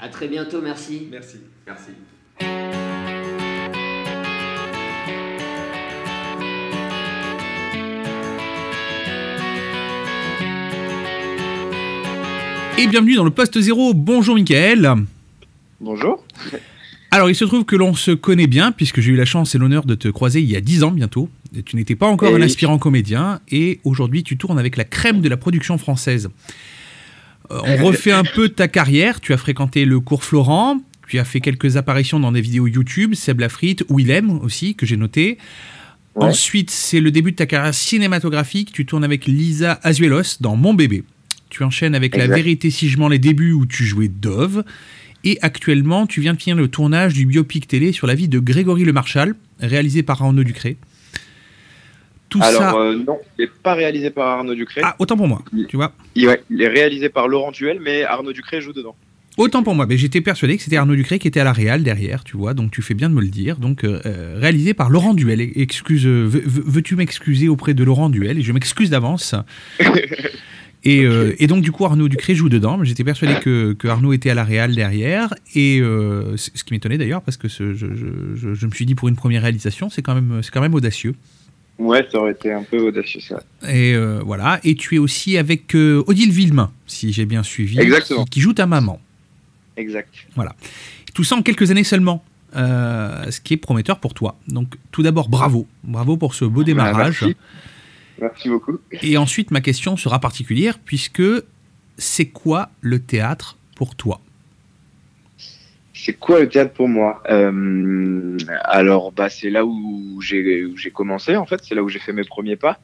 À 0.00 0.08
très 0.08 0.28
bientôt, 0.28 0.60
merci. 0.60 1.08
Merci. 1.10 1.38
Merci. 1.66 2.85
Et 12.78 12.86
bienvenue 12.88 13.14
dans 13.14 13.24
le 13.24 13.30
poste 13.30 13.58
zéro. 13.58 13.94
Bonjour 13.94 14.34
Michael. 14.34 14.92
Bonjour. 15.80 16.22
Alors 17.10 17.30
il 17.30 17.34
se 17.34 17.46
trouve 17.46 17.64
que 17.64 17.74
l'on 17.74 17.94
se 17.94 18.10
connaît 18.10 18.46
bien 18.46 18.70
puisque 18.70 19.00
j'ai 19.00 19.12
eu 19.12 19.16
la 19.16 19.24
chance 19.24 19.54
et 19.54 19.58
l'honneur 19.58 19.86
de 19.86 19.94
te 19.94 20.08
croiser 20.08 20.42
il 20.42 20.50
y 20.50 20.56
a 20.56 20.60
10 20.60 20.84
ans 20.84 20.90
bientôt. 20.90 21.30
Tu 21.64 21.76
n'étais 21.76 21.94
pas 21.94 22.06
encore 22.06 22.32
Et 22.32 22.34
un 22.34 22.42
aspirant 22.42 22.76
comédien 22.76 23.40
et 23.50 23.80
aujourd'hui 23.84 24.22
tu 24.24 24.36
tournes 24.36 24.58
avec 24.58 24.76
la 24.76 24.84
crème 24.84 25.22
de 25.22 25.28
la 25.30 25.38
production 25.38 25.78
française. 25.78 26.28
Euh, 27.50 27.60
on 27.64 27.84
refait 27.86 28.12
un 28.12 28.24
peu 28.24 28.50
ta 28.50 28.68
carrière. 28.68 29.20
Tu 29.20 29.32
as 29.32 29.38
fréquenté 29.38 29.86
le 29.86 29.98
cours 30.00 30.22
Florent. 30.22 30.78
Tu 31.08 31.18
as 31.18 31.24
fait 31.24 31.40
quelques 31.40 31.78
apparitions 31.78 32.20
dans 32.20 32.32
des 32.32 32.42
vidéos 32.42 32.66
YouTube, 32.66 33.14
Seb 33.14 33.40
Lafrite, 33.40 33.84
Willem 33.88 34.30
aussi, 34.40 34.74
que 34.74 34.84
j'ai 34.84 34.96
noté. 34.98 35.38
Ouais. 36.14 36.26
Ensuite, 36.26 36.70
c'est 36.70 37.00
le 37.00 37.10
début 37.10 37.30
de 37.30 37.36
ta 37.36 37.46
carrière 37.46 37.72
cinématographique. 37.72 38.72
Tu 38.72 38.84
tournes 38.84 39.04
avec 39.04 39.26
Lisa 39.26 39.78
Azuelos 39.82 40.38
dans 40.40 40.56
Mon 40.56 40.74
bébé. 40.74 41.04
Tu 41.50 41.62
enchaînes 41.62 41.94
avec 41.94 42.16
La 42.16 42.26
vérité 42.26 42.70
si 42.70 42.88
je 42.88 42.98
mens 42.98 43.08
les 43.08 43.18
débuts 43.18 43.52
où 43.52 43.66
tu 43.66 43.84
jouais 43.84 44.08
Dove. 44.08 44.64
Et 45.24 45.38
actuellement, 45.42 46.06
tu 46.06 46.20
viens 46.20 46.34
de 46.34 46.40
finir 46.40 46.56
le 46.56 46.68
tournage 46.68 47.14
du 47.14 47.26
biopic 47.26 47.66
télé 47.66 47.92
sur 47.92 48.06
la 48.06 48.14
vie 48.14 48.28
de 48.28 48.38
Grégory 48.38 48.84
Le 48.84 48.92
Marchal, 48.92 49.34
réalisé 49.60 50.02
par 50.02 50.22
Arnaud 50.22 50.44
Ducré. 50.44 50.76
Tout 52.28 52.40
Alors 52.42 52.60
ça. 52.60 52.74
euh, 52.76 52.98
non, 53.06 53.18
il 53.38 53.42
n'est 53.44 53.50
pas 53.62 53.74
réalisé 53.74 54.10
par 54.10 54.26
Arnaud 54.38 54.54
Ducré. 54.54 54.80
Ah, 54.84 54.96
autant 54.98 55.16
pour 55.16 55.28
moi, 55.28 55.42
tu 55.68 55.76
vois. 55.76 55.92
Il, 56.16 56.26
ouais, 56.28 56.42
il 56.50 56.60
est 56.60 56.68
réalisé 56.68 57.08
par 57.08 57.28
Laurent 57.28 57.52
Duel, 57.52 57.78
mais 57.82 58.02
Arnaud 58.02 58.32
Ducré 58.32 58.60
joue 58.60 58.72
dedans. 58.72 58.94
Autant 59.36 59.62
pour 59.62 59.74
moi, 59.74 59.86
mais 59.86 59.98
j'étais 59.98 60.20
persuadé 60.20 60.56
que 60.56 60.62
c'était 60.62 60.76
Arnaud 60.76 60.96
Ducré 60.96 61.18
qui 61.18 61.28
était 61.28 61.40
à 61.40 61.44
la 61.44 61.52
réal 61.52 61.82
derrière, 61.82 62.24
tu 62.24 62.36
vois, 62.36 62.54
donc 62.54 62.70
tu 62.70 62.80
fais 62.82 62.94
bien 62.94 63.08
de 63.10 63.14
me 63.14 63.20
le 63.20 63.28
dire. 63.28 63.58
Donc 63.58 63.84
euh, 63.84 64.00
euh, 64.06 64.38
réalisé 64.40 64.74
par 64.74 64.90
Laurent 64.90 65.12
Duel. 65.14 65.40
Excuse, 65.56 66.06
euh, 66.06 66.24
veux- 66.24 66.42
veux- 66.44 66.64
veux-tu 66.66 66.96
m'excuser 66.96 67.48
auprès 67.48 67.74
de 67.74 67.84
Laurent 67.84 68.08
Duel? 68.10 68.38
Et 68.38 68.42
je 68.42 68.52
m'excuse 68.52 68.90
d'avance. 68.90 69.34
Et, 70.88 71.04
euh, 71.04 71.34
et 71.38 71.46
donc 71.48 71.62
du 71.62 71.72
coup 71.72 71.84
Arnaud 71.84 72.08
Ducré 72.08 72.34
joue 72.34 72.48
dedans. 72.48 72.82
J'étais 72.84 73.02
persuadé 73.04 73.34
que, 73.40 73.72
que 73.72 73.88
Arnaud 73.88 74.12
était 74.12 74.30
à 74.30 74.34
la 74.34 74.44
réal 74.44 74.74
derrière. 74.74 75.34
Et 75.54 75.80
euh, 75.80 76.36
ce 76.36 76.62
qui 76.64 76.72
m'étonnait 76.72 76.96
d'ailleurs 76.98 77.22
parce 77.22 77.36
que 77.36 77.48
ce- 77.48 77.74
je, 77.74 77.86
je- 77.94 78.34
je- 78.36 78.54
je 78.54 78.66
me 78.66 78.70
suis 78.70 78.86
dit 78.86 78.94
pour 78.94 79.08
une 79.08 79.16
première 79.16 79.42
réalisation, 79.42 79.90
c'est 79.90 80.02
quand 80.02 80.14
même, 80.14 80.40
c'est 80.42 80.52
quand 80.52 80.60
même 80.60 80.74
audacieux. 80.74 81.14
Ouais, 81.78 82.06
ça 82.10 82.18
aurait 82.18 82.32
été 82.32 82.52
un 82.52 82.62
peu 82.62 82.78
audacieux 82.78 83.20
ça. 83.20 83.42
Et 83.68 83.94
euh, 83.94 84.20
voilà. 84.24 84.60
Et 84.64 84.76
tu 84.76 84.94
es 84.94 84.98
aussi 84.98 85.36
avec 85.36 85.74
Odile 85.74 86.30
Villemain, 86.30 86.70
si 86.86 87.12
j'ai 87.12 87.26
bien 87.26 87.42
suivi, 87.42 87.78
Exactement. 87.80 88.24
qui- 88.24 88.30
qui 88.30 88.40
joue 88.40 88.52
ta 88.54 88.66
maman. 88.66 89.00
Exact. 89.76 90.08
Tout 91.14 91.24
ça 91.24 91.34
en 91.36 91.42
quelques 91.42 91.70
années 91.70 91.84
seulement. 91.84 92.22
ce 92.54 93.40
qui 93.42 93.52
est 93.54 93.58
prometteur 93.58 93.98
pour 93.98 94.14
toi. 94.14 94.38
Donc, 94.48 94.68
tout 94.92 95.02
d'abord, 95.02 95.28
bravo. 95.28 95.66
Bravo 95.84 96.16
pour 96.16 96.34
ce 96.34 96.44
beau 96.46 96.64
démarrage. 96.64 97.20
merci. 97.22 97.36
Merci 98.20 98.48
beaucoup. 98.48 98.78
Et 99.02 99.16
ensuite, 99.16 99.50
ma 99.50 99.60
question 99.60 99.96
sera 99.96 100.18
particulière, 100.20 100.78
puisque 100.78 101.22
c'est 101.98 102.26
quoi 102.26 102.70
le 102.80 102.98
théâtre 102.98 103.58
pour 103.74 103.94
toi? 103.94 104.20
C'est 105.92 106.14
quoi 106.14 106.40
le 106.40 106.48
théâtre 106.48 106.72
pour 106.72 106.88
moi? 106.88 107.22
Euh, 107.30 108.36
Alors, 108.64 109.12
bah, 109.12 109.28
c'est 109.28 109.50
là 109.50 109.64
où 109.64 110.20
j'ai 110.20 110.90
commencé, 110.92 111.36
en 111.36 111.46
fait. 111.46 111.60
C'est 111.64 111.74
là 111.74 111.82
où 111.82 111.88
j'ai 111.88 111.98
fait 111.98 112.12
mes 112.12 112.24
premiers 112.24 112.56
pas 112.56 112.78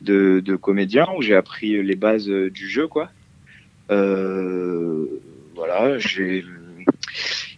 de, 0.00 0.40
de 0.44 0.54
comédien, 0.56 1.06
où 1.16 1.22
j'ai 1.22 1.34
appris 1.34 1.82
les 1.82 1.96
bases 1.96 2.28
du 2.28 2.68
jeu, 2.68 2.86
quoi. 2.86 3.10
Euh, 3.90 5.06
voilà, 5.54 5.98
j'ai. 5.98 6.44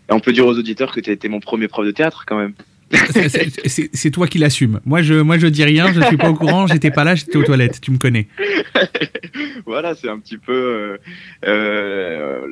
On 0.08 0.20
peut 0.20 0.32
dire 0.32 0.46
aux 0.46 0.56
auditeurs 0.58 0.92
que 0.92 1.00
tu 1.00 1.10
as 1.10 1.12
été 1.12 1.28
mon 1.28 1.40
premier 1.40 1.68
prof 1.68 1.84
de 1.84 1.90
théâtre, 1.90 2.24
quand 2.26 2.38
même. 2.38 2.54
C'est- 2.92 4.10
toi 4.10 4.26
qui 4.26 4.38
l'assume. 4.38 4.80
Moi 4.84 5.02
je, 5.02 5.14
moi, 5.14 5.38
je 5.38 5.46
dis 5.46 5.64
rien, 5.64 5.92
je 5.92 6.00
suis 6.02 6.16
pas 6.16 6.30
au 6.30 6.34
courant, 6.34 6.66
j'étais 6.66 6.90
pas 6.90 7.04
là, 7.04 7.14
j'étais 7.14 7.36
aux 7.36 7.44
toilettes, 7.44 7.80
tu 7.80 7.90
me 7.90 7.98
connais. 7.98 8.26
voilà, 9.66 9.94
c'est 9.94 10.08
un 10.08 10.18
petit 10.18 10.38
peu 10.38 10.52
euh, 10.52 10.98
euh, 11.46 12.46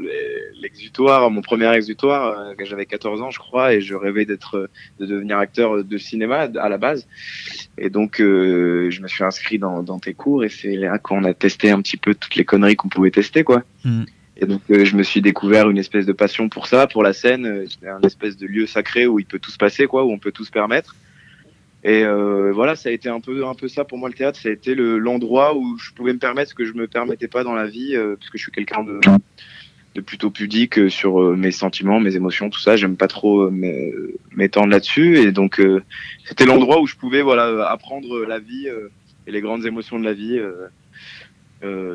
l'exutoire, 0.61 1.30
mon 1.30 1.43
premier 1.43 1.72
exutoire, 1.74 2.39
euh, 2.39 2.53
quand 2.57 2.64
j'avais 2.64 2.86
14 2.86 3.22
ans, 3.22 3.30
je 3.30 3.39
crois, 3.39 3.74
et 3.74 3.80
je 3.80 3.95
rêvais 3.95 4.24
d'être, 4.24 4.70
de 5.01 5.07
devenir 5.07 5.39
acteur 5.39 5.82
de 5.82 5.99
cinéma 5.99 6.49
à 6.61 6.68
la 6.68 6.78
base. 6.78 7.09
Et 7.76 7.91
donc, 7.91 8.20
euh, 8.20 8.91
je 8.91 9.03
me 9.03 9.09
suis 9.09 9.24
inscrit 9.24 9.59
dans, 9.59 9.82
dans 9.82 9.99
tes 9.99 10.14
cours, 10.14 10.45
et 10.45 10.49
c'est 10.49 10.76
là 10.76 10.99
qu'on 10.99 11.24
a 11.24 11.34
testé 11.34 11.70
un 11.70 11.80
petit 11.80 11.97
peu 11.97 12.14
toutes 12.14 12.36
les 12.36 12.45
conneries 12.45 12.76
qu'on 12.76 12.89
pouvait 12.89 13.11
tester, 13.11 13.45
quoi. 13.45 13.62
Mm. 13.84 14.05
Et 14.41 14.47
donc, 14.47 14.61
euh, 14.70 14.84
je 14.84 14.97
me 14.97 15.03
suis 15.03 15.20
découvert 15.20 15.68
une 15.68 15.78
espèce 15.78 16.07
de 16.07 16.12
passion 16.12 16.49
pour 16.49 16.66
ça, 16.68 16.86
pour 16.86 17.03
la 17.03 17.12
scène. 17.12 17.45
euh, 17.47 17.66
un 17.91 18.01
espèce 18.03 18.36
de 18.36 18.47
lieu 18.47 18.66
sacré 18.66 19.07
où 19.07 19.18
il 19.18 19.26
peut 19.26 19.39
tout 19.41 19.51
se 19.51 19.59
passer, 19.59 19.86
quoi, 19.86 20.05
où 20.05 20.11
on 20.12 20.18
peut 20.18 20.30
tout 20.32 20.45
se 20.45 20.51
permettre. 20.53 20.95
Et 21.84 22.05
euh, 22.05 22.53
voilà, 22.53 22.76
ça 22.76 22.89
a 22.89 22.93
été 22.93 23.09
un 23.09 23.20
peu, 23.20 23.47
un 23.47 23.55
peu 23.55 23.68
ça 23.68 23.84
pour 23.84 23.99
moi 23.99 24.09
le 24.09 24.14
théâtre. 24.14 24.39
Ça 24.41 24.49
a 24.49 24.53
été 24.53 24.74
le- 24.74 24.99
l'endroit 24.99 25.57
où 25.57 25.76
je 25.78 25.93
pouvais 25.93 26.12
me 26.12 26.18
permettre 26.18 26.51
ce 26.51 26.55
que 26.55 26.64
je 26.64 26.72
me 26.72 26.86
permettais 26.86 27.28
pas 27.28 27.45
dans 27.45 27.55
la 27.55 27.66
vie, 27.66 27.97
euh, 27.97 28.16
parce 28.16 28.30
que 28.30 28.39
je 28.39 28.43
suis 28.45 28.53
quelqu'un 28.53 28.82
de, 28.84 29.01
de 29.95 30.01
plutôt 30.01 30.30
pudique 30.30 30.78
euh, 30.78 30.89
sur 30.89 31.20
euh, 31.20 31.34
mes 31.36 31.51
sentiments, 31.53 31.99
mes 32.01 32.14
émotions, 32.16 32.51
tout 32.51 32.61
ça. 32.61 32.76
J'aime 32.76 32.97
pas 32.97 33.09
trop 33.09 33.51
m'é- 33.51 33.93
m'étendre 34.36 34.68
là-dessus. 34.68 35.18
Et 35.18 35.32
donc, 35.32 35.61
c'était 36.24 36.47
l'endroit 36.47 36.80
où 36.80 36.86
je 36.86 36.95
pouvais 36.97 37.22
voilà 37.22 37.68
apprendre 37.70 38.24
la 38.24 38.39
vie 38.39 38.68
et 39.26 39.30
les 39.32 39.41
grandes 39.41 39.64
émotions 39.66 39.99
de 39.99 40.05
la 40.05 40.14
vie 40.14 40.41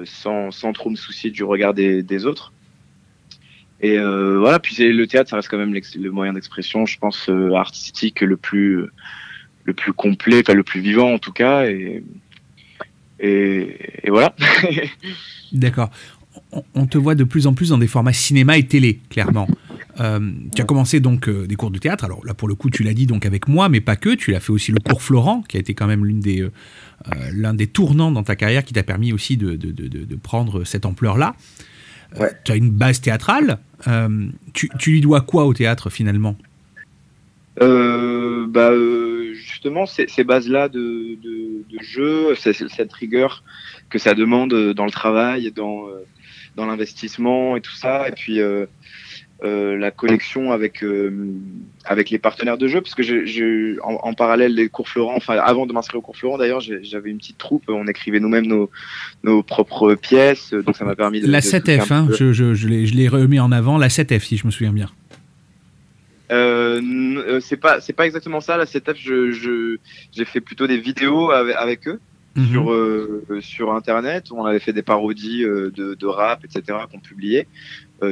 sans, 0.05 0.51
sans 0.51 0.73
trop 0.73 0.89
me 0.89 0.95
soucier 0.95 1.31
du 1.31 1.43
regard 1.43 1.73
des, 1.73 2.25
autres. 2.25 2.53
Et 3.81 3.97
euh, 3.97 4.39
voilà, 4.39 4.59
puis 4.59 4.75
le 4.91 5.07
théâtre, 5.07 5.29
ça 5.29 5.35
reste 5.35 5.49
quand 5.49 5.57
même 5.57 5.73
le 5.73 6.11
moyen 6.11 6.33
d'expression, 6.33 6.85
je 6.85 6.97
pense, 6.97 7.29
euh, 7.29 7.53
artistique 7.53 8.21
le 8.21 8.37
plus 8.37 8.85
le 9.65 9.73
plus 9.73 9.93
complet, 9.93 10.41
enfin 10.41 10.53
le 10.53 10.63
plus 10.63 10.81
vivant 10.81 11.13
en 11.13 11.19
tout 11.19 11.31
cas. 11.31 11.65
Et, 11.65 12.03
voilà. 14.07 14.35
D'accord. 15.51 15.89
On 16.73 16.87
te 16.87 16.97
voit 16.97 17.15
de 17.15 17.23
plus 17.23 17.47
en 17.47 17.53
plus 17.53 17.69
dans 17.69 17.77
des 17.77 17.87
formats 17.87 18.13
cinéma 18.13 18.57
et 18.57 18.67
télé, 18.67 18.99
clairement. 19.09 19.47
Euh, 19.99 20.31
tu 20.55 20.61
as 20.61 20.65
commencé 20.65 20.99
donc 20.99 21.27
euh, 21.29 21.45
des 21.45 21.55
cours 21.55 21.69
de 21.69 21.77
théâtre. 21.77 22.03
Alors 22.03 22.25
là, 22.25 22.33
pour 22.33 22.47
le 22.47 22.55
coup, 22.55 22.69
tu 22.69 22.83
l'as 22.83 22.93
dit 22.93 23.05
donc 23.05 23.25
avec 23.25 23.47
moi, 23.47 23.69
mais 23.69 23.79
pas 23.81 23.95
que. 23.95 24.15
Tu 24.15 24.31
l'as 24.31 24.39
fait 24.39 24.51
aussi 24.51 24.71
le 24.71 24.79
cours 24.79 25.01
Florent, 25.01 25.43
qui 25.47 25.57
a 25.57 25.59
été 25.59 25.73
quand 25.73 25.87
même 25.87 26.05
l'une 26.05 26.19
des, 26.19 26.41
euh, 26.41 26.49
l'un 27.33 27.53
des 27.53 27.67
tournants 27.67 28.11
dans 28.11 28.23
ta 28.23 28.35
carrière, 28.35 28.63
qui 28.63 28.73
t'a 28.73 28.83
permis 28.83 29.13
aussi 29.13 29.37
de, 29.37 29.55
de- 29.55 29.71
de- 29.71 30.15
prendre 30.15 30.63
cette 30.63 30.85
ampleur-là. 30.85 31.35
Ouais. 32.19 32.31
tu 32.43 32.51
as 32.51 32.55
une 32.55 32.69
base 32.69 33.01
théâtrale. 33.01 33.59
Tu, 34.53 34.69
tu 34.79 34.91
lui 34.91 35.01
dois 35.01 35.21
quoi 35.21 35.45
au 35.45 35.53
théâtre 35.53 35.89
finalement? 35.89 36.37
Bah, 37.59 38.71
justement, 39.33 39.85
ces, 39.85 40.07
ces 40.07 40.23
bases-là 40.23 40.69
de, 40.69 41.17
jeu, 41.81 42.35
cette 42.35 42.93
rigueur 42.93 43.43
que 43.89 43.99
ça 43.99 44.13
demande 44.13 44.73
dans 44.73 44.85
le 44.85 44.91
travail, 44.91 45.51
dans, 45.51 45.85
dans 46.55 46.65
l'investissement 46.65 47.57
et 47.57 47.61
tout 47.61 47.75
ça, 47.75 48.07
et 48.07 48.11
puis 48.11 48.39
euh, 49.43 49.77
la 49.77 49.91
connexion 49.91 50.51
avec, 50.51 50.83
euh, 50.83 51.11
avec 51.85 52.09
les 52.09 52.17
partenaires 52.17 52.57
de 52.57 52.67
jeu, 52.67 52.79
parce 52.81 52.95
que 52.95 53.03
j'ai- 53.03 53.25
j'ai- 53.25 53.75
en, 53.83 53.95
en 53.95 54.13
parallèle 54.13 54.55
des 54.55 54.69
cours 54.69 54.87
Florent, 54.87 55.15
enfin 55.17 55.35
avant 55.37 55.65
de 55.65 55.73
m'inscrire 55.73 55.99
au 55.99 56.01
cours 56.01 56.15
Florent 56.15 56.37
d'ailleurs, 56.37 56.61
j'avais 56.61 57.09
une 57.11 57.17
petite 57.17 57.37
troupe, 57.37 57.63
on 57.67 57.85
écrivait 57.87 58.19
nous-mêmes 58.21 58.47
nos, 58.47 58.69
nos 59.23 59.43
propres 59.43 59.95
pièces, 59.95 60.53
donc 60.53 60.77
ça 60.77 60.85
m'a 60.85 60.95
permis 60.95 61.19
de... 61.21 61.27
La 61.27 61.39
de 61.41 61.45
toucher 61.45 61.57
7F, 61.59 61.91
un 61.91 61.95
hein, 61.95 62.07
je, 62.17 62.31
je, 62.31 62.53
je 62.53 62.67
l'ai 62.67 62.85
je 62.85 62.95
l'ai 62.95 63.07
remis 63.09 63.39
en 63.39 63.51
avant. 63.51 63.77
La 63.77 63.89
7F, 63.89 64.19
si 64.21 64.37
je 64.37 64.45
me 64.47 64.51
souviens 64.51 64.71
bien. 64.73 64.89
Euh, 66.31 66.81
euh, 66.81 67.39
c'est 67.41 67.57
pas 67.57 67.81
c'est 67.81 67.93
pas 67.93 68.05
exactement 68.05 68.39
ça 68.39 68.55
la 68.55 68.65
setup 68.65 68.95
je 68.97 69.31
je 69.31 69.75
j'ai 70.13 70.23
fait 70.25 70.39
plutôt 70.39 70.67
des 70.67 70.77
vidéos 70.77 71.31
avec, 71.31 71.55
avec 71.57 71.87
eux 71.87 71.99
Mhm. 72.35 72.47
sur 72.51 72.71
euh, 72.73 73.23
sur 73.41 73.73
internet 73.75 74.31
où 74.31 74.39
on 74.39 74.45
avait 74.45 74.59
fait 74.59 74.73
des 74.73 74.81
parodies 74.81 75.43
euh, 75.43 75.69
de, 75.69 75.93
de 75.93 76.05
rap 76.07 76.43
etc 76.43 76.79
qu'on 76.91 76.97
publiait 76.99 77.45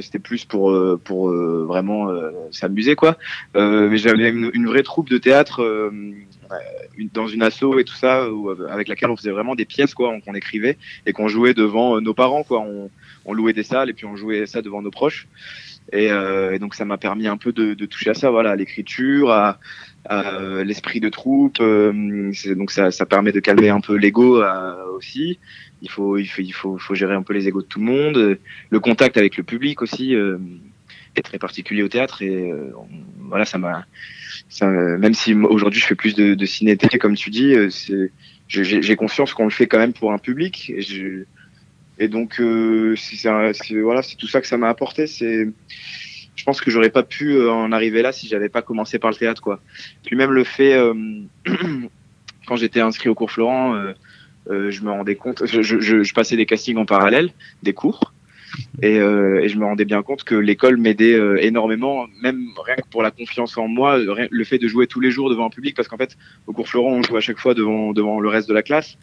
c'était 0.01 0.19
plus 0.19 0.45
pour 0.45 0.71
euh, 0.71 0.99
pour 1.03 1.29
euh, 1.29 1.65
vraiment 1.67 2.09
euh, 2.09 2.31
s'amuser 2.51 2.95
quoi. 2.95 3.17
Euh, 3.55 3.89
mais 3.89 3.97
j'avais 3.97 4.29
une, 4.29 4.51
une 4.53 4.67
vraie 4.67 4.83
troupe 4.83 5.09
de 5.09 5.17
théâtre 5.17 5.61
euh, 5.61 5.91
euh, 6.51 6.55
dans 7.13 7.27
une 7.27 7.43
asso 7.43 7.79
et 7.79 7.83
tout 7.83 7.95
ça 7.95 8.21
euh, 8.23 8.67
avec 8.69 8.87
laquelle 8.87 9.09
on 9.09 9.17
faisait 9.17 9.31
vraiment 9.31 9.55
des 9.55 9.65
pièces 9.65 9.93
quoi 9.93 10.13
qu'on 10.23 10.33
écrivait 10.33 10.77
et 11.05 11.13
qu'on 11.13 11.27
jouait 11.27 11.53
devant 11.53 11.97
euh, 11.97 11.99
nos 11.99 12.13
parents 12.13 12.43
quoi. 12.43 12.59
On, 12.61 12.89
on 13.25 13.33
louait 13.33 13.53
des 13.53 13.63
salles 13.63 13.89
et 13.89 13.93
puis 13.93 14.05
on 14.05 14.15
jouait 14.15 14.45
ça 14.45 14.61
devant 14.61 14.81
nos 14.81 14.91
proches 14.91 15.27
et, 15.91 16.11
euh, 16.11 16.53
et 16.53 16.59
donc 16.59 16.75
ça 16.75 16.85
m'a 16.85 16.97
permis 16.97 17.27
un 17.27 17.37
peu 17.37 17.51
de, 17.51 17.73
de 17.73 17.85
toucher 17.85 18.11
à 18.11 18.13
ça, 18.13 18.29
voilà, 18.31 18.51
à 18.51 18.55
l'écriture, 18.55 19.31
à, 19.31 19.59
à, 20.05 20.35
euh, 20.35 20.63
l'esprit 20.63 20.99
de 20.99 21.09
troupe. 21.09 21.57
euh, 21.59 22.31
donc 22.55 22.71
ça, 22.71 22.91
ça 22.91 23.05
permet 23.05 23.31
de 23.31 23.39
calmer 23.39 23.69
un 23.69 23.81
peu 23.81 23.95
l'ego 23.95 24.41
euh, 24.41 24.85
aussi. 24.95 25.39
Il 25.81 25.89
faut, 25.89 26.17
il 26.17 26.27
faut, 26.27 26.41
il 26.41 26.51
faut, 26.51 26.77
faut 26.77 26.95
gérer 26.95 27.15
un 27.15 27.23
peu 27.23 27.33
les 27.33 27.47
égos 27.47 27.61
de 27.61 27.67
tout 27.67 27.79
le 27.79 27.85
monde. 27.85 28.39
Le 28.69 28.79
contact 28.79 29.17
avec 29.17 29.37
le 29.37 29.43
public 29.43 29.81
aussi 29.81 30.15
euh, 30.15 30.37
est 31.15 31.23
très 31.23 31.39
particulier 31.39 31.83
au 31.83 31.87
théâtre 31.89 32.21
et 32.21 32.53
on- 32.53 32.87
voilà, 33.29 33.45
ça 33.45 33.57
m'a. 33.57 33.85
Même 34.61 35.13
si 35.13 35.33
aujourd'hui 35.33 35.79
je 35.79 35.85
fais 35.85 35.95
plus 35.95 36.15
de, 36.15 36.35
de 36.35 36.45
ciné 36.45 36.77
comme 36.77 37.15
tu 37.15 37.29
dis, 37.29 37.55
j'ai- 38.47 38.95
conscience 38.95 39.33
qu'on 39.33 39.45
le 39.45 39.49
fait 39.49 39.67
quand 39.67 39.79
même 39.79 39.93
pour 39.93 40.11
un 40.11 40.17
public. 40.17 40.69
Et 40.75 40.81
je, 40.81 41.23
et 42.01 42.07
donc, 42.07 42.39
euh, 42.39 42.95
c'est 42.95 44.15
tout 44.17 44.27
ça 44.27 44.41
que 44.41 44.47
ça 44.47 44.57
m'a 44.57 44.69
apporté. 44.69 45.05
C'est 45.05 45.47
je 46.35 46.43
pense 46.43 46.59
que 46.59 46.71
j'aurais 46.71 46.89
pas 46.89 47.03
pu 47.03 47.47
en 47.47 47.71
arriver 47.71 48.01
là 48.01 48.11
si 48.11 48.27
j'avais 48.27 48.49
pas 48.49 48.63
commencé 48.63 48.97
par 48.97 49.11
le 49.11 49.15
théâtre, 49.15 49.39
quoi. 49.39 49.61
Puis 50.03 50.15
même 50.15 50.31
le 50.31 50.43
fait, 50.43 50.75
quand 52.47 52.55
j'étais 52.55 52.79
inscrit 52.79 53.09
au 53.09 53.13
cours 53.13 53.29
Florent, 53.29 53.79
je 54.47 54.81
me 54.81 54.89
rendais 54.89 55.13
compte, 55.13 55.45
je, 55.45 56.13
passais 56.13 56.37
des 56.37 56.47
castings 56.47 56.77
en 56.77 56.85
parallèle, 56.85 57.31
des 57.61 57.73
cours. 57.73 58.13
Et, 58.81 58.95
et 58.95 59.49
je 59.49 59.57
me 59.59 59.65
rendais 59.65 59.85
bien 59.85 60.01
compte 60.01 60.23
que 60.23 60.33
l'école 60.33 60.77
m'aidait 60.77 61.19
énormément, 61.45 62.07
même 62.23 62.47
rien 62.65 62.77
que 62.77 62.89
pour 62.89 63.03
la 63.03 63.11
confiance 63.11 63.55
en 63.57 63.67
moi, 63.67 63.99
le 63.99 64.43
fait 64.43 64.57
de 64.57 64.67
jouer 64.67 64.87
tous 64.87 65.01
les 65.01 65.11
jours 65.11 65.29
devant 65.29 65.45
un 65.45 65.51
public, 65.51 65.75
parce 65.75 65.87
qu'en 65.87 65.97
fait, 65.97 66.17
au 66.47 66.53
cours 66.53 66.67
Florent, 66.67 66.93
on 66.93 67.03
joue 67.03 67.17
à 67.17 67.21
chaque 67.21 67.37
fois 67.37 67.53
devant, 67.53 67.93
devant 67.93 68.19
le 68.19 68.29
reste 68.29 68.49
de 68.49 68.55
la 68.55 68.63
classe. 68.63 68.97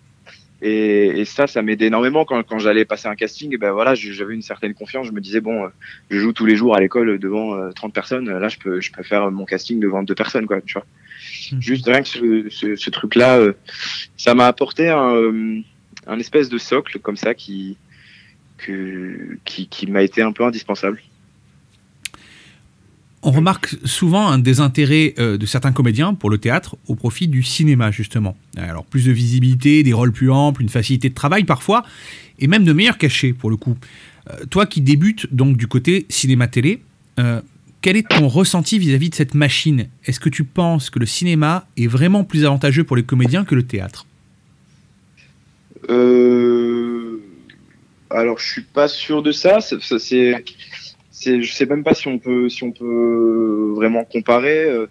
Et, 0.60 1.20
et, 1.20 1.24
ça, 1.24 1.46
ça 1.46 1.62
m'aidait 1.62 1.86
énormément 1.86 2.24
quand, 2.24 2.42
quand 2.42 2.58
j'allais 2.58 2.84
passer 2.84 3.06
un 3.06 3.14
casting. 3.14 3.54
Et 3.54 3.58
ben 3.58 3.70
voilà, 3.72 3.94
j'avais 3.94 4.34
une 4.34 4.42
certaine 4.42 4.74
confiance. 4.74 5.06
Je 5.06 5.12
me 5.12 5.20
disais 5.20 5.40
bon, 5.40 5.64
euh, 5.64 5.68
je 6.10 6.18
joue 6.18 6.32
tous 6.32 6.46
les 6.46 6.56
jours 6.56 6.74
à 6.74 6.80
l'école 6.80 7.18
devant 7.18 7.70
30 7.72 7.90
euh, 7.90 7.92
personnes. 7.92 8.30
Là, 8.30 8.48
je 8.48 8.58
peux, 8.58 8.80
je 8.80 8.90
peux 8.90 9.02
faire 9.02 9.30
mon 9.30 9.44
casting 9.44 9.78
devant 9.78 10.02
deux 10.02 10.16
personnes, 10.16 10.46
quoi. 10.46 10.60
Tu 10.60 10.74
vois. 10.74 10.86
Hmm. 11.52 11.60
Juste 11.60 11.86
rien 11.86 12.02
que 12.02 12.08
ce, 12.08 12.46
ce, 12.50 12.76
ce 12.76 12.90
truc-là, 12.90 13.38
euh, 13.38 13.52
ça 14.16 14.34
m'a 14.34 14.46
apporté 14.46 14.88
un, 14.88 15.62
un, 16.06 16.18
espèce 16.18 16.48
de 16.48 16.58
socle 16.58 16.98
comme 16.98 17.16
ça 17.16 17.34
qui, 17.34 17.76
que, 18.58 19.38
qui, 19.44 19.68
qui 19.68 19.86
m'a 19.86 20.02
été 20.02 20.22
un 20.22 20.32
peu 20.32 20.44
indispensable 20.44 21.00
on 23.28 23.30
remarque 23.30 23.76
souvent 23.84 24.28
un 24.28 24.38
désintérêt 24.38 25.12
euh, 25.18 25.36
de 25.36 25.44
certains 25.44 25.72
comédiens 25.72 26.14
pour 26.14 26.30
le 26.30 26.38
théâtre 26.38 26.76
au 26.86 26.94
profit 26.94 27.28
du 27.28 27.42
cinéma, 27.42 27.90
justement. 27.90 28.38
Alors, 28.56 28.86
plus 28.86 29.04
de 29.04 29.12
visibilité, 29.12 29.82
des 29.82 29.92
rôles 29.92 30.12
plus 30.12 30.30
amples, 30.30 30.62
une 30.62 30.70
facilité 30.70 31.10
de 31.10 31.14
travail 31.14 31.44
parfois, 31.44 31.84
et 32.38 32.46
même 32.46 32.64
de 32.64 32.72
meilleurs 32.72 32.96
cachets 32.96 33.34
pour 33.34 33.50
le 33.50 33.56
coup. 33.56 33.76
Euh, 34.30 34.46
toi 34.48 34.64
qui 34.64 34.80
débutes 34.80 35.26
donc 35.30 35.58
du 35.58 35.66
côté 35.66 36.06
cinéma-télé, 36.08 36.80
euh, 37.18 37.42
quel 37.82 37.98
est 37.98 38.08
ton 38.08 38.28
ressenti 38.28 38.78
vis-à-vis 38.78 39.10
de 39.10 39.14
cette 39.14 39.34
machine? 39.34 39.88
Est-ce 40.06 40.20
que 40.20 40.30
tu 40.30 40.44
penses 40.44 40.88
que 40.88 40.98
le 40.98 41.04
cinéma 41.04 41.66
est 41.76 41.86
vraiment 41.86 42.24
plus 42.24 42.46
avantageux 42.46 42.84
pour 42.84 42.96
les 42.96 43.02
comédiens 43.02 43.44
que 43.44 43.54
le 43.54 43.64
théâtre? 43.64 44.06
Alors, 48.10 48.38
je 48.38 48.52
suis 48.52 48.62
pas 48.62 48.88
sûr 48.88 49.22
de 49.22 49.32
ça. 49.32 49.60
ça 49.60 49.98
c'est 49.98 50.44
je 51.40 51.52
sais 51.52 51.66
même 51.66 51.84
pas 51.84 51.94
si 51.94 52.08
on 52.08 52.18
peut, 52.18 52.48
si 52.48 52.64
on 52.64 52.72
peut 52.72 53.72
vraiment 53.74 54.04
comparer. 54.04 54.64
Euh, 54.64 54.86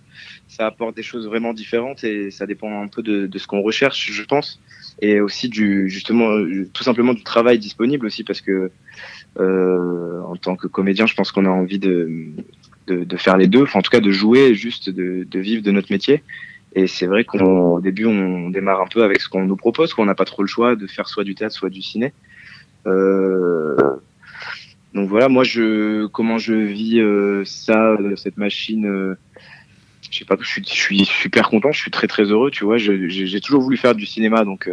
ça 0.47 0.65
apporte 0.65 0.95
des 0.95 1.03
choses 1.03 1.27
vraiment 1.27 1.53
différentes 1.53 2.03
et 2.03 2.31
ça 2.31 2.45
dépend 2.45 2.81
un 2.81 2.88
peu 2.88 3.03
de, 3.03 3.29
ce 3.38 3.47
qu'on 3.47 3.61
recherche, 3.61 4.11
je 4.11 4.23
pense, 4.23 4.61
et 5.01 5.19
aussi 5.19 5.49
du 5.49 5.89
justement 5.89 6.29
tout 6.73 6.83
simplement 6.83 7.13
du 7.13 7.23
travail 7.23 7.59
disponible 7.59 8.05
aussi 8.05 8.23
parce 8.23 8.41
que 8.41 8.71
euh, 9.39 10.21
en 10.21 10.35
tant 10.38 10.55
que 10.55 10.67
comédien, 10.67 11.05
je 11.05 11.15
pense 11.15 11.31
qu'on 11.31 11.45
a 11.45 11.49
envie 11.49 11.79
de, 11.79 12.29
de, 12.88 13.17
faire 13.17 13.38
les 13.38 13.47
deux, 13.47 13.63
enfin 13.63 13.79
en 13.79 13.81
tout 13.81 13.91
cas 13.91 13.99
de 13.99 14.11
jouer, 14.11 14.55
juste 14.55 14.89
de, 14.89 15.27
de 15.29 15.39
vivre 15.39 15.63
de 15.63 15.71
notre 15.71 15.91
métier. 15.91 16.23
Et 16.73 16.88
c'est 16.88 17.07
vrai 17.07 17.23
qu'au 17.23 17.79
début, 17.81 18.05
on 18.05 18.49
démarre 18.49 18.81
un 18.81 18.88
peu 18.88 19.03
avec 19.03 19.21
ce 19.21 19.29
qu'on 19.29 19.45
nous 19.45 19.55
propose, 19.55 19.93
qu'on 19.93 20.05
n'a 20.05 20.15
pas 20.15 20.25
trop 20.25 20.43
le 20.43 20.47
choix 20.47 20.75
de 20.75 20.88
faire 20.88 21.07
soit 21.07 21.23
du 21.23 21.33
théâtre, 21.33 21.55
soit 21.55 21.69
du 21.69 21.81
ciné. 21.81 22.13
Euh, 22.85 23.75
donc 24.98 25.10
voilà, 25.10 25.30
moi 25.30 25.43
je 25.43 26.08
comment 26.08 26.39
je 26.39 26.56
vis 26.56 27.00
euh, 27.00 27.45
ça, 27.45 27.91
euh, 27.91 28.16
cette 28.16 28.38
machine. 28.38 28.88
Euh, 28.88 29.16
je 30.10 30.18
sais 30.18 30.26
pas, 30.26 30.36
je 30.39 30.48
suis, 30.48 30.64
je 30.64 30.74
suis 30.74 31.06
super 31.06 31.50
content, 31.50 31.72
je 31.72 31.80
suis 31.80 31.91
très 31.91 32.08
très 32.08 32.24
heureux, 32.24 32.50
tu 32.50 32.66
vois. 32.66 32.78
J'ai 32.78 33.39
toujours 33.41 33.62
voulu 33.62 33.78
faire 33.78 33.93
du 33.93 34.08
cinéma, 34.08 34.43
donc 34.43 34.70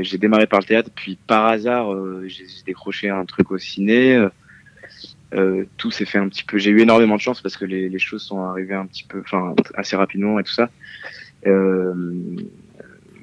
j'ai 0.00 0.18
démarré 0.18 0.46
par 0.46 0.58
le 0.58 0.64
théâtre, 0.64 0.90
puis 0.94 1.16
par 1.26 1.46
hasard 1.46 1.94
j'ai 2.26 2.44
décroché 2.66 3.08
un 3.08 3.24
truc 3.24 3.52
au 3.52 3.58
ciné. 3.58 4.26
tout 5.76 5.90
s'est 5.92 6.06
fait 6.06 6.18
un 6.18 6.28
petit 6.28 6.42
peu. 6.42 6.58
J'ai 6.58 6.70
eu 6.70 6.80
énormément 6.80 7.14
de 7.14 7.20
chance 7.20 7.40
parce 7.40 7.56
que 7.56 7.64
les, 7.64 7.98
choses 8.00 8.22
sont 8.22 8.40
arrivées 8.40 8.74
un 8.74 8.86
petit 8.86 9.04
peu, 9.04 9.20
enfin 9.20 9.54
assez 9.74 9.94
rapidement 9.94 10.40
et 10.40 10.42
tout 10.42 10.52
ça. 10.52 10.70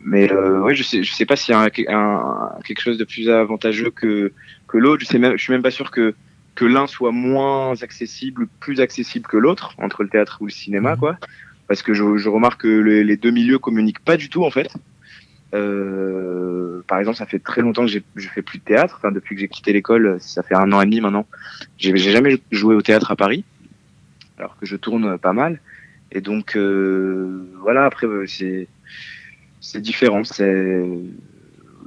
mais 0.04 0.32
ouais, 0.32 0.74
je 0.74 0.84
sais, 0.84 1.04
sais 1.04 1.26
pas 1.26 1.36
s'il 1.36 1.54
y 1.54 1.58
a 1.58 1.70
quelque 1.70 2.82
chose 2.82 2.98
de 2.98 3.04
plus 3.04 3.30
avantageux 3.30 3.92
que 3.92 4.32
que 4.74 4.80
l'autre. 4.80 5.06
Je, 5.10 5.18
même, 5.18 5.38
je 5.38 5.42
suis 5.42 5.54
même 5.54 5.62
pas 5.62 5.72
sûr 5.72 5.92
que, 5.92 6.16
que 6.56 6.66
l'un 6.66 6.88
soit 6.88 7.12
moins 7.12 7.82
accessible, 7.82 8.48
plus 8.60 8.82
accessible 8.82 9.28
que 9.28 9.38
l'autre, 9.38 9.76
entre 9.78 10.04
le 10.04 10.10
théâtre 10.10 10.40
ou 10.42 10.46
le 10.46 10.52
cinéma, 10.52 10.94
mhm. 10.94 11.00
quoi. 11.00 11.18
Parce 11.68 11.82
que 11.84 11.94
je, 11.94 12.18
je 12.18 12.30
remarque 12.30 12.62
que 12.62 12.68
les, 12.68 13.18
deux 13.18 13.32
milieux 13.32 13.60
communiquent 13.60 14.04
pas 14.04 14.18
du 14.18 14.30
tout, 14.30 14.44
en 14.44 14.52
fait. 14.52 14.70
Euh, 15.54 16.82
par 16.88 16.98
exemple, 17.00 17.18
ça 17.18 17.28
fait 17.28 17.40
très 17.40 17.62
longtemps 17.62 17.86
que 17.86 17.92
je 17.92 18.28
fais 18.28 18.42
plus 18.42 18.58
de 18.58 18.64
théâtre. 18.64 18.96
Enfin, 18.98 19.12
depuis 19.12 19.36
que 19.36 19.42
j'ai 19.42 19.48
quitté 19.48 19.72
l'école, 19.72 20.18
ça 20.20 20.44
fait 20.44 20.56
un 20.56 20.72
an 20.74 20.82
et 20.82 20.86
demi 20.86 21.00
maintenant. 21.00 21.28
J'ai 21.78 21.96
jamais 21.96 22.42
joué 22.52 22.76
au 22.76 22.82
théâtre 22.82 23.12
à 23.12 23.16
Paris, 23.16 23.46
alors 24.40 24.58
que 24.58 24.66
je 24.66 24.76
tourne 24.76 25.18
pas 25.20 25.34
mal. 25.34 25.62
Et 26.12 26.22
donc, 26.22 26.58
euh, 26.58 27.48
voilà. 27.62 27.86
Après, 27.86 28.08
euh, 28.08 28.26
c'est 28.28 28.68
c'est 29.62 29.80
différent. 29.80 30.24
C'est 30.24 30.84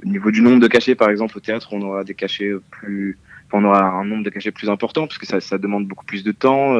au 0.03 0.07
niveau 0.07 0.31
du 0.31 0.41
nombre 0.41 0.59
de 0.59 0.67
cachets, 0.67 0.95
par 0.95 1.09
exemple, 1.09 1.37
au 1.37 1.41
théâtre, 1.41 1.69
on 1.71 1.81
aura 1.81 2.03
des 2.03 2.13
cachets 2.13 2.51
plus, 2.71 3.17
on 3.51 3.63
aura 3.63 3.83
un 3.83 4.05
nombre 4.05 4.23
de 4.23 4.29
cachets 4.29 4.51
plus 4.51 4.69
important 4.69 5.07
parce 5.07 5.17
que 5.17 5.25
ça, 5.25 5.57
demande 5.57 5.87
beaucoup 5.87 6.05
plus 6.05 6.23
de 6.23 6.31
temps, 6.31 6.75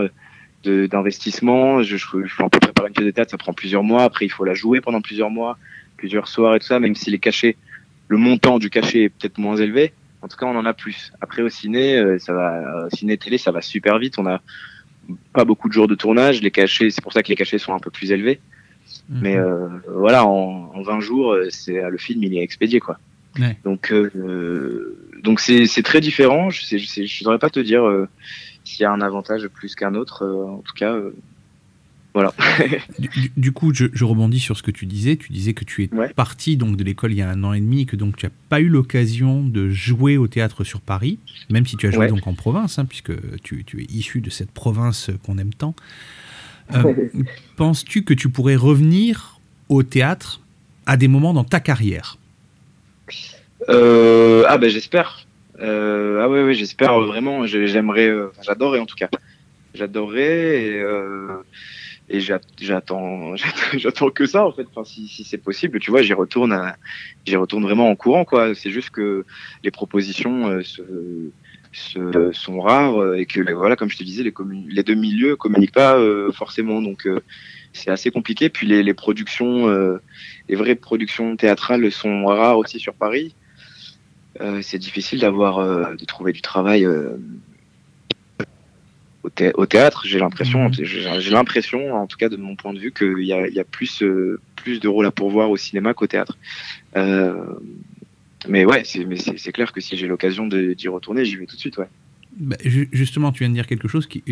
euh, 0.65 0.88
d'investissement. 0.88 1.82
Je, 1.84 1.97
je, 1.97 2.07
je, 2.26 2.43
on 2.43 2.49
peut 2.49 2.59
préparer 2.59 2.89
une 2.89 2.93
pièce 2.93 3.05
de 3.05 3.11
théâtre, 3.11 3.32
ça 3.32 3.38
prend 3.38 3.53
plusieurs 3.53 3.84
mois. 3.84 4.03
Après, 4.03 4.26
il 4.26 4.30
faut 4.30 4.43
la 4.43 4.53
jouer 4.53 4.82
pendant 4.82 5.01
plusieurs 5.01 5.30
mois, 5.30 5.57
plusieurs 5.95 6.28
soirs 6.28 6.55
et 6.55 6.59
tout 6.59 6.68
ça. 6.68 6.80
Même 6.80 6.95
si 6.95 7.09
les 7.09 7.20
cachets, 7.20 7.55
le 8.07 8.18
montant 8.18 8.59
du 8.59 8.70
cachet 8.70 9.03
est 9.03 9.09
peut-être 9.09 9.38
moins 9.38 9.55
élevé, 9.55 9.93
en 10.22 10.28
tout 10.28 10.38
cas, 10.38 10.45
on 10.45 10.55
en 10.55 10.65
a 10.65 10.74
plus. 10.74 11.13
Après, 11.22 11.41
au 11.41 11.49
ciné, 11.49 11.97
euh, 11.97 12.18
ça 12.20 12.34
va, 12.34 12.88
au 12.88 12.95
ciné 12.95 13.18
télé, 13.18 13.38
ça 13.38 13.51
va 13.51 13.61
super 13.61 13.99
vite. 13.99 14.18
On 14.18 14.26
a 14.26 14.41
pas 15.34 15.45
beaucoup 15.45 15.70
de 15.70 15.74
jours 15.74 15.88
de 15.88 15.95
tournage. 15.95 16.41
Les 16.41 16.51
cachets, 16.51 16.89
c'est 16.89 17.01
pour 17.01 17.13
ça 17.13 17.24
que 17.24 17.30
les 17.30 17.36
cachets 17.36 17.59
sont 17.59 17.74
un 17.74 17.80
peu 17.80 17.91
plus 17.91 18.11
élevés. 18.11 18.39
Mhm. 19.10 19.20
Mais 19.22 19.38
euh, 19.38 19.68
voilà, 19.88 20.26
en, 20.26 20.72
en, 20.74 20.82
20 20.82 21.00
jours, 21.00 21.36
c'est 21.50 21.90
le 21.90 21.98
film, 21.98 22.24
il 22.24 22.38
est 22.38 22.42
expédié, 22.42 22.80
quoi. 22.80 23.00
Donc, 23.64 23.92
euh, 23.92 24.98
donc 25.24 25.40
c'est, 25.40 25.68
très 25.84 26.02
différent. 26.02 26.50
Je 26.50 26.76
ne 26.76 26.80
je, 26.80 27.06
je 27.06 27.24
saurais 27.24 27.40
pas 27.40 27.50
te 27.50 27.60
dire 27.60 27.84
euh, 27.84 28.08
s'il 28.64 28.82
y 28.82 28.86
a 28.86 28.92
un 28.92 29.02
avantage 29.02 29.48
plus 29.48 29.76
qu'un 29.76 29.96
autre. 29.96 30.24
Euh, 30.24 30.46
en 30.46 30.60
tout 30.60 30.74
cas, 30.74 30.96
voilà. 32.14 32.34
du, 33.38 33.52
coup, 33.52 33.74
je, 33.74 34.04
rebondis 34.04 34.40
sur 34.40 34.58
ce 34.58 34.64
que 34.64 34.72
tu 34.72 34.86
disais. 34.86 35.18
Tu 35.18 35.32
disais 35.32 35.54
que 35.54 35.66
tu 35.66 35.84
es 35.84 35.90
parti 36.16 36.58
donc 36.58 36.78
de 36.78 36.84
l'école 36.84 37.12
il 37.12 37.18
y 37.18 37.22
a 37.22 37.30
un 37.30 37.44
an 37.44 37.54
et 37.54 37.62
demi 37.62 37.82
et 37.82 37.86
que 37.86 37.96
donc 37.96 38.18
tu 38.18 38.26
n'as 38.26 38.32
pas 38.50 38.60
eu 38.60 38.70
l'occasion 38.70 39.44
de 39.44 39.70
jouer 39.70 40.18
au 40.18 40.28
théâtre 40.28 40.64
sur 40.64 40.82
Paris, 40.82 41.20
même 41.50 41.66
si 41.66 41.78
tu 41.78 41.88
as 41.88 41.92
joué 41.92 42.08
donc 42.08 42.26
en 42.28 42.34
province, 42.34 42.80
hein, 42.80 42.86
puisque 42.86 43.14
tu, 43.42 43.64
tu, 43.64 43.82
es 43.82 43.86
issu 43.86 44.22
de 44.22 44.30
cette 44.30 44.52
province 44.52 45.12
qu'on 45.24 45.38
aime 45.38 45.54
tant. 45.54 45.76
Penses-tu 47.55 48.03
que 48.03 48.13
tu 48.13 48.30
pourrais 48.30 48.55
revenir 48.55 49.39
au 49.70 49.84
théâtre 49.84 50.41
à 50.86 50.97
des 50.97 51.07
moments 51.07 51.34
dans 51.34 51.43
ta 51.43 51.59
carrière? 51.59 52.18
Euh, 53.70 54.43
ah 54.47 54.57
ben 54.57 54.70
j'espère. 54.70 55.26
Euh, 55.59 56.22
ah 56.22 56.30
ouais, 56.30 56.43
ouais 56.43 56.53
j'espère 56.53 56.99
vraiment. 57.01 57.45
J'aimerais, 57.45 58.07
euh, 58.07 58.32
j'adorerais 58.41 58.80
en 58.80 58.86
tout 58.86 58.95
cas. 58.95 59.09
J'adorerais 59.74 60.63
et, 60.63 60.80
euh, 60.80 61.43
et 62.09 62.20
j'attends, 62.59 63.36
j'attends 63.74 64.09
que 64.09 64.26
ça 64.26 64.45
en 64.45 64.51
fait. 64.51 64.65
Enfin, 64.74 64.84
si, 64.84 65.07
si 65.07 65.24
c'est 65.24 65.38
possible, 65.38 65.80
tu 65.80 65.91
vois, 65.91 66.01
j'y 66.01 66.13
retourne, 66.13 66.74
j'y 67.26 67.36
retourne 67.36 67.63
vraiment 67.63 67.89
en 67.89 67.95
courant 67.95 68.26
quoi. 68.26 68.53
C'est 68.55 68.72
juste 68.72 68.91
que 68.91 69.26
les 69.63 69.72
propositions 69.72 70.47
euh, 70.49 70.61
se, 70.63 70.82
sont 72.34 72.62
rares 72.62 73.16
et 73.16 73.26
que 73.26 73.52
voilà, 73.54 73.76
comme 73.76 73.90
je 73.90 73.98
te 73.98 74.04
disais, 74.04 74.24
les, 74.24 74.34
les 74.70 74.84
deux 74.84 74.96
milieux 74.96 75.36
communiquent 75.36 75.74
pas 75.74 76.00
forcément, 76.32 76.82
donc 76.82 77.08
c'est 77.74 77.92
assez 77.92 78.12
compliqué. 78.12 78.50
Puis 78.50 78.68
les, 78.68 78.84
les 78.84 78.94
productions, 78.94 79.68
les 80.50 80.56
vraies 80.56 80.76
productions 80.76 81.36
théâtrales 81.36 81.92
sont 81.92 82.26
rares 82.26 82.58
aussi 82.58 82.80
sur 82.80 82.94
Paris. 82.94 83.34
Euh, 84.42 84.60
c'est 84.62 84.78
difficile 84.78 85.20
d'avoir, 85.20 85.60
euh, 85.60 85.96
de 85.96 86.06
trouver 86.06 86.32
du 86.32 86.42
travail 86.42 86.86
euh, 86.86 87.18
au, 89.24 89.66
théâtre. 89.66 90.04
J'ai 90.06 90.20
l'impression, 90.20 90.66
mhm. 90.66 90.74
j'ai 91.20 91.32
l'impression, 91.32 91.96
en 91.96 92.08
tout 92.08 92.18
cas 92.18 92.30
de 92.30 92.38
mon 92.38 92.56
point 92.56 92.74
de 92.74 92.80
vue, 92.80 92.92
qu'il 92.92 93.24
y 93.24 93.34
a, 93.34 93.48
y 93.48 93.60
a 93.60 93.64
plus, 93.64 94.04
plus 94.56 94.80
de 94.80 94.88
rôles 94.88 95.08
à 95.08 95.12
pourvoir 95.12 95.50
au 95.50 95.58
cinéma 95.58 95.94
qu'au 95.94 96.08
théâtre. 96.08 96.38
Mais 98.48 98.66
ouais, 98.66 98.84
c'est 98.86 99.52
clair 99.52 99.72
que 99.72 99.82
si 99.82 99.98
j'ai 99.98 100.08
l'occasion 100.08 100.48
d'y 100.48 100.88
retourner, 100.88 101.26
j'y 101.26 101.38
vais 101.38 101.46
tout 101.46 101.56
de 101.56 101.62
suite, 101.62 101.78
ouais. 101.78 101.88
Bah, 102.40 102.56
justement, 102.64 103.32
tu 103.32 103.40
viens 103.40 103.50
de 103.50 103.56
dire 103.56 103.66
quelque 103.66 103.88
chose 103.88 104.06
qui, 104.06 104.24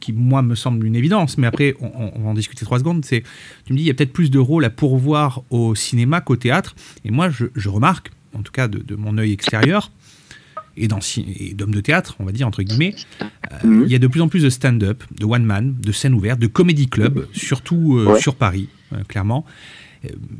qui, 0.00 0.12
moi, 0.12 0.42
me 0.42 0.54
semble 0.54 0.84
une 0.86 0.94
évidence, 0.94 1.38
mais 1.38 1.46
après, 1.46 1.74
on, 1.80 2.20
va 2.20 2.28
en 2.28 2.34
discuter 2.34 2.66
trois 2.66 2.78
secondes. 2.78 3.04
C'est, 3.04 3.22
tu 3.64 3.72
me 3.72 3.78
dis, 3.78 3.84
il 3.84 3.86
y 3.86 3.90
a 3.90 3.94
peut-être 3.94 4.12
plus 4.12 4.30
de 4.30 4.38
rôles 4.38 4.64
à 4.64 4.70
pourvoir 4.70 5.42
au 5.48 5.74
cinéma 5.74 6.20
qu'au 6.20 6.36
théâtre. 6.36 6.74
Et 7.04 7.10
moi, 7.10 7.30
je, 7.30 7.46
je 7.54 7.68
remarque, 7.70 8.10
en 8.34 8.42
tout 8.42 8.52
cas 8.52 8.68
de, 8.68 8.94
mon 8.94 9.16
œil 9.16 9.32
extérieur, 9.32 9.90
et 10.76 10.86
d'homme 10.86 11.74
de 11.74 11.80
théâtre, 11.80 12.16
on 12.18 12.24
va 12.24 12.32
dire, 12.32 12.46
entre 12.46 12.62
guillemets, 12.62 12.94
euh, 13.22 13.66
mhm. 13.66 13.84
il 13.86 13.92
y 13.92 13.94
a 13.94 13.98
de 13.98 14.06
plus 14.06 14.20
en 14.20 14.28
plus 14.28 14.42
de 14.42 14.50
stand-up, 14.50 15.02
de 15.18 15.24
one-man, 15.24 15.74
de 15.80 15.92
scènes 15.92 16.12
ouvertes, 16.12 16.38
de 16.38 16.48
comedy 16.48 16.88
club, 16.88 17.26
surtout 17.32 17.96
euh, 17.96 18.18
sur 18.18 18.34
Paris, 18.34 18.68
euh, 18.92 19.02
clairement. 19.08 19.46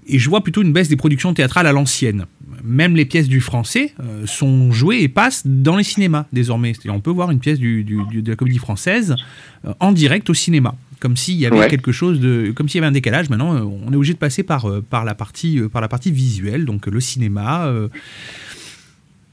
Et 0.07 0.19
je 0.19 0.29
vois 0.29 0.43
plutôt 0.43 0.63
une 0.63 0.73
baisse 0.73 0.89
des 0.89 0.97
productions 0.97 1.35
théâtrales 1.35 1.67
à 1.67 1.73
l'ancienne. 1.73 2.27
Même 2.63 2.97
les 2.97 3.05
pièces 3.05 3.29
du 3.29 3.41
français 3.41 3.93
sont 4.25 4.73
jouées 4.73 5.03
et 5.03 5.09
passent 5.09 5.43
dans 5.47 5.77
les 5.77 5.85
cinémas 5.85 6.27
désormais. 6.33 6.73
On 6.89 7.01
peut 7.01 7.11
voir 7.11 7.31
une 7.31 7.39
pièce 7.39 7.59
du, 7.59 7.85
de 7.85 8.31
la 8.31 8.37
comédie 8.37 8.59
française 8.59 9.17
en 9.81 9.93
direct 9.93 10.31
au 10.31 10.35
cinéma 10.35 10.75
comme 11.01 11.17
s'il 11.17 11.37
y 11.37 11.47
avait 11.47 11.69
quelque 11.69 11.93
chose 11.93 12.21
de, 12.21 12.53
comme 12.55 12.69
s'il 12.69 12.79
y 12.79 12.81
avait 12.81 12.89
un 12.89 12.93
décalage. 12.93 13.29
Maintenant, 13.29 13.55
euh, 13.55 13.61
on 13.61 13.93
est 13.93 13.97
obligé 13.97 14.15
de 14.15 14.19
passer 14.19 14.43
par, 14.43 14.69
euh, 14.69 14.83
par, 14.83 15.05
la, 15.05 15.15
partie, 15.15 15.59
euh, 15.59 15.69
par 15.69 15.81
la 15.81 15.89
partie 15.89 16.11
visuelle, 16.11 16.65
donc 16.65 16.87
le 16.87 17.01
cinéma. 17.01 17.71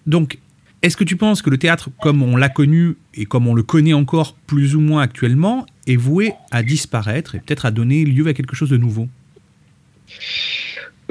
Donc, 0.05 0.37
est-ce 0.81 0.97
que 0.97 1.03
tu 1.03 1.15
penses 1.15 1.41
que 1.41 1.49
le 1.49 1.57
théâtre, 1.57 1.89
comme 2.01 2.21
on 2.21 2.35
l'a 2.35 2.49
connu 2.49 2.95
et 3.13 3.25
comme 3.25 3.47
on 3.47 3.53
le 3.53 3.63
connaît 3.63 3.93
encore 3.93 4.35
plus 4.35 4.75
ou 4.75 4.81
moins 4.81 5.01
actuellement, 5.01 5.65
est 5.87 5.95
voué 5.95 6.33
à 6.51 6.61
disparaître 6.61 7.35
et 7.35 7.39
peut-être 7.39 7.65
à 7.65 7.71
donner 7.71 8.03
lieu 8.03 8.27
à 8.27 8.33
quelque 8.33 8.55
chose 8.55 8.69
de 8.69 8.77
nouveau? 8.77 9.07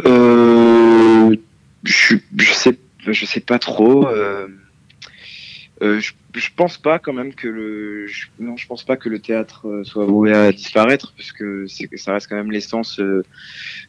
Je, 0.05 1.37
je 1.85 2.53
sais, 2.53 2.79
je 3.07 3.27
sais 3.27 3.41
pas 3.41 3.59
trop. 3.59 4.07
Euh, 5.83 6.01
je, 6.01 6.13
je 6.35 6.49
pense 6.55 6.79
pas 6.79 6.99
quand 6.99 7.13
même 7.13 7.35
que 7.35 7.49
le 7.49 8.07
non 8.39 8.57
je 8.57 8.67
pense 8.67 8.85
pas 8.85 8.97
que 8.97 9.09
le 9.09 9.19
théâtre 9.19 9.67
euh, 9.67 9.85
soit 9.85 10.05
voué 10.05 10.33
à 10.33 10.53
disparaître 10.53 11.13
c'est 11.67 11.89
que 11.89 11.97
ça 11.97 12.13
reste 12.13 12.29
quand 12.29 12.37
même 12.37 12.53
l'essence 12.53 13.01
euh, 13.01 13.25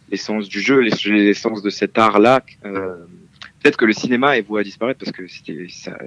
l'essence 0.10 0.50
du 0.50 0.60
jeu 0.60 0.80
l'essence 0.80 1.62
de 1.62 1.70
cet 1.70 1.98
art 1.98 2.20
là 2.20 2.44
euh, 2.66 2.96
peut-être 3.64 3.78
que 3.78 3.86
le 3.86 3.94
cinéma 3.94 4.38
est 4.38 4.42
voué 4.42 4.60
à 4.60 4.64
disparaître 4.64 5.00
parce 5.00 5.14
que 5.14 5.24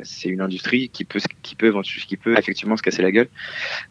c'est 0.02 0.28
une 0.28 0.42
industrie 0.42 0.90
qui 0.90 1.04
peut, 1.04 1.20
qui 1.42 1.56
peut, 1.56 1.72
qui 1.82 2.16
peut 2.18 2.38
effectivement 2.38 2.76
se 2.76 2.82
casser 2.82 3.00
la 3.02 3.10
gueule. 3.10 3.28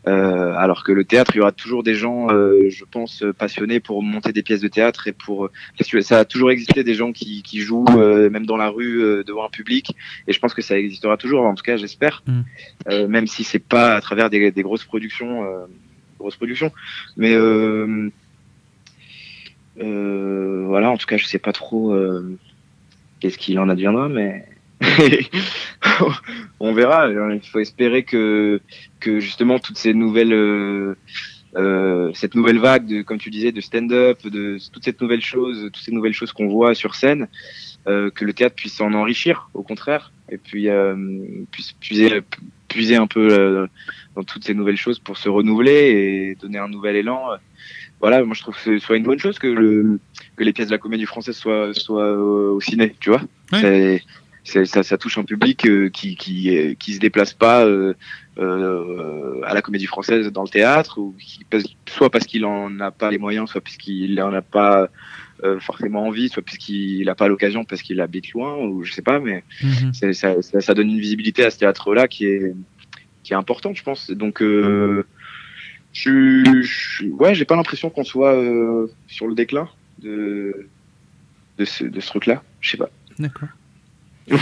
Euh, 0.07 0.53
alors 0.55 0.84
que 0.84 0.91
le 0.91 1.03
théâtre, 1.03 1.32
il 1.34 1.39
y 1.39 1.41
aura 1.41 1.51
toujours 1.51 1.82
des 1.82 1.95
gens, 1.95 2.30
euh, 2.30 2.70
je 2.70 2.86
pense, 2.86 3.24
passionnés 3.38 3.80
pour 3.80 4.03
monter 4.03 4.32
des 4.34 4.43
pièces 4.43 4.61
de 4.61 4.68
théâtre 4.68 5.07
et 5.07 5.13
pour. 5.13 5.49
Parce 5.78 5.89
que 5.89 6.01
ça 6.01 6.20
a 6.20 6.26
toujours 6.26 6.51
existé 6.51 6.84
des 6.84 6.93
gens 6.93 7.11
qui, 7.11 7.41
qui 7.41 7.59
jouent 7.61 7.86
euh, 7.97 8.30
même 8.30 8.45
dans 8.45 8.57
la 8.57 8.70
rue 8.70 9.01
euh, 9.01 9.24
devant 9.24 9.45
un 9.45 9.49
public. 9.49 9.95
Et 10.28 10.34
je 10.34 10.39
pense 10.39 10.53
que 10.53 10.61
ça 10.61 10.78
existera 10.78 11.18
toujours. 11.18 11.45
En 11.45 11.55
tout 11.55 11.63
cas, 11.63 11.78
j'espère. 11.78 12.22
Mm. 12.28 12.41
Euh, 12.89 13.07
même 13.07 13.26
si 13.26 13.43
c'est 13.43 13.59
pas 13.59 13.95
à 13.95 14.01
travers 14.01 14.30
des, 14.30 14.51
des 14.51 14.61
grosses 14.61 14.86
productions, 14.86 15.43
grosses 16.20 16.36
productions. 16.36 16.72
Mais 17.18 17.36
voilà, 19.76 20.91
en 20.91 20.97
tout 20.97 21.07
cas, 21.07 21.18
je 21.18 21.26
sais 21.26 21.39
pas 21.39 21.51
trop 21.51 21.95
qu'est-ce 23.20 23.38
qu'il 23.38 23.59
en 23.59 23.70
adviendra, 23.70 24.09
mais 24.09 24.45
on 26.59 26.74
verra. 26.74 27.09
Il 27.09 27.41
faut 27.41 27.59
espérer 27.59 28.03
que, 28.03 28.61
que 28.99 29.20
justement 29.20 29.59
toutes 29.59 29.78
ces 29.78 29.93
nouvelles, 29.93 30.34
euh, 30.34 30.95
euh, 31.55 32.11
cette 32.13 32.36
nouvelle 32.36 32.59
vague 32.59 32.86
de, 32.86 33.01
comme 33.01 33.18
tu 33.18 33.30
disais, 33.30 33.51
de 33.51 33.61
stand-up, 33.61 34.26
de 34.26 34.57
toutes 34.72 34.84
cette 34.84 35.01
nouvelles 35.01 35.22
choses, 35.22 35.70
toutes 35.72 35.84
ces 35.84 35.91
nouvelles 35.91 36.13
choses 36.13 36.34
qu'on 36.34 36.47
voit 36.47 36.76
sur 36.76 36.95
scène, 36.95 37.28
euh, 37.88 38.09
que 38.09 38.26
le 38.26 38.34
théâtre 38.34 38.55
puisse 38.55 38.80
en 38.82 38.93
enrichir, 38.93 39.49
au 39.53 39.63
contraire, 39.63 40.11
et 40.30 40.38
puis 40.38 40.68
puisse 41.51 41.74
puiser, 41.74 42.22
puiser 42.68 42.95
un 42.95 43.07
peu 43.07 43.68
dans 44.16 44.24
toutes 44.24 44.43
ces 44.43 44.53
nouvelles 44.53 44.78
choses 44.78 44.99
pour 44.99 45.18
se 45.18 45.30
renouveler 45.30 46.32
et 46.32 46.36
donner 46.36 46.57
un 46.57 46.68
nouvel 46.68 46.95
élan 46.95 47.30
voilà, 48.02 48.24
moi 48.24 48.36
je 48.36 48.41
trouve 48.41 48.56
que 48.56 48.62
ce 48.62 48.78
soit 48.80 48.98
une 48.98 49.04
bonne 49.04 49.20
chose 49.20 49.39
que, 49.39 49.48
le, 49.48 50.00
que 50.36 50.43
les 50.43 50.54
pièces 50.54 50.68
de 50.68 50.74
la 50.74 50.78
comédie 50.78 51.06
française 51.06 51.36
soient, 51.36 51.74
soient 51.74 52.14
au 52.14 52.60
ciné, 52.62 52.96
tu 53.00 53.10
vois. 53.10 53.22
ça, 54.46 54.84
ça, 54.84 54.98
touche 54.98 55.18
un 55.18 55.24
public 55.24 55.66
euh, 55.68 55.89
qui, 55.89 56.16
qui, 56.16 56.76
qui 56.78 56.93
se 56.93 57.00
déplace 57.00 57.34
pas 57.34 57.66
euh, 57.66 57.93
euh, 58.38 59.41
à 59.43 59.54
la 59.54 59.62
comédie 59.62 59.88
française 59.88 60.32
dans 60.32 60.43
le 60.43 60.50
théâtre, 60.50 61.00
ou 61.00 61.16
qui, 61.20 61.46
soit 61.88 62.10
parce 62.10 62.26
qu'il 62.26 62.46
en 62.46 62.80
a 62.80 62.91
pas 62.91 63.10
les 63.10 63.18
moyens, 63.18 63.50
soit 63.50 63.62
parce 63.62 63.78
qu'il 63.78 64.22
en 64.22 64.34
a 64.34 64.41
pas 64.41 64.89
forcément 65.60 66.08
envie, 66.08 66.30
soit 66.30 66.41
puisqu'il 66.41 67.06
n'a 67.06 67.14
pas 67.14 67.28
l'occasion 67.28 67.66
parce 67.66 67.82
qu'il 67.82 68.02
habite 68.02 68.32
loin, 68.32 68.56
ou 68.56 68.84
je 68.84 68.93
sais 68.93 69.02
pas, 69.02 69.20
mais 69.20 69.43
mhm. 69.62 69.93
ça, 69.93 70.41
ça, 70.41 70.62
ça, 70.62 70.74
donne 70.74 70.89
une 70.89 71.00
visibilité 71.00 71.43
à 71.43 71.52
ce 71.52 71.60
théâtre-là 71.60 72.08
qui 72.08 72.26
est, 72.26 72.56
qui 73.24 73.34
est 73.34 73.36
importante, 73.36 73.76
je 73.76 73.84
pense. 73.84 74.10
Donc, 74.12 74.41
je, 75.96 77.08
ouais, 77.08 77.34
j'ai 77.34 77.46
pas 77.46 77.56
l'impression 77.56 77.89
qu'on 77.89 78.04
soit 78.04 78.36
euh, 78.36 78.88
sur 79.08 79.28
le 79.28 79.34
déclin 79.34 79.70
de, 80.04 80.68
de 81.58 81.66
ce, 81.66 81.86
de 81.86 82.00
ce 82.02 82.08
truc-là. 82.08 82.43
Je 82.60 82.72
sais 82.72 82.78
pas. 82.78 82.89
D'accord. 83.18 83.48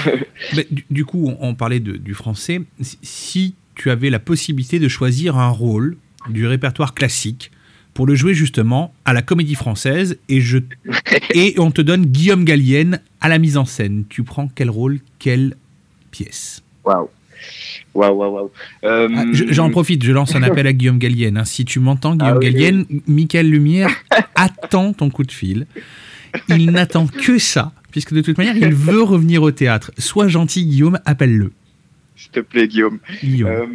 du, 0.89 1.05
coup, 1.05 1.31
on, 1.39 1.53
parlait 1.53 1.79
de, 1.79 1.91
du 1.95 2.15
français. 2.15 2.61
Si 2.81 3.53
tu 3.75 3.91
avais 3.91 4.09
la 4.09 4.19
possibilité 4.19 4.79
de 4.79 4.87
choisir 4.87 5.37
un 5.37 5.49
rôle 5.49 5.97
du 6.29 6.47
répertoire 6.47 6.95
classique 6.95 7.51
pour 7.93 8.07
le 8.07 8.15
jouer 8.15 8.33
justement 8.33 8.91
à 9.05 9.13
la 9.13 9.21
comédie 9.21 9.55
française 9.55 10.17
et, 10.29 10.41
je, 10.41 10.57
et 11.35 11.53
on 11.59 11.69
te 11.69 11.81
donne 11.81 12.07
Guillaume 12.07 12.45
Gallienne 12.45 12.99
à 13.21 13.29
la 13.29 13.37
mise 13.37 13.57
en 13.57 13.65
scène, 13.65 14.05
tu 14.09 14.23
prends 14.23 14.47
quel 14.47 14.71
rôle, 14.71 15.01
quelle 15.19 15.55
pièce? 16.09 16.63
Waouh 16.83 17.09
Waouh, 17.93 18.15
waouh, 18.15 18.33
waouh. 18.33 18.51
Euh, 18.83 19.07
ah, 19.15 19.23
j'en 19.31 19.69
profite, 19.69 20.03
je 20.03 20.11
lance 20.11 20.35
un 20.35 20.43
appel 20.43 20.65
à 20.65 20.73
Guillaume 20.73 20.97
Gallienne. 20.97 21.37
Hein. 21.37 21.45
Si 21.45 21.63
tu 21.63 21.79
m'entends, 21.79 22.15
Guillaume 22.15 22.37
ah 22.37 22.43
Gallienne, 22.43 22.85
Michael 23.07 23.49
Lumière 23.49 23.89
attend 24.35 24.93
ton 24.93 25.09
coup 25.09 25.23
de 25.23 25.31
fil. 25.31 25.67
Il 26.49 26.71
n'attend 26.71 27.05
que 27.07 27.37
ça, 27.37 27.71
puisque 27.91 28.13
de 28.13 28.21
toute 28.21 28.37
manière, 28.37 28.57
il 28.57 28.73
veut 28.73 29.03
revenir 29.03 29.43
au 29.43 29.51
théâtre. 29.51 29.91
Sois 29.97 30.27
gentil, 30.27 30.65
Guillaume, 30.65 30.99
appelle-le. 31.05 31.51
S'il 32.15 32.31
te 32.31 32.39
plaît, 32.39 32.67
Guillaume. 32.67 32.99
Euh, 33.23 33.65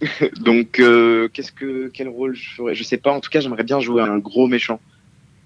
donc, 0.40 0.80
euh, 0.80 1.28
qu'est-ce 1.32 1.52
que, 1.52 1.90
quel 1.92 2.08
rôle 2.08 2.34
je 2.34 2.50
ferais? 2.56 2.74
Je 2.74 2.82
sais 2.82 2.96
pas. 2.96 3.12
En 3.12 3.20
tout 3.20 3.30
cas, 3.30 3.40
j'aimerais 3.40 3.64
bien 3.64 3.80
jouer 3.80 4.02
un 4.02 4.18
gros 4.18 4.46
méchant. 4.46 4.80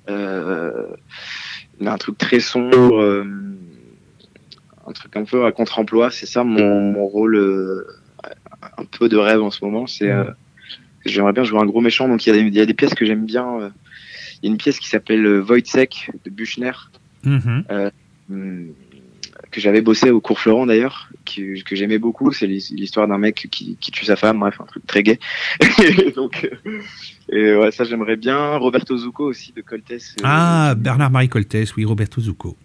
un 0.07 1.99
truc 1.99 2.17
très 2.19 2.41
sombre 2.41 3.25
un 4.87 4.93
truc 4.93 5.17
un 5.17 5.25
peu 5.25 5.47
à 5.47 5.53
contre-emploi. 5.53 6.11
C'est 6.11 6.27
ça 6.27 6.45
mon, 6.45 7.07
rôle 7.07 7.37
euh, 7.37 7.87
un 8.79 8.85
peu 8.85 9.09
de 9.09 9.17
rêve 9.17 9.43
en 9.43 9.51
ce 9.51 9.65
moment. 9.65 9.87
C'est 9.87 10.11
euh, 10.11 10.25
j'aimerais 11.05 11.33
bien 11.33 11.45
jouer 11.45 11.61
un 11.61 11.67
gros 11.67 11.81
méchant. 11.81 12.09
Donc 12.09 12.27
il 12.27 12.55
y, 12.55 12.61
a 12.61 12.67
des 12.67 12.75
pièces 12.75 12.95
que 12.95 13.05
j'aime 13.05 13.25
bien. 13.25 13.61
Euh, 13.61 13.71
il 14.43 14.47
y 14.47 14.49
a 14.49 14.53
une 14.53 14.59
pièce 14.59 14.79
qui 14.79 14.89
s'appelle 14.89 15.39
Voidsec 15.39 16.11
de 16.25 16.31
Buchner. 16.31 16.73
Mm-hmm. 17.25 17.91
Hmm, 18.29 18.69
que 19.51 19.61
j'avais 19.61 19.83
bossé 19.83 20.11
au 20.11 20.21
cours 20.21 20.41
Florent 20.41 20.67
d'ailleurs, 20.67 21.09
que, 21.25 21.63
que 21.63 21.77
j'aimais 21.77 21.99
beaucoup. 21.99 22.33
C'est 22.33 22.47
l'histoire 22.47 23.07
d'un 23.07 23.19
mec 23.19 23.47
qui, 23.51 23.77
qui, 23.77 23.91
tue 23.91 24.05
sa 24.05 24.17
femme, 24.17 24.41
bref, 24.41 24.61
un 24.61 24.65
truc 24.65 24.87
très 24.87 25.03
gay. 25.03 25.19
donc, 26.17 26.51
et 27.31 27.55
ouais, 27.55 27.71
ça 27.71 27.85
j'aimerais 27.85 28.17
bien. 28.17 28.57
Roberto 28.57 28.97
Zucco 28.97 29.25
aussi 29.25 29.53
de 29.53 29.61
Coltès. 29.61 30.17
Ah, 30.25 30.75
Bernard-Marie 30.77 31.29
Coltès, 31.29 31.75
oui, 31.77 31.85
Roberto 31.85 32.21
Zucco. 32.21 32.57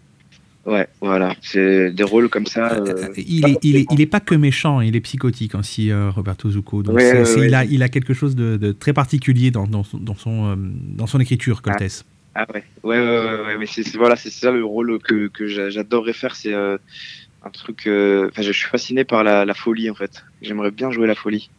Ouais, 0.66 0.88
voilà, 1.02 1.36
c'est 1.42 1.92
des 1.92 2.04
rôles 2.04 2.30
comme 2.30 2.46
ça. 2.46 2.74
Euh, 2.74 2.86
euh, 2.86 3.14
il, 3.16 3.48
est, 3.48 3.58
il, 3.64 3.78
est, 3.78 3.86
il, 3.92 4.02
est, 4.02 4.06
pas 4.06 4.20
que 4.20 4.36
méchant, 4.36 4.82
il 4.82 4.96
est 4.96 5.00
psychotique 5.00 5.56
aussi, 5.56 5.90
euh, 5.90 6.10
Roberto 6.10 6.50
Zucco. 6.50 6.84
Donc 6.84 7.00
il, 7.00 7.56
a, 7.56 7.64
il 7.64 7.82
a 7.82 7.90
quelque 7.90 8.14
chose 8.14 8.36
de, 8.36 8.72
très 8.74 8.94
particulier 8.94 9.52
dans, 9.52 9.68
dans, 9.68 9.84
dans 9.94 10.16
son, 10.16 10.58
dans 10.58 11.08
son 11.08 11.20
écriture, 11.20 11.62
Coltès. 11.62 12.06
Ah, 12.36 12.46
ah, 12.48 12.54
ouais, 12.54 12.64
ouais, 12.84 13.00
ouais, 13.00 13.42
ouais, 13.46 13.58
mais 13.58 13.66
c'est 13.66 13.96
voilà, 13.96 14.16
c'est 14.16 14.30
ça 14.30 14.52
le 14.52 14.64
rôle 14.64 15.00
que, 15.00 15.28
que 15.28 15.48
j'adorerais 15.48 16.14
faire, 16.14 16.36
c'est 16.36 16.54
un 16.54 17.50
truc. 17.52 17.88
Enfin, 17.88 18.42
je 18.42 18.52
suis 18.52 18.68
fasciné 18.70 19.06
par 19.06 19.24
la, 19.24 19.46
la 19.46 19.54
folie 19.54 19.90
en 19.90 19.96
fait. 19.96 20.24
J'aimerais 20.42 20.72
bien 20.72 20.92
jouer 20.92 21.08
la 21.08 21.16
folie. 21.16 21.50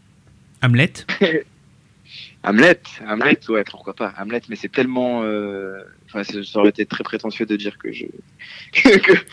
Hamlet? 0.63 0.93
Hamlet, 2.43 2.81
Hamlet, 3.07 3.41
ouais, 3.49 3.65
pourquoi 3.65 3.95
pas. 3.95 4.13
Hamlet, 4.19 4.43
mais 4.49 4.57
c'est 4.57 4.71
tellement. 4.71 5.23
Enfin, 6.13 6.25
ça 6.25 6.59
aurait 6.59 6.71
été 6.71 6.87
très 6.87 7.05
prétentieux 7.05 7.47
de 7.47 7.55
dire 7.55 7.79
que 7.79 7.93
je. 7.93 8.05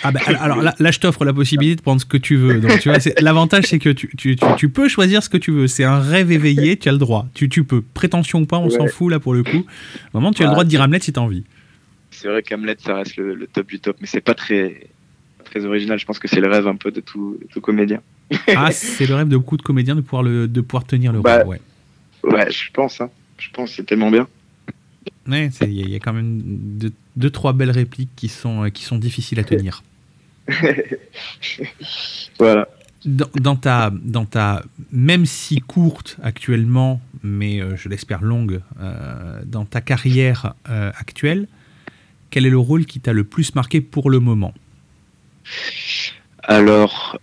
ah 0.04 0.12
bah, 0.12 0.20
alors 0.28 0.62
là, 0.62 0.76
là 0.78 0.92
je 0.92 1.00
t'offre 1.00 1.26
la 1.26 1.34
possibilité 1.34 1.76
de 1.76 1.82
prendre 1.82 2.00
ce 2.00 2.06
que 2.06 2.18
tu 2.18 2.36
veux. 2.36 2.60
Donc, 2.60 2.80
tu 2.80 2.90
vois, 2.90 3.00
l'avantage, 3.20 3.66
c'est 3.66 3.80
que 3.80 3.90
tu, 3.90 4.16
tu, 4.16 4.36
tu, 4.58 4.70
peux 4.70 4.88
choisir 4.88 5.24
ce 5.24 5.30
que 5.30 5.38
tu 5.38 5.52
veux. 5.52 5.68
C'est 5.68 5.84
un 5.84 6.00
rêve 6.00 6.32
éveillé, 6.32 6.78
tu 6.78 6.88
as 6.90 6.92
le 6.92 7.00
droit. 7.00 7.28
Tu, 7.34 7.50
tu 7.50 7.64
peux. 7.64 7.82
Prétention 7.82 8.42
ou 8.42 8.46
pas, 8.46 8.58
on 8.60 8.70
s'en 8.70 8.86
fout 8.88 9.12
là 9.12 9.20
pour 9.20 9.34
le 9.34 9.44
coup. 9.44 9.66
Vraiment, 10.14 10.32
tu 10.32 10.44
as 10.44 10.46
le 10.46 10.52
droit 10.52 10.64
de 10.64 10.70
dire 10.70 10.82
Hamlet 10.82 11.00
si 11.00 11.12
tu 11.12 11.20
as 11.20 11.24
envie. 11.24 11.44
C'est 12.12 12.28
vrai 12.28 12.44
qu'Hamlet, 12.44 12.76
ça 12.80 12.96
reste 12.96 13.18
le, 13.18 13.48
top 13.48 13.68
du 13.68 13.80
top, 13.80 13.98
mais 14.00 14.08
c'est 14.08 14.22
pas 14.22 14.34
très, 14.36 14.88
très 15.46 15.66
original. 15.66 15.98
Je 15.98 16.06
pense 16.06 16.20
que 16.20 16.28
c'est 16.28 16.40
le 16.40 16.48
rêve 16.48 16.68
un 16.68 16.76
peu 16.76 16.92
de 16.92 17.00
tout, 17.00 17.40
tout 17.52 17.62
comédien. 17.62 18.02
ah, 18.56 18.72
c'est 18.72 19.08
le 19.08 19.16
rêve 19.16 19.28
de 19.28 19.38
beaucoup 19.38 19.58
de 19.58 19.64
comédiens 19.64 19.96
de 19.96 20.02
pouvoir, 20.02 20.24
le, 20.24 20.48
de 20.48 20.62
pouvoir 20.62 20.86
tenir 20.86 21.12
le 21.12 21.22
bah, 21.22 21.44
rôle, 21.44 21.48
ouais. 21.48 21.62
Ouais, 22.24 22.52
je 22.52 22.72
pense. 22.72 23.02
Hein. 23.02 23.10
Je 23.38 23.50
pense 23.52 23.74
c'est 23.74 23.84
tellement 23.84 24.12
bien. 24.12 24.28
Ouais, 25.28 25.50
il 25.62 25.90
y, 25.90 25.96
a 25.96 26.00
quand 26.00 26.14
même 26.14 26.42
deux, 26.44 26.94
deux, 27.18 27.30
trois 27.30 27.52
belles 27.52 27.72
répliques 27.72 28.12
qui 28.16 28.30
sont, 28.30 28.64
euh, 28.64 28.70
qui 28.70 28.84
sont 28.84 28.98
difficiles 28.98 29.40
à 29.40 29.44
tenir. 29.44 29.84
voilà. 32.40 32.70
Dans, 33.06 33.56
ta, 33.56 33.92
dans 33.94 34.26
ta, 34.26 34.64
même 34.92 35.26
si 35.26 35.60
courte 35.60 36.18
actuellement, 36.24 37.02
mais 37.24 37.62
euh, 37.62 37.76
je 37.76 37.90
l'espère 37.90 38.22
longue, 38.22 38.62
euh, 38.80 39.42
dans 39.46 39.66
ta 39.66 39.82
carrière 39.82 40.54
actuelle, 40.66 41.48
quel 42.30 42.46
est 42.46 42.50
le 42.50 42.58
rôle 42.58 42.86
qui 42.86 43.00
t'a 43.00 43.14
le 43.14 43.24
plus 43.24 43.54
marqué 43.56 43.82
pour 43.82 44.10
le 44.10 44.20
moment? 44.20 44.54
Alors, 46.44 47.20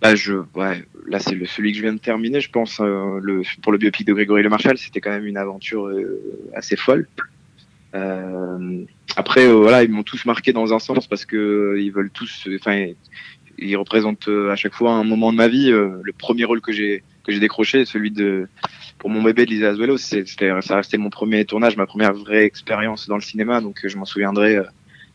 bah 0.00 0.14
je, 0.14 0.34
ouais, 0.54 0.84
là 1.06 1.18
c'est 1.18 1.34
le 1.34 1.44
celui 1.46 1.72
que 1.72 1.78
je 1.78 1.82
viens 1.82 1.92
de 1.92 1.98
terminer, 1.98 2.40
je 2.40 2.50
pense. 2.50 2.80
Euh, 2.80 3.18
le, 3.22 3.42
pour 3.62 3.72
le 3.72 3.78
biopic 3.78 4.06
de 4.06 4.12
Grégory 4.14 4.42
Le 4.42 4.48
Marchal, 4.48 4.78
c'était 4.78 5.00
quand 5.00 5.10
même 5.10 5.26
une 5.26 5.36
aventure 5.36 5.88
euh, 5.88 6.20
assez 6.54 6.76
folle. 6.76 7.06
Euh, 7.94 8.84
après, 9.16 9.46
euh, 9.46 9.54
voilà, 9.54 9.82
ils 9.82 9.90
m'ont 9.90 10.02
tous 10.02 10.24
marqué 10.24 10.52
dans 10.52 10.72
un 10.72 10.78
sens 10.78 11.06
parce 11.06 11.24
que 11.24 11.36
euh, 11.36 11.80
ils 11.80 11.90
veulent 11.92 12.10
tous, 12.10 12.48
enfin, 12.54 12.86
ils 13.58 13.76
représentent 13.76 14.28
à 14.28 14.56
chaque 14.56 14.74
fois 14.74 14.92
un 14.92 15.04
moment 15.04 15.32
de 15.32 15.36
ma 15.36 15.48
vie. 15.48 15.70
le 15.70 16.12
premier 16.16 16.44
rôle 16.44 16.60
que 16.60 16.72
j'ai 16.72 17.02
que 17.24 17.32
j'ai 17.32 17.40
décroché, 17.40 17.84
celui 17.84 18.10
de 18.10 18.48
pour 18.98 19.10
mon 19.10 19.22
bébé 19.22 19.44
de 19.44 19.50
Lisa 19.50 19.70
Azuelo, 19.70 19.98
c'était 19.98 20.50
ça 20.62 20.76
restait 20.76 20.96
mon 20.96 21.10
premier 21.10 21.44
tournage, 21.44 21.76
ma 21.76 21.86
première 21.86 22.14
vraie 22.14 22.44
expérience 22.44 23.06
dans 23.06 23.16
le 23.16 23.22
cinéma, 23.22 23.60
donc 23.60 23.80
je 23.84 23.96
m'en 23.98 24.06
souviendrai 24.06 24.60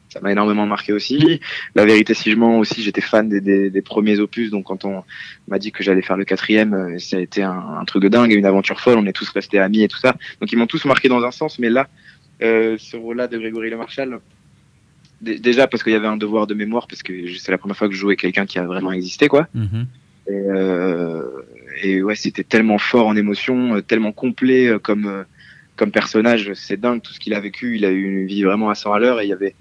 ça 0.09 0.21
m'a 0.21 0.31
énormément 0.31 0.65
marqué 0.65 0.93
aussi. 0.93 1.41
La 1.75 1.85
vérité, 1.85 2.13
si 2.13 2.31
je 2.31 2.37
mens 2.37 2.59
aussi, 2.59 2.81
j'étais 2.81 3.01
fan 3.01 3.27
des, 3.27 3.41
des, 3.41 3.69
des, 3.69 3.81
premiers 3.81 4.19
opus, 4.19 4.49
donc 4.49 4.65
quand 4.65 4.85
on 4.85 5.03
m'a 5.47 5.59
dit 5.59 5.71
que 5.71 5.83
j'allais 5.83 6.01
faire 6.01 6.17
le 6.17 6.25
quatrième, 6.25 6.73
euh, 6.73 6.99
ça 6.99 7.17
a 7.17 7.19
été 7.19 7.43
un, 7.43 7.51
un, 7.79 7.85
truc 7.85 8.03
de 8.03 8.07
dingue, 8.07 8.31
une 8.31 8.45
aventure 8.45 8.79
folle. 8.79 8.97
On 8.97 9.05
est 9.05 9.13
tous 9.13 9.29
restés 9.29 9.59
amis 9.59 9.83
et 9.83 9.87
tout 9.87 9.97
ça. 9.97 10.15
Donc 10.39 10.51
ils 10.51 10.57
m'ont 10.57 10.67
tous 10.67 10.85
marqué 10.85 11.09
dans 11.09 11.23
un 11.23 11.31
sens, 11.31 11.59
mais 11.59 11.69
là, 11.69 11.87
euh, 12.41 12.77
ce 12.79 12.95
rôle-là 12.97 13.27
de 13.27 13.37
Grégory 13.37 13.69
Le 13.69 13.77
Marchal, 13.77 14.19
déjà 15.21 15.67
parce 15.67 15.83
qu'il 15.83 15.93
y 15.93 15.95
avait 15.97 16.07
un 16.07 16.17
devoir 16.17 16.47
de 16.47 16.53
mémoire, 16.53 16.87
parce 16.87 17.03
que 17.03 17.13
c'est 17.37 17.51
la 17.51 17.57
première 17.57 17.75
fois 17.75 17.87
que 17.87 17.93
je 17.93 17.99
jouais 17.99 18.15
quelqu'un 18.15 18.45
qui 18.45 18.59
a 18.59 18.63
vraiment 18.63 18.91
existé, 18.91 19.27
quoi. 19.27 19.47
Mm-hmm. 19.55 19.85
Et, 20.27 20.31
euh, 20.31 21.23
et, 21.83 22.03
ouais, 22.03 22.15
c'était 22.15 22.43
tellement 22.43 22.77
fort 22.77 23.07
en 23.07 23.15
émotion, 23.15 23.81
tellement 23.81 24.11
complet 24.11 24.73
comme 24.81 25.25
comme 25.75 25.91
personnage, 25.91 26.53
c'est 26.53 26.79
dingue 26.79 27.01
tout 27.01 27.13
ce 27.13 27.19
qu'il 27.19 27.33
a 27.33 27.39
vécu. 27.39 27.75
Il 27.75 27.85
a 27.85 27.91
eu 27.91 28.03
une 28.03 28.25
vie 28.25 28.43
vraiment 28.43 28.69
à 28.69 28.75
100 28.75 28.93
à 28.93 28.99
l'heure 28.99 29.21
et 29.21 29.25
il 29.25 29.29
y 29.29 29.33
avait 29.33 29.55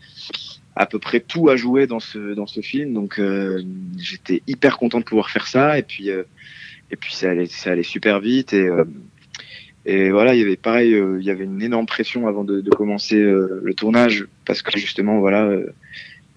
à 0.77 0.87
peu 0.87 0.99
près 0.99 1.21
tout 1.21 1.49
à 1.49 1.57
jouer 1.57 1.87
dans 1.87 2.01
ce 2.01 2.35
dans 2.35 2.47
ce 2.47 2.61
film. 2.61 2.93
Donc 2.95 3.19
euh, 3.19 3.63
j'étais 3.99 4.43
hyper 4.47 4.77
content 4.77 5.01
de 5.01 5.05
pouvoir 5.05 5.31
faire 5.31 5.47
ça 5.47 5.79
et 5.79 5.83
puis 5.83 6.11
euh, 6.11 6.23
et 6.91 6.97
puis 6.97 7.15
ça 7.15 7.31
allait 7.31 7.47
ça 7.47 7.73
allait 7.73 7.83
super 7.83 8.21
vite 8.21 8.53
et 8.53 8.67
euh, 8.67 8.85
et 9.87 10.11
voilà 10.11 10.35
il 10.35 10.41
y 10.41 10.43
avait 10.43 10.57
pareil 10.57 10.91
il 10.93 11.25
y 11.25 11.31
avait 11.31 11.45
une 11.45 11.61
énorme 11.61 11.87
pression 11.87 12.27
avant 12.27 12.43
de, 12.43 12.63
commencer 12.71 13.21
le 13.21 13.75
tournage 13.75 14.27
parce 14.47 14.63
que 14.63 14.79
justement 14.79 15.19
voilà 15.19 15.51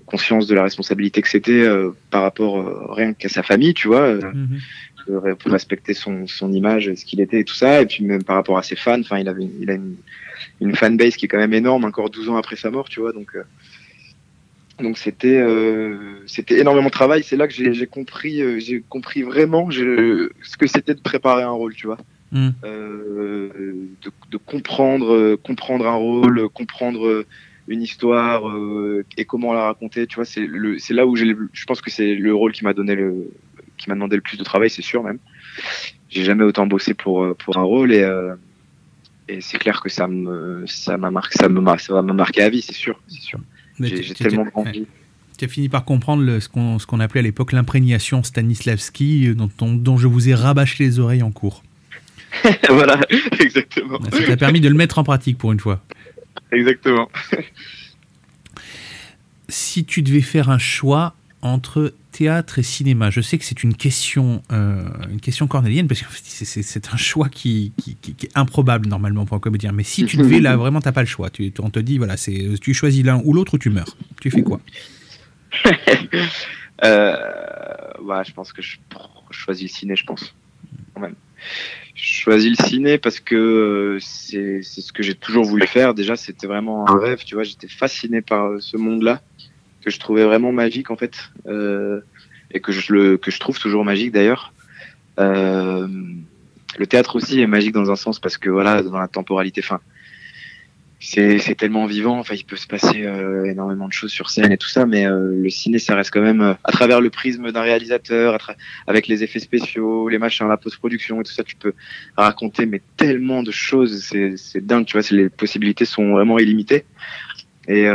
conscience 0.06 0.48
de 0.48 0.56
la 0.56 0.64
responsabilité 0.64 1.22
que 1.22 1.30
c'était 1.30 1.66
par 2.12 2.24
rapport 2.24 2.94
rien 2.94 3.14
qu'à 3.14 3.30
sa 3.30 3.44
famille 3.44 3.74
tu 3.74 3.88
vois. 3.88 4.16
-hmm 4.16 4.60
pour 5.40 5.52
respecter 5.52 5.94
son, 5.94 6.28
son 6.28 6.52
image, 6.52 6.94
ce 6.94 7.06
qu'il 7.06 7.22
était 7.22 7.40
et 7.40 7.44
tout 7.44 7.56
ça. 7.56 7.82
Et 7.82 7.86
puis 7.86 8.04
même 8.04 8.24
par 8.24 8.36
rapport 8.36 8.58
à 8.58 8.64
ses 8.64 8.76
fans, 8.76 9.00
enfin, 9.00 9.20
il 9.20 9.28
avait, 9.28 9.50
il 9.60 9.70
a 9.70 9.74
une, 9.74 9.96
une 10.62 10.76
fanbase 10.76 11.16
qui 11.16 11.26
est 11.26 11.28
quand 11.28 11.38
même 11.38 11.54
énorme, 11.54 11.86
encore 11.86 12.10
12 12.10 12.30
ans 12.30 12.38
après 12.38 12.56
sa 12.56 12.72
mort, 12.72 12.90
tu 12.90 13.00
vois. 13.00 13.14
Donc, 13.14 13.36
euh, 13.36 13.44
donc 14.80 14.98
c'était, 14.98 15.40
euh, 15.40 16.24
c'était 16.26 16.60
énormément 16.60 16.88
de 16.88 16.92
travail. 16.92 17.24
C'est 17.24 17.38
là 17.38 17.48
que 17.48 17.54
j'ai 17.54 17.88
compris, 17.88 18.42
euh, 18.42 18.60
j'ai 18.60 18.82
compris 18.88 19.24
vraiment 19.24 19.70
ce 19.72 20.58
que 20.58 20.68
c'était 20.68 20.94
de 20.94 21.02
préparer 21.02 21.44
un 21.44 21.52
rôle, 21.52 21.74
tu 21.74 21.88
vois. 21.88 21.98
Mm. 22.32 22.50
de, 22.62 24.12
de, 24.32 24.38
comprendre, 24.38 25.36
comprendre 25.38 25.88
un 25.88 25.96
rôle, 25.96 26.50
comprendre 26.50 27.24
une 27.70 27.82
histoire 27.82 28.54
et 29.16 29.24
comment 29.24 29.54
la 29.54 29.64
raconter, 29.64 30.08
tu 30.08 30.16
vois. 30.16 30.26
C'est 30.26 30.46
c'est 30.80 30.94
là 30.94 31.08
où 31.08 31.16
je 31.16 31.66
pense 31.66 31.80
que 31.80 31.90
c'est 31.90 32.16
le 32.16 32.36
rôle 32.36 32.52
qui 32.52 32.66
m'a 32.66 32.74
donné 32.74 32.96
le, 32.96 33.30
qui 33.78 33.90
m'a 33.90 33.96
demandé 33.96 34.16
le 34.16 34.22
plus 34.22 34.38
de 34.38 34.44
travail, 34.44 34.70
c'est 34.70 34.82
sûr 34.82 35.04
même. 35.04 35.20
J'ai 36.10 36.24
jamais 36.24 36.44
autant 36.44 36.68
bossé 36.68 36.94
pour 36.94 37.36
pour 37.38 37.58
un 37.58 37.64
rôle 37.64 37.94
et 37.94 38.02
euh, 38.02 38.36
et 39.28 39.42
c'est 39.42 39.58
clair 39.58 39.82
que 39.82 39.90
ça 39.90 40.08
me 40.08 40.66
ça 40.68 40.98
m'a 40.98 41.12
marqué 41.12 41.38
ça 41.38 41.50
me 41.50 41.78
ça 41.78 41.94
va 41.94 42.02
me 42.02 42.14
marquer 42.14 42.44
à 42.44 42.50
vie, 42.50 42.62
c'est 42.62 42.74
sûr, 42.74 43.00
c'est 43.08 43.22
sûr. 43.22 43.40
J'ai 43.80 44.14
tellement 44.14 44.46
grandi. 44.46 44.88
Tu 45.38 45.46
as 45.46 45.48
fini 45.48 45.70
par 45.70 45.86
comprendre 45.86 46.24
le, 46.24 46.40
ce 46.40 46.48
qu'on 46.50 47.00
appelait 47.00 47.20
à 47.20 47.24
l'époque 47.24 47.52
l'imprégnation 47.52 48.24
Stanislavski, 48.24 49.36
dont, 49.36 49.50
dont, 49.60 49.74
dont 49.76 49.98
je 49.98 50.08
vous 50.08 50.30
ai 50.30 50.34
rabâché 50.34 50.84
les 50.84 51.00
oreilles 51.00 51.22
en 51.22 51.30
cours. 51.30 51.64
voilà, 52.70 53.00
exactement. 53.40 54.00
Ça 54.12 54.24
t'a 54.26 54.38
permis 54.38 54.62
de 54.62 54.70
le 54.70 54.74
mettre 54.74 54.98
en 54.98 55.04
pratique 55.04 55.38
pour 55.38 55.52
une 55.52 55.60
fois. 55.60 55.84
Exactement. 56.52 57.10
si 59.50 59.86
tu 59.86 60.02
devais 60.02 60.22
faire 60.22 60.50
un 60.50 60.58
choix 60.58 61.14
entre 61.42 61.94
théâtre 62.18 62.58
et 62.58 62.64
cinéma 62.64 63.12
Je 63.12 63.22
sais 63.22 63.38
que 63.38 63.46
c'est 63.46 63.62
une 63.62 63.76
question, 63.76 64.42
euh, 64.52 64.84
une 65.12 65.22
question 65.22 65.46
cornélienne 65.48 65.88
parce 65.88 66.02
que 66.02 66.08
c'est 66.12 66.94
un 66.94 66.98
choix 66.98 67.30
qui, 67.30 67.74
qui, 67.78 67.96
qui, 67.96 68.16
qui, 68.16 68.26
est 68.26 68.32
improbable 68.36 68.88
normalement 68.88 69.26
pour 69.26 69.38
un 69.38 69.40
comédien. 69.40 69.72
Mais 69.72 69.84
si 69.84 70.06
tu 70.06 70.18
devais 70.18 70.40
là, 70.40 70.58
vraiment, 70.58 70.82
t'as 70.82 70.92
pas 70.92 71.02
le 71.02 71.08
choix. 71.08 71.30
Tu, 71.30 71.54
on 71.60 71.70
te 71.70 71.80
dit 71.80 72.00
voilà, 72.00 72.16
tu 72.18 72.74
choisis 72.74 73.04
l'un 73.06 73.22
ou 73.24 73.34
l'autre 73.34 73.54
ou 73.54 73.58
tu 73.60 73.70
meurs. 73.70 73.96
Tu 74.20 74.32
fais 74.32 74.42
quoi? 74.42 74.60
Euh, 76.84 77.18
bah, 78.08 78.22
je 78.22 78.32
pense 78.34 78.54
que 78.54 78.62
je, 78.62 78.78
je 79.32 79.36
choisis 79.36 79.64
le 79.64 79.76
ciné, 79.76 79.96
je 79.96 80.06
pense 80.06 80.36
quand 80.94 81.02
même. 81.02 81.16
Je 81.96 82.22
choisis 82.22 82.56
le 82.56 82.64
ciné 82.68 83.00
parce 83.00 83.20
que 83.20 83.98
c'est 84.00 84.62
ce 84.62 84.94
que 84.94 85.02
j'ai 85.02 85.16
toujours 85.16 85.44
voulu 85.44 85.66
faire. 85.66 85.96
Déjà, 85.96 86.16
c'était 86.16 86.46
vraiment 86.46 86.88
un 86.88 87.00
rêve. 87.00 87.24
Tu 87.26 87.34
vois, 87.34 87.44
j'étais 87.44 87.68
fasciné 87.68 88.22
par 88.22 88.62
ce 88.62 88.78
monde-là 88.78 89.24
que 89.88 89.94
je 89.94 90.00
trouvais 90.00 90.26
vraiment 90.26 90.52
magique 90.52 90.92
en 90.92 90.98
fait 90.98 91.32
euh, 91.48 92.02
et 92.52 92.60
que 92.60 92.74
je 92.74 92.92
le 92.92 93.18
que 93.18 93.32
je 93.32 93.40
trouve 93.40 93.58
toujours 93.58 93.86
magique 93.86 94.12
d'ailleurs. 94.12 94.52
Euh, 95.18 95.88
le 96.78 96.86
théâtre 96.88 97.16
aussi 97.16 97.40
est 97.40 97.48
magique 97.48 97.72
dans 97.72 97.90
un 97.90 97.96
sens 97.96 98.20
parce 98.20 98.38
que 98.38 98.50
voilà 98.50 98.84
dans 98.84 99.00
la 99.00 99.08
temporalité, 99.08 99.62
enfin 99.64 99.80
c'est 101.00 101.56
tellement 101.56 101.86
vivant, 101.86 102.20
enfin 102.20 102.36
il 102.36 102.44
peut 102.44 102.58
se 102.58 102.68
passer 102.68 103.06
euh, 103.06 103.46
énormément 103.46 103.88
de 103.88 103.94
choses 103.94 104.12
sur 104.12 104.30
scène 104.30 104.52
et 104.52 104.58
tout 104.58 104.68
ça, 104.68 104.86
mais 104.86 105.06
le 105.08 105.50
ciné 105.50 105.80
ça 105.80 105.96
reste 105.96 106.12
quand 106.12 106.22
même 106.32 106.58
à 106.66 106.72
travers 106.74 107.00
le 107.00 107.10
prisme 107.10 107.54
d'un 107.54 107.62
réalisateur, 107.62 108.56
avec 108.88 109.08
les 109.08 109.24
effets 109.24 109.40
spéciaux, 109.40 110.10
les 110.10 110.18
machins, 110.18 110.50
la 110.50 110.58
post-production 110.58 111.22
et 111.22 111.24
tout 111.24 111.32
ça, 111.32 111.44
tu 111.46 111.56
peux 111.56 111.74
raconter 112.18 112.66
mais 112.66 112.82
tellement 112.98 113.42
de 113.42 113.52
choses, 113.52 114.04
c'est 114.04 114.66
dingue, 114.66 114.86
tu 114.86 115.00
vois, 115.00 115.08
les 115.12 115.30
possibilités 115.30 115.86
sont 115.86 116.12
vraiment 116.12 116.40
illimitées 116.40 116.84
et 117.70 117.88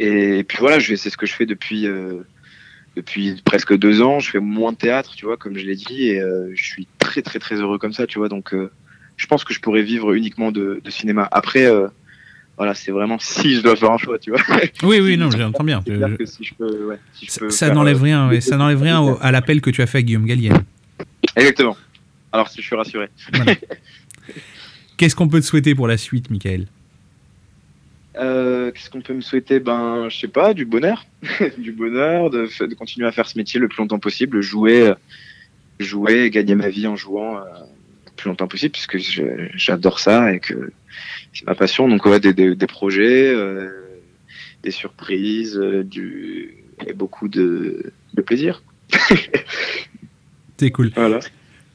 et 0.00 0.44
puis 0.44 0.56
voilà, 0.58 0.80
c'est 0.80 0.96
ce 0.96 1.16
que 1.16 1.26
je 1.26 1.34
fais 1.34 1.44
depuis, 1.44 1.86
euh, 1.86 2.20
depuis 2.96 3.40
presque 3.44 3.76
deux 3.76 4.00
ans. 4.00 4.18
Je 4.18 4.30
fais 4.30 4.40
moins 4.40 4.72
de 4.72 4.78
théâtre, 4.78 5.14
tu 5.14 5.26
vois, 5.26 5.36
comme 5.36 5.58
je 5.58 5.66
l'ai 5.66 5.76
dit, 5.76 6.08
et 6.08 6.20
euh, 6.20 6.50
je 6.54 6.64
suis 6.64 6.88
très 6.98 7.20
très 7.20 7.38
très 7.38 7.56
heureux 7.56 7.78
comme 7.78 7.92
ça, 7.92 8.06
tu 8.06 8.18
vois. 8.18 8.30
Donc, 8.30 8.54
euh, 8.54 8.70
je 9.18 9.26
pense 9.26 9.44
que 9.44 9.52
je 9.52 9.60
pourrais 9.60 9.82
vivre 9.82 10.14
uniquement 10.14 10.52
de, 10.52 10.80
de 10.82 10.90
cinéma. 10.90 11.28
Après, 11.30 11.68
voilà, 12.56 12.74
c'est 12.74 12.92
vraiment 12.92 13.18
si 13.20 13.56
je 13.56 13.60
dois 13.60 13.76
faire 13.76 13.90
un 13.90 13.98
choix, 13.98 14.18
tu 14.18 14.30
vois. 14.30 14.40
Oui, 14.82 15.00
oui, 15.00 15.18
non, 15.18 15.30
j'entends 15.30 15.64
bien. 15.64 15.82
Je... 15.86 16.24
Si 16.24 16.44
je 16.44 16.54
peux, 16.54 16.86
ouais, 16.86 16.98
si 17.12 17.26
je 17.26 17.38
peux 17.38 17.50
ça 17.50 17.68
n'enlève 17.68 18.02
rien, 18.02 18.30
ouais, 18.30 18.40
ça 18.40 18.56
n'enlève 18.56 18.80
rien 18.80 19.00
au, 19.00 19.18
à 19.20 19.30
l'appel 19.30 19.60
que 19.60 19.68
tu 19.68 19.82
as 19.82 19.86
fait 19.86 19.98
à 19.98 20.02
Guillaume 20.02 20.24
Gallienne. 20.24 20.64
Exactement. 21.36 21.76
Alors, 22.32 22.48
si 22.48 22.62
je 22.62 22.66
suis 22.66 22.76
rassuré. 22.76 23.08
Voilà. 23.34 23.54
Qu'est-ce 24.96 25.14
qu'on 25.14 25.28
peut 25.28 25.40
te 25.40 25.46
souhaiter 25.46 25.74
pour 25.74 25.88
la 25.88 25.98
suite, 25.98 26.30
Michael? 26.30 26.66
Euh, 28.16 28.70
Qu'est-ce 28.72 28.90
qu'on 28.90 29.00
peut 29.00 29.14
me 29.14 29.20
souhaiter? 29.20 29.60
Ben, 29.60 30.08
je 30.08 30.18
sais 30.18 30.28
pas, 30.28 30.54
du 30.54 30.64
bonheur, 30.64 31.06
du 31.58 31.72
bonheur, 31.72 32.30
de, 32.30 32.48
de, 32.66 32.74
continuer 32.74 33.06
à 33.06 33.12
faire 33.12 33.28
ce 33.28 33.38
métier 33.38 33.60
le 33.60 33.68
plus 33.68 33.78
longtemps 33.78 33.98
possible, 33.98 34.40
jouer, 34.40 34.92
jouer, 35.78 36.30
gagner 36.30 36.54
ma 36.54 36.68
vie 36.68 36.86
en 36.86 36.96
jouant 36.96 37.38
euh, 37.38 37.42
le 38.06 38.12
plus 38.16 38.28
longtemps 38.28 38.48
possible, 38.48 38.72
puisque 38.72 38.98
j'adore 39.54 40.00
ça 40.00 40.32
et 40.32 40.40
que 40.40 40.72
c'est 41.32 41.46
ma 41.46 41.54
passion. 41.54 41.88
Donc 41.88 42.04
ouais, 42.06 42.20
des, 42.20 42.32
des, 42.32 42.54
des 42.54 42.66
projets, 42.66 43.32
euh, 43.32 43.70
des 44.62 44.70
surprises, 44.70 45.56
euh, 45.56 45.84
du 45.84 46.56
et 46.86 46.92
beaucoup 46.92 47.28
de, 47.28 47.92
de 48.14 48.22
plaisir. 48.22 48.62
C'est 50.56 50.70
cool. 50.70 50.90
Voilà. 50.94 51.20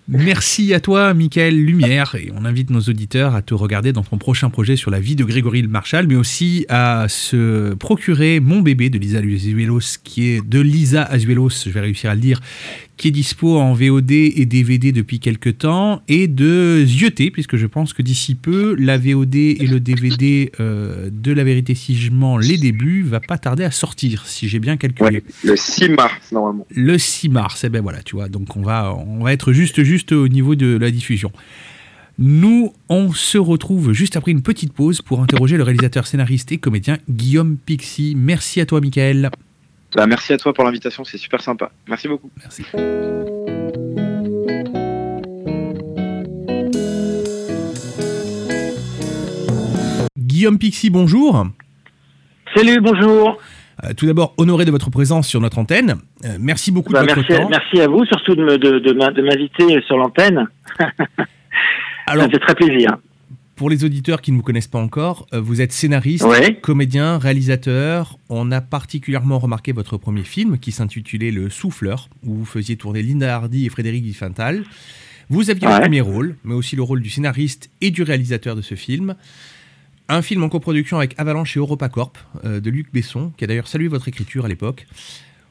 Merci 0.07 0.71
à 0.75 0.79
toi, 0.79 1.15
Michael 1.15 1.55
Lumière, 1.55 2.13
et 2.13 2.31
on 2.35 2.45
invite 2.45 2.69
nos 2.69 2.81
auditeurs 2.81 3.33
à 3.33 3.41
te 3.41 3.55
regarder 3.55 3.91
dans 3.91 4.03
ton 4.03 4.19
prochain 4.19 4.51
projet 4.51 4.75
sur 4.75 4.91
la 4.91 4.99
vie 4.99 5.15
de 5.15 5.23
Grégory 5.23 5.63
Le 5.63 5.67
Marchal, 5.67 6.05
mais 6.05 6.15
aussi 6.15 6.67
à 6.69 7.07
se 7.09 7.73
procurer 7.73 8.39
Mon 8.39 8.61
bébé 8.61 8.91
de 8.91 8.99
Lisa 8.99 9.17
Azuelos, 9.17 9.97
qui 10.03 10.27
est 10.27 10.47
de 10.47 10.59
Lisa 10.59 11.01
Azuelos, 11.01 11.63
je 11.65 11.71
vais 11.71 11.79
réussir 11.79 12.11
à 12.11 12.13
le 12.13 12.21
dire, 12.21 12.39
qui 12.97 13.09
est 13.09 13.11
dispo 13.11 13.57
en 13.57 13.73
VOD 13.73 14.11
et 14.11 14.45
DVD 14.45 14.91
depuis 14.91 15.19
quelques 15.19 15.59
temps, 15.59 16.01
et 16.07 16.27
de 16.27 16.83
Zioté, 16.85 17.31
puisque 17.31 17.57
je 17.57 17.67
pense 17.67 17.93
que 17.93 18.01
d'ici 18.01 18.35
peu, 18.35 18.75
la 18.79 18.97
VOD 18.97 19.35
et 19.35 19.67
le 19.67 19.79
DVD 19.79 20.51
euh, 20.59 21.09
de 21.11 21.31
La 21.31 21.43
Vérité 21.43 21.75
si 21.75 21.95
je 21.95 22.11
mens 22.11 22.37
les 22.37 22.57
débuts 22.57 23.03
va 23.03 23.19
pas 23.19 23.37
tarder 23.37 23.63
à 23.63 23.71
sortir, 23.71 24.25
si 24.25 24.47
j'ai 24.47 24.59
bien 24.59 24.77
calculé. 24.77 25.17
Ouais, 25.17 25.23
le 25.43 25.55
6 25.55 25.89
mars, 25.89 26.31
normalement. 26.31 26.65
Le 26.73 26.97
6 26.97 27.29
mars, 27.29 27.63
et 27.63 27.67
eh 27.67 27.69
ben 27.69 27.81
voilà, 27.81 28.01
tu 28.01 28.15
vois, 28.15 28.29
donc 28.29 28.55
on 28.55 28.61
va, 28.61 28.95
on 28.95 29.23
va 29.23 29.33
être 29.33 29.51
juste, 29.51 29.83
juste 29.83 30.11
au 30.11 30.27
niveau 30.27 30.55
de 30.55 30.77
la 30.77 30.91
diffusion. 30.91 31.31
Nous, 32.17 32.71
on 32.87 33.11
se 33.11 33.37
retrouve 33.37 33.91
juste 33.91 34.15
après 34.15 34.31
une 34.31 34.41
petite 34.41 34.71
pause 34.71 35.01
pour 35.01 35.21
interroger 35.21 35.57
le 35.57 35.63
réalisateur, 35.63 36.07
scénariste 36.07 36.51
et 36.53 36.57
comédien 36.57 36.97
Guillaume 37.09 37.57
Pixi. 37.57 38.13
Merci 38.17 38.61
à 38.61 38.65
toi, 38.65 38.79
Michael. 38.79 39.31
Bah, 39.95 40.07
merci 40.07 40.33
à 40.33 40.37
toi 40.37 40.53
pour 40.53 40.65
l'invitation, 40.65 41.05
c'est 41.05 41.17
super 41.17 41.41
sympa. 41.41 41.71
Merci 41.87 42.09
beaucoup. 42.09 42.29
Merci. 42.37 42.65
Guillaume 50.17 50.59
Pixi, 50.59 50.89
bonjour. 50.89 51.47
Salut, 52.53 52.81
bonjour. 52.81 53.37
Euh, 53.85 53.93
tout 53.93 54.05
d'abord, 54.05 54.33
honoré 54.37 54.65
de 54.65 54.71
votre 54.71 54.89
présence 54.89 55.27
sur 55.27 55.39
notre 55.39 55.59
antenne. 55.59 55.95
Euh, 56.25 56.37
merci 56.39 56.71
beaucoup 56.71 56.91
bah, 56.91 57.03
de 57.03 57.07
votre 57.07 57.17
merci, 57.29 57.41
temps. 57.41 57.49
Merci 57.49 57.81
à 57.81 57.87
vous, 57.87 58.05
surtout 58.05 58.35
de, 58.35 58.57
de, 58.57 58.79
de 58.79 59.21
m'inviter 59.21 59.81
sur 59.87 59.97
l'antenne. 59.97 60.47
Alors, 62.07 62.25
Ça 62.25 62.29
fait 62.31 62.39
très 62.39 62.55
plaisir. 62.55 62.97
Pour 63.55 63.69
les 63.69 63.85
auditeurs 63.85 64.21
qui 64.21 64.33
ne 64.33 64.37
vous 64.37 64.43
connaissent 64.43 64.67
pas 64.67 64.79
encore, 64.79 65.27
euh, 65.33 65.39
vous 65.39 65.61
êtes 65.61 65.71
scénariste, 65.71 66.25
comédien, 66.61 67.17
réalisateur. 67.17 68.19
On 68.27 68.51
a 68.51 68.59
particulièrement 68.59 69.39
remarqué 69.39 69.71
votre 69.71 69.97
premier 69.97 70.23
film 70.23 70.57
qui 70.59 70.73
s'intitulait 70.73 71.31
Le 71.31 71.49
Souffleur, 71.49 72.09
où 72.25 72.35
vous 72.35 72.45
faisiez 72.45 72.75
tourner 72.75 73.01
Linda 73.01 73.33
Hardy 73.33 73.65
et 73.65 73.69
Frédéric 73.69 74.03
Diffental. 74.03 74.65
Vous 75.29 75.49
aviez 75.49 75.67
le 75.67 75.79
premier 75.79 76.01
rôle, 76.01 76.35
mais 76.43 76.53
aussi 76.53 76.75
le 76.75 76.81
rôle 76.81 77.01
du 77.01 77.09
scénariste 77.09 77.69
et 77.79 77.91
du 77.91 78.03
réalisateur 78.03 78.57
de 78.57 78.61
ce 78.61 78.75
film. 78.75 79.15
Un 80.09 80.21
film 80.21 80.43
en 80.43 80.49
coproduction 80.49 80.97
avec 80.97 81.15
Avalanche 81.17 81.55
et 81.55 81.59
EuropaCorp 81.59 82.13
euh, 82.43 82.59
de 82.59 82.69
Luc 82.69 82.91
Besson, 82.93 83.31
qui 83.37 83.45
a 83.45 83.47
d'ailleurs 83.47 83.69
salué 83.69 83.87
votre 83.87 84.09
écriture 84.09 84.43
à 84.43 84.47
l'époque. 84.49 84.85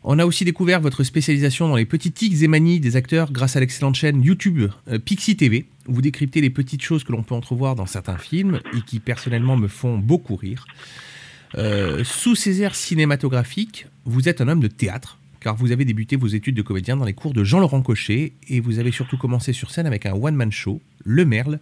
On 0.04 0.18
a 0.18 0.26
aussi 0.26 0.44
découvert 0.44 0.82
votre 0.82 1.02
spécialisation 1.02 1.68
dans 1.68 1.76
les 1.76 1.86
petits 1.86 2.12
tics 2.12 2.42
et 2.42 2.48
manies 2.48 2.78
des 2.78 2.96
acteurs 2.96 3.32
grâce 3.32 3.56
à 3.56 3.60
l'excellente 3.60 3.94
chaîne 3.94 4.22
YouTube 4.22 4.70
euh, 4.88 4.98
Pixie 4.98 5.36
TV. 5.36 5.64
Vous 5.86 6.00
décryptez 6.00 6.40
les 6.40 6.50
petites 6.50 6.82
choses 6.82 7.04
que 7.04 7.12
l'on 7.12 7.22
peut 7.22 7.34
entrevoir 7.34 7.74
dans 7.74 7.86
certains 7.86 8.16
films 8.16 8.60
et 8.76 8.80
qui 8.80 9.00
personnellement 9.00 9.56
me 9.56 9.68
font 9.68 9.98
beaucoup 9.98 10.36
rire. 10.36 10.66
Euh, 11.56 12.02
sous 12.04 12.34
ces 12.34 12.62
airs 12.62 12.74
cinématographiques, 12.74 13.86
vous 14.04 14.28
êtes 14.28 14.40
un 14.40 14.48
homme 14.48 14.60
de 14.60 14.68
théâtre, 14.68 15.18
car 15.40 15.54
vous 15.54 15.72
avez 15.72 15.84
débuté 15.84 16.16
vos 16.16 16.26
études 16.26 16.56
de 16.56 16.62
comédien 16.62 16.96
dans 16.96 17.04
les 17.04 17.12
cours 17.12 17.32
de 17.32 17.44
Jean-Laurent 17.44 17.82
Cochet 17.82 18.32
et 18.48 18.60
vous 18.60 18.78
avez 18.78 18.90
surtout 18.90 19.18
commencé 19.18 19.52
sur 19.52 19.70
scène 19.70 19.86
avec 19.86 20.06
un 20.06 20.14
one-man 20.14 20.50
show, 20.50 20.80
Le 21.04 21.24
Merle, 21.24 21.60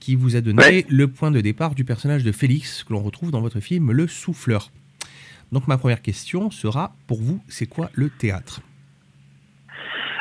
qui 0.00 0.14
vous 0.14 0.36
a 0.36 0.40
donné 0.40 0.84
le 0.88 1.08
point 1.08 1.30
de 1.30 1.40
départ 1.40 1.74
du 1.74 1.84
personnage 1.84 2.22
de 2.22 2.32
Félix 2.32 2.84
que 2.84 2.92
l'on 2.92 3.02
retrouve 3.02 3.30
dans 3.30 3.40
votre 3.40 3.60
film 3.60 3.90
Le 3.90 4.06
Souffleur. 4.06 4.70
Donc 5.52 5.66
ma 5.66 5.78
première 5.78 6.02
question 6.02 6.50
sera, 6.50 6.94
pour 7.06 7.22
vous, 7.22 7.40
c'est 7.48 7.66
quoi 7.66 7.90
le 7.94 8.10
théâtre? 8.10 8.60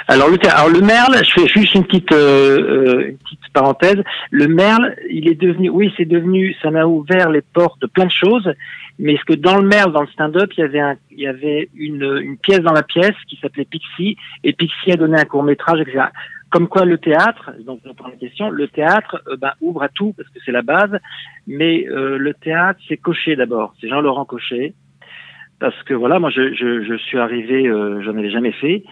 Alors 0.08 0.30
le, 0.30 0.38
alors 0.48 0.70
le 0.70 0.82
Merle, 0.82 1.16
je 1.24 1.32
fais 1.32 1.48
juste 1.48 1.74
une 1.74 1.84
petite, 1.86 2.12
euh, 2.12 2.60
euh, 2.60 3.08
une 3.10 3.18
petite 3.18 3.40
parenthèse. 3.54 3.98
Le 4.30 4.48
Merle, 4.48 4.96
il 5.10 5.28
est 5.28 5.40
devenu, 5.40 5.70
oui, 5.70 5.92
c'est 5.98 6.06
devenu, 6.06 6.56
ça 6.62 6.70
m'a 6.70 6.86
ouvert 6.86 7.30
les 7.30 7.42
portes 7.42 7.82
de 7.82 7.88
plein 7.88 8.06
de 8.06 8.12
choses. 8.12 8.52
Mais 9.00 9.18
ce 9.18 9.26
que 9.26 9.34
dans 9.34 9.58
le 9.58 9.68
Merle, 9.68 9.92
dans 9.92 10.02
le 10.02 10.08
stand-up, 10.08 10.52
il 10.58 10.62
y 10.62 10.64
avait, 10.64 10.80
un, 10.80 10.96
il 11.12 11.20
y 11.20 11.28
avait 11.28 11.70
une, 11.76 12.20
une 12.22 12.38
pièce 12.38 12.60
dans 12.60 12.72
la 12.72 12.84
pièce 12.84 13.16
qui 13.28 13.38
s'appelait 13.42 13.66
Pixie, 13.66 14.16
et 14.44 14.54
Pixie 14.54 14.92
a 14.92 14.96
donné 14.96 15.20
un 15.20 15.26
court 15.26 15.44
métrage, 15.44 15.82
etc. 15.82 16.06
Comme 16.52 16.68
quoi 16.68 16.86
le 16.86 17.00
théâtre, 17.00 17.52
donc 17.66 17.80
je 17.84 17.90
reprends 17.90 18.08
la 18.08 18.16
question, 18.16 18.50
le 18.50 18.68
théâtre 18.68 19.22
euh, 19.28 19.36
ben, 19.36 19.54
ouvre 19.60 19.84
à 19.84 19.90
tout 19.90 20.14
parce 20.16 20.30
que 20.30 20.40
c'est 20.46 20.52
la 20.52 20.62
base, 20.62 21.00
mais 21.48 21.86
le 21.88 22.34
théâtre 22.34 22.80
c'est 22.88 22.98
Cochet 22.98 23.36
d'abord, 23.36 23.74
c'est 23.82 23.90
Jean-Laurent 23.90 24.26
Cochet, 24.26 24.74
parce 25.60 25.82
que 25.84 25.94
voilà, 25.94 26.20
moi 26.20 26.30
je, 26.30 26.54
je, 26.54 26.84
je 26.84 26.96
suis 26.96 27.18
arrivé, 27.18 27.68
euh, 27.68 28.02
j'en 28.04 28.18
avais 28.18 28.30
jamais 28.30 28.52
fait. 28.52 28.84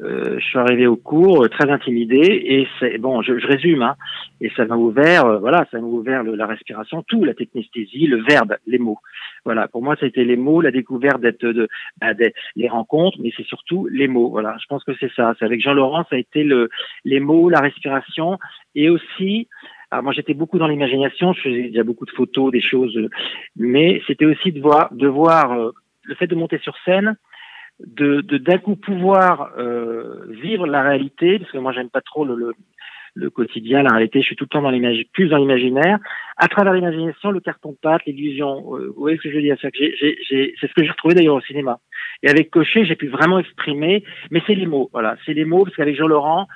Euh, 0.00 0.38
je 0.38 0.44
suis 0.44 0.58
arrivé 0.58 0.86
au 0.86 0.96
cours 0.96 1.44
euh, 1.44 1.48
très 1.48 1.70
intimidé 1.70 2.18
et 2.18 2.68
c'est 2.78 2.98
bon, 2.98 3.22
je, 3.22 3.38
je 3.38 3.46
résume, 3.46 3.80
hein, 3.82 3.96
et 4.42 4.50
ça 4.50 4.66
m'a 4.66 4.76
ouvert, 4.76 5.24
euh, 5.24 5.38
voilà, 5.38 5.66
ça 5.70 5.80
m'a 5.80 5.86
ouvert 5.86 6.22
le, 6.22 6.34
la 6.34 6.46
respiration, 6.46 7.02
tout, 7.02 7.24
la 7.24 7.32
technesthésie, 7.32 8.06
le 8.06 8.22
verbe, 8.22 8.56
les 8.66 8.78
mots. 8.78 8.98
Voilà, 9.46 9.68
pour 9.68 9.82
moi, 9.82 9.96
été 10.02 10.24
les 10.24 10.36
mots, 10.36 10.60
la 10.60 10.70
découverte 10.70 11.22
d'être 11.22 11.46
de, 11.46 11.68
bah, 11.98 12.12
les 12.56 12.68
rencontres, 12.68 13.18
mais 13.22 13.32
c'est 13.36 13.46
surtout 13.46 13.88
les 13.90 14.06
mots. 14.06 14.28
Voilà, 14.28 14.56
je 14.60 14.66
pense 14.66 14.84
que 14.84 14.92
c'est 15.00 15.10
ça. 15.14 15.34
C'est 15.38 15.46
avec 15.46 15.62
Jean 15.62 15.72
Laurent, 15.72 16.04
ça 16.10 16.16
a 16.16 16.18
été 16.18 16.44
le, 16.44 16.68
les 17.04 17.20
mots, 17.20 17.48
la 17.48 17.60
respiration, 17.60 18.38
et 18.74 18.90
aussi 18.90 19.48
alors 19.92 20.02
moi 20.02 20.12
j'étais 20.12 20.34
beaucoup 20.34 20.58
dans 20.58 20.66
l'imagination, 20.66 21.32
je 21.32 21.42
faisais 21.42 21.62
déjà 21.68 21.84
beaucoup 21.84 22.06
de 22.06 22.10
photos, 22.10 22.50
des 22.50 22.60
choses, 22.60 22.98
mais 23.54 24.02
c'était 24.08 24.24
aussi 24.24 24.50
de 24.50 24.60
voir, 24.60 24.92
de 24.92 25.06
voir 25.06 25.56
le 26.02 26.14
fait 26.16 26.26
de 26.26 26.34
monter 26.34 26.58
sur 26.58 26.76
scène, 26.84 27.16
de 27.80 28.20
d'un 28.20 28.58
coup 28.58 28.76
pouvoir 28.76 29.52
euh, 29.58 30.26
vivre 30.30 30.66
la 30.66 30.82
réalité, 30.82 31.38
parce 31.38 31.50
que 31.50 31.58
moi 31.58 31.72
j'aime 31.72 31.90
pas 31.90 32.00
trop 32.00 32.24
le, 32.24 32.54
le, 33.14 33.30
quotidien, 33.30 33.82
la 33.82 33.90
réalité, 33.90 34.20
je 34.20 34.26
suis 34.26 34.36
tout 34.36 34.44
le 34.44 34.48
temps 34.48 34.62
dans 34.62 34.72
plus 35.12 35.28
dans 35.28 35.36
l'imaginaire, 35.36 35.98
à 36.36 36.48
travers 36.48 36.72
l'imagination, 36.72 37.30
le 37.30 37.40
carton 37.40 37.72
de 37.72 37.76
pâte, 37.80 38.02
l'illusion. 38.06 38.76
Euh, 38.76 38.88
vous 38.88 39.00
voyez 39.00 39.16
ce 39.18 39.22
que 39.22 39.30
je 39.30 39.36
veux 39.36 39.42
dire? 39.42 39.56
C'est 39.60 39.70
ce 39.70 40.74
que 40.74 40.84
j'ai 40.84 40.90
retrouvé 40.90 41.14
d'ailleurs 41.14 41.36
au 41.36 41.40
cinéma. 41.42 41.78
Et 42.22 42.30
avec 42.30 42.50
Cochet, 42.50 42.86
j'ai 42.86 42.96
pu 42.96 43.08
vraiment 43.08 43.38
exprimer, 43.38 44.04
mais 44.30 44.42
c'est 44.46 44.54
les 44.54 44.66
mots, 44.66 44.88
voilà, 44.92 45.16
c'est 45.26 45.34
les 45.34 45.44
mots, 45.44 45.64
parce 45.64 45.76
qu'avec 45.76 45.96
Jean 45.96 46.06
Laurent, 46.06 46.46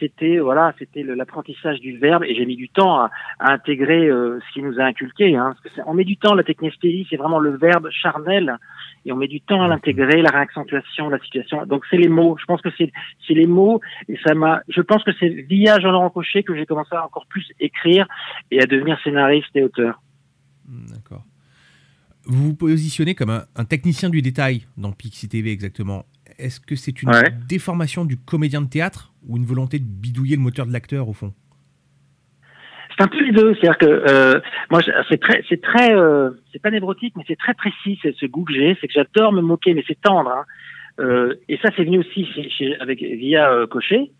c'était 0.00 0.38
voilà, 0.38 0.74
c'était 0.78 1.02
l'apprentissage 1.02 1.78
du 1.80 1.96
verbe 1.98 2.24
et 2.24 2.34
j'ai 2.34 2.46
mis 2.46 2.56
du 2.56 2.68
temps 2.68 2.98
à, 2.98 3.10
intégrer 3.38 4.08
euh, 4.08 4.40
ce 4.40 4.54
qui 4.54 4.62
nous 4.62 4.80
a 4.80 4.84
inculqué. 4.84 5.36
Hein, 5.36 5.54
parce 5.62 5.74
que 5.74 5.80
on 5.86 5.94
met 5.94 6.04
du 6.04 6.16
temps, 6.16 6.34
la 6.34 6.42
technesthésie, 6.42 7.06
c'est 7.08 7.16
vraiment 7.16 7.38
le 7.38 7.56
verbe 7.56 7.88
charnel 7.90 8.56
et 9.04 9.12
on 9.12 9.16
met 9.16 9.28
du 9.28 9.40
temps 9.40 9.62
à 9.62 9.68
l'intégrer, 9.68 10.22
la 10.22 10.30
réaccentuation, 10.30 11.08
la 11.08 11.18
situation. 11.20 11.64
Donc 11.66 11.84
c'est 11.90 11.96
les 11.96 12.08
mots. 12.08 12.36
Je 12.40 12.46
pense 12.46 12.60
que 12.62 12.70
c'est 12.76 12.92
c'est 13.26 13.34
les 13.34 13.46
mots 13.46 13.80
et 14.08 14.18
ça 14.26 14.34
m'a. 14.34 14.62
Je 14.68 14.80
pense 14.80 15.04
que 15.04 15.12
c'est 15.20 15.28
via 15.28 15.78
Jean-Laurent 15.78 16.10
Cochet 16.10 16.42
que 16.42 16.56
j'ai 16.56 16.66
commencé 16.66 16.94
à 16.94 17.04
encore 17.04 17.26
plus 17.26 17.46
écrire 17.60 18.08
et 18.50 18.60
à 18.60 18.66
devenir 18.66 18.98
scénariste 19.04 19.54
et 19.54 19.62
auteur. 19.62 20.00
Hmm, 20.66 20.86
d'accord. 20.86 21.24
Vous 22.24 22.48
vous 22.48 22.54
positionnez 22.54 23.14
comme 23.14 23.30
un, 23.30 23.44
un 23.56 23.64
technicien 23.64 24.10
du 24.10 24.22
détail 24.22 24.66
dans 24.76 24.92
Pixie 24.92 25.28
TV 25.28 25.50
exactement. 25.50 26.04
Est-ce 26.40 26.60
que 26.60 26.76
c'est 26.76 27.02
une 27.02 27.10
déformation 27.48 28.04
du 28.04 28.16
comédien 28.16 28.62
de 28.62 28.68
théâtre 28.68 29.12
ou 29.28 29.36
une 29.36 29.44
volonté 29.44 29.78
de 29.78 29.84
bidouiller 29.84 30.36
le 30.36 30.42
moteur 30.42 30.66
de 30.66 30.72
l'acteur 30.72 31.08
au 31.08 31.12
fond? 31.12 31.32
C'est 32.96 33.04
un 33.04 33.08
peu 33.08 33.22
les 33.22 33.32
deux, 33.32 33.54
c'est-à-dire 33.54 33.78
que 33.78 33.86
euh, 33.86 34.40
moi 34.70 34.80
c'est 35.08 35.20
très, 35.20 35.42
c'est 35.48 35.62
très, 35.62 35.94
euh, 35.94 36.30
c'est 36.52 36.60
pas 36.60 36.70
névrotique, 36.70 37.14
mais 37.16 37.24
c'est 37.26 37.38
très 37.38 37.54
précis, 37.54 37.98
c'est 38.02 38.14
ce 38.16 38.26
goût 38.26 38.44
que 38.44 38.52
j'ai, 38.52 38.76
c'est 38.80 38.88
que 38.88 38.92
j'adore 38.92 39.32
me 39.32 39.40
moquer, 39.40 39.74
mais 39.74 39.84
c'est 39.86 40.00
tendre. 40.00 40.30
Hein. 40.30 40.44
Euh, 40.98 41.34
et 41.48 41.56
ça 41.58 41.70
c'est 41.76 41.84
venu 41.84 41.98
aussi 41.98 42.26
chez, 42.50 42.76
avec 42.80 43.00
via 43.00 43.66
Cochet. 43.70 44.10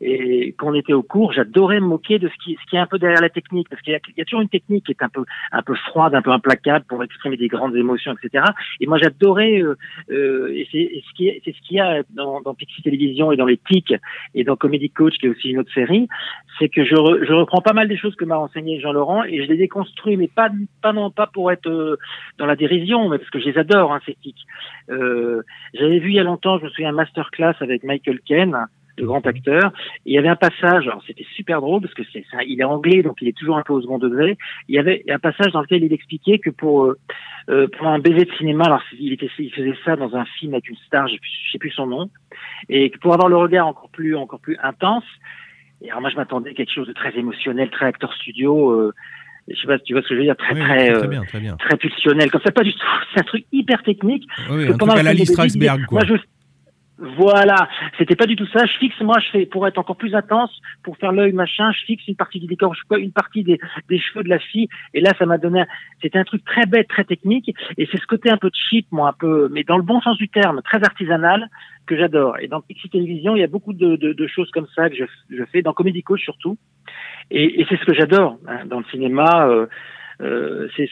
Et 0.00 0.54
quand 0.58 0.68
on 0.68 0.74
était 0.74 0.92
au 0.92 1.02
cours, 1.02 1.32
j'adorais 1.32 1.80
me 1.80 1.86
moquer 1.86 2.18
de 2.18 2.28
ce 2.28 2.34
qui, 2.44 2.56
ce 2.60 2.70
qui 2.70 2.76
est 2.76 2.80
un 2.80 2.86
peu 2.86 2.98
derrière 2.98 3.20
la 3.20 3.30
technique, 3.30 3.68
parce 3.68 3.80
qu'il 3.82 3.92
y, 3.92 4.18
y, 4.18 4.20
a 4.20 4.24
toujours 4.24 4.40
une 4.40 4.48
technique 4.48 4.86
qui 4.86 4.92
est 4.92 5.02
un 5.02 5.08
peu, 5.08 5.24
un 5.52 5.62
peu 5.62 5.74
froide, 5.74 6.14
un 6.14 6.22
peu 6.22 6.30
implacable 6.30 6.84
pour 6.88 7.02
exprimer 7.02 7.36
des 7.36 7.48
grandes 7.48 7.76
émotions, 7.76 8.14
etc. 8.20 8.44
Et 8.80 8.86
moi, 8.86 8.98
j'adorais, 8.98 9.62
euh, 9.62 9.76
euh, 10.10 10.52
et 10.52 10.68
c'est 10.70 11.02
ce 11.08 11.14
qui, 11.14 11.30
c'est 11.44 11.54
ce 11.54 11.60
qu'il 11.62 11.76
y 11.76 11.80
a 11.80 12.02
dans, 12.10 12.40
dans 12.40 12.54
Pixie 12.54 12.82
Télévision 12.82 13.32
et 13.32 13.36
dans 13.36 13.46
les 13.46 13.56
TIC 13.56 13.94
et 14.34 14.44
dans 14.44 14.56
Comedy 14.56 14.90
Coach, 14.90 15.14
qui 15.18 15.26
est 15.26 15.30
aussi 15.30 15.50
une 15.50 15.58
autre 15.58 15.72
série, 15.72 16.08
c'est 16.58 16.68
que 16.68 16.84
je, 16.84 16.94
je 16.94 17.32
reprends 17.32 17.60
pas 17.60 17.72
mal 17.72 17.88
des 17.88 17.96
choses 17.96 18.14
que 18.16 18.24
m'a 18.24 18.38
enseigné 18.38 18.80
Jean 18.80 18.92
Laurent 18.92 19.24
et 19.24 19.42
je 19.42 19.48
les 19.48 19.56
déconstruis, 19.56 20.16
mais 20.16 20.28
pas, 20.28 20.50
pas 20.82 20.92
non 20.92 21.10
pas 21.10 21.26
pour 21.26 21.50
être 21.50 21.68
euh, 21.68 21.98
dans 22.38 22.46
la 22.46 22.56
dérision, 22.56 23.08
mais 23.08 23.18
parce 23.18 23.30
que 23.30 23.40
je 23.40 23.46
les 23.46 23.58
adore, 23.58 23.92
hein, 23.92 24.00
ces 24.06 24.14
TIC. 24.14 24.36
Euh, 24.90 25.42
J'avais 25.74 25.98
vu 25.98 26.10
il 26.10 26.14
y 26.14 26.20
a 26.20 26.24
longtemps, 26.24 26.58
je 26.58 26.64
me 26.64 26.70
souviens, 26.70 26.90
un 26.90 26.92
masterclass 26.92 27.54
avec 27.60 27.84
Michael 27.84 28.20
Ken 28.20 28.56
de 28.96 29.04
grand 29.04 29.26
acteur. 29.26 29.72
il 30.04 30.14
y 30.14 30.18
avait 30.18 30.28
un 30.28 30.36
passage, 30.36 30.86
alors 30.86 31.02
c'était 31.06 31.26
super 31.34 31.60
drôle 31.60 31.80
parce 31.80 31.94
que 31.94 32.02
c'est 32.12 32.24
ça, 32.30 32.38
il 32.46 32.60
est 32.60 32.64
anglais 32.64 33.02
donc 33.02 33.16
il 33.20 33.28
est 33.28 33.36
toujours 33.36 33.56
un 33.56 33.62
peu 33.62 33.72
au 33.72 33.80
second 33.80 33.98
degré. 33.98 34.36
Il 34.68 34.74
y 34.74 34.78
avait 34.78 35.04
un 35.08 35.18
passage 35.18 35.52
dans 35.52 35.62
lequel 35.62 35.82
il 35.82 35.92
expliquait 35.92 36.38
que 36.38 36.50
pour 36.50 36.84
euh, 36.84 36.98
euh 37.48 37.68
pour 37.76 37.88
un 37.88 37.98
baiser 37.98 38.24
de 38.24 38.32
cinéma, 38.38 38.64
alors 38.64 38.82
il 38.98 39.12
était 39.12 39.30
il 39.38 39.52
faisait 39.52 39.74
ça 39.84 39.96
dans 39.96 40.14
un 40.14 40.24
film 40.38 40.54
avec 40.54 40.68
une 40.68 40.76
star, 40.86 41.08
je 41.08 41.16
sais 41.52 41.58
plus 41.58 41.70
son 41.70 41.86
nom, 41.86 42.10
et 42.68 42.90
pour 43.00 43.14
avoir 43.14 43.28
le 43.28 43.36
regard 43.36 43.66
encore 43.66 43.90
plus 43.90 44.14
encore 44.16 44.40
plus 44.40 44.56
intense. 44.62 45.04
Et 45.82 45.90
alors 45.90 46.00
moi 46.00 46.10
je 46.10 46.16
m'attendais 46.16 46.50
à 46.50 46.54
quelque 46.54 46.72
chose 46.72 46.86
de 46.86 46.92
très 46.92 47.16
émotionnel, 47.18 47.70
très 47.70 47.86
acteur 47.86 48.12
studio. 48.14 48.70
Euh, 48.70 48.94
je 49.48 49.60
sais 49.60 49.66
pas 49.66 49.76
si 49.78 49.84
tu 49.84 49.92
vois 49.92 50.02
ce 50.02 50.08
que 50.08 50.14
je 50.14 50.20
veux 50.20 50.24
dire, 50.24 50.36
très 50.36 50.54
très 50.54 50.64
très, 50.64 50.94
euh, 50.94 51.06
bien, 51.06 51.22
très, 51.24 51.40
bien. 51.40 51.56
très 51.56 51.76
pulsionnel. 51.76 52.30
Comme 52.30 52.40
ça, 52.42 52.50
pas 52.50 52.62
du 52.62 52.72
tout. 52.72 52.80
C'est 53.14 53.20
un 53.20 53.24
truc 53.24 53.44
hyper 53.52 53.82
technique. 53.82 54.26
Oui, 54.50 54.70
en 54.70 54.78
tout 54.78 54.86
cas, 54.86 55.02
la 55.02 55.12
liste 55.12 55.36
quoi. 55.36 55.46
Moi, 55.90 56.04
je, 56.06 56.14
voilà, 56.98 57.68
c'était 57.98 58.14
pas 58.14 58.26
du 58.26 58.36
tout 58.36 58.46
ça. 58.46 58.64
Je 58.66 58.78
fixe, 58.78 59.00
moi, 59.00 59.16
je 59.18 59.30
fais 59.30 59.46
pour 59.46 59.66
être 59.66 59.78
encore 59.78 59.96
plus 59.96 60.14
intense, 60.14 60.50
pour 60.84 60.96
faire 60.96 61.10
l'œil 61.10 61.32
machin, 61.32 61.72
je 61.72 61.84
fixe 61.86 62.06
une 62.06 62.14
partie 62.14 62.38
du 62.38 62.46
décor, 62.46 62.74
je 62.74 62.98
une 62.98 63.12
partie 63.12 63.42
des, 63.42 63.58
des 63.88 63.98
cheveux 63.98 64.22
de 64.22 64.28
la 64.28 64.38
fille, 64.38 64.68
et 64.92 65.00
là, 65.00 65.10
ça 65.18 65.26
m'a 65.26 65.38
donné. 65.38 65.64
C'était 66.00 66.18
un 66.18 66.24
truc 66.24 66.44
très 66.44 66.66
bête, 66.66 66.88
très 66.88 67.04
technique, 67.04 67.52
et 67.76 67.88
c'est 67.90 68.00
ce 68.00 68.06
côté 68.06 68.30
un 68.30 68.36
peu 68.36 68.50
cheap, 68.52 68.86
moi, 68.92 69.08
un 69.08 69.12
peu, 69.12 69.48
mais 69.50 69.64
dans 69.64 69.76
le 69.76 69.82
bon 69.82 70.00
sens 70.02 70.16
du 70.18 70.28
terme, 70.28 70.62
très 70.62 70.82
artisanal, 70.84 71.48
que 71.86 71.96
j'adore. 71.96 72.38
Et 72.38 72.46
dans 72.46 72.60
Pixie 72.60 72.88
Télévision, 72.88 73.34
il 73.34 73.40
y 73.40 73.44
a 73.44 73.48
beaucoup 73.48 73.72
de, 73.72 73.96
de, 73.96 74.12
de 74.12 74.26
choses 74.28 74.50
comme 74.52 74.68
ça 74.74 74.88
que 74.88 74.96
je, 74.96 75.04
je, 75.30 75.44
fais, 75.46 75.62
dans 75.62 75.72
Comedy 75.72 76.02
Coach 76.02 76.22
surtout, 76.22 76.56
et, 77.30 77.60
et 77.60 77.66
c'est 77.68 77.76
ce 77.76 77.84
que 77.84 77.94
j'adore 77.94 78.38
hein, 78.46 78.66
dans 78.66 78.78
le 78.78 78.84
cinéma. 78.92 79.48
Euh, 79.48 79.66
euh, 80.20 80.68
c'est 80.76 80.88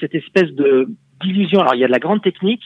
cette 0.00 0.14
espèce 0.14 0.50
de 0.52 0.88
d'illusion. 1.22 1.60
Alors, 1.60 1.74
il 1.74 1.80
y 1.80 1.84
a 1.84 1.86
de 1.86 1.92
la 1.92 1.98
grande 1.98 2.22
technique 2.22 2.64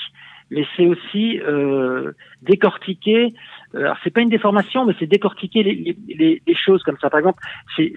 mais 0.50 0.64
c'est 0.76 0.86
aussi 0.86 1.40
euh, 1.40 2.12
décortiquer. 2.42 3.34
Euh, 3.74 3.80
alors 3.80 3.96
c'est 4.02 4.10
pas 4.10 4.20
une 4.20 4.28
déformation, 4.28 4.84
mais 4.86 4.94
c'est 4.98 5.06
décortiquer 5.06 5.62
les, 5.62 5.96
les, 6.08 6.42
les, 6.46 6.54
choses 6.54 6.82
comme 6.82 6.96
ça. 7.00 7.10
Par 7.10 7.18
exemple, 7.18 7.42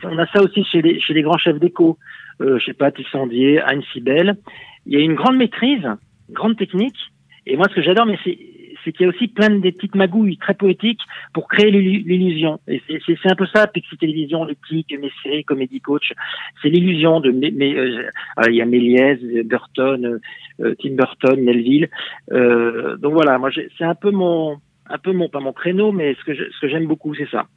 on 0.04 0.18
a 0.18 0.28
ça 0.28 0.42
aussi 0.42 0.64
chez 0.66 0.82
les, 0.82 1.00
chez 1.00 1.14
les 1.14 1.22
grands 1.22 1.38
chefs 1.38 1.60
d'écho. 1.60 1.98
Euh, 2.42 2.60
je 2.60 2.66
sais 2.66 2.74
pas, 2.74 2.92
Tissandier, 2.92 3.62
Anne 3.62 3.84
Sibel. 3.94 4.38
Il 4.86 4.94
y 4.94 4.98
a 4.98 5.00
une 5.00 5.16
grande 5.16 5.38
maîtrise, 5.38 5.88
grande 6.30 6.58
technique. 6.58 6.98
Et 7.46 7.56
moi, 7.56 7.68
ce 7.70 7.76
que 7.76 7.82
j'adore, 7.82 8.06
mais 8.06 8.20
c'est 8.24 8.38
c'est 8.84 8.92
qu'il 8.92 9.06
y 9.06 9.10
a 9.10 9.10
aussi 9.10 9.28
plein 9.28 9.50
de 9.50 9.60
des 9.60 9.72
petites 9.72 9.96
magouilles 9.96 10.38
très 10.38 10.54
poétiques 10.54 11.02
pour 11.34 11.48
créer 11.48 11.72
l'illusion. 11.72 12.60
Et 12.68 12.82
c'est 12.88 13.32
un 13.32 13.36
peu 13.36 13.46
ça, 13.54 13.68
Pixie 13.68 13.98
Télévision, 13.98 14.48
clic, 14.68 14.94
mes 15.00 15.12
séries, 15.24 15.44
Comedy 15.44 15.82
Coach. 15.82 16.14
C'est 16.62 16.70
l'illusion 16.70 17.20
de 17.20 17.32
mes, 17.32 17.78
euh, 17.78 18.10
il 18.48 18.56
y 18.56 18.62
a 18.62 18.66
Méliès, 18.66 19.20
Burton, 19.46 20.20
euh, 20.60 20.76
Tim 20.82 20.96
Burton, 20.96 21.42
Melville. 21.42 21.90
Euh, 22.32 22.98
donc 22.98 23.14
voilà, 23.14 23.38
moi 23.38 23.50
c'est 23.78 23.84
un 23.84 23.96
peu 23.96 24.12
mon, 24.12 24.58
un 24.88 24.98
peu 24.98 25.14
mon, 25.14 25.30
pas 25.30 25.40
mon 25.40 25.54
créneau, 25.54 25.92
mais 25.92 26.16
ce 26.16 26.24
que 26.24 26.36
ce 26.36 26.60
que 26.60 26.68
j'aime 26.68 26.88
beaucoup, 26.88 27.14
c'est 27.16 27.30
ça. 27.30 27.48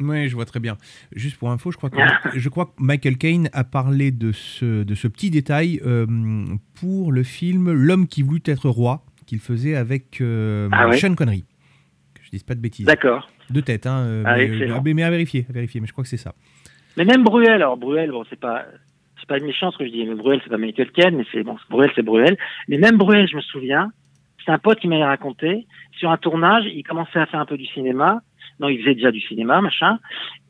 Oui, 0.00 0.28
je 0.28 0.34
vois 0.34 0.44
très 0.44 0.60
bien. 0.60 0.76
Juste 1.14 1.36
pour 1.36 1.50
info, 1.50 1.70
je 1.70 1.76
crois 1.76 1.90
que, 1.90 1.98
je 2.34 2.48
crois 2.48 2.66
que 2.66 2.72
Michael 2.78 3.16
Caine 3.18 3.48
a 3.52 3.64
parlé 3.64 4.10
de 4.10 4.32
ce, 4.32 4.82
de 4.82 4.94
ce 4.94 5.06
petit 5.06 5.30
détail 5.30 5.80
euh, 5.84 6.06
pour 6.74 7.12
le 7.12 7.22
film 7.22 7.72
L'homme 7.72 8.06
qui 8.06 8.22
voulut 8.22 8.42
être 8.46 8.68
roi, 8.68 9.04
qu'il 9.32 9.40
faisait 9.40 9.76
avec 9.76 10.20
euh, 10.20 10.68
Ah 10.72 10.92
Sean 10.92 11.14
Connery. 11.14 11.44
Que 12.14 12.20
je 12.22 12.28
dise 12.32 12.42
pas 12.42 12.54
de 12.54 12.60
bêtises. 12.60 12.84
D'accord. 12.84 13.30
De 13.48 13.62
tête, 13.62 13.86
hein, 13.86 14.00
euh, 14.00 14.22
Ah, 14.26 14.36
mais, 14.36 14.44
excellent. 14.44 14.82
mais- 14.84 14.92
mais 14.92 15.02
à 15.04 15.10
vérifier, 15.10 15.46
à 15.48 15.52
vérifier, 15.54 15.80
mais 15.80 15.86
je 15.86 15.92
crois 15.92 16.04
que 16.04 16.10
c'est 16.10 16.18
ça. 16.18 16.34
Mais 16.98 17.06
même 17.06 17.24
Bruel, 17.24 17.50
alors 17.52 17.78
Bruel, 17.78 18.10
bon, 18.10 18.24
c'est 18.28 18.38
pas, 18.38 18.66
c'est 19.18 19.26
pas 19.26 19.38
méchant 19.38 19.70
ce 19.70 19.78
que 19.78 19.86
je 19.86 19.90
dis, 19.90 20.04
mais 20.04 20.14
Bruel, 20.16 20.40
c'est 20.44 20.50
pas 20.50 20.58
Michael 20.58 20.90
Caine, 20.92 21.16
mais 21.16 21.24
c'est 21.32 21.42
bon, 21.44 21.56
Bruel, 21.70 21.90
c'est 21.94 22.02
Bruel. 22.02 22.36
Mais 22.68 22.76
même 22.76 22.98
Bruel, 22.98 23.26
je 23.26 23.36
me 23.36 23.40
souviens, 23.40 23.90
c'est 24.44 24.52
un 24.52 24.58
pote 24.58 24.78
qui 24.80 24.88
m'avait 24.88 25.02
raconté, 25.04 25.66
sur 25.98 26.10
un 26.10 26.18
tournage, 26.18 26.64
il 26.66 26.82
commençait 26.82 27.18
à 27.20 27.24
faire 27.24 27.40
un 27.40 27.46
peu 27.46 27.56
du 27.56 27.64
cinéma. 27.64 28.20
Non, 28.60 28.68
il 28.68 28.80
faisait 28.80 28.94
déjà 28.94 29.10
du 29.10 29.20
cinéma, 29.22 29.62
machin. 29.62 29.98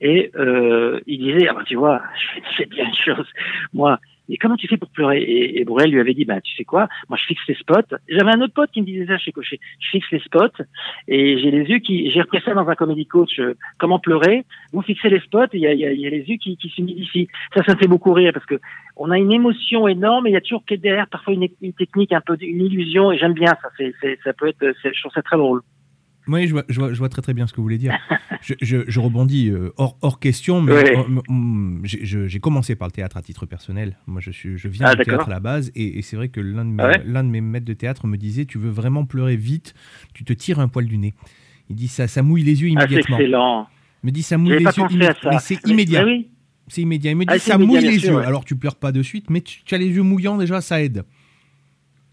Et 0.00 0.32
euh, 0.34 0.98
il 1.06 1.18
disait, 1.20 1.46
ah 1.48 1.54
bah, 1.54 1.62
tu 1.64 1.76
vois, 1.76 2.02
je 2.20 2.26
fais, 2.34 2.42
je 2.50 2.56
fais 2.56 2.66
bien 2.66 2.86
une 2.86 2.94
chose. 3.14 3.28
Moi, 3.72 4.00
mais 4.28 4.36
comment 4.36 4.56
tu 4.56 4.68
fais 4.68 4.76
pour 4.76 4.90
pleurer 4.90 5.22
et, 5.22 5.60
et 5.60 5.64
Bruel 5.64 5.90
lui 5.90 6.00
avait 6.00 6.14
dit, 6.14 6.24
bah 6.24 6.40
tu 6.40 6.54
sais 6.54 6.64
quoi, 6.64 6.88
moi 7.08 7.18
je 7.20 7.24
fixe 7.24 7.42
les 7.48 7.54
spots. 7.54 7.96
J'avais 8.08 8.30
un 8.30 8.40
autre 8.40 8.54
pote 8.54 8.70
qui 8.70 8.80
me 8.80 8.86
disait 8.86 9.06
ça 9.06 9.18
chez 9.18 9.32
Cochet. 9.32 9.58
Je 9.80 9.88
fixe 9.90 10.10
les 10.10 10.20
spots 10.20 10.62
et 11.08 11.38
j'ai 11.38 11.50
les 11.50 11.64
yeux 11.64 11.78
qui, 11.78 12.10
j'ai 12.10 12.20
repris 12.20 12.40
ça 12.44 12.54
dans 12.54 12.68
un 12.68 12.74
comédie 12.74 13.06
coach. 13.06 13.38
euh, 13.38 13.54
comment 13.78 13.98
pleurer 13.98 14.44
Vous 14.72 14.82
fixez 14.82 15.08
les 15.08 15.20
spots, 15.20 15.44
et 15.52 15.58
il 15.58 15.60
y 15.60 15.66
a, 15.66 15.72
y, 15.74 16.00
y 16.00 16.06
a 16.06 16.10
les 16.10 16.24
yeux 16.28 16.36
qui, 16.36 16.56
qui 16.56 16.68
s'humidifient. 16.68 17.28
Ça, 17.54 17.62
ça 17.64 17.74
me 17.74 17.78
fait 17.78 17.88
beaucoup 17.88 18.12
rire 18.12 18.32
parce 18.32 18.46
que 18.46 18.60
on 18.96 19.10
a 19.10 19.18
une 19.18 19.32
émotion 19.32 19.88
énorme 19.88 20.26
et 20.26 20.30
il 20.30 20.34
y 20.34 20.36
a 20.36 20.40
toujours 20.40 20.62
derrière 20.70 21.08
parfois 21.08 21.34
une, 21.34 21.72
technique 21.72 22.12
un 22.12 22.20
peu, 22.20 22.36
une 22.40 22.64
illusion 22.64 23.12
et 23.12 23.18
j'aime 23.18 23.34
bien 23.34 23.52
ça. 23.62 23.70
C'est, 23.76 24.18
ça 24.22 24.32
peut 24.32 24.48
être, 24.48 24.74
je 24.82 25.00
trouve 25.00 25.12
ça 25.12 25.22
très 25.22 25.36
drôle. 25.36 25.62
Oui, 26.28 26.46
je 26.46 26.52
vois, 26.52 26.64
je, 26.68 26.78
vois, 26.78 26.92
je 26.92 26.98
vois 26.98 27.08
très 27.08 27.20
très 27.22 27.34
bien 27.34 27.46
ce 27.46 27.52
que 27.52 27.56
vous 27.56 27.64
voulez 27.64 27.78
dire. 27.78 27.98
je, 28.40 29.00
rebondis 29.00 29.48
euh, 29.50 29.72
hors, 29.76 29.98
hors 30.02 30.20
question, 30.20 30.60
mais 30.60 30.72
mm, 31.28 31.80
j'ai 31.84 32.40
commencé 32.40 32.76
par 32.76 32.88
le 32.88 32.92
théâtre 32.92 33.16
à 33.16 33.22
titre 33.22 33.44
personnel. 33.46 33.98
Moi, 34.06 34.20
je, 34.20 34.30
suis, 34.30 34.56
je 34.56 34.68
viens 34.68 34.86
Ah, 34.86 34.94
du 34.94 35.02
théâtre 35.02 35.26
à 35.26 35.30
la 35.30 35.40
base, 35.40 35.72
et, 35.74 35.98
et 35.98 36.02
c'est 36.02 36.16
vrai 36.16 36.28
que 36.28 36.40
l'un 36.40 36.64
de, 36.64 36.70
mes- 36.70 36.82
Ah 36.82 36.88
ouais 36.88 36.98
de 37.00 37.28
mes 37.28 37.40
maîtres 37.40 37.66
de 37.66 37.74
théâtre 37.74 38.06
me 38.06 38.16
disait 38.16 38.44
Tu 38.44 38.58
veux 38.58 38.70
vraiment 38.70 39.04
pleurer 39.04 39.36
vite, 39.36 39.74
tu 40.14 40.24
te 40.24 40.32
tires 40.32 40.60
un 40.60 40.68
poil 40.68 40.86
du 40.86 40.96
nez. 40.98 41.14
Il 41.70 41.76
dit 41.76 41.88
Ça, 41.88 42.06
ça 42.08 42.22
mouille 42.22 42.42
les 42.44 42.62
yeux 42.62 42.68
Ah, 42.76 42.80
c'est 42.80 42.86
immédiatement. 42.86 43.18
excellent. 43.18 43.68
Il 44.02 44.06
me 44.06 44.10
dit 44.12 44.22
Ça 44.22 44.38
mouille 44.38 44.58
les 44.58 44.64
pas 44.64 44.70
yeux 44.72 44.84
immédiatement. 44.90 45.38
c'est 45.40 45.66
immédiat. 45.66 46.04
oui. 46.04 46.28
C'est 46.68 46.82
immédiat. 46.82 47.10
Il 47.10 47.16
me 47.16 47.24
dit 47.24 47.38
Ça 47.40 47.56
immédiat, 47.56 47.80
mouille 47.80 47.90
les 47.90 47.98
sûr, 47.98 48.10
yeux. 48.10 48.16
ouais. 48.18 48.24
Alors 48.24 48.44
tu 48.44 48.54
pleures 48.56 48.76
pas 48.76 48.92
de 48.92 49.02
suite, 49.02 49.28
mais 49.30 49.40
tu, 49.40 49.62
tu 49.64 49.74
as 49.74 49.78
les 49.78 49.88
yeux 49.88 50.02
mouillants 50.02 50.36
déjà, 50.38 50.60
ça 50.60 50.80
aide. 50.82 51.02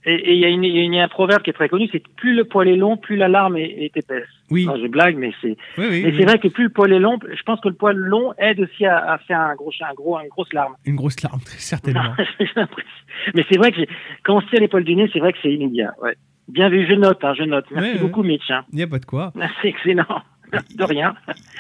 Et 0.06 0.34
il 0.34 0.38
y, 0.38 0.42
y 0.42 0.80
a 0.80 0.84
y 0.84 1.00
un 1.00 1.08
proverbe 1.10 1.42
qui 1.42 1.50
est 1.50 1.54
très 1.54 1.68
connu, 1.68 1.90
c'est 1.92 2.00
que 2.00 2.10
plus 2.16 2.34
le 2.34 2.46
poil 2.46 2.70
est 2.70 2.78
long, 2.78 2.96
plus 2.96 3.18
la 3.18 3.28
larme 3.28 3.58
est, 3.58 3.84
est 3.84 3.98
épaisse. 3.98 4.28
Oui. 4.50 4.66
Je 4.66 4.88
blague, 4.88 5.18
mais 5.18 5.32
c'est. 5.42 5.58
Oui, 5.78 5.88
oui, 5.90 6.04
mais 6.04 6.14
c'est 6.18 6.26
vrai 6.26 6.40
que 6.40 6.48
plus 6.48 6.64
le 6.66 6.70
poil 6.70 6.94
est 6.94 7.00
long, 7.00 7.20
je 7.22 7.44
pense 7.44 7.60
que 7.60 7.68
le 7.68 7.76
poil 7.76 7.98
long 7.98 8.34
aide 8.38 8.62
aussi 8.62 8.86
à, 8.86 9.14
à 9.14 9.18
faire 9.18 9.40
un 9.40 9.56
gros, 9.56 9.72
un 9.82 9.94
gros, 9.94 10.20
une 10.22 10.30
grosse 10.30 10.54
larme. 10.54 10.76
Une 10.86 10.96
grosse 10.96 11.22
larme, 11.22 11.42
très 11.42 11.58
certainement. 11.60 12.14
Mais 13.34 13.46
c'est 13.52 13.58
vrai 13.58 13.72
que 13.72 13.82
quand 14.24 14.38
on 14.38 14.42
se 14.42 14.48
tire 14.48 14.62
les 14.62 14.70
poils 14.70 14.86
du 14.86 14.96
nez, 14.96 15.10
c'est 15.12 15.20
vrai 15.20 15.34
que 15.34 15.40
c'est 15.42 15.52
immédiat. 15.54 15.94
Ouais. 16.02 16.16
Bien 16.50 16.70
vu, 16.70 16.86
je 16.88 16.94
note, 16.94 17.24
hein, 17.24 17.34
je 17.38 17.44
note. 17.44 17.66
Merci 17.72 17.92
Ouais, 17.94 18.00
beaucoup, 18.00 18.24
Mitch. 18.24 18.50
Hein. 18.50 18.66
Il 18.72 18.76
n'y 18.78 18.84
a 18.84 18.88
pas 18.88 19.00
de 19.00 19.06
quoi. 19.06 19.32
Merci, 19.36 19.68
excellent. 19.68 20.06
De 20.76 20.84
rien. 20.84 21.14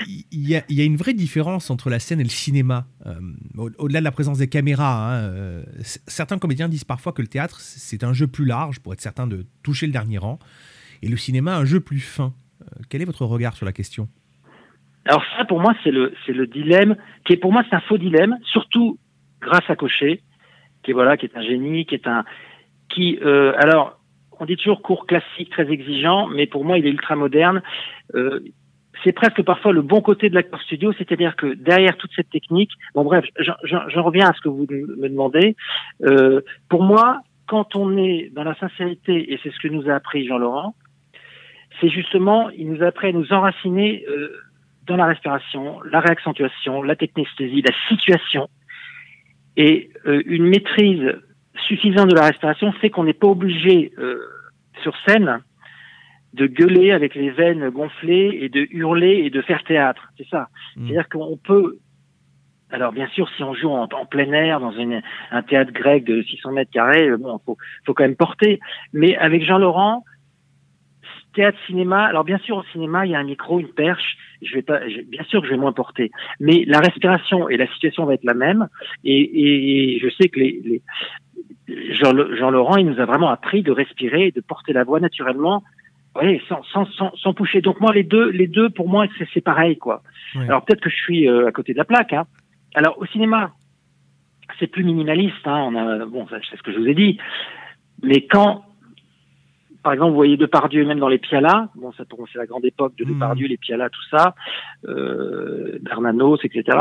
il 0.07 0.49
y, 0.49 0.55
a, 0.55 0.63
il 0.67 0.75
y 0.75 0.81
a 0.81 0.83
une 0.83 0.95
vraie 0.95 1.13
différence 1.13 1.69
entre 1.69 1.91
la 1.91 1.99
scène 1.99 2.19
et 2.19 2.23
le 2.23 2.29
cinéma. 2.29 2.87
Euh, 3.05 3.13
au- 3.55 3.69
Au-delà 3.77 3.99
de 3.99 4.03
la 4.03 4.11
présence 4.11 4.39
des 4.39 4.47
caméras, 4.49 5.11
hein, 5.13 5.19
euh, 5.25 5.63
certains 6.07 6.39
comédiens 6.39 6.67
disent 6.67 6.85
parfois 6.85 7.11
que 7.13 7.21
le 7.21 7.27
théâtre, 7.27 7.59
c'est 7.59 8.03
un 8.03 8.13
jeu 8.13 8.25
plus 8.25 8.45
large 8.45 8.79
pour 8.79 8.91
être 8.93 8.99
certain 9.01 9.27
de 9.27 9.45
toucher 9.61 9.85
le 9.85 9.91
dernier 9.91 10.17
rang, 10.17 10.39
et 11.03 11.07
le 11.07 11.17
cinéma, 11.17 11.55
un 11.55 11.65
jeu 11.65 11.79
plus 11.81 11.99
fin. 11.99 12.33
Euh, 12.63 12.65
quel 12.89 13.03
est 13.03 13.05
votre 13.05 13.25
regard 13.25 13.55
sur 13.55 13.67
la 13.67 13.73
question? 13.73 14.07
Alors 15.05 15.23
ça, 15.37 15.45
pour 15.45 15.59
moi, 15.59 15.75
c'est 15.83 15.91
le, 15.91 16.11
c'est 16.25 16.33
le 16.33 16.47
dilemme 16.47 16.95
qui 17.25 17.33
est 17.33 17.37
pour 17.37 17.51
moi 17.53 17.63
c'est 17.69 17.75
un 17.75 17.81
faux 17.81 17.99
dilemme, 17.99 18.37
surtout 18.51 18.97
grâce 19.39 19.69
à 19.69 19.75
Cochet, 19.75 20.21
qui 20.81 20.89
est 20.91 20.93
voilà, 20.95 21.15
qui 21.15 21.27
est 21.27 21.37
un 21.37 21.43
génie, 21.43 21.85
qui 21.85 21.93
est 21.93 22.07
un, 22.07 22.25
qui, 22.89 23.19
alors, 23.19 23.98
on 24.39 24.45
dit 24.45 24.55
toujours 24.55 24.81
cours 24.81 25.05
classique, 25.05 25.49
très 25.51 25.69
exigeant, 25.71 26.27
mais 26.27 26.47
pour 26.47 26.63
moi, 26.65 26.77
il 26.77 26.85
est 26.85 26.89
ultra 26.91 27.15
moderne. 27.15 27.61
Euh, 28.15 28.39
c'est 29.03 29.13
presque 29.13 29.41
parfois 29.43 29.71
le 29.71 29.81
bon 29.81 30.01
côté 30.01 30.29
de 30.29 30.35
l'acteur 30.35 30.61
studio, 30.61 30.91
c'est-à-dire 30.97 31.35
que 31.35 31.53
derrière 31.53 31.95
toute 31.97 32.11
cette 32.15 32.29
technique, 32.29 32.71
bon 32.95 33.03
bref, 33.03 33.25
j'en- 33.39 34.03
reviens 34.03 34.27
à 34.29 34.33
ce 34.33 34.41
que 34.41 34.49
vous 34.49 34.67
me 34.69 35.07
demandez. 35.07 35.55
Euh, 36.03 36.41
pour 36.69 36.83
moi, 36.83 37.21
quand 37.47 37.75
on 37.75 37.97
est 37.97 38.29
dans 38.33 38.43
la 38.43 38.55
sincérité, 38.55 39.31
et 39.33 39.39
c'est 39.41 39.51
ce 39.51 39.59
que 39.59 39.67
nous 39.69 39.89
a 39.89 39.93
appris 39.93 40.27
Jean-Laurent, 40.27 40.75
c'est 41.79 41.89
justement, 41.89 42.49
il 42.49 42.69
nous 42.71 42.83
a 42.83 42.87
appris 42.87 43.07
à 43.07 43.11
nous 43.13 43.31
enraciner 43.31 44.03
euh, 44.09 44.33
dans 44.85 44.97
la 44.97 45.05
respiration, 45.05 45.79
la 45.83 45.99
réaccentuation, 46.01 46.81
la 46.81 46.95
technesthésie, 46.95 47.61
la 47.61 47.73
situation. 47.87 48.49
Et 49.55 49.89
euh, 50.05 50.21
une 50.25 50.45
maîtrise 50.45 51.15
suffisante 51.67 52.09
de 52.09 52.15
la 52.15 52.25
respiration 52.27 52.71
fait 52.73 52.89
qu'on 52.89 53.03
n'est 53.03 53.13
pas 53.13 53.27
obligé 53.27 53.91
euh, 53.97 54.19
sur 54.81 54.95
scène 55.07 55.41
de 56.33 56.45
gueuler 56.45 56.91
avec 56.91 57.15
les 57.15 57.31
veines 57.31 57.69
gonflées 57.69 58.37
et 58.41 58.49
de 58.49 58.67
hurler 58.71 59.21
et 59.25 59.29
de 59.29 59.41
faire 59.41 59.63
théâtre. 59.63 60.09
C'est 60.17 60.27
ça. 60.27 60.47
Mm. 60.75 60.85
C'est-à-dire 60.87 61.09
qu'on 61.09 61.37
peut. 61.37 61.77
Alors 62.71 62.91
bien 62.91 63.07
sûr, 63.07 63.27
si 63.35 63.43
on 63.43 63.55
joue 63.55 63.69
en, 63.69 63.87
en 63.91 64.05
plein 64.05 64.31
air 64.31 64.59
dans 64.59 64.71
une, 64.71 65.01
un 65.31 65.41
théâtre 65.41 65.71
grec 65.71 66.03
de 66.03 66.21
600 66.21 66.51
mètres 66.51 66.71
carrés, 66.71 67.09
euh, 67.09 67.17
bon, 67.17 67.39
faut, 67.45 67.57
faut 67.85 67.93
quand 67.95 68.03
même 68.03 68.15
porter. 68.15 68.59
Mais 68.93 69.15
avec 69.17 69.43
Jean 69.43 69.57
Laurent, 69.57 70.03
théâtre, 71.33 71.57
cinéma. 71.67 72.05
Alors 72.05 72.23
bien 72.23 72.37
sûr, 72.39 72.57
au 72.57 72.63
cinéma, 72.71 73.05
il 73.05 73.11
y 73.11 73.15
a 73.15 73.19
un 73.19 73.23
micro, 73.23 73.59
une 73.59 73.69
perche. 73.73 74.17
Je 74.41 74.53
vais 74.53 74.61
pas, 74.61 74.87
je- 74.87 75.01
bien 75.01 75.23
sûr 75.23 75.41
que 75.41 75.47
je 75.47 75.53
vais 75.53 75.59
moins 75.59 75.73
porter, 75.73 76.11
mais 76.39 76.63
la 76.65 76.79
respiration 76.79 77.49
et 77.49 77.57
la 77.57 77.67
situation 77.73 78.05
va 78.05 78.13
être 78.13 78.23
la 78.23 78.33
même. 78.33 78.67
Et, 79.03 79.95
et 79.95 79.99
je 79.99 80.09
sais 80.09 80.29
que 80.29 80.39
les, 80.39 80.61
les 80.63 80.81
Jean, 81.91 82.13
Jean 82.35 82.49
Laurent, 82.49 82.77
il 82.77 82.85
nous 82.87 82.99
a 82.99 83.05
vraiment 83.05 83.29
appris 83.29 83.61
de 83.63 83.71
respirer 83.71 84.27
et 84.27 84.31
de 84.31 84.41
porter 84.41 84.73
la 84.73 84.83
voix 84.83 84.99
naturellement. 84.99 85.63
Oui, 86.21 86.41
sans, 86.49 86.63
sans, 86.63 86.85
sans, 86.85 87.11
sans 87.15 87.33
pousser. 87.33 87.61
Donc 87.61 87.79
moi, 87.79 87.93
les 87.93 88.03
deux, 88.03 88.29
les 88.31 88.47
deux, 88.47 88.69
pour 88.69 88.89
moi, 88.89 89.05
c'est 89.33 89.41
pareil, 89.41 89.77
quoi. 89.77 90.01
Alors 90.35 90.65
peut-être 90.65 90.81
que 90.81 90.89
je 90.89 90.95
suis 90.95 91.27
euh, 91.29 91.47
à 91.47 91.51
côté 91.51 91.73
de 91.73 91.77
la 91.77 91.85
plaque. 91.85 92.13
Hein. 92.13 92.25
Alors 92.73 92.97
au 92.99 93.05
cinéma, 93.05 93.51
c'est 94.59 94.67
plus 94.67 94.83
minimaliste. 94.83 95.45
Hein. 95.45 95.69
On 95.71 95.75
a, 95.75 96.05
bon, 96.05 96.25
c'est 96.29 96.57
ce 96.57 96.63
que 96.63 96.71
je 96.71 96.79
vous 96.79 96.87
ai 96.87 96.95
dit. 96.95 97.19
Mais 98.01 98.25
quand, 98.25 98.65
par 99.83 99.93
exemple, 99.93 100.09
vous 100.11 100.15
voyez 100.15 100.37
Depardieu, 100.37 100.85
même 100.85 100.99
dans 100.99 101.07
les 101.07 101.19
Pialas, 101.19 101.69
bon, 101.75 101.91
ça 101.93 102.05
pour 102.05 102.19
moi, 102.19 102.27
c'est 102.31 102.39
la 102.39 102.47
grande 102.47 102.65
époque 102.65 102.95
de 102.97 103.05
Mhm. 103.05 103.13
Depardieu, 103.13 103.47
les 103.47 103.57
Pialas, 103.57 103.89
tout 103.89 104.05
ça, 104.09 104.35
euh, 104.87 105.77
Bernanos, 105.81 106.39
etc. 106.43 106.77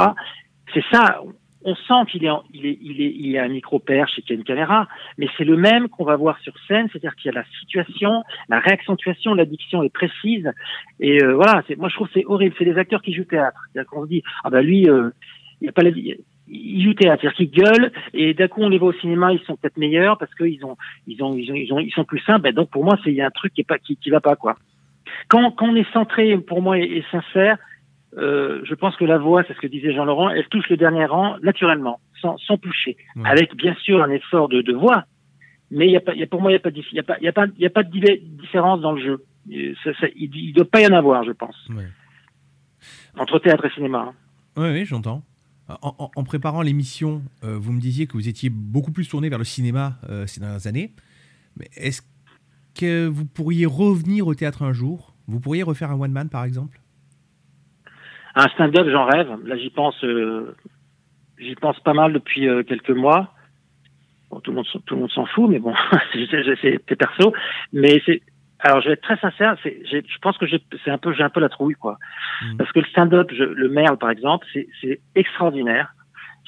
C'est 0.72 0.84
ça. 0.90 1.20
On 1.64 1.74
sent 1.74 2.10
qu'il 2.10 2.24
est, 2.24 2.30
il 2.54 2.66
est, 2.66 2.78
il 2.80 3.00
est, 3.02 3.12
il 3.16 3.26
y 3.30 3.38
a 3.38 3.42
un 3.42 3.48
micro 3.48 3.78
perche 3.78 4.18
et 4.18 4.22
qu'il 4.22 4.30
y 4.30 4.36
a 4.36 4.38
une 4.38 4.44
caméra, 4.44 4.86
mais 5.18 5.28
c'est 5.36 5.44
le 5.44 5.56
même 5.56 5.88
qu'on 5.88 6.04
va 6.04 6.16
voir 6.16 6.38
sur 6.40 6.54
scène, 6.66 6.88
c'est-à-dire 6.90 7.16
qu'il 7.16 7.32
y 7.32 7.36
a 7.36 7.40
la 7.40 7.44
situation, 7.60 8.22
la 8.48 8.60
réaccentuation, 8.60 9.34
la 9.34 9.44
diction 9.44 9.82
est 9.82 9.92
précise, 9.92 10.50
et 11.00 11.22
euh, 11.22 11.34
voilà. 11.34 11.62
C'est, 11.66 11.76
moi, 11.76 11.88
je 11.88 11.94
trouve 11.96 12.06
que 12.08 12.14
c'est 12.14 12.26
horrible. 12.26 12.54
C'est 12.58 12.64
des 12.64 12.78
acteurs 12.78 13.02
qui 13.02 13.12
jouent 13.12 13.24
théâtre. 13.24 13.60
C'est-à-dire 13.72 13.90
qu'on 13.90 14.04
se 14.04 14.08
dit, 14.08 14.22
ah 14.44 14.50
ben 14.50 14.62
lui, 14.62 14.88
euh, 14.88 15.10
il 15.60 15.66
y 15.66 15.68
a 15.68 15.72
pas 15.72 15.82
la, 15.82 15.90
il 16.50 16.82
joue 16.82 16.94
théâtre, 16.94 17.22
c'est-à-dire 17.22 17.36
qu'ils 17.36 17.50
gueulent, 17.50 17.92
et 18.14 18.34
d'un 18.34 18.48
coup 18.48 18.62
on 18.62 18.68
les 18.68 18.78
voit 18.78 18.88
au 18.88 19.00
cinéma, 19.00 19.32
ils 19.32 19.40
sont 19.40 19.56
peut-être 19.56 19.76
meilleurs 19.76 20.16
parce 20.16 20.34
qu'ils 20.34 20.64
ont, 20.64 20.76
ils 21.06 21.22
ont, 21.22 21.36
ils 21.36 21.50
ont, 21.50 21.54
ils 21.54 21.72
ont, 21.72 21.78
ils 21.78 21.92
sont 21.92 22.04
plus 22.04 22.20
simples. 22.20 22.42
Ben, 22.42 22.54
donc 22.54 22.70
pour 22.70 22.84
moi, 22.84 22.98
c'est 23.02 23.10
il 23.10 23.16
y 23.16 23.20
a 23.20 23.26
un 23.26 23.30
truc 23.30 23.52
qui 23.52 23.62
est 23.62 23.64
pas, 23.64 23.78
qui, 23.78 23.96
qui 23.96 24.10
va 24.10 24.20
pas 24.20 24.36
quoi. 24.36 24.56
Quand, 25.28 25.50
quand 25.50 25.68
on 25.68 25.76
est 25.76 25.90
centré, 25.92 26.36
pour 26.38 26.62
moi, 26.62 26.78
et 26.78 27.04
sincère, 27.10 27.58
euh, 28.18 28.60
je 28.64 28.74
pense 28.74 28.96
que 28.96 29.04
la 29.04 29.18
voix, 29.18 29.42
c'est 29.46 29.54
ce 29.54 29.60
que 29.60 29.66
disait 29.66 29.92
Jean 29.94 30.04
Laurent, 30.04 30.28
elle 30.30 30.46
touche 30.48 30.68
le 30.68 30.76
dernier 30.76 31.04
rang 31.06 31.36
naturellement, 31.42 32.00
sans, 32.20 32.36
sans 32.38 32.56
toucher, 32.58 32.96
Ouais. 33.16 33.28
avec 33.28 33.54
bien 33.56 33.74
sûr 33.82 34.02
un 34.02 34.10
effort 34.10 34.48
de, 34.48 34.60
de 34.62 34.72
voix, 34.74 35.04
mais 35.70 35.86
il 35.86 35.92
y 35.92 35.96
a 35.96 36.00
pas, 36.00 36.14
il 36.14 36.20
y 36.20 36.22
a, 36.22 36.26
pour 36.26 36.40
moi, 36.42 36.50
il 36.50 36.54
y 36.54 36.56
a 36.56 36.60
pas, 36.60 36.70
de 36.70 36.76
dif- 36.80 36.88
il 36.92 36.96
y 36.96 37.00
a 37.00 37.02
pas, 37.04 37.16
il 37.20 37.24
y 37.24 37.28
a 37.28 37.32
pas, 37.32 37.46
il 37.46 37.62
y 37.62 37.66
a 37.66 37.70
pas 37.70 37.82
de 37.82 37.90
div- 37.90 38.20
différence 38.40 38.80
dans 38.80 38.92
le 38.92 39.02
jeu. 39.02 39.24
Et 39.50 39.74
ça- 39.84 39.94
ça- 40.00 40.06
il, 40.16 40.34
il 40.34 40.52
doit 40.52 40.64
pas 40.68 40.80
y 40.82 40.86
en 40.86 40.92
avoir, 40.92 41.24
je 41.24 41.32
pense, 41.32 41.56
Ouais. 41.70 41.86
entre 43.18 43.38
théâtre 43.38 43.64
et 43.66 43.70
cinéma. 43.70 44.08
hein. 44.10 44.14
Oui, 44.56 44.70
oui, 44.72 44.84
j'entends. 44.84 45.22
En, 45.82 46.24
préparant 46.24 46.62
l'émission, 46.62 47.22
euh, 47.44 47.58
vous 47.58 47.72
me 47.72 47.80
disiez 47.80 48.06
que 48.06 48.14
vous 48.14 48.26
étiez 48.26 48.48
beaucoup 48.48 48.90
plus 48.90 49.06
tourné 49.06 49.28
vers 49.28 49.36
le 49.38 49.44
cinéma 49.44 49.98
euh, 50.08 50.26
ces 50.26 50.40
dernières 50.40 50.66
années. 50.66 50.94
Mais 51.58 51.68
est-ce 51.76 52.00
que 52.74 53.06
vous 53.06 53.26
pourriez 53.26 53.66
revenir 53.66 54.26
au 54.26 54.34
théâtre 54.34 54.62
un 54.62 54.72
jour? 54.72 55.14
Vous 55.26 55.40
pourriez 55.40 55.62
refaire 55.62 55.90
un 55.90 56.00
one-man, 56.00 56.30
par 56.30 56.44
exemple? 56.44 56.80
Un 58.38 58.48
stand-up, 58.50 58.86
j'en 58.88 59.04
rêve. 59.04 59.28
Là, 59.46 59.56
j'y 59.56 59.70
pense, 59.70 60.02
euh, 60.04 60.54
j'y 61.38 61.56
pense 61.56 61.78
pas 61.80 61.92
mal 61.92 62.12
depuis 62.12 62.48
euh, 62.48 62.62
quelques 62.62 62.90
mois. 62.90 63.32
Bon, 64.30 64.38
tout 64.38 64.52
le 64.52 64.56
monde, 64.56 64.66
s'en- 64.66 64.78
tout 64.78 64.94
le 64.94 65.00
monde 65.00 65.10
s'en 65.10 65.26
fout, 65.26 65.50
mais 65.50 65.58
bon, 65.58 65.74
c'est 66.62 66.96
perso. 66.96 67.32
Mais 67.72 68.00
c'est, 68.06 68.22
alors, 68.60 68.80
je 68.80 68.86
vais 68.86 68.92
être 68.92 69.02
très 69.02 69.18
sincère. 69.18 69.56
C'est, 69.64 69.82
je 69.90 70.18
pense 70.22 70.38
que 70.38 70.46
j'ai, 70.46 70.62
c'est 70.84 70.90
un 70.92 70.98
peu, 70.98 71.12
j'ai 71.14 71.24
un 71.24 71.30
peu 71.30 71.40
la 71.40 71.48
trouille, 71.48 71.74
quoi. 71.74 71.98
Mm. 72.44 72.56
Parce 72.58 72.70
que 72.70 72.78
le 72.78 72.86
stand-up, 72.86 73.28
le 73.32 73.68
Merle, 73.70 73.98
par 73.98 74.10
exemple, 74.10 74.46
c'est, 74.52 74.68
c'est 74.80 75.00
extraordinaire. 75.16 75.92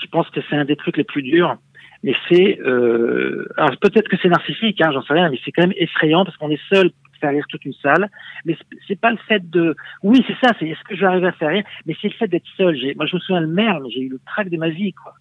Je 0.01 0.07
pense 0.07 0.31
que 0.31 0.41
c'est 0.49 0.57
un 0.57 0.65
des 0.65 0.77
trucs 0.77 0.97
les 0.97 1.05
plus 1.05 1.23
durs. 1.23 1.57
Mais 2.05 2.15
c'est, 2.29 2.61
euh, 2.61 3.47
alors 3.57 3.77
peut-être 3.79 4.09
que 4.09 4.17
c'est 4.23 4.29
narcissique, 4.29 4.81
hein, 4.81 4.91
j'en 4.93 5.03
sais 5.03 5.13
rien, 5.13 5.29
mais 5.29 5.39
c'est 5.45 5.51
quand 5.53 5.63
même 5.63 5.75
effrayant 5.77 6.25
parce 6.25 6.37
qu'on 6.37 6.51
est 6.51 6.61
seul 6.73 6.93
faire 7.21 7.31
rire 7.31 7.45
toute 7.49 7.65
une 7.65 7.75
salle. 7.75 8.09
Mais 8.45 8.57
c'est 8.89 9.01
pas 9.01 9.11
le 9.11 9.19
fait 9.29 9.49
de, 9.49 9.77
oui, 10.03 10.25
c'est 10.27 10.47
ça, 10.47 10.55
c'est 10.59 10.69
est-ce 10.69 10.83
que 10.85 10.97
je 10.97 11.01
vais 11.01 11.07
arriver 11.07 11.29
à 11.29 11.33
faire 11.33 11.51
rire, 11.51 11.65
mais 11.87 11.95
c'est 12.01 12.09
le 12.09 12.15
fait 12.15 12.29
d'être 12.29 12.47
seul. 12.57 12.77
Moi, 12.97 13.07
je 13.07 13.17
me 13.17 13.21
souviens 13.21 13.41
le 13.41 13.47
Merle, 13.47 13.87
j'ai 13.93 14.01
eu 14.01 14.09
le 14.09 14.21
trac 14.27 14.49
de 14.49 14.57
ma 14.57 14.69
vie, 14.69 14.93
quoi. 14.93 15.15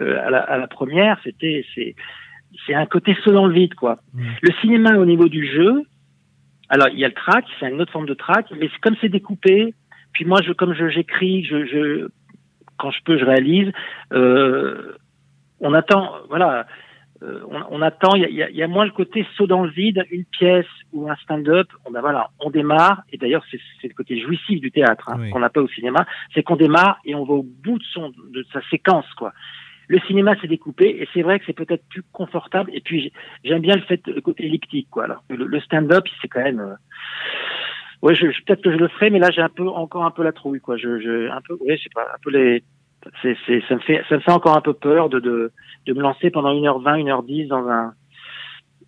Euh, 0.00 0.26
à, 0.26 0.30
la, 0.30 0.40
à 0.40 0.58
la 0.58 0.66
première, 0.66 1.18
c'était, 1.22 1.64
c'est, 1.74 1.94
c'est 2.66 2.74
un 2.74 2.86
côté 2.86 3.16
saut 3.22 3.32
dans 3.32 3.46
le 3.46 3.54
vide, 3.54 3.74
quoi. 3.74 3.98
Mmh. 4.12 4.22
Le 4.42 4.52
cinéma 4.60 4.96
au 4.96 5.04
niveau 5.04 5.28
du 5.28 5.46
jeu, 5.46 5.82
alors 6.68 6.88
il 6.88 6.98
y 6.98 7.04
a 7.04 7.08
le 7.08 7.14
track, 7.14 7.44
c'est 7.60 7.68
une 7.70 7.80
autre 7.80 7.92
forme 7.92 8.06
de 8.06 8.14
track, 8.14 8.46
mais 8.58 8.68
c'est 8.72 8.80
comme 8.80 8.96
c'est 9.00 9.08
découpé. 9.08 9.74
Puis 10.12 10.24
moi, 10.24 10.40
je, 10.42 10.52
comme 10.52 10.74
je 10.74 10.88
j'écris, 10.88 11.44
je, 11.44 11.66
je, 11.66 12.08
quand 12.78 12.90
je 12.90 13.02
peux, 13.04 13.18
je 13.18 13.24
réalise. 13.24 13.70
Euh, 14.12 14.96
on 15.60 15.72
attend, 15.74 16.12
voilà, 16.28 16.66
euh, 17.24 17.40
on, 17.50 17.78
on, 17.78 17.82
attend. 17.82 18.14
Il 18.14 18.22
y 18.34 18.42
a, 18.42 18.50
y 18.50 18.62
a, 18.62 18.68
moins 18.68 18.84
le 18.84 18.90
côté 18.90 19.26
saut 19.36 19.46
dans 19.46 19.62
le 19.64 19.70
vide, 19.70 20.04
une 20.10 20.24
pièce 20.26 20.66
ou 20.92 21.08
un 21.10 21.16
stand-up. 21.16 21.68
On 21.86 21.90
ben 21.90 22.00
voilà, 22.00 22.30
on 22.40 22.50
démarre. 22.50 23.02
Et 23.12 23.16
d'ailleurs, 23.18 23.44
c'est 23.50 23.88
le 23.88 23.94
côté 23.94 24.20
jouissif 24.20 24.60
du 24.60 24.70
théâtre 24.70 25.08
hein, 25.10 25.16
Oui. 25.18 25.30
qu'on 25.30 25.40
n'a 25.40 25.50
pas 25.50 25.62
au 25.62 25.68
cinéma, 25.68 26.06
c'est 26.34 26.42
qu'on 26.42 26.56
démarre 26.56 26.98
et 27.04 27.14
on 27.14 27.24
va 27.24 27.34
au 27.34 27.42
bout 27.42 27.78
de 27.78 27.84
son 27.84 28.12
de 28.32 28.44
sa 28.52 28.60
séquence, 28.70 29.10
quoi. 29.14 29.32
Le 29.86 29.98
cinéma 30.00 30.34
c'est 30.40 30.48
découpé 30.48 30.86
et 31.02 31.08
c'est 31.12 31.20
vrai 31.22 31.38
que 31.38 31.44
c'est 31.46 31.52
peut-être 31.52 31.86
plus 31.90 32.02
confortable. 32.12 32.70
Et 32.74 32.80
puis 32.80 33.02
j'ai- 33.02 33.12
j'aime 33.44 33.60
bien 33.60 33.76
le 33.76 33.82
fait 33.82 34.00
le 34.06 34.20
côté 34.22 34.46
elliptique, 34.46 34.88
quoi. 34.90 35.04
Alors 35.04 35.22
le, 35.28 35.44
le 35.44 35.60
stand-up, 35.60 36.04
c'est 36.22 36.28
quand 36.28 36.42
même. 36.42 36.60
euh, 36.60 36.74
Ouais, 38.02 38.14
je, 38.14 38.30
je- 38.30 38.42
peut-être 38.44 38.62
que 38.62 38.70
je 38.70 38.76
le 38.76 38.88
ferai, 38.88 39.08
mais 39.10 39.18
là 39.18 39.30
j'ai 39.30 39.40
un 39.40 39.48
peu 39.48 39.66
encore 39.68 40.04
un 40.04 40.10
peu 40.10 40.22
la 40.22 40.32
trouille, 40.32 40.60
quoi. 40.60 40.76
Je, 40.76 41.00
je 41.00 41.30
un 41.30 41.40
peu, 41.40 41.54
ouais, 41.60 41.76
je 41.78 41.84
sais 41.84 41.90
pas, 41.94 42.02
un 42.02 42.18
peu 42.22 42.30
les. 42.30 42.62
C'est, 43.22 43.36
c'est, 43.46 43.62
ça 43.68 43.74
me 43.74 43.80
fait, 43.80 44.02
ça 44.08 44.16
me 44.16 44.20
fait 44.20 44.30
encore 44.32 44.56
un 44.56 44.60
peu 44.60 44.72
peur 44.72 45.08
de 45.08 45.20
de, 45.20 45.52
de 45.86 45.92
me 45.92 46.00
lancer 46.00 46.30
pendant 46.30 46.54
1h20, 46.54 47.04
1h10 47.04 47.48
dans 47.48 47.68
un. 47.68 47.92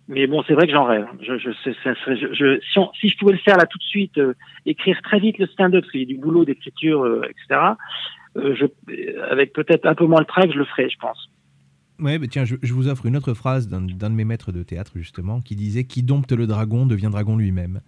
Mais 0.09 0.25
bon, 0.25 0.41
c'est 0.47 0.53
vrai 0.53 0.67
que 0.67 0.73
j'en 0.73 0.85
rêve. 0.85 1.05
Je, 1.21 1.37
je, 1.37 1.49
ça 1.73 1.93
serait, 1.95 2.15
je, 2.17 2.33
je- 2.33 2.59
si, 2.71 2.79
on- 2.79 2.91
si 2.93 3.09
je 3.09 3.17
pouvais 3.17 3.33
le 3.33 3.39
faire 3.39 3.57
là 3.57 3.65
tout 3.65 3.77
de 3.77 3.83
suite, 3.83 4.17
euh, 4.17 4.33
écrire 4.65 4.99
très 5.03 5.19
vite 5.19 5.37
le 5.37 5.47
stand-up, 5.47 5.81
parce 5.81 5.91
qu'il 5.91 5.99
y 6.01 6.05
a 6.05 6.07
du 6.07 6.17
boulot 6.17 6.45
d'écriture, 6.45 7.03
euh, 7.03 7.21
etc. 7.29 7.61
euh, 8.37 8.55
je, 8.55 8.65
avec 9.29 9.51
peut-être 9.53 9.85
un 9.85 9.95
peu 9.95 10.05
moins 10.05 10.19
le 10.21 10.25
trac, 10.25 10.49
je 10.51 10.57
le 10.57 10.65
ferai, 10.65 10.89
je 10.89 10.97
pense. 10.97 11.29
Ouais, 11.99 12.17
bah 12.19 12.27
tiens, 12.29 12.45
je, 12.45 12.55
je 12.61 12.73
vous 12.73 12.87
offre 12.87 13.05
une 13.07 13.17
autre 13.17 13.33
phrase 13.33 13.67
d'un 13.67 13.81
d'un 13.81 14.09
de 14.11 14.15
mes 14.15 14.23
maîtres 14.23 14.51
de 14.51 14.63
théâtre, 14.63 14.91
justement, 14.95 15.41
qui 15.41 15.55
disait 15.55 15.83
Qui 15.83 16.03
dompte 16.03 16.31
le 16.31 16.47
dragon 16.47 16.85
devient 16.85 17.09
dragon 17.11 17.35
lui-même. 17.37 17.81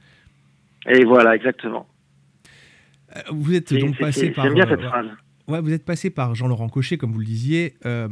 Et 0.87 1.05
voilà, 1.05 1.35
exactement. 1.35 1.87
Vous 3.31 3.55
êtes 3.55 3.69
C'est- 3.69 3.77
donc 3.77 3.95
c'est- 3.95 4.03
passé 4.03 4.19
c'est- 4.27 4.31
par. 4.31 4.45
J'aime 4.45 4.53
bien 4.55 4.67
cette 4.67 4.81
phrase. 4.81 5.07
Ouais, 5.49 5.61
vous 5.61 5.73
êtes 5.73 5.83
passé 5.83 6.11
par 6.11 6.35
Jean-Laurent 6.35 6.69
Cochet, 6.69 6.97
comme 6.97 7.11
vous 7.11 7.19
le 7.19 7.25
disiez. 7.25 7.73
Euh, 7.85 8.07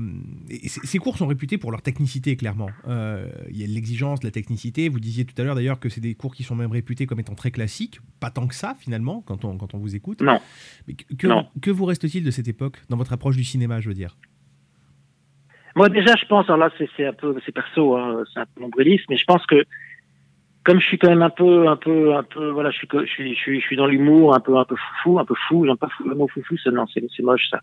et 0.49 0.67
ces 0.69 0.97
cours 0.97 1.17
sont 1.17 1.27
réputés 1.27 1.57
pour 1.59 1.69
leur 1.71 1.83
technicité, 1.83 2.35
clairement. 2.35 2.69
Euh, 2.87 3.29
Il 3.51 3.57
y 3.57 3.63
a 3.63 3.67
l'exigence, 3.67 4.23
la 4.23 4.31
technicité. 4.31 4.89
Vous 4.89 4.99
disiez 4.99 5.23
tout 5.23 5.39
à 5.39 5.45
l'heure, 5.45 5.53
d'ailleurs, 5.53 5.79
que 5.79 5.87
c'est 5.87 6.01
des 6.01 6.15
cours 6.15 6.33
qui 6.33 6.41
sont 6.43 6.55
même 6.55 6.71
réputés 6.71 7.05
comme 7.05 7.19
étant 7.19 7.35
très 7.35 7.51
classiques. 7.51 7.99
Pas 8.19 8.31
tant 8.31 8.47
que 8.47 8.55
ça, 8.55 8.75
finalement, 8.79 9.21
quand 9.21 9.45
on, 9.45 9.55
quand 9.55 9.75
on 9.75 9.77
vous 9.77 9.95
écoute. 9.95 10.21
Non. 10.21 10.39
Mais 10.87 10.95
que, 10.95 11.13
que- 11.13 11.27
Non. 11.27 11.47
que 11.61 11.69
vous 11.69 11.85
reste-t-il 11.85 12.23
de 12.23 12.31
cette 12.31 12.47
époque, 12.47 12.77
dans 12.89 12.97
votre 12.97 13.13
approche 13.13 13.37
du 13.37 13.43
cinéma, 13.43 13.81
je 13.81 13.89
veux 13.89 13.95
dire? 13.95 14.17
Moi 15.75 15.89
déjà, 15.89 16.15
je 16.19 16.25
pense, 16.25 16.45
alors 16.45 16.57
là 16.57 16.71
c'est 16.79 16.89
c'est 16.97 17.05
un 17.05 17.13
peu, 17.13 17.35
c'est 17.45 17.51
perso, 17.51 17.95
hein, 17.95 18.23
c'est 18.33 18.39
un 18.39 18.47
peu 18.47 18.61
nombriliste, 18.61 19.05
mais 19.11 19.17
je 19.17 19.25
pense 19.25 19.45
que 19.45 19.63
comme 20.67 20.81
je 20.81 20.85
suis 20.85 20.97
quand 20.99 21.07
même 21.07 21.21
un 21.21 21.29
peu, 21.29 21.69
un 21.69 21.77
peu, 21.77 22.13
un 22.13 22.23
peu, 22.23 22.49
voilà, 22.49 22.71
je 22.71 22.77
suis, 22.77 22.87
je 22.91 23.05
suis, 23.05 23.33
je 23.35 23.39
suis, 23.39 23.61
je 23.61 23.65
suis 23.65 23.77
dans 23.77 23.87
l'humour, 23.87 24.35
un 24.35 24.41
peu, 24.41 24.57
un 24.57 24.65
peu 24.65 24.75
foufou, 24.75 25.17
un 25.17 25.23
peu 25.23 25.33
fou. 25.47 25.65
J'aime 25.65 25.77
pas 25.77 25.87
le 26.05 26.13
mot 26.13 26.27
foufou, 26.27 26.57
c'est 26.61 26.71
non, 26.71 26.85
c'est 26.93 27.01
c'est 27.15 27.23
moche 27.23 27.47
ça. 27.49 27.61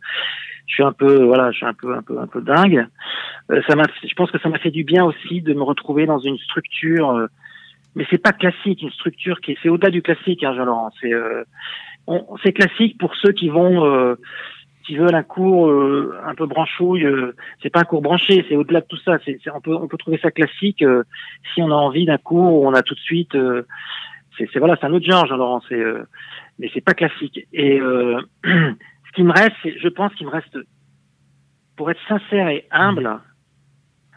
Je 0.66 0.72
suis 0.76 0.82
un 0.82 0.92
peu, 0.92 1.22
voilà, 1.24 1.50
je 1.50 1.58
suis 1.58 1.66
un 1.66 1.74
peu, 1.74 1.94
un 1.94 2.00
peu, 2.00 2.18
un 2.18 2.26
peu 2.26 2.40
dingue. 2.40 2.86
Euh, 3.50 3.60
ça 3.68 3.76
m'a, 3.76 3.84
je 4.02 4.14
pense 4.14 4.30
que 4.30 4.38
ça 4.38 4.48
m'a 4.48 4.58
fait 4.58 4.70
du 4.70 4.84
bien 4.84 5.04
aussi 5.04 5.42
de 5.42 5.52
me 5.52 5.62
retrouver 5.62 6.06
dans 6.06 6.18
une 6.18 6.38
structure, 6.38 7.10
euh, 7.10 7.26
mais 7.94 8.06
c'est 8.10 8.22
pas 8.22 8.32
classique, 8.32 8.80
une 8.80 8.90
structure 8.90 9.38
qui, 9.42 9.52
est- 9.52 9.58
c'est 9.62 9.68
au-delà 9.68 9.90
du 9.90 10.00
classique, 10.00 10.42
hein, 10.42 10.54
Jean-Laurent. 10.56 10.90
C'est, 11.02 11.12
euh, 11.12 11.44
c'est 12.42 12.54
classique 12.54 12.96
pour 12.98 13.14
ceux 13.16 13.32
qui 13.32 13.50
vont. 13.50 14.16
Qui 14.86 14.96
veulent 14.96 15.14
un 15.14 15.22
cours 15.22 15.68
euh, 15.68 16.14
un 16.26 16.34
peu 16.34 16.46
branchouille, 16.46 17.04
euh, 17.04 17.34
c'est 17.62 17.70
pas 17.70 17.80
un 17.80 17.84
cours 17.84 18.02
branché, 18.02 18.44
c'est 18.48 18.56
au-delà 18.56 18.80
de 18.82 18.86
tout 18.86 18.98
ça. 18.98 19.18
C'est, 19.24 19.38
on 19.54 19.60
peut 19.60 19.74
on 19.74 19.88
peut 19.88 19.96
trouver 19.96 20.18
ça 20.18 20.30
classique 20.30 20.82
euh, 20.82 21.04
si 21.52 21.62
on 21.62 21.70
a 21.70 21.74
envie 21.74 22.04
d'un 22.04 22.18
cours 22.18 22.60
où 22.60 22.66
on 22.66 22.74
a 22.74 22.82
tout 22.82 22.94
de 22.94 23.00
suite. 23.00 23.34
euh, 23.34 23.62
c'est, 24.36 24.58
voilà, 24.58 24.76
c'est 24.78 24.86
un 24.86 24.92
autre 24.92 25.06
genre, 25.06 25.26
Jean-Laurent. 25.26 25.62
C'est 25.68 25.78
euh, 25.78 26.04
mais 26.58 26.70
c'est 26.74 26.80
pas 26.80 26.94
classique. 26.94 27.40
Et 27.52 27.80
euh, 27.80 28.20
ce 28.44 29.12
qui 29.14 29.22
me 29.22 29.32
reste, 29.32 29.56
je 29.64 29.88
pense 29.88 30.14
qu'il 30.14 30.26
me 30.26 30.32
reste 30.32 30.58
pour 31.76 31.90
être 31.90 32.00
sincère 32.08 32.48
et 32.48 32.66
humble, 32.70 33.18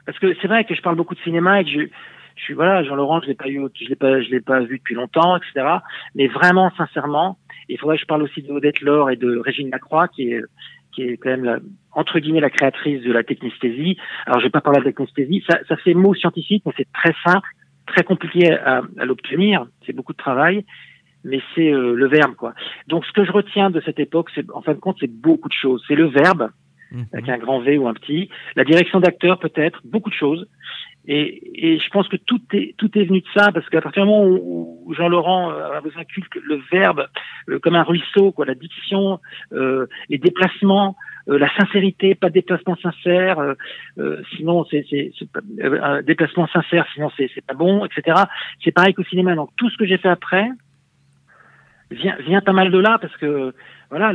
parce 0.06 0.20
que 0.20 0.36
c'est 0.42 0.48
vrai 0.48 0.64
que 0.66 0.76
je 0.76 0.82
parle 0.82 0.96
beaucoup 0.96 1.16
de 1.16 1.20
cinéma 1.22 1.62
et 1.62 1.64
que 1.66 1.72
je 1.72 1.90
je 2.38 2.44
suis 2.44 2.54
voilà, 2.54 2.84
Jean-Laurent, 2.84 3.22
je 3.22 3.28
l'ai 3.28 3.36
pas 3.36 3.50
eu, 3.50 3.62
je 3.74 3.90
l'ai 3.90 3.96
pas, 3.96 4.22
je 4.22 4.30
l'ai 4.30 4.42
pas 4.42 4.60
vu 4.62 4.78
depuis 4.78 4.96
longtemps, 4.96 5.36
etc. 5.38 5.78
Mais 6.16 6.28
vraiment, 6.28 6.72
sincèrement, 6.78 7.38
il 7.68 7.78
faudrait 7.80 7.98
que 7.98 8.02
je 8.02 8.08
parle 8.08 8.24
aussi 8.24 8.42
de 8.42 8.52
Odette 8.52 8.82
Laure 8.82 9.10
et 9.10 9.16
de 9.16 9.38
Régine 9.38 9.70
Lacroix, 9.70 10.08
qui 10.08 10.32
est 10.32 10.42
qui 10.94 11.04
est 11.04 11.18
quand 11.18 11.30
même 11.30 11.44
la, 11.44 11.60
entre 11.92 12.18
guillemets 12.20 12.40
la 12.40 12.50
créatrice 12.50 13.04
de 13.04 13.12
la 13.12 13.24
technesthésie. 13.24 13.98
Alors, 14.26 14.40
je 14.40 14.46
vais 14.46 14.52
pas 14.52 14.62
parler 14.62 14.80
de 14.80 14.86
la 14.86 14.92
technesthésie, 14.92 15.44
ça, 15.48 15.60
ça 15.68 15.78
fait 15.78 15.94
mot 15.94 16.16
scientifique, 16.16 16.64
mais 16.66 16.74
c'est 16.76 16.92
très 16.92 17.14
simple, 17.24 17.48
très 17.86 18.04
compliqué 18.04 18.52
à, 18.52 18.82
à 18.98 19.06
l'obtenir. 19.06 19.68
C'est 19.86 19.94
beaucoup 19.94 20.14
de 20.14 20.18
travail, 20.18 20.66
mais 21.24 21.40
c'est 21.54 21.72
euh, 21.72 21.94
le 21.94 22.08
verbe, 22.08 22.34
quoi. 22.36 22.54
Donc, 22.88 23.06
ce 23.06 23.12
que 23.12 23.26
je 23.26 23.32
retiens 23.32 23.70
de 23.70 23.82
cette 23.82 24.00
époque, 24.00 24.30
c'est 24.34 24.50
en 24.52 24.62
fin 24.62 24.74
de 24.74 24.80
compte, 24.80 24.98
c'est 25.00 25.12
beaucoup 25.12 25.50
de 25.50 25.54
choses. 25.54 25.84
C'est 25.88 25.96
le 25.96 26.08
verbe 26.08 26.50
avec 27.14 27.30
un 27.30 27.38
grand 27.38 27.60
V 27.60 27.78
ou 27.78 27.88
un 27.88 27.94
petit, 27.94 28.30
la 28.56 28.64
direction 28.64 29.00
d'acteur 29.00 29.40
peut-être, 29.40 29.82
beaucoup 29.84 30.10
de 30.10 30.16
choses. 30.16 30.48
Et, 31.10 31.74
et 31.74 31.80
je 31.80 31.90
pense 31.90 32.08
que 32.10 32.18
tout 32.18 32.42
est 32.52 32.76
tout 32.78 32.98
est 32.98 33.06
venu 33.06 33.22
de 33.22 33.28
ça 33.34 33.52
parce 33.54 33.68
qu'à 33.70 33.82
partir 33.82 34.04
du 34.04 34.10
moment 34.10 34.26
où, 34.26 34.84
où 34.86 34.94
Jean-Laurent 34.94 35.52
euh, 35.52 35.80
besoin 35.82 36.02
inculque 36.02 36.36
le 36.44 36.62
verbe 36.72 37.08
euh, 37.50 37.60
comme 37.60 37.76
un 37.76 37.84
ruisseau, 37.84 38.32
quoi, 38.34 38.46
la 38.46 38.56
diction, 38.56 39.20
euh, 39.54 39.88
les 40.10 40.18
déplacements, 40.18 40.98
euh, 41.30 41.38
la 41.40 41.50
sincérité, 41.56 42.14
pas 42.14 42.28
de 42.28 42.34
déplacement 42.34 42.76
sincère, 42.76 43.40
euh, 43.40 43.54
euh, 44.00 44.22
sinon 44.36 44.66
c'est 44.70 44.86
c'est 44.90 45.12
un 45.82 46.02
déplacement 46.02 46.48
sincère, 46.48 46.86
sinon 46.94 47.10
c'est 47.16 47.30
c'est 47.34 47.46
pas 47.46 47.54
bon, 47.54 47.86
etc. 47.86 48.24
C'est 48.64 48.72
pareil 48.72 48.94
qu'au 48.94 49.04
cinéma. 49.04 49.36
Donc 49.36 49.50
tout 49.56 49.70
ce 49.70 49.78
que 49.78 49.86
j'ai 49.86 49.98
fait 49.98 50.10
après 50.10 50.50
vient 51.90 52.18
vient 52.28 52.42
pas 52.42 52.54
mal 52.54 52.70
de 52.70 52.80
là 52.80 52.98
parce 53.00 53.16
que 53.16 53.54
voilà, 53.90 54.14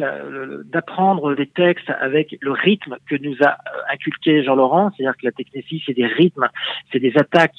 d'apprendre 0.64 1.34
des 1.34 1.46
textes 1.46 1.90
avec 2.00 2.36
le 2.40 2.52
rythme 2.52 2.96
que 3.08 3.16
nous 3.16 3.36
a 3.42 3.50
euh, 3.52 3.80
inculqué 3.92 4.42
Jean-Laurent, 4.44 4.90
c'est-à-dire 4.96 5.16
que 5.16 5.24
la 5.26 5.32
technétie, 5.32 5.82
c'est 5.86 5.94
des 5.94 6.06
rythmes, 6.06 6.48
c'est 6.92 7.00
des 7.00 7.16
attaques 7.16 7.56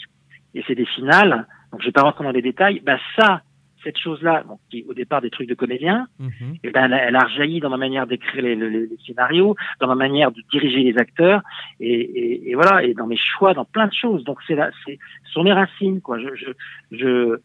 et 0.55 0.63
c'est 0.67 0.75
des 0.75 0.85
finales. 0.85 1.47
Donc, 1.71 1.81
je 1.81 1.87
vais 1.87 1.91
pas 1.91 2.03
rentrer 2.03 2.23
dans 2.23 2.31
les 2.31 2.41
détails. 2.43 2.81
Ben 2.81 2.99
ça, 3.17 3.41
cette 3.83 3.97
chose-là, 3.97 4.43
bon, 4.47 4.59
qui 4.69 4.79
est 4.79 4.85
au 4.87 4.93
départ 4.93 5.19
des 5.21 5.29
trucs 5.29 5.49
de 5.49 5.55
comédien, 5.55 6.07
Mhm. 6.19 6.55
eh 6.63 6.69
ben, 6.71 6.85
elle, 6.85 6.93
a- 6.93 7.03
elle 7.07 7.15
a 7.15 7.23
rejailli 7.25 7.59
dans 7.59 7.69
ma 7.69 7.77
manière 7.77 8.07
d'écrire 8.07 8.41
les, 8.43 8.55
les- 8.55 8.69
les 8.69 8.97
scénarios, 9.05 9.55
dans 9.81 9.87
ma 9.87 9.95
manière 9.95 10.31
de 10.31 10.41
diriger 10.51 10.83
les 10.83 10.97
acteurs, 10.97 11.41
et, 11.79 11.91
et- 11.93 12.49
et 12.51 12.55
voilà, 12.55 12.83
et 12.83 12.93
dans 12.93 13.07
mes 13.07 13.17
choix, 13.17 13.53
dans 13.53 13.65
plein 13.65 13.87
de 13.87 13.93
choses. 13.93 14.23
Donc 14.23 14.37
c'est 14.47 14.55
là, 14.55 14.69
c'est 14.85 14.97
ce 15.25 15.31
sont 15.33 15.43
mes 15.43 15.51
racines, 15.51 15.99
quoi. 15.99 16.17
Je, 16.19 16.29
je, 16.35 16.51
je 16.97 17.39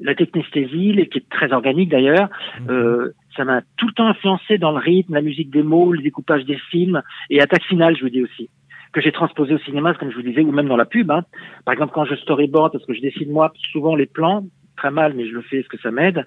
la 0.00 0.14
technesthésie, 0.16 1.06
qui 1.12 1.18
est 1.18 1.28
très 1.28 1.52
organique 1.52 1.90
d'ailleurs, 1.90 2.28
euh, 2.68 3.12
ça 3.38 3.44
m'a 3.44 3.62
tout 3.78 3.86
le 3.86 3.92
temps 3.94 4.08
influencé 4.08 4.58
dans 4.58 4.72
le 4.72 4.78
rythme, 4.78 5.14
la 5.14 5.22
musique 5.22 5.50
des 5.50 5.62
mots, 5.62 5.92
le 5.92 6.02
découpage 6.02 6.44
des 6.44 6.58
films, 6.70 7.02
et 7.30 7.40
attaque 7.40 7.64
finale, 7.64 7.96
je 7.96 8.02
vous 8.02 8.10
dis 8.10 8.22
aussi 8.22 8.50
que 8.92 9.00
j'ai 9.00 9.12
transposé 9.12 9.54
au 9.54 9.58
cinéma, 9.58 9.94
comme 9.94 10.10
je 10.10 10.16
vous 10.16 10.22
disais, 10.22 10.42
ou 10.42 10.50
même 10.50 10.68
dans 10.68 10.76
la 10.76 10.86
pub. 10.86 11.10
Hein. 11.10 11.22
Par 11.64 11.74
exemple, 11.74 11.92
quand 11.94 12.06
je 12.06 12.14
storyboard, 12.14 12.72
parce 12.72 12.86
que 12.86 12.94
je 12.94 13.00
dessine 13.00 13.30
moi 13.30 13.52
souvent 13.70 13.94
les 13.94 14.06
plans, 14.06 14.46
très 14.76 14.90
mal, 14.90 15.12
mais 15.14 15.28
je 15.28 15.34
le 15.34 15.42
fais 15.42 15.58
parce 15.58 15.68
que 15.68 15.78
ça 15.78 15.90
m'aide, 15.90 16.24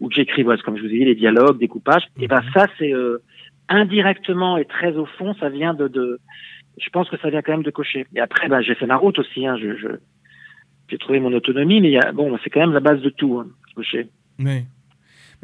ou 0.00 0.08
que 0.08 0.14
j'écris, 0.14 0.42
voilà, 0.42 0.60
comme 0.62 0.76
je 0.76 0.82
vous 0.82 0.88
ai 0.88 0.98
dit, 0.98 1.04
les 1.04 1.14
dialogues, 1.14 1.58
découpage, 1.58 2.02
et 2.20 2.28
ben 2.28 2.42
ça, 2.52 2.66
c'est 2.78 2.92
euh, 2.92 3.18
indirectement 3.68 4.58
et 4.58 4.64
très 4.64 4.96
au 4.96 5.06
fond, 5.06 5.34
ça 5.34 5.48
vient 5.48 5.74
de, 5.74 5.88
de, 5.88 6.20
je 6.78 6.88
pense 6.90 7.08
que 7.08 7.16
ça 7.16 7.30
vient 7.30 7.42
quand 7.42 7.52
même 7.52 7.62
de 7.62 7.70
cocher. 7.70 8.06
Et 8.14 8.20
après, 8.20 8.48
ben, 8.48 8.60
j'ai 8.60 8.74
fait 8.74 8.86
ma 8.86 8.96
route 8.96 9.18
aussi, 9.18 9.46
hein, 9.46 9.56
je, 9.56 9.96
j'ai 10.88 10.98
trouvé 10.98 11.20
mon 11.20 11.32
autonomie, 11.32 11.80
mais 11.80 11.88
il 11.88 11.94
y 11.94 11.98
a, 11.98 12.12
bon, 12.12 12.36
c'est 12.44 12.50
quand 12.50 12.60
même 12.60 12.72
la 12.72 12.80
base 12.80 13.00
de 13.00 13.10
tout, 13.10 13.38
hein, 13.38 13.46
cocher. 13.74 14.08
Ouais. 14.38 14.64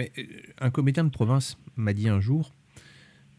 Mais 0.01 0.13
euh, 0.17 0.25
un 0.63 0.71
comédien 0.71 1.05
de 1.05 1.11
province 1.11 1.59
m'a 1.77 1.93
dit 1.93 2.09
un 2.09 2.21
jour 2.21 2.55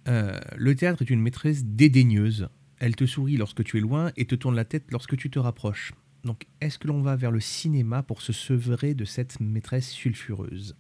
euh, 0.08 0.40
Le 0.56 0.76
théâtre 0.76 1.02
est 1.02 1.10
une 1.10 1.20
maîtresse 1.20 1.66
dédaigneuse. 1.66 2.50
Elle 2.78 2.96
te 2.96 3.08
sourit 3.08 3.36
lorsque 3.36 3.64
tu 3.64 3.80
es 3.80 3.82
loin 3.82 4.12
et 4.16 4.26
te 4.26 4.36
tourne 4.36 4.56
la 4.56 4.64
tête 4.64 4.84
lorsque 4.92 5.18
tu 5.18 5.32
te 5.32 5.40
rapproches. 5.40 5.94
Donc, 6.24 6.46
est-ce 6.62 6.78
que 6.78 6.88
l'on 6.88 7.02
va 7.02 7.16
vers 7.16 7.32
le 7.32 7.40
cinéma 7.40 8.04
pour 8.04 8.22
se 8.22 8.32
sevrer 8.32 8.94
de 8.94 9.06
cette 9.06 9.40
maîtresse 9.40 9.90
sulfureuse? 9.90 10.76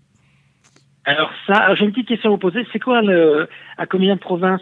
Alors 1.03 1.31
ça, 1.47 1.73
j'ai 1.73 1.85
une 1.85 1.91
petite 1.91 2.07
question 2.09 2.29
à 2.29 2.33
vous 2.33 2.37
poser. 2.37 2.65
C'est 2.71 2.79
quoi 2.79 3.01
le, 3.01 3.49
un 3.79 3.85
comédien 3.87 4.15
de 4.15 4.19
province 4.19 4.61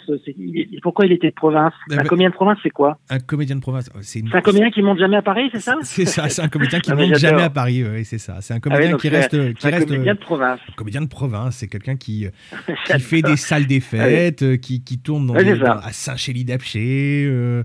Pourquoi 0.81 1.05
il 1.05 1.11
était 1.11 1.31
de 1.31 1.35
province? 1.35 1.73
Eh 1.91 1.95
Un 1.95 1.97
ben, 1.97 2.07
comédien 2.07 2.29
de 2.29 2.33
province, 2.33 2.57
c'est 2.63 2.69
quoi? 2.69 2.97
Un 3.09 3.19
comédien 3.19 3.57
de 3.57 3.61
province, 3.61 3.89
c'est 4.01 4.23
un 4.33 4.41
comédien 4.41 4.71
qui 4.71 4.81
monte 4.81 4.99
jamais 4.99 5.17
à 5.17 5.21
Paris, 5.21 5.49
c'est 5.51 5.59
ça? 5.59 5.75
C'est 5.81 6.05
ça, 6.05 6.29
c'est 6.29 6.41
un 6.41 6.47
comédien 6.47 6.79
qui 6.79 6.91
ah, 6.91 6.95
monte 6.95 7.15
jamais 7.15 7.41
à 7.41 7.49
Paris, 7.49 7.83
oui, 7.83 8.05
c'est 8.05 8.19
ça. 8.19 8.37
C'est 8.39 8.53
un 8.53 8.61
comédien 8.61 8.95
qui 8.95 9.09
reste, 9.09 9.53
qui 9.55 9.67
un 9.67 9.69
reste. 9.69 9.87
comédien 9.89 10.13
de 10.13 10.19
province. 10.19 10.59
Un 10.69 10.75
comédien 10.75 11.01
de 11.01 11.09
province, 11.09 11.57
c'est 11.57 11.67
quelqu'un 11.67 11.97
qui, 11.97 12.27
qui 12.85 12.99
fait 12.99 13.21
des 13.21 13.35
salles 13.35 13.67
des 13.67 13.81
fêtes, 13.81 14.43
euh, 14.43 14.55
qui, 14.55 14.81
qui 14.81 14.99
tourne 14.99 15.27
dans 15.27 15.35
à 15.35 15.91
Saint-Chély-d'Apcher, 15.91 17.25
euh, 17.27 17.63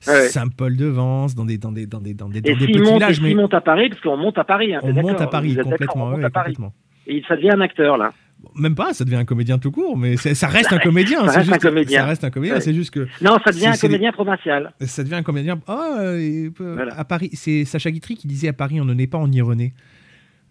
Saint-Paul-de-Vence, 0.00 1.36
dans 1.36 1.44
des 1.44 1.58
dans 1.58 1.70
des 1.70 1.86
dans 1.86 2.00
des 2.00 2.14
dans 2.14 2.28
des, 2.28 2.40
dans 2.40 2.56
des 2.56 2.66
petits 2.66 2.80
villages. 2.80 3.20
Mais 3.20 3.34
monte 3.34 3.54
à 3.54 3.60
Paris, 3.60 3.90
parce 3.90 4.00
qu'on 4.00 4.16
monte 4.16 4.38
à 4.38 4.44
Paris. 4.44 4.74
Hein, 4.74 4.80
on 4.82 4.92
monte 4.92 5.20
à 5.20 5.28
Paris 5.28 5.56
complètement, 5.62 6.10
complètement. 6.10 6.72
Et 7.06 7.22
ça 7.28 7.36
devient 7.36 7.50
un 7.52 7.60
acteur 7.60 7.96
là. 7.96 8.12
Même 8.54 8.74
pas, 8.74 8.92
ça 8.92 9.04
devient 9.04 9.16
un 9.16 9.24
comédien 9.24 9.58
tout 9.58 9.70
court, 9.70 9.96
mais 9.96 10.16
ça 10.16 10.46
reste 10.48 10.72
un 10.72 10.78
comédien. 10.82 11.26
ça, 11.26 11.38
reste 11.40 11.52
un 11.52 11.58
comédien. 11.58 12.00
ça 12.00 12.06
reste 12.06 12.24
un 12.24 12.30
comédien. 12.30 12.60
C'est 12.60 12.74
juste 12.74 12.92
que. 12.92 13.08
Non, 13.20 13.38
ça 13.44 13.50
devient 13.50 13.66
un 13.68 13.76
comédien 13.76 14.12
provincial. 14.12 14.72
Ça 14.80 15.02
devient 15.02 15.16
un 15.16 15.22
comédien. 15.22 15.58
Oh, 15.66 16.52
à 16.96 17.04
Paris, 17.04 17.30
c'est 17.32 17.64
Sacha 17.64 17.90
Guitry 17.90 18.14
qui 18.16 18.26
disait 18.26 18.48
à 18.48 18.52
Paris, 18.52 18.80
on 18.80 18.84
ne 18.84 18.94
naît 18.94 19.06
pas 19.06 19.18
en 19.18 19.30
Ironé. 19.32 19.72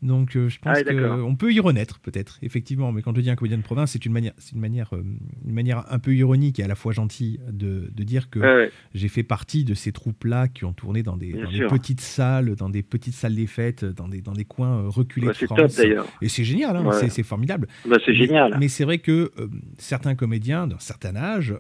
Donc 0.06 0.36
euh, 0.36 0.50
je 0.50 0.60
pense 0.60 0.78
ah 0.78 0.94
qu'on 0.94 1.36
peut 1.36 1.52
y 1.52 1.60
renaître 1.60 2.00
peut-être, 2.00 2.38
effectivement. 2.44 2.92
Mais 2.92 3.02
quand 3.02 3.16
je 3.16 3.22
dis 3.22 3.30
un 3.30 3.36
comédien 3.36 3.58
de 3.58 3.64
province, 3.64 3.92
c'est 3.92 4.06
une 4.06 4.14
manière, 4.14 4.34
c'est 4.38 4.54
une 4.54 4.62
manière, 4.62 4.94
euh, 4.94 5.04
une 5.46 5.54
manière 5.54 5.84
un 5.90 6.00
peu 6.00 6.14
ironique 6.14 6.60
et 6.60 6.64
à 6.64 6.68
la 6.68 6.76
fois 6.76 6.94
gentille 6.94 7.40
de, 7.52 7.90
de 7.92 8.04
dire 8.04 8.30
que 8.30 8.70
j'ai 8.94 9.08
fait 9.08 9.24
partie 9.24 9.64
de 9.64 9.74
ces 9.74 9.92
troupes-là 9.92 10.48
qui 10.48 10.64
ont 10.64 10.74
tourné 10.74 11.02
dans 11.02 11.18
des, 11.18 11.34
petites 11.70 12.02
salles, 12.02 12.56
dans 12.56 12.70
des 12.70 12.84
petites 12.84 13.16
salles 13.16 13.36
des 13.36 13.48
fêtes, 13.48 13.84
dans 13.84 14.08
des, 14.08 14.22
dans 14.22 14.34
des 14.34 14.46
coins 14.46 14.84
euh, 14.84 14.90
reculés 14.90 15.28
de 15.28 15.34
France. 15.34 15.76
Top, 15.76 16.08
et 16.22 16.30
c'est 16.30 16.44
génial, 16.44 16.76
hein, 16.76 16.92
c'est, 17.10 17.24
formidable. 17.24 17.68
Bah, 17.88 17.98
c'est 18.06 18.14
génial. 18.14 18.56
Mais, 18.60 18.68
c'est 18.68 18.84
vrai 18.84 19.00
que 19.00 19.32
certains 19.80 20.16
comédiens 20.16 20.68
d'un 20.68 20.80
certain 20.80 21.16
âge 21.16 21.56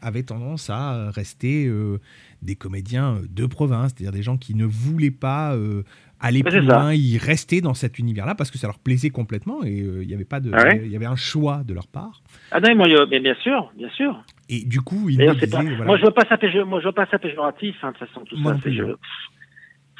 avaient 0.00 0.22
tendance 0.22 0.70
à 0.70 1.10
rester 1.10 1.70
des 2.42 2.54
comédiens 2.54 3.20
de 3.28 3.46
province, 3.46 3.92
c'est-à-dire 3.96 4.12
des 4.12 4.22
gens 4.22 4.36
qui 4.36 4.54
ne 4.54 4.64
voulaient 4.64 5.10
pas 5.10 5.56
aller 6.20 6.42
plus 6.42 6.60
loin, 6.60 6.92
y 6.94 7.18
rester 7.18 7.60
dans 7.60 7.74
cet 7.74 7.98
univers-là 7.98 8.34
parce 8.34 8.50
que 8.50 8.58
ça 8.58 8.66
leur 8.66 8.78
plaisait 8.78 9.10
complètement 9.10 9.62
et 9.62 9.80
euh, 9.80 10.02
il 10.02 10.10
y 10.10 10.14
avait 10.14 10.24
pas 10.24 10.40
de, 10.40 10.50
ah 10.52 10.74
il 10.74 10.90
y 10.90 10.96
avait 10.96 11.06
un 11.06 11.16
choix 11.16 11.62
de 11.64 11.74
leur 11.74 11.86
part. 11.86 12.22
Ah 12.50 12.60
non, 12.60 12.74
moi, 12.74 12.86
mais 13.10 13.20
bien 13.20 13.34
sûr, 13.36 13.70
bien 13.76 13.90
sûr. 13.90 14.20
Et 14.48 14.64
du 14.64 14.80
coup, 14.80 15.08
il 15.08 15.18
me 15.18 15.34
disaient, 15.34 15.84
Moi, 15.84 15.96
je 15.98 16.04
veux 16.04 16.10
pas 16.10 16.24
ça, 16.28 16.36
moi, 16.64 16.80
je 16.80 16.86
veux 16.86 16.92
pas 16.92 17.06
ça 17.06 17.18
péjoratif. 17.18 17.76
Hein, 17.82 17.92
de 17.92 17.98
toute 17.98 18.08
façon, 18.08 18.24
tout 18.24 18.36
ça, 18.42 18.56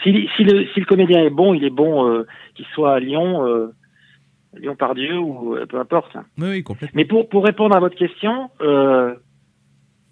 si, 0.03 0.29
si, 0.37 0.45
le, 0.45 0.67
si 0.73 0.81
le 0.81 0.87
comédien 0.87 1.25
est 1.25 1.31
bon, 1.31 1.55
il 1.55 1.65
est 1.65 1.71
bon, 1.71 2.09
euh, 2.09 2.27
qu'il 2.55 2.67
soit 2.67 2.95
à 2.95 3.01
Lyon, 3.01 3.45
euh, 3.47 3.75
Lyon 4.57 4.77
par 4.77 4.95
Dieu 4.95 5.19
ou 5.19 5.57
peu 5.69 5.79
importe. 5.79 6.17
Oui, 6.39 6.49
oui, 6.49 6.63
complètement. 6.63 6.97
Mais 6.97 7.05
pour 7.05 7.29
pour 7.29 7.45
répondre 7.45 7.77
à 7.77 7.81
votre 7.81 7.97
question 7.97 8.51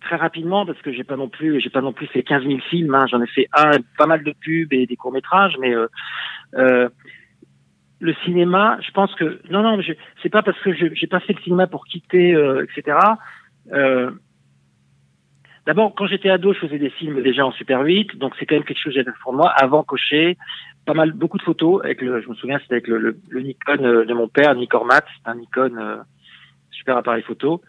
très 0.06 0.16
rapidement 0.16 0.64
parce 0.64 0.80
que 0.82 0.92
j'ai 0.92 1.02
pas 1.02 1.16
non 1.16 1.28
plus 1.28 1.60
j'ai 1.60 1.70
pas 1.70 1.80
non 1.80 1.92
plus 1.92 2.06
fait 2.06 2.22
15 2.22 2.44
000 2.44 2.58
films 2.70 2.94
hein. 2.94 3.06
j'en 3.10 3.20
ai 3.20 3.26
fait 3.26 3.48
un 3.52 3.72
pas 3.98 4.06
mal 4.06 4.22
de 4.22 4.32
pubs 4.32 4.72
et 4.72 4.86
des 4.86 4.96
courts 4.96 5.12
métrages 5.12 5.56
mais 5.60 5.74
euh, 5.74 5.88
euh, 6.54 6.88
le 7.98 8.14
cinéma 8.24 8.78
je 8.82 8.90
pense 8.92 9.12
que 9.16 9.40
non 9.50 9.62
non 9.62 9.82
c'est 10.22 10.28
pas 10.28 10.42
parce 10.42 10.58
que 10.60 10.72
j'ai 10.72 11.06
pas 11.08 11.20
fait 11.20 11.32
le 11.32 11.42
cinéma 11.42 11.66
pour 11.66 11.86
quitter 11.86 12.34
euh, 12.34 12.64
etc 12.64 12.98
d'abord 15.66 15.94
quand 15.96 16.06
j'étais 16.06 16.30
ado 16.30 16.52
je 16.52 16.60
faisais 16.60 16.78
des 16.78 16.90
films 16.90 17.20
déjà 17.22 17.44
en 17.44 17.52
super 17.52 17.80
8 17.80 18.16
donc 18.16 18.34
c'est 18.38 18.46
quand 18.46 18.54
même 18.54 18.64
quelque 18.64 18.80
chose 18.80 18.94
que 18.94 19.22
pour 19.22 19.32
moi 19.32 19.50
avant 19.50 19.82
cocher 19.82 20.38
pas 20.84 20.94
mal 20.94 21.12
beaucoup 21.12 21.38
de 21.38 21.42
photos 21.42 21.84
avec 21.84 22.00
le 22.00 22.22
je 22.22 22.28
me 22.28 22.34
souviens 22.36 22.60
c'était 22.60 22.74
avec 22.74 22.86
le, 22.86 23.18
Nikon 23.32 24.04
de 24.04 24.14
mon 24.14 24.28
père 24.28 24.54
Nicormat 24.54 25.04
c'est 25.16 25.28
un 25.28 25.34
Nikon 25.34 26.04
super 26.70 26.96
appareil 26.96 27.24
photo 27.24 27.60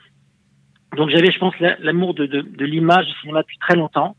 donc 0.95 1.09
j'avais, 1.09 1.31
je 1.31 1.39
pense, 1.39 1.53
l'amour 1.59 2.14
de, 2.14 2.26
de, 2.26 2.41
de 2.41 2.65
l'image 2.65 3.05
du 3.05 3.14
cinéma 3.22 3.41
depuis 3.41 3.57
très 3.57 3.76
longtemps. 3.76 4.15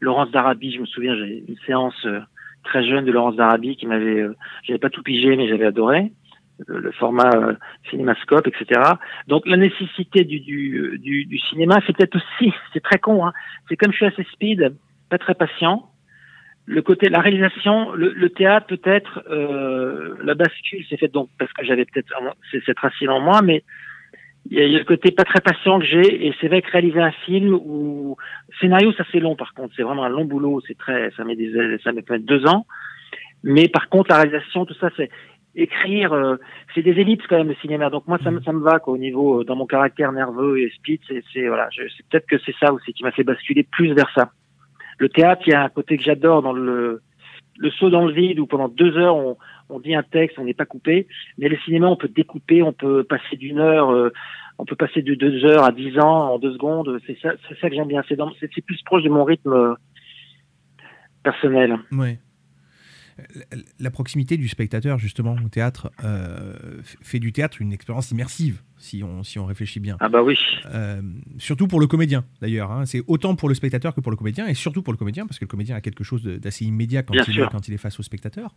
Laurence 0.00 0.30
d'Arabie, 0.30 0.72
je 0.72 0.80
me 0.80 0.86
souviens, 0.86 1.16
j'ai 1.16 1.44
une 1.48 1.56
séance 1.66 1.94
euh, 2.04 2.20
très 2.64 2.86
jeune 2.86 3.04
de 3.04 3.12
Laurence 3.12 3.36
d'Arabie 3.36 3.76
qui 3.76 3.86
m'avait, 3.86 4.20
euh, 4.20 4.36
j'avais 4.64 4.78
pas 4.78 4.90
tout 4.90 5.02
pigé, 5.02 5.36
mais 5.36 5.48
j'avais 5.48 5.64
adoré 5.64 6.12
le, 6.66 6.90
format 6.92 7.30
euh, 7.34 7.54
cinémascope, 7.90 8.46
etc. 8.46 8.80
Donc 9.26 9.46
la 9.46 9.56
nécessité 9.56 10.24
du, 10.24 10.40
du, 10.40 10.98
du, 10.98 11.26
du 11.26 11.38
cinéma, 11.38 11.76
c'est 11.86 11.96
peut-être 11.96 12.16
aussi, 12.16 12.52
c'est 12.72 12.82
très 12.82 12.98
con, 12.98 13.26
hein, 13.26 13.32
c'est 13.68 13.76
comme 13.76 13.92
je 13.92 13.96
suis 13.96 14.06
assez 14.06 14.24
speed, 14.32 14.74
pas 15.10 15.18
très 15.18 15.34
patient. 15.34 15.90
Le 16.68 16.82
côté, 16.82 17.08
la 17.08 17.20
réalisation, 17.20 17.92
le, 17.92 18.12
le 18.12 18.28
théâtre 18.30 18.66
peut-être, 18.66 19.22
euh, 19.30 20.16
la 20.24 20.34
bascule 20.34 20.84
s'est 20.86 20.96
faite 20.96 21.12
donc 21.12 21.28
parce 21.38 21.52
que 21.52 21.64
j'avait 21.64 21.84
peut-être 21.84 22.12
cette 22.64 22.78
racine 22.78 23.10
en 23.10 23.20
moi, 23.20 23.40
mais 23.40 23.62
il 24.50 24.58
y, 24.58 24.76
a, 24.76 24.78
le 24.78 24.84
côté 24.84 25.10
pas 25.10 25.24
très 25.24 25.40
patient 25.40 25.78
que 25.78 25.84
j'ai 25.84 26.26
et 26.26 26.34
c'est 26.40 26.48
vrai 26.48 26.62
que 26.62 26.70
réaliser 26.70 27.00
un 27.00 27.12
film 27.24 27.54
ou 27.54 28.16
scénario 28.60 28.92
ça 28.92 29.04
c'est 29.10 29.20
long 29.20 29.36
par 29.36 29.54
contre. 29.54 29.74
C'est 29.76 29.82
vraiment 29.82 30.04
un 30.04 30.08
long 30.08 30.24
boulot 30.24 30.60
c'est 30.66 30.76
très 30.76 31.10
ça 31.16 31.24
met 31.24 31.36
des 31.36 31.78
ça 31.82 31.92
met 31.92 32.02
peut-être 32.02 32.24
deux 32.24 32.46
ans. 32.46 32.66
Mais 33.42 33.68
par 33.68 33.88
contre 33.88 34.10
la 34.10 34.16
réalisation 34.16 34.64
tout 34.64 34.74
ça 34.74 34.90
c'est 34.96 35.10
écrire 35.54 36.12
euh, 36.12 36.36
c'est 36.74 36.82
des 36.82 36.92
ellipses 36.92 37.26
quand 37.28 37.38
même 37.38 37.48
le 37.48 37.54
cinéma. 37.56 37.90
Donc 37.90 38.06
moi 38.06 38.18
ça 38.22 38.30
me 38.30 38.40
ça 38.42 38.52
me 38.52 38.60
va 38.62 38.78
quoi 38.78 38.94
au 38.94 38.98
niveau 38.98 39.40
euh, 39.40 39.44
dans 39.44 39.56
mon 39.56 39.66
caractère 39.66 40.12
nerveux 40.12 40.60
et 40.60 40.70
speed 40.70 41.00
c'est 41.08 41.24
c'est 41.32 41.48
voilà 41.48 41.68
c'est 41.76 42.06
peut-être 42.08 42.26
que 42.26 42.38
c'est 42.44 42.54
ça 42.60 42.72
aussi 42.72 42.92
qui 42.92 43.02
m'a 43.02 43.12
fait 43.12 43.24
basculer 43.24 43.62
plus 43.64 43.92
vers 43.94 44.10
ça. 44.14 44.30
Le 44.98 45.08
théâtre 45.08 45.42
il 45.46 45.50
y 45.50 45.54
a 45.54 45.62
un 45.62 45.68
côté 45.68 45.96
que 45.96 46.04
j'adore 46.04 46.42
dans 46.42 46.52
le 46.52 47.02
le 47.58 47.70
saut 47.70 47.90
dans 47.90 48.04
le 48.04 48.12
vide 48.12 48.38
où 48.38 48.46
pendant 48.46 48.68
deux 48.68 48.96
heures 48.96 49.16
on 49.16 49.36
on 49.68 49.80
dit 49.80 49.94
un 49.94 50.02
texte, 50.02 50.38
on 50.38 50.44
n'est 50.44 50.54
pas 50.54 50.66
coupé. 50.66 51.06
Mais 51.38 51.48
le 51.48 51.56
cinéma, 51.64 51.88
on 51.88 51.96
peut 51.96 52.08
découper, 52.08 52.62
on 52.62 52.72
peut 52.72 53.04
passer 53.04 53.36
d'une 53.36 53.58
heure, 53.58 53.90
euh, 53.90 54.12
on 54.58 54.64
peut 54.64 54.76
passer 54.76 55.02
de 55.02 55.14
deux 55.14 55.44
heures 55.44 55.64
à 55.64 55.72
dix 55.72 55.98
ans 55.98 56.34
en 56.34 56.38
deux 56.38 56.52
secondes. 56.52 57.00
C'est 57.06 57.18
ça, 57.20 57.32
ça 57.60 57.68
que 57.68 57.74
j'aime 57.74 57.88
bien. 57.88 58.02
C'est, 58.08 58.18
c'est, 58.40 58.64
plus 58.64 58.82
proche 58.84 59.02
de 59.02 59.08
mon 59.08 59.24
rythme 59.24 59.52
euh, 59.52 59.74
personnel. 61.22 61.76
Oui. 61.92 62.18
La 63.78 63.90
proximité 63.90 64.36
du 64.36 64.46
spectateur, 64.46 64.98
justement, 64.98 65.36
au 65.44 65.48
théâtre, 65.48 65.90
euh, 66.04 66.54
fait 66.82 67.18
du 67.18 67.32
théâtre 67.32 67.62
une 67.62 67.72
expérience 67.72 68.10
immersive, 68.10 68.62
si 68.76 69.02
on, 69.02 69.22
si 69.22 69.38
on 69.38 69.46
réfléchit 69.46 69.80
bien. 69.80 69.96
Ah 70.00 70.08
bah 70.08 70.22
oui. 70.22 70.36
surtout 71.38 71.66
pour 71.66 71.80
le 71.80 71.86
comédien, 71.86 72.24
d'ailleurs. 72.40 72.70
Hein. 72.70 72.84
C'est 72.84 73.02
autant 73.06 73.34
pour 73.34 73.48
le 73.48 73.54
spectateur 73.54 73.94
que 73.94 74.00
pour 74.00 74.10
le 74.10 74.16
comédien, 74.16 74.46
et 74.46 74.54
surtout 74.54 74.82
pour 74.82 74.92
le 74.92 74.98
comédien, 74.98 75.26
parce 75.26 75.38
que 75.38 75.44
le 75.44 75.48
comédien 75.48 75.76
a 75.76 75.80
quelque 75.80 76.04
chose 76.04 76.22
d'assez 76.22 76.66
immédiat 76.66 77.02
quand, 77.02 77.14
il, 77.14 77.48
quand 77.50 77.68
il 77.68 77.74
est 77.74 77.78
face 77.78 77.98
au 77.98 78.02
spectateur. 78.02 78.54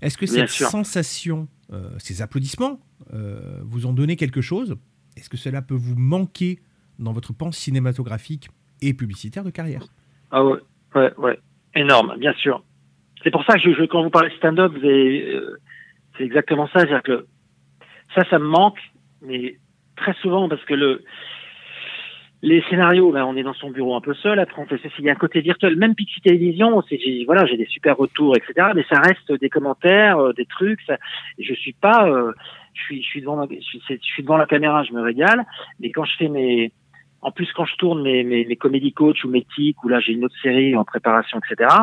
Est-ce 0.00 0.18
que 0.18 0.26
cette 0.26 0.50
sensation, 0.50 1.48
euh, 1.72 1.90
ces 1.98 2.22
applaudissements, 2.22 2.80
euh, 3.12 3.60
vous 3.62 3.86
ont 3.86 3.92
donné 3.92 4.16
quelque 4.16 4.40
chose? 4.40 4.76
Est-ce 5.16 5.30
que 5.30 5.36
cela 5.36 5.62
peut 5.62 5.74
vous 5.74 5.94
manquer 5.96 6.60
dans 6.98 7.12
votre 7.12 7.32
pense 7.32 7.56
cinématographique 7.56 8.48
et 8.82 8.94
publicitaire 8.94 9.44
de 9.44 9.50
carrière? 9.50 9.86
Ah 10.30 10.44
ouais, 10.44 10.58
ouais, 10.94 11.12
ouais, 11.18 11.38
énorme, 11.74 12.16
bien 12.18 12.32
sûr. 12.34 12.62
C'est 13.24 13.30
pour 13.30 13.44
ça 13.44 13.54
que 13.54 13.74
je, 13.74 13.84
quand 13.84 14.02
vous 14.02 14.10
parlez 14.10 14.30
stand-up, 14.36 14.72
euh, 14.84 15.56
c'est 16.16 16.24
exactement 16.24 16.68
ça. 16.68 16.80
C'est-à-dire 16.80 17.02
que 17.02 17.26
ça, 18.14 18.22
ça 18.28 18.38
me 18.38 18.44
manque, 18.46 18.78
mais 19.22 19.56
très 19.96 20.12
souvent 20.14 20.48
parce 20.48 20.64
que 20.64 20.74
le, 20.74 21.02
les 22.42 22.62
scénarios, 22.68 23.10
ben, 23.10 23.24
on 23.24 23.36
est 23.36 23.42
dans 23.42 23.54
son 23.54 23.70
bureau 23.70 23.96
un 23.96 24.02
peu 24.02 24.12
seul. 24.12 24.38
Après, 24.38 24.60
on 24.60 24.66
fait 24.66 24.78
ceci. 24.82 24.96
Il 24.98 25.06
y 25.06 25.08
a 25.08 25.12
un 25.12 25.16
côté 25.16 25.40
virtuel. 25.40 25.76
Même 25.76 25.94
Pixie 25.94 26.20
Télévision, 26.20 26.82
voilà, 27.24 27.46
j'ai 27.46 27.56
des 27.56 27.64
super 27.64 27.96
retours, 27.96 28.36
etc. 28.36 28.68
Mais 28.74 28.84
ça 28.90 29.00
reste 29.00 29.32
des 29.40 29.48
commentaires, 29.48 30.18
euh, 30.18 30.32
des 30.34 30.44
trucs. 30.44 30.82
Ça, 30.82 30.98
je 31.38 31.54
suis 31.54 31.72
pas, 31.72 32.06
euh, 32.06 32.32
je 32.74 32.82
suis, 32.82 33.02
je 33.02 33.08
suis 33.08 33.20
devant, 33.22 33.36
la, 33.36 33.46
je, 33.50 33.60
suis, 33.62 33.82
je 33.88 33.96
suis 34.02 34.22
devant 34.22 34.36
la 34.36 34.46
caméra, 34.46 34.84
je 34.84 34.92
me 34.92 35.00
régale. 35.00 35.46
Mais 35.80 35.90
quand 35.90 36.04
je 36.04 36.14
fais 36.18 36.28
mes, 36.28 36.70
en 37.22 37.30
plus, 37.30 37.50
quand 37.54 37.64
je 37.64 37.76
tourne 37.76 38.02
mes, 38.02 38.22
mes, 38.22 38.44
mes 38.44 38.56
comédie 38.56 38.92
coach 38.92 39.24
ou 39.24 39.30
mes 39.30 39.46
tics, 39.56 39.82
ou 39.82 39.88
là, 39.88 40.00
j'ai 40.00 40.12
une 40.12 40.26
autre 40.26 40.36
série 40.42 40.76
en 40.76 40.84
préparation, 40.84 41.38
etc. 41.38 41.74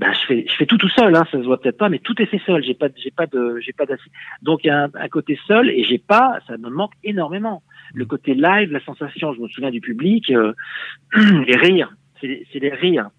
Ben, 0.00 0.14
je 0.14 0.26
fais, 0.26 0.46
je 0.48 0.54
fais 0.54 0.64
tout 0.64 0.78
tout 0.78 0.88
seul, 0.88 1.14
hein, 1.14 1.24
ça 1.30 1.36
se 1.36 1.44
voit 1.44 1.60
peut-être 1.60 1.76
pas, 1.76 1.90
mais 1.90 1.98
tout 1.98 2.14
est 2.22 2.24
fait 2.24 2.40
seul. 2.46 2.64
J'ai 2.64 2.72
pas, 2.72 2.88
j'ai 2.96 3.10
pas 3.10 3.26
de, 3.26 3.58
j'ai 3.60 3.74
pas 3.74 3.84
d'assise. 3.84 4.10
Donc 4.40 4.64
il 4.64 4.68
y 4.68 4.70
a 4.70 4.84
un, 4.84 4.90
un, 4.94 5.08
côté 5.08 5.38
seul 5.46 5.68
et 5.68 5.84
j'ai 5.84 5.98
pas, 5.98 6.38
ça 6.46 6.56
me 6.56 6.70
manque 6.70 6.94
énormément 7.04 7.62
le 7.92 8.06
côté 8.06 8.32
live, 8.32 8.72
la 8.72 8.80
sensation, 8.80 9.34
je 9.34 9.40
me 9.42 9.48
souviens 9.48 9.70
du 9.70 9.82
public, 9.82 10.30
euh, 10.30 10.54
les 11.14 11.54
rires, 11.54 11.94
c'est 12.18 12.46
les 12.54 12.70
rires. 12.70 13.10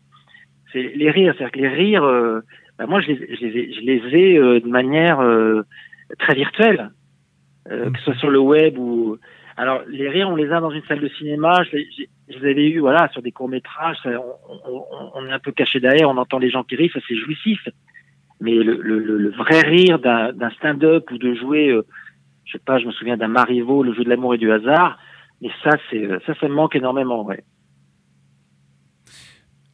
C'est 0.73 0.81
les 0.95 1.11
rires, 1.11 1.35
c'est-à-dire 1.37 1.51
que 1.51 1.59
les 1.59 1.67
rires, 1.67 2.03
euh, 2.03 2.41
bah, 2.79 2.87
moi 2.87 2.99
je 2.99 3.11
les, 3.11 3.35
je 3.35 3.45
les, 3.45 3.73
je 3.73 3.81
les 3.81 4.17
ai 4.17 4.37
euh, 4.39 4.59
de 4.59 4.67
manière 4.67 5.19
très 6.17 6.33
virtuelle, 6.33 6.89
que 7.69 7.97
ce 7.99 8.05
soit 8.05 8.15
sur 8.15 8.31
le 8.31 8.39
web 8.39 8.79
ou... 8.79 9.17
Alors 9.61 9.81
les 9.87 10.09
rires, 10.09 10.29
on 10.29 10.35
les 10.35 10.51
a 10.51 10.59
dans 10.59 10.71
une 10.71 10.83
salle 10.83 11.01
de 11.01 11.09
cinéma, 11.09 11.63
je, 11.63 11.77
les 11.77 12.37
avais 12.37 12.69
eu 12.69 12.79
voilà, 12.79 13.09
sur 13.09 13.21
des 13.21 13.31
courts-métrages, 13.31 13.97
on, 14.05 14.83
on, 15.15 15.25
est 15.27 15.31
un 15.31 15.39
peu 15.39 15.51
caché 15.51 15.79
derrière, 15.79 16.09
on 16.09 16.17
entend 16.17 16.39
les 16.39 16.49
gens 16.49 16.63
qui 16.63 16.75
rient, 16.75 16.89
ça 16.93 16.99
c'est 17.07 17.15
jouissif. 17.15 17.59
Mais 18.39 18.55
le, 18.55 18.81
le, 18.81 18.99
le 18.99 19.29
vrai 19.29 19.61
rire 19.61 19.99
d'un 19.99 20.49
stand-up 20.57 21.11
ou 21.11 21.17
de 21.19 21.35
jouer 21.35 21.77
je 22.51 22.57
sais 22.57 22.63
pas, 22.63 22.79
je 22.79 22.85
me 22.85 22.91
souviens 22.91 23.17
d'un 23.17 23.27
Marivaux, 23.27 23.83
le 23.83 23.93
jeu 23.93 24.03
de 24.03 24.09
l'amour 24.09 24.35
et 24.35 24.37
du 24.37 24.51
hasard. 24.51 24.99
Et 25.41 25.49
ça, 25.63 25.71
c'est 25.89 26.07
ça, 26.25 26.47
me 26.47 26.53
manque 26.53 26.75
énormément, 26.75 27.23
ouais. 27.23 27.43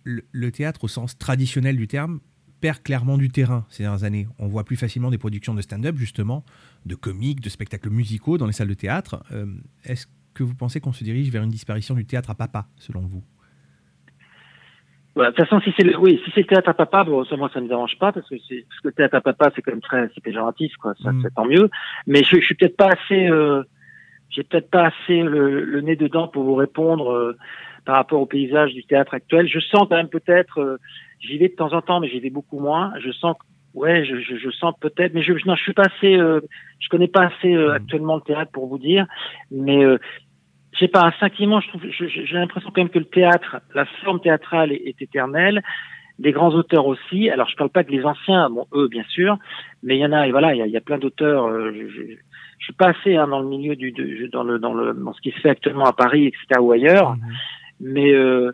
Le, 0.03 0.51
théâtre 0.51 0.85
au 0.85 0.87
sens 0.87 1.17
traditionnel 1.17 1.75
du 1.75 1.87
terme 1.87 2.19
perd 2.59 2.81
clairement 2.83 3.17
du 3.17 3.29
terrain 3.29 3.65
ces 3.69 3.83
dernières 3.83 4.03
années. 4.03 4.27
On 4.39 4.47
voit 4.47 4.63
plus 4.63 4.77
facilement 4.77 5.11
des 5.11 5.17
productions 5.17 5.53
de 5.53 5.61
stand-up, 5.61 5.95
justement, 5.97 6.43
de 6.85 6.95
comiques, 6.95 7.41
de 7.41 7.49
spectacles 7.49 7.89
musicaux 7.89 8.37
dans 8.37 8.47
les 8.47 8.53
salles 8.53 8.67
de 8.69 8.73
théâtre. 8.73 9.23
Euh, 9.31 9.45
est-ce 9.85 10.07
que 10.33 10.43
vous 10.43 10.55
pensez 10.55 10.79
qu'on 10.79 10.93
se 10.93 11.03
dirige 11.03 11.29
vers 11.29 11.43
une 11.43 11.49
disparition 11.49 11.95
du 11.95 12.05
théâtre 12.05 12.29
à 12.29 12.35
papa, 12.35 12.67
selon 12.77 13.01
vous? 13.01 13.23
De 15.15 15.25
toute 15.25 15.37
façon, 15.37 15.59
si 15.61 15.73
c'est 15.75 15.83
le, 15.83 15.97
oui, 15.97 16.21
si 16.23 16.31
c'est 16.35 16.41
le 16.41 16.45
théâtre 16.47 16.69
à 16.69 16.75
papa, 16.75 17.03
bon, 17.03 17.25
ça, 17.25 17.35
moi, 17.37 17.49
ça 17.51 17.59
me 17.59 17.67
dérange 17.67 17.97
pas 17.97 18.11
parce 18.11 18.29
que 18.29 18.35
c'est, 18.47 18.65
parce 18.69 18.81
que 18.81 18.87
le 18.89 18.93
théâtre 18.93 19.15
à 19.15 19.21
papa, 19.21 19.51
c'est 19.55 19.63
quand 19.63 19.71
même 19.71 19.81
très, 19.81 20.09
c'est 20.13 20.21
péjoratif, 20.23 20.75
quoi. 20.75 20.93
Ça, 21.01 21.11
Mm. 21.11 21.21
c'est 21.23 21.33
tant 21.33 21.45
mieux. 21.45 21.71
Mais 22.05 22.23
je, 22.23 22.35
je 22.39 22.45
suis 22.45 22.53
peut-être 22.53 22.77
pas 22.77 22.89
assez, 22.89 23.27
euh, 23.27 23.63
j'ai 24.29 24.43
peut-être 24.43 24.69
pas 24.69 24.87
assez 24.87 25.23
le, 25.23 25.63
le 25.63 25.81
nez 25.81 25.95
dedans 25.95 26.27
pour 26.27 26.43
vous 26.43 26.53
répondre 26.53 27.11
euh, 27.11 27.35
par 27.83 27.95
rapport 27.95 28.21
au 28.21 28.27
paysage 28.27 28.75
du 28.75 28.83
théâtre 28.83 29.15
actuel. 29.15 29.47
Je 29.47 29.59
sens 29.59 29.87
quand 29.89 29.95
même 29.95 30.09
peut-être, 30.09 30.59
euh, 30.61 30.77
j'y 31.19 31.37
vais 31.37 31.49
de 31.49 31.55
temps 31.55 31.73
en 31.73 31.81
temps, 31.81 31.99
mais 31.99 32.07
j'y 32.09 32.19
vais 32.19 32.29
beaucoup 32.29 32.59
moins. 32.59 32.93
Je 32.99 33.11
sens, 33.11 33.35
ouais, 33.73 34.05
je, 34.05 34.19
je, 34.19 34.35
je 34.37 34.49
sens 34.51 34.73
peut-être, 34.79 35.13
mais 35.13 35.21
je, 35.21 35.33
non, 35.45 35.55
je 35.55 35.63
suis 35.63 35.73
pas 35.73 35.83
assez, 35.95 36.15
euh, 36.15 36.39
je 36.79 36.89
connais 36.89 37.07
pas 37.07 37.25
assez 37.27 37.53
euh, 37.55 37.73
actuellement 37.73 38.15
le 38.15 38.21
théâtre 38.21 38.51
pour 38.51 38.67
vous 38.67 38.77
dire, 38.79 39.05
mais 39.51 39.83
euh, 39.83 39.97
je 40.73 40.79
sais 40.79 40.87
pas, 40.87 41.03
instinctivement, 41.05 41.59
je 41.59 41.69
trouve, 41.69 41.81
j'ai 41.89 42.35
l'impression 42.37 42.69
quand 42.69 42.81
même 42.81 42.89
que 42.89 42.99
le 42.99 43.05
théâtre, 43.05 43.57
la 43.73 43.85
forme 44.03 44.19
théâtrale 44.21 44.71
est, 44.71 44.83
est 44.85 45.01
éternelle. 45.01 45.63
Des 46.19 46.31
grands 46.31 46.49
auteurs 46.55 46.87
aussi. 46.87 47.29
Alors, 47.29 47.47
je 47.47 47.55
parle 47.55 47.69
pas 47.69 47.83
que 47.83 47.91
les 47.91 48.03
anciens, 48.03 48.49
bon, 48.49 48.65
eux, 48.73 48.87
bien 48.87 49.03
sûr, 49.07 49.37
mais 49.83 49.97
il 49.97 49.99
y 49.99 50.05
en 50.05 50.11
a, 50.13 50.27
et 50.27 50.31
voilà, 50.31 50.55
il 50.55 50.57
y 50.57 50.61
a, 50.63 50.65
il 50.65 50.71
y 50.71 50.77
a 50.77 50.81
plein 50.81 50.97
d'auteurs. 50.97 51.45
euh, 51.45 51.71
je, 51.71 51.87
je, 51.89 52.01
je 52.57 52.63
suis 52.63 52.73
pas 52.73 52.87
assez 52.87 53.15
hein, 53.15 53.27
dans 53.27 53.39
le 53.39 53.47
milieu 53.47 53.75
du, 53.75 53.91
de- 53.91 54.25
dans 54.31 54.41
le, 54.41 54.57
dans 54.57 54.73
le, 54.73 54.95
dans 54.95 55.13
ce 55.13 55.21
qui 55.21 55.29
se 55.29 55.39
fait 55.41 55.49
actuellement 55.49 55.85
à 55.85 55.93
Paris, 55.93 56.25
etc. 56.25 56.59
ou 56.59 56.71
ailleurs, 56.71 57.11
Mhm. 57.11 57.21
mais 57.81 58.11
euh, 58.13 58.51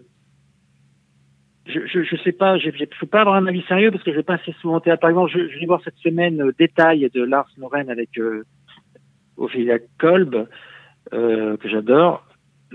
je, 1.66 1.80
je, 1.86 2.04
je 2.04 2.16
sais 2.18 2.32
pas, 2.32 2.58
je, 2.58 2.70
je 2.72 2.86
peux 3.00 3.08
pas 3.08 3.22
avoir 3.22 3.36
un 3.36 3.48
avis 3.48 3.64
sérieux 3.64 3.92
parce 3.92 4.04
que 4.04 4.12
je 4.12 4.18
vais 4.18 4.24
pas 4.24 4.36
assez 4.36 4.54
souvent 4.62 4.78
au 4.78 4.80
théâtre. 4.80 5.02
Par 5.02 5.10
exemple, 5.10 5.32
je, 5.32 5.48
je 5.48 5.60
vais 5.60 5.66
voir 5.66 5.82
cette 5.84 5.98
semaine 5.98 6.42
euh, 6.42 6.52
Détail 6.58 7.10
de 7.14 7.24
Lars 7.24 7.48
Noren 7.58 7.90
avec 7.90 8.18
euh, 8.18 8.44
Ophélia 9.38 9.78
Kolb, 9.98 10.48
euh, 11.14 11.58
que 11.58 11.70
j'adore. 11.70 12.26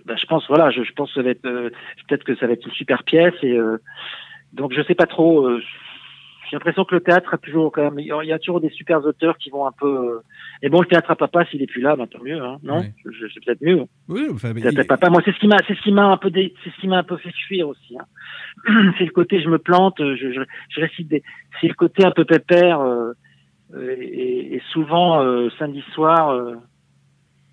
Ben, 0.07 0.17
je 0.17 0.27
pense, 0.27 0.47
voilà, 0.49 0.71
je, 0.71 0.83
je 0.85 0.93
pense 0.93 1.11
que 1.11 1.21
ça 1.21 1.23
va 1.23 1.31
être, 1.31 1.45
euh, 1.45 1.71
peut-être 2.07 2.25
que 2.25 2.35
ça 2.37 2.47
va 2.47 2.55
être 2.55 2.67
une 2.67 2.73
super 2.73 3.05
pièce 3.05 3.35
et 3.43 3.59
euh, 3.59 3.79
donc 4.53 4.73
je 4.73 4.83
sais 4.83 4.95
pas 4.95 5.07
trop. 5.07 5.49
J'ai 6.51 6.57
l'impression 6.57 6.85
que 6.85 6.95
le 6.95 7.01
théâtre 7.01 7.35
a 7.35 7.39
toujours 7.39 7.71
quand 7.73 7.83
même, 7.83 7.99
il 7.99 8.07
y 8.07 8.33
a- 8.33 8.39
toujours 8.39 8.61
des 8.61 8.71
super 8.71 9.05
auteurs 9.05 9.37
qui 9.39 9.51
vont 9.51 9.67
un 9.67 9.73
peu. 9.73 9.87
euh, 9.87 10.23
et 10.63 10.69
bon, 10.69 10.81
le 10.81 10.87
théâtre 10.87 11.11
à 11.11 11.17
papa, 11.17 11.45
s'il 11.47 11.63
est 11.63 11.67
plus 11.67 11.81
là, 11.83 11.95
ben, 11.97 12.07
tant 12.07 12.23
mieux, 12.23 12.43
hein, 12.43 12.59
non? 12.63 12.79
Ouais. 12.81 12.93
C'est 13.05 13.45
peut-être 13.45 13.61
mieux. 13.63 13.83
Oui, 14.09 14.27
enfin, 14.33 14.53
Peut-être 14.55 14.73
il- 14.73 14.87
papa. 14.87 15.11
Moi, 15.11 15.21
c'est 15.25 15.33
ce 15.33 15.39
qui 15.39 15.47
m'a, 15.49 15.57
c'est 15.67 15.75
ce 15.75 15.83
qui 15.83 15.93
m'a 15.93 16.07
un 16.07 16.17
peu, 16.17 16.31
dé- 16.31 16.55
c'est 16.65 16.71
ce 16.71 16.81
qui 16.81 16.89
m'a 16.89 16.99
un 16.99 17.03
peu 17.03 17.17
fait 17.19 17.33
fuir 17.47 17.69
aussi. 17.69 17.97
hein. 17.99 18.05
c'est 18.99 19.05
le 19.05 19.11
côté, 19.13 19.41
je 19.43 19.49
me 19.49 19.59
plante, 19.59 19.95
je, 19.99 20.15
je, 20.17 20.41
je 20.71 20.81
récite 20.81 21.09
des, 21.09 21.23
c'est 21.61 21.69
le 21.69 21.75
côté 21.75 22.05
un 22.05 22.11
peu 22.13 22.25
pépère 22.25 22.81
euh, 22.81 23.13
euh, 23.75 23.95
et, 24.01 24.55
et 24.57 24.63
souvent 24.73 25.23
euh, 25.23 25.49
samedi 25.59 25.83
soir, 25.95 26.31
euh, 26.31 26.55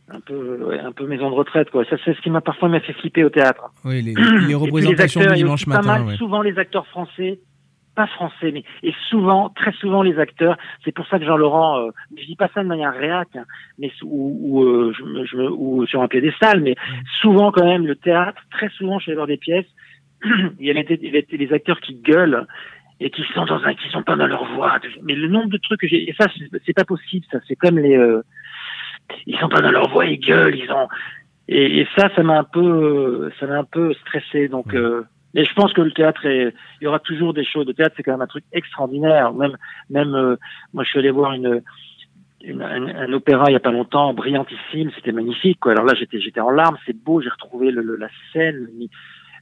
un 0.07 0.19
peu, 0.19 0.63
ouais, 0.65 0.79
un 0.79 0.91
peu 0.91 1.07
maison 1.07 1.29
de 1.29 1.35
retraite 1.35 1.69
quoi. 1.71 1.83
Ça, 1.85 1.97
c'est 2.05 2.13
ce 2.15 2.21
qui 2.21 2.29
m'a 2.29 2.41
parfois 2.41 2.69
m'a 2.69 2.79
fait 2.79 2.93
flipper 2.93 3.23
au 3.23 3.29
théâtre. 3.29 3.71
oui, 3.83 4.01
les, 4.01 4.13
les 4.47 4.55
représentations 4.55 5.21
acteurs, 5.21 5.35
du 5.35 5.41
dimanche 5.43 5.61
aussi 5.61 5.65
pas 5.65 5.81
matin. 5.81 5.87
mal, 5.99 6.07
ouais. 6.07 6.15
souvent 6.17 6.41
les 6.41 6.57
acteurs 6.59 6.85
français, 6.87 7.39
pas 7.95 8.07
français, 8.07 8.51
mais 8.51 8.63
et 8.83 8.93
souvent, 9.09 9.49
très 9.49 9.71
souvent 9.73 10.03
les 10.03 10.19
acteurs. 10.19 10.57
C'est 10.83 10.91
pour 10.93 11.07
ça 11.07 11.17
que 11.19 11.25
Jean-Laurent, 11.25 11.79
euh, 11.79 11.89
je 12.17 12.25
dis 12.25 12.35
pas 12.35 12.49
ça 12.53 12.61
de 12.63 12.67
manière 12.67 12.93
réac, 12.93 13.29
hein, 13.35 13.45
mais 13.79 13.91
ou, 14.03 14.37
ou, 14.41 14.63
euh, 14.63 14.93
je, 14.97 15.03
me- 15.03 15.25
je 15.25 15.37
me- 15.37 15.49
ou 15.51 15.85
sur 15.87 16.01
un 16.01 16.07
piédestal, 16.07 16.61
mais 16.61 16.75
souvent 17.21 17.51
quand 17.51 17.65
même 17.65 17.87
le 17.87 17.95
théâtre, 17.95 18.41
très 18.51 18.69
souvent 18.69 18.99
chez 18.99 19.13
voir 19.15 19.27
des 19.27 19.37
pièces, 19.37 19.65
il 20.23 20.65
y 20.65 20.69
a 20.69 20.73
les, 20.73 20.81
a 20.81 21.35
les 21.35 21.53
acteurs 21.53 21.79
qui 21.79 21.95
gueulent 21.95 22.45
et 22.99 23.09
qui 23.09 23.23
sont 23.33 23.45
dans 23.45 23.61
un, 23.63 23.73
qui 23.73 23.89
sont 23.89 24.03
pas 24.03 24.15
dans 24.15 24.27
leur 24.27 24.45
voix. 24.53 24.77
Mais 25.03 25.15
le 25.15 25.27
nombre 25.27 25.49
de 25.49 25.57
trucs 25.57 25.79
que 25.81 25.87
j'ai, 25.87 26.09
et 26.09 26.13
ça 26.19 26.27
c'est- 26.65 26.73
pas 26.73 26.85
possible, 26.85 27.25
ça 27.31 27.39
c'est 27.47 27.55
comme 27.55 27.77
les, 27.79 27.95
euh, 27.97 28.21
ils 29.25 29.37
sont 29.39 29.49
pas 29.49 29.61
dans 29.61 29.71
leur 29.71 29.89
voix, 29.89 30.05
ils 30.05 30.19
gueulent, 30.19 30.55
ils 30.55 30.71
ont, 30.71 30.87
et, 31.47 31.81
et 31.81 31.87
ça, 31.97 32.09
ça 32.15 32.23
m'a 32.23 32.39
un 32.39 32.43
peu, 32.43 33.31
ça 33.39 33.45
m'a 33.47 33.59
un 33.59 33.63
peu 33.63 33.93
stressé. 33.95 34.47
Donc, 34.47 34.73
euh, 34.73 35.03
mais 35.35 35.43
je 35.45 35.53
pense 35.53 35.73
que 35.73 35.81
le 35.81 35.91
théâtre 35.91 36.25
est, 36.25 36.53
il 36.79 36.85
y 36.85 36.87
aura 36.87 36.99
toujours 36.99 37.33
des 37.33 37.43
choses. 37.45 37.67
Le 37.67 37.73
théâtre, 37.73 37.93
c'est 37.97 38.03
quand 38.03 38.13
même 38.13 38.21
un 38.21 38.27
truc 38.27 38.45
extraordinaire. 38.53 39.33
Même, 39.33 39.57
même, 39.89 40.15
euh, 40.15 40.37
moi, 40.73 40.83
je 40.85 40.89
suis 40.89 40.99
allé 40.99 41.11
voir 41.11 41.33
une, 41.33 41.61
une- 42.41 42.61
un, 42.63 43.11
opéra 43.13 43.49
il 43.49 43.53
y 43.53 43.57
a 43.57 43.59
pas 43.59 43.71
longtemps, 43.71 44.13
brillantissime, 44.13 44.91
c'était 44.95 45.11
magnifique. 45.11 45.59
Quoi. 45.59 45.73
Alors 45.73 45.83
là, 45.85 45.93
j'étais, 45.93 46.21
j'étais 46.21 46.39
en 46.39 46.49
larmes. 46.51 46.77
C'est 46.85 46.97
beau. 46.97 47.21
J'ai 47.21 47.29
retrouvé 47.29 47.69
le, 47.69 47.81
le- 47.81 47.97
la 47.97 48.07
scène, 48.31 48.67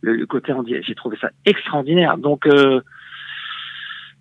le, 0.02 0.14
le 0.15 0.26
côté, 0.26 0.52
j'ai 0.82 0.95
trouvé 0.95 1.15
ça 1.22 1.30
extraordinaire. 1.45 2.18
Donc, 2.18 2.48
euh, 2.48 2.82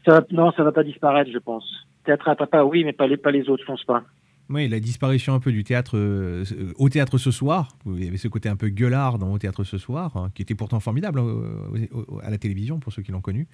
ça 0.05 0.21
va, 0.21 0.27
non, 0.31 0.53
ça 0.53 0.63
va 0.65 0.73
pas 0.73 0.85
disparaître, 0.85 1.31
je 1.33 1.39
pense. 1.39 1.65
Théâtre 2.05 2.29
à 2.29 2.37
papa, 2.37 2.65
oui, 2.65 2.85
mais 2.85 2.93
pas 2.93 3.07
les, 3.07 3.17
pas 3.17 3.31
les 3.31 3.49
autres, 3.49 3.63
je 3.63 3.67
pense 3.67 3.85
pas. 3.85 4.03
Oui, 4.51 4.69
la 4.69 4.81
disparition 4.81 5.33
un 5.35 5.41
peu 5.41 5.51
du 5.53 5.65
théâtre 5.65 5.97
euh, 5.97 6.45
au 6.77 6.89
théâtre 6.89 7.17
ce 7.17 7.31
soir. 7.31 7.69
Il 7.87 8.05
y 8.05 8.09
avait 8.09 8.17
ce 8.19 8.29
côté 8.29 8.49
un 8.49 8.57
peu 8.57 8.69
gueulard 8.69 9.19
dans 9.19 9.33
au 9.33 9.39
théâtre 9.39 9.65
ce 9.65 9.79
soir, 9.79 10.15
hein, 10.17 10.31
qui 10.35 10.43
était 10.43 10.55
pourtant 10.55 10.79
formidable 10.81 11.21
hein, 11.21 11.23
au- 11.23 11.99
au- 12.17 12.21
à 12.23 12.29
la 12.31 12.37
télévision 12.39 12.79
pour 12.79 12.93
ceux 12.93 13.03
qui 13.03 13.13
l'ont 13.13 13.21
connu. 13.23 13.47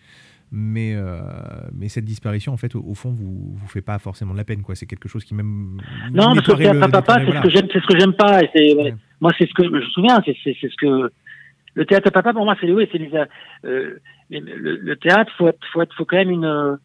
Mais, 0.50 0.94
euh, 0.96 1.20
mais 1.72 1.88
cette 1.88 2.06
disparition, 2.06 2.52
en 2.52 2.56
fait, 2.56 2.74
au, 2.74 2.80
au 2.84 2.94
fond, 2.94 3.10
vous 3.10 3.52
vous 3.54 3.68
fait 3.68 3.82
pas 3.82 3.98
forcément 3.98 4.32
de 4.32 4.38
la 4.38 4.44
peine, 4.44 4.62
quoi. 4.62 4.74
C'est 4.74 4.86
quelque 4.86 5.08
chose 5.08 5.22
qui 5.24 5.34
même 5.34 5.78
Non, 6.10 6.34
parce 6.34 6.40
que 6.46 6.52
le 6.52 6.58
théâtre 6.58 6.82
à 6.82 6.88
papa, 6.88 7.18
c'est 7.24 7.36
ce 7.36 7.42
que 7.42 7.50
j'aime, 7.50 7.66
c'est 7.72 7.80
ce 7.80 7.86
que 7.86 7.98
j'aime 7.98 8.14
pas. 8.14 8.40
Et 8.54 8.74
Ouais. 8.74 8.94
moi, 9.20 9.30
c'est 9.38 9.46
ce 9.46 9.54
que 9.54 9.64
je 9.64 9.68
me 9.68 9.82
souviens, 9.82 10.20
c'est, 10.24 10.34
ce 10.42 10.76
que 10.80 11.12
le 11.74 11.84
théâtre 11.86 12.08
à 12.08 12.10
papa 12.10 12.32
pour 12.32 12.44
moi, 12.44 12.56
c'est 12.60 12.72
oui, 12.72 12.88
c'est 12.90 12.98
euh, 13.66 13.98
le, 14.30 14.76
le 14.76 14.96
théâtre, 14.96 15.30
faut 15.36 15.48
être, 15.48 15.58
faut 15.72 15.82
être, 15.82 15.94
faut 15.94 16.06
quand 16.06 16.16
même 16.16 16.30
une, 16.30 16.78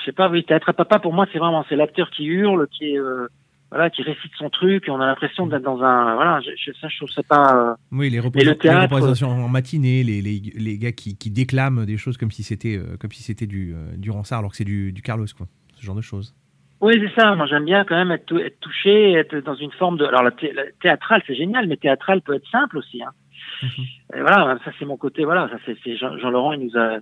je 0.00 0.04
sais 0.04 0.12
pas, 0.12 0.28
oui, 0.28 0.44
théâtre 0.44 0.68
à 0.70 0.72
papa 0.72 0.98
pour 0.98 1.12
moi, 1.12 1.26
c'est 1.32 1.38
vraiment, 1.38 1.64
c'est 1.68 1.76
l'acteur 1.76 2.10
qui 2.10 2.24
hurle, 2.24 2.66
qui 2.68 2.92
est, 2.94 2.98
euh, 2.98 3.26
voilà, 3.70 3.90
qui 3.90 4.02
récite 4.02 4.32
son 4.38 4.48
truc, 4.50 4.88
et 4.88 4.90
on 4.90 5.00
a 5.00 5.06
l'impression 5.06 5.46
d'être 5.46 5.62
dans 5.62 5.82
un, 5.82 6.14
voilà, 6.14 6.40
je, 6.40 6.50
je, 6.56 6.72
ça, 6.80 6.88
je 6.88 6.96
trouve 6.96 7.10
ça 7.10 7.22
pas. 7.22 7.70
euh, 7.70 7.74
Oui, 7.92 8.08
les, 8.10 8.16
Mais 8.18 8.24
représent- 8.24 8.46
le 8.46 8.52
les 8.52 8.58
théâtre- 8.58 8.82
représentations 8.94 9.28
en 9.30 9.48
matinée, 9.48 10.02
les, 10.02 10.22
les, 10.22 10.40
les 10.56 10.78
gars 10.78 10.92
qui, 10.92 11.16
qui 11.18 11.30
déclament 11.30 11.84
des 11.86 11.96
choses 11.98 12.16
comme 12.16 12.30
si 12.30 12.42
c'était 12.42 12.76
euh, 12.78 12.96
comme 12.98 13.12
si 13.12 13.22
c'était 13.22 13.46
du, 13.46 13.74
euh, 13.74 13.96
du 13.96 14.10
Ransard 14.10 14.38
alors 14.40 14.50
que 14.52 14.56
c'est 14.56 14.64
du, 14.64 14.92
du 14.92 15.02
Carlos, 15.02 15.26
quoi. 15.36 15.46
Ce 15.74 15.84
genre 15.84 15.94
de 15.96 16.00
choses. 16.00 16.34
Oui, 16.80 16.94
c'est 17.00 17.20
ça. 17.20 17.34
Moi, 17.34 17.46
j'aime 17.46 17.64
bien 17.64 17.84
quand 17.84 17.96
même 17.96 18.10
être, 18.12 18.24
tou- 18.26 18.38
être 18.38 18.58
touché, 18.60 19.12
être 19.14 19.36
dans 19.38 19.54
une 19.56 19.72
forme 19.72 19.98
de. 19.98 20.04
Alors, 20.04 20.22
la, 20.22 20.30
thé- 20.30 20.52
la 20.52 20.62
théâtrale, 20.80 21.22
c'est 21.26 21.34
génial, 21.34 21.66
mais 21.66 21.76
théâtrale 21.76 22.20
peut 22.22 22.34
être 22.34 22.48
simple 22.50 22.78
aussi. 22.78 23.02
Hein. 23.02 23.10
Et 24.14 24.20
voilà, 24.20 24.58
ça 24.64 24.70
c'est 24.78 24.84
mon 24.84 24.96
côté. 24.96 25.24
Voilà, 25.24 25.48
ça 25.50 25.56
c'est 25.66 25.76
c'est 25.84 25.96
Jean, 25.96 26.16
Jean 26.18 26.30
Laurent, 26.30 26.52
il 26.52 26.60
nous 26.66 26.76
a, 26.78 26.98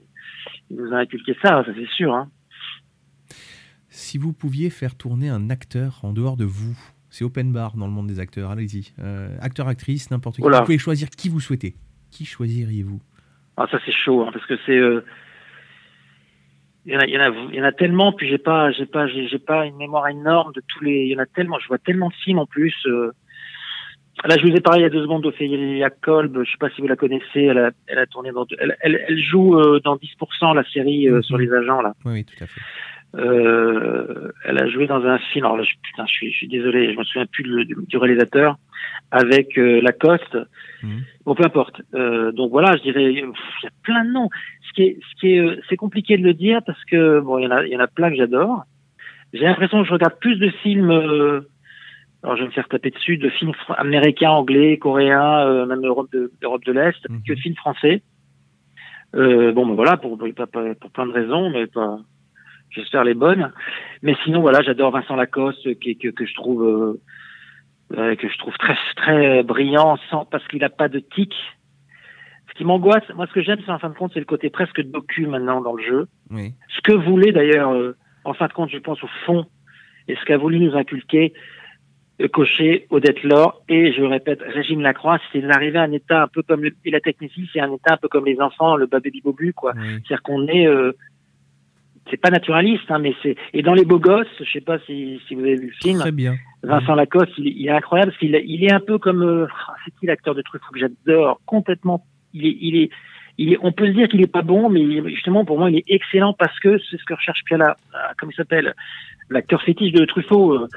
il 0.71 0.77
nous 0.79 0.93
a 0.93 0.97
inculqué 0.99 1.37
ça, 1.43 1.63
ça 1.65 1.71
c'est 1.77 1.89
sûr. 1.91 2.15
Hein. 2.15 2.29
Si 3.97 4.19
vous 4.19 4.35
pouviez 4.35 4.69
faire 4.69 4.95
tourner 4.95 5.31
un 5.31 5.49
acteur 5.49 6.01
en 6.03 6.13
dehors 6.13 6.37
de 6.37 6.45
vous, 6.45 6.77
c'est 7.09 7.25
open 7.25 7.51
bar 7.51 7.77
dans 7.79 7.87
le 7.87 7.93
monde 7.93 8.09
des 8.09 8.21
acteurs, 8.21 8.51
allez-y. 8.51 8.93
Euh, 8.99 9.35
acteur, 9.41 9.69
actrice, 9.69 10.11
n'importe 10.11 10.37
qui. 10.37 10.43
Vous 10.43 10.51
pouvez 10.65 10.77
choisir 10.79 11.09
qui 11.09 11.31
vous 11.31 11.41
souhaitez. 11.41 11.75
Qui 12.11 12.27
choisiriez-vous? 12.27 13.01
Ah, 13.57 13.67
ça 13.71 13.79
c'est 13.87 13.93
chaud, 13.93 14.23
hein, 14.23 14.31
parce 14.35 14.45
que 14.45 14.55
c'est. 14.67 14.77
euh, 14.77 15.03
Il 16.85 16.93
y, 16.93 16.97
en 16.97 17.01
a, 17.01 17.07
il, 17.07 17.15
y 17.15 17.17
en 17.17 17.21
a, 17.23 17.31
il 17.53 17.55
y 17.55 17.61
en 17.61 17.65
a 17.65 17.73
tellement, 17.73 18.13
puis 18.13 18.29
j'ai 18.29 18.37
pas, 18.37 18.71
j'ai 18.73 18.85
pas, 18.85 19.07
j'ai 19.09 19.39
pas 19.39 19.65
une 19.65 19.77
mémoire 19.77 20.09
énorme 20.09 20.53
de 20.53 20.63
tous 20.69 20.85
les. 20.85 21.05
Il 21.07 21.09
y 21.13 21.17
en 21.17 21.21
a 21.21 21.27
tellement, 21.27 21.59
je 21.59 21.67
vois 21.69 21.79
tellement 21.79 22.09
de 22.11 22.15
films 22.23 22.39
en 22.39 22.47
plus. 22.47 22.75
euh. 22.87 23.13
Là, 24.27 24.37
je 24.39 24.43
vous 24.47 24.55
ai 24.55 24.61
parlé 24.61 24.81
il 24.81 24.83
y 24.83 24.87
a 24.87 24.91
deux 24.91 25.03
secondes 25.03 25.23
d'Ophélia 25.23 25.89
Kolb. 25.91 26.43
Je 26.45 26.51
sais 26.51 26.57
pas 26.59 26.69
si 26.71 26.83
vous 26.83 26.87
la 26.87 26.97
connaissez. 26.97 27.41
Elle 27.45 27.59
a, 27.59 27.71
elle 27.87 27.99
a 27.99 28.07
tourné 28.07 28.31
dans. 28.31 28.47
Elle, 28.59 28.77
elle, 28.81 29.01
elle 29.09 29.19
joue 29.23 29.57
dans 29.81 29.97
10% 29.97 30.55
la 30.55 30.65
série 30.65 31.09
euh, 31.09 31.23
sur 31.23 31.39
les 31.39 31.51
agents 31.51 31.81
là. 31.81 31.95
Oui, 32.05 32.13
oui, 32.13 32.25
tout 32.27 32.45
à 32.45 32.47
fait. 32.47 32.61
Euh, 33.15 34.31
elle 34.45 34.59
a 34.59 34.69
joué 34.69 34.87
dans 34.87 35.03
un 35.07 35.19
film. 35.19 35.45
Alors 35.47 35.57
là, 35.57 35.63
je, 35.65 35.73
putain, 35.83 36.05
je 36.07 36.13
suis, 36.13 36.33
je 36.33 36.37
suis 36.37 36.49
désolé, 36.49 36.93
je 36.93 36.99
me 36.99 37.05
souviens 37.05 37.27
plus 37.27 37.45
du, 37.65 37.75
du 37.87 37.97
réalisateur 37.97 38.57
avec 39.11 39.57
euh, 39.57 39.81
Lacoste. 39.81 40.37
Mhm. 40.83 41.01
Bon, 41.25 41.35
peu 41.35 41.45
importe. 41.45 41.81
Euh, 41.95 42.33
donc 42.33 42.51
voilà, 42.51 42.77
je 42.77 42.83
dirais, 42.83 43.13
il 43.13 43.19
y 43.19 43.23
a 43.23 43.71
plein 43.83 44.05
de 44.05 44.11
noms. 44.11 44.29
Ce 44.69 44.73
qui 44.75 44.83
est, 44.83 44.99
ce 45.01 45.21
qui 45.21 45.33
est, 45.35 45.39
euh, 45.41 45.57
c'est 45.69 45.77
compliqué 45.77 46.19
de 46.19 46.25
le 46.25 46.35
dire 46.35 46.61
parce 46.67 46.85
que 46.85 47.21
bon, 47.21 47.39
il 47.39 47.45
y 47.45 47.47
en 47.47 47.53
a, 47.53 47.65
il 47.65 47.73
y 47.73 47.77
en 47.77 47.81
a 47.81 47.87
plein 47.87 48.11
que 48.11 48.17
j'adore. 48.17 48.65
J'ai 49.33 49.45
l'impression 49.45 49.81
que 49.83 49.89
je 49.89 49.93
regarde 49.93 50.19
plus 50.21 50.37
de 50.37 50.51
films. 50.63 50.91
euh, 50.91 51.41
alors 52.23 52.37
je 52.37 52.43
vais 52.43 52.49
me 52.49 52.53
faire 52.53 52.69
taper 52.69 52.91
dessus 52.91 53.17
de 53.19 53.29
films 53.31 53.53
américains, 53.79 54.31
anglais, 54.31 54.79
coréens, 54.79 55.47
euh, 55.47 55.65
même 55.67 55.85
Europe 55.87 56.11
de, 56.13 56.33
d'Europe 56.41 56.65
de 56.65 56.73
l'Est, 56.73 57.09
Mhm. 57.09 57.23
que 57.27 57.33
de 57.35 57.39
films 57.41 57.55
français. 57.57 58.03
Euh, 59.15 59.53
bon, 59.53 59.67
ben 59.67 59.75
voilà, 59.75 59.97
pour, 59.97 60.19
pour, 60.19 60.29
pour 60.29 60.91
plein 60.91 61.07
de 61.07 61.13
raisons, 61.13 61.49
mais 61.51 61.67
pas, 61.67 61.99
j'espère 62.77 63.05
les 63.05 63.15
bonnes. 63.15 63.53
Mais 64.03 64.15
sinon, 64.25 64.41
voilà, 64.41 64.63
j'adore 64.63 64.93
Vincent 64.93 65.17
Lacoste, 65.17 65.79
qui, 65.81 65.97
que, 65.97 66.09
que 66.09 66.27
je 66.27 66.35
trouve 66.35 66.99
euh, 67.97 68.17
que 68.17 68.29
je 68.29 68.39
trouve 68.39 68.57
très 68.59 68.77
très 68.97 69.43
brillant, 69.43 69.97
sans 70.11 70.25
parce 70.25 70.47
qu'il 70.49 70.61
n'a 70.61 70.69
pas 70.69 70.89
de 70.89 70.99
tic. 70.99 71.35
Ce 72.49 72.55
qui 72.55 72.65
m'angoisse, 72.65 73.05
moi, 73.15 73.27
ce 73.27 73.33
que 73.33 73.43
j'aime, 73.43 73.61
c'est 73.65 73.73
en 73.73 73.79
fin 73.79 73.91
de 73.91 73.95
compte, 73.95 74.13
c'est 74.15 74.21
le 74.21 74.25
côté 74.25 74.51
presque 74.51 74.81
docu 74.81 75.27
maintenant 75.27 75.61
dans 75.61 75.75
le 75.75 75.83
jeu. 75.85 76.09
Oui. 76.31 76.55
Ce 76.69 76.81
que 76.81 76.93
voulait 76.93 77.33
d'ailleurs, 77.33 77.73
euh, 77.73 77.97
en 78.25 78.35
fin 78.35 78.47
de 78.47 78.53
compte, 78.53 78.71
je 78.71 78.79
pense 78.79 79.03
au 79.05 79.09
fond, 79.25 79.47
et 80.09 80.17
ce 80.17 80.25
qu'a 80.25 80.39
voulu 80.39 80.59
nous 80.59 80.75
inculquer 80.75 81.33
euh, 82.21 82.29
Cochet, 82.29 82.87
Odette 82.91 83.23
Laure 83.23 83.63
et, 83.69 83.93
je 83.93 84.01
le 84.01 84.09
répète, 84.09 84.41
Régine 84.43 84.83
Lacroix, 84.83 85.19
c'est 85.33 85.43
d'arriver 85.43 85.79
à 85.79 85.83
un 85.83 85.93
état 85.93 86.23
un 86.23 86.29
peu 86.29 86.43
comme 86.43 86.65
le, 86.65 86.75
et 86.85 86.91
la 86.91 87.01
technicité, 87.01 87.47
c'est 87.53 87.61
un 87.61 87.73
état 87.73 87.95
un 87.95 87.99
peu 87.99 88.09
comme 88.09 88.25
les 88.25 88.41
enfants, 88.41 88.77
le 88.77 88.87
baby 88.87 89.21
bobu, 89.23 89.53
quoi. 89.53 89.75
oui. 89.77 90.01
C'est-à-dire 90.07 90.23
qu'on 90.23 90.47
est, 90.49 90.67
euh, 90.67 90.93
c'est 92.11 92.17
pas 92.17 92.31
naturaliste, 92.31 92.91
hein, 92.91 92.99
mais 92.99 93.15
c'est 93.23 93.37
et 93.53 93.63
dans 93.63 93.75
les 93.75 93.85
beaux 93.85 93.99
gosses, 93.99 94.27
je 94.39 94.51
sais 94.51 94.61
pas 94.61 94.79
si, 94.81 95.21
si 95.27 95.35
vous 95.35 95.43
avez 95.43 95.57
vu 95.57 95.67
le 95.67 95.73
film. 95.83 95.99
Très 95.99 96.13
bien. 96.13 96.37
Vincent 96.63 96.95
Lacoste, 96.95 97.33
il, 97.39 97.49
il 97.49 97.67
est 97.67 97.71
incroyable 97.71 98.11
parce 98.13 98.19
qu'il 98.19 98.41
il 98.45 98.65
est 98.65 98.73
un 98.73 98.81
peu 98.81 98.99
comme 98.99 99.23
euh, 99.23 99.47
c'est 99.85 99.95
qui 99.99 100.07
l'acteur 100.07 100.35
de 100.35 100.43
Truffaut 100.43 100.73
que 100.73 100.81
j'adore 100.81 101.41
complètement. 101.47 102.05
Il 102.33 102.47
est, 102.47 102.57
il 102.61 102.77
est, 102.77 102.91
il 103.39 103.53
est, 103.53 103.59
on 103.63 103.73
peut 103.73 103.87
se 103.87 103.93
dire 103.93 104.09
qu'il 104.09 104.23
est 104.23 104.31
pas 104.31 104.43
bon, 104.43 104.69
mais 104.69 105.09
justement 105.11 105.45
pour 105.45 105.59
moi 105.59 105.71
il 105.71 105.79
est 105.79 105.85
excellent 105.89 106.33
parce 106.33 106.59
que 106.61 106.79
c'est 106.91 106.97
ce 106.97 107.05
que 107.05 107.15
recherche 107.15 107.43
Piala, 107.45 107.77
euh, 107.95 107.99
comme 108.19 108.31
il 108.31 108.35
s'appelle, 108.35 108.75
l'acteur 109.31 109.63
fétiche 109.63 109.93
de 109.93 110.05
Truffaut 110.05 110.55
euh, 110.55 110.69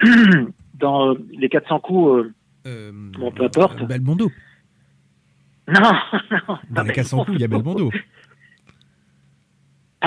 dans 0.74 1.10
euh, 1.10 1.14
les 1.32 1.48
400 1.48 1.80
coups. 1.80 2.32
Euh, 2.66 2.90
bon, 2.92 3.30
peu 3.30 3.44
importe. 3.44 3.82
Belmondo. 3.84 4.30
Non, 5.68 5.80
non. 6.30 6.58
Dans 6.70 6.82
les 6.82 6.92
400 6.92 7.24
coups, 7.24 7.36
il 7.36 7.40
y 7.40 7.44
a 7.44 7.48
Belmondo. 7.48 7.90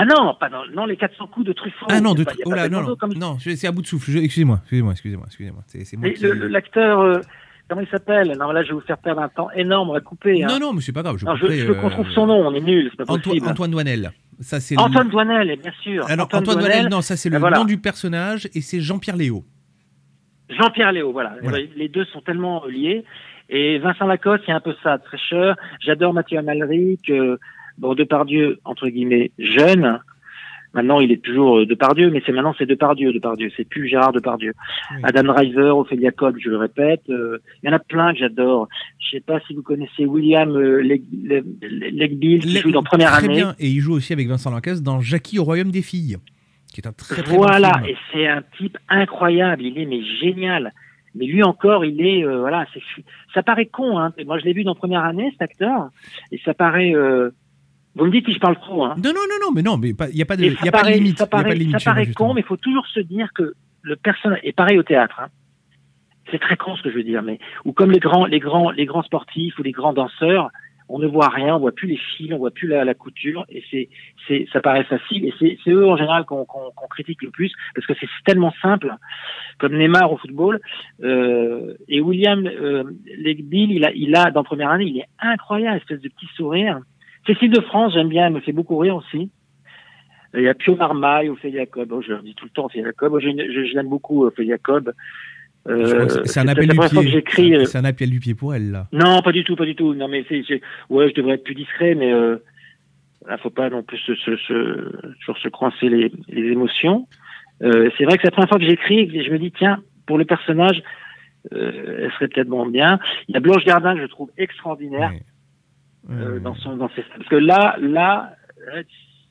Ah 0.00 0.04
non, 0.04 0.34
pas 0.38 0.48
dans, 0.48 0.64
non, 0.74 0.86
les 0.86 0.96
400 0.96 1.26
coups 1.26 1.46
de 1.46 1.52
Truffaut. 1.52 1.86
Ah 1.88 2.00
non, 2.00 2.14
de 2.14 2.22
pas- 2.24 2.32
oh 2.46 2.52
là, 2.52 2.68
non, 2.68 2.82
non, 2.82 2.94
comme- 2.96 3.14
non, 3.14 3.36
c'est 3.40 3.66
à 3.66 3.72
bout 3.72 3.82
de 3.82 3.86
souffle. 3.86 4.16
Excusez-moi, 4.18 4.60
excusez-moi, 4.62 4.92
excusez-moi, 4.92 5.24
excusez-moi. 5.26 5.62
C'est 5.68 6.22
le- 6.22 6.34
le- 6.34 6.46
l'acteur, 6.48 7.00
euh, 7.00 7.20
comment 7.68 7.80
il 7.80 7.88
s'appelle? 7.88 8.36
Non, 8.38 8.52
là, 8.52 8.62
je 8.62 8.68
vais 8.68 8.74
vous 8.74 8.80
faire 8.82 8.98
perdre 8.98 9.20
un 9.22 9.28
temps 9.28 9.50
énorme, 9.52 9.90
on 9.90 9.94
va 9.94 10.00
couper. 10.00 10.44
hein. 10.44 10.46
Non, 10.48 10.58
non, 10.60 10.72
mais 10.72 10.80
c'est 10.82 10.92
pas 10.92 11.02
grave. 11.02 11.16
Je, 11.18 11.24
Non, 11.26 11.32
couperai, 11.32 11.58
je 11.58 11.72
qu'on 11.72 11.88
euh, 11.88 11.90
trouve 11.90 12.08
son 12.10 12.26
nom, 12.26 12.46
on 12.46 12.54
est 12.54 12.60
nul, 12.60 12.88
c'est 12.90 12.96
pas 12.98 13.02
Antoine, 13.04 13.22
possible. 13.22 13.48
Antoine 13.48 13.70
Douanel. 13.72 14.10
Ça, 14.40 14.60
c'est 14.60 14.76
le- 14.76 14.80
Antoine 14.80 15.08
Douanel, 15.08 15.58
bien 15.60 15.72
sûr. 15.82 16.06
Alors, 16.08 16.26
Antoine, 16.32 16.58
Douanel, 16.58 16.88
non, 16.88 17.00
ça, 17.00 17.16
c'est 17.16 17.28
le 17.28 17.34
ben 17.34 17.40
voilà. 17.40 17.58
nom 17.58 17.64
du 17.64 17.78
personnage 17.78 18.48
et 18.54 18.60
c'est 18.60 18.80
Jean-Pierre 18.80 19.16
Léo. 19.16 19.44
Jean-Pierre 20.50 20.92
Léo, 20.92 21.12
voilà. 21.12 21.34
Voilà. 21.42 21.58
Les 21.76 21.88
deux 21.88 22.04
sont 22.06 22.20
tellement 22.20 22.64
liés. 22.66 23.04
Et 23.50 23.78
Vincent 23.78 24.06
Lacoste, 24.06 24.44
il 24.46 24.50
y 24.50 24.52
a 24.52 24.56
un 24.56 24.60
peu 24.60 24.74
ça, 24.82 24.98
de 24.98 25.02
fraîcheur. 25.04 25.56
J'adore 25.80 26.12
Mathieu 26.14 26.38
Amalric. 26.38 27.10
Euh, 27.10 27.36
bon, 27.78 27.94
Depardieu, 27.94 28.58
entre 28.64 28.88
guillemets, 28.88 29.30
jeune. 29.38 30.00
Maintenant, 30.74 31.00
il 31.00 31.10
est 31.12 31.22
toujours 31.24 31.60
euh, 31.60 31.66
Depardieu, 31.66 32.10
mais 32.10 32.22
c'est 32.26 32.32
maintenant 32.32 32.54
c'est 32.58 32.66
Depardieu, 32.66 33.10
Depardieu. 33.12 33.50
C'est 33.56 33.66
plus 33.66 33.88
Gérard 33.88 34.12
Depardieu. 34.12 34.52
Oui. 34.90 34.98
Adam 35.02 35.22
Driver, 35.32 35.78
Ophélia 35.78 36.10
Cobb, 36.10 36.36
je 36.38 36.50
le 36.50 36.58
répète. 36.58 37.00
Euh, 37.08 37.38
il 37.62 37.68
y 37.68 37.72
en 37.72 37.74
a 37.74 37.78
plein 37.78 38.12
que 38.12 38.18
j'adore. 38.18 38.68
Je 38.98 39.16
sais 39.16 39.20
pas 39.22 39.40
si 39.46 39.54
vous 39.54 39.62
connaissez 39.62 40.04
William 40.04 40.50
euh, 40.54 40.82
Leg- 40.82 41.04
Leg- 41.10 41.46
Legbill, 41.96 42.40
qui 42.42 42.58
joue 42.58 42.70
dans 42.70 42.82
Première 42.82 43.12
très 43.12 43.24
Année. 43.24 43.34
bien. 43.36 43.54
Et 43.58 43.68
il 43.68 43.80
joue 43.80 43.94
aussi 43.94 44.12
avec 44.12 44.28
Vincent 44.28 44.50
Lacasse 44.50 44.82
dans 44.82 45.00
Jackie 45.00 45.38
au 45.38 45.44
Royaume 45.44 45.70
des 45.70 45.80
filles, 45.82 46.18
qui 46.74 46.82
est 46.82 46.86
un 46.86 46.92
très 46.92 47.22
très 47.22 47.34
voilà, 47.34 47.72
bon 47.72 47.84
film. 47.86 47.88
et 47.88 47.96
c'est 48.12 48.26
un 48.28 48.42
type 48.58 48.76
incroyable, 48.90 49.62
il 49.62 49.78
est 49.78 49.86
mais 49.86 50.02
génial. 50.20 50.74
Mais 51.14 51.24
lui 51.24 51.42
encore, 51.42 51.86
il 51.86 51.98
est 52.06 52.24
euh, 52.26 52.40
voilà, 52.40 52.66
c'est 52.74 52.82
ça 53.32 53.42
paraît 53.42 53.66
con 53.66 53.98
hein. 53.98 54.12
Moi 54.26 54.38
je 54.38 54.44
l'ai 54.44 54.52
vu 54.52 54.64
dans 54.64 54.74
première 54.74 55.02
année 55.04 55.30
cet 55.32 55.40
acteur 55.42 55.88
et 56.30 56.38
ça 56.44 56.52
paraît 56.52 56.94
euh, 56.94 57.30
vous 57.98 58.06
me 58.06 58.10
dites 58.10 58.26
si 58.26 58.32
je 58.32 58.38
parle 58.38 58.56
trop 58.56 58.84
hein. 58.84 58.94
Non, 58.96 59.10
non, 59.10 59.22
non, 59.28 59.46
non, 59.46 59.52
mais 59.54 59.62
non, 59.62 59.76
mais 59.76 59.90
il 59.90 60.14
n'y 60.14 60.22
a 60.22 60.26
pas 60.26 60.36
de, 60.36 60.44
y 60.44 60.68
a 60.68 60.72
pas 60.72 60.82
de 60.82 60.90
limite. 60.90 61.18
ça 61.18 61.24
y 61.24 61.26
a 61.26 61.26
pas 61.26 61.38
de 61.38 61.42
paraît, 61.44 61.54
limite 61.56 61.78
ça 61.78 61.90
paraît 61.90 62.12
con, 62.12 62.34
mais 62.34 62.42
il 62.42 62.46
faut 62.46 62.56
toujours 62.56 62.86
se 62.86 63.00
dire 63.00 63.28
que 63.34 63.54
le 63.82 63.96
personnage 63.96 64.40
et 64.42 64.52
pareil 64.52 64.78
au 64.78 64.82
théâtre. 64.82 65.20
Hein. 65.20 65.28
C'est 66.30 66.38
très 66.38 66.56
con 66.56 66.76
ce 66.76 66.82
que 66.82 66.90
je 66.90 66.96
veux 66.96 67.04
dire, 67.04 67.22
mais 67.22 67.38
ou 67.64 67.72
comme 67.72 67.90
les 67.90 68.00
grands, 68.00 68.26
les 68.26 68.38
grands, 68.38 68.70
les 68.70 68.86
grands 68.86 69.02
sportifs 69.02 69.58
ou 69.58 69.62
les 69.62 69.72
grands 69.72 69.92
danseurs, 69.92 70.50
on 70.88 70.98
ne 70.98 71.06
voit 71.06 71.28
rien, 71.28 71.56
on 71.56 71.58
voit 71.58 71.72
plus 71.72 71.88
les 71.88 71.98
fils, 72.16 72.32
on 72.32 72.38
voit 72.38 72.50
plus 72.50 72.68
la, 72.68 72.84
la 72.84 72.94
couture, 72.94 73.44
et 73.48 73.62
c'est, 73.70 73.88
c'est, 74.26 74.46
ça 74.52 74.60
paraît 74.60 74.84
facile, 74.84 75.26
et 75.26 75.34
c'est, 75.38 75.70
eux 75.70 75.86
en 75.86 75.96
général 75.96 76.24
qu'on 76.24 76.46
critique 76.90 77.22
le 77.22 77.30
plus 77.30 77.52
parce 77.74 77.86
que 77.86 77.94
c'est 78.00 78.08
tellement 78.24 78.52
simple, 78.62 78.94
comme 79.58 79.76
Neymar 79.76 80.12
au 80.12 80.16
football. 80.16 80.60
Euh, 81.02 81.74
et 81.88 82.00
William 82.00 82.46
euh, 82.46 82.84
Legbill, 83.18 83.72
il 83.72 83.84
a, 83.84 83.92
il 83.92 84.16
a 84.16 84.30
dans 84.30 84.44
première 84.44 84.70
année, 84.70 84.86
il 84.86 84.98
est 84.98 85.08
incroyable, 85.18 85.76
espèce 85.76 86.00
de 86.00 86.08
petit 86.08 86.28
sourire. 86.36 86.80
Cécile 87.28 87.50
de 87.52 87.60
France, 87.60 87.92
j'aime 87.94 88.08
bien, 88.08 88.26
elle 88.26 88.32
me 88.32 88.40
fait 88.40 88.52
beaucoup 88.52 88.76
rire 88.78 88.96
aussi. 88.96 89.30
Il 90.34 90.42
y 90.42 90.48
a 90.48 90.54
Pio 90.54 90.76
Marmaille, 90.76 91.28
Ophélia 91.28 91.66
Cobb. 91.66 91.92
Oh, 91.92 92.02
je 92.02 92.12
le 92.12 92.22
dis 92.22 92.34
tout 92.34 92.44
le 92.46 92.50
temps, 92.50 92.66
Ophélia 92.66 92.92
Cobb. 92.92 93.12
Oh, 93.14 93.20
je, 93.20 93.28
je, 93.28 93.74
l'aime 93.74 93.88
beaucoup. 93.88 94.28
Je 94.36 94.56
crois 94.56 94.80
Euh, 95.68 96.08
c'est- 96.24 96.40
un 96.40 96.48
appel 96.48 96.68
du 96.68 97.22
pied. 97.22 97.56
euh, 97.56 97.64
C'est 97.64 97.78
un 97.78 97.84
appel 97.84 98.10
du 98.10 98.20
pied 98.20 98.34
pour 98.34 98.54
elle, 98.54 98.70
là. 98.70 98.88
non, 98.92 99.20
pas 99.22 99.32
du 99.32 99.44
tout, 99.44 99.56
pas 99.56 99.64
du 99.66 99.74
tout. 99.74 99.94
Non, 99.94 100.08
mais 100.08 100.24
c'est, 100.28 100.42
ouais, 100.90 101.08
je 101.10 101.14
devrais 101.14 101.34
être 101.34 101.44
plus 101.44 101.54
discret, 101.54 101.94
mais 101.94 102.12
euh, 102.12 102.36
là, 103.26 103.36
faut 103.38 103.50
pas 103.50 103.68
non 103.70 103.82
plus 103.82 103.98
se, 103.98 104.14
se, 104.14 104.36
se, 104.36 105.14
toujours 105.20 105.38
se 105.38 105.48
coincer 105.48 105.88
les, 105.88 106.10
les 106.28 106.52
émotions. 106.52 107.06
Euh, 107.62 107.90
c'est 107.98 108.04
vrai 108.04 108.16
que 108.16 108.22
c'est 108.22 108.28
la 108.28 108.32
première 108.32 108.48
fois 108.48 108.58
que 108.58 108.64
j'écris 108.66 109.00
et 109.00 109.08
que 109.08 109.22
je 109.22 109.30
me 109.30 109.38
dis, 109.38 109.52
tiens, 109.52 109.82
pour 110.06 110.16
le 110.16 110.24
personnage, 110.24 110.82
euh, 111.52 112.00
elle 112.04 112.12
serait 112.12 112.28
peut-être 112.28 112.48
bon 112.48 112.66
bien. 112.66 112.98
Il 113.28 113.34
y 113.34 113.36
a 113.36 113.40
Blanche 113.40 113.64
Gardin 113.64 113.94
que 113.94 114.00
je 114.02 114.06
trouve 114.06 114.30
extraordinaire. 114.38 115.10
Euh, 116.10 116.36
Euh, 116.36 116.40
dans 116.40 116.54
son 116.54 116.76
dans 116.76 116.88
ses 116.90 117.02
parce 117.02 117.28
que 117.28 117.36
là 117.36 117.76
là 117.80 118.34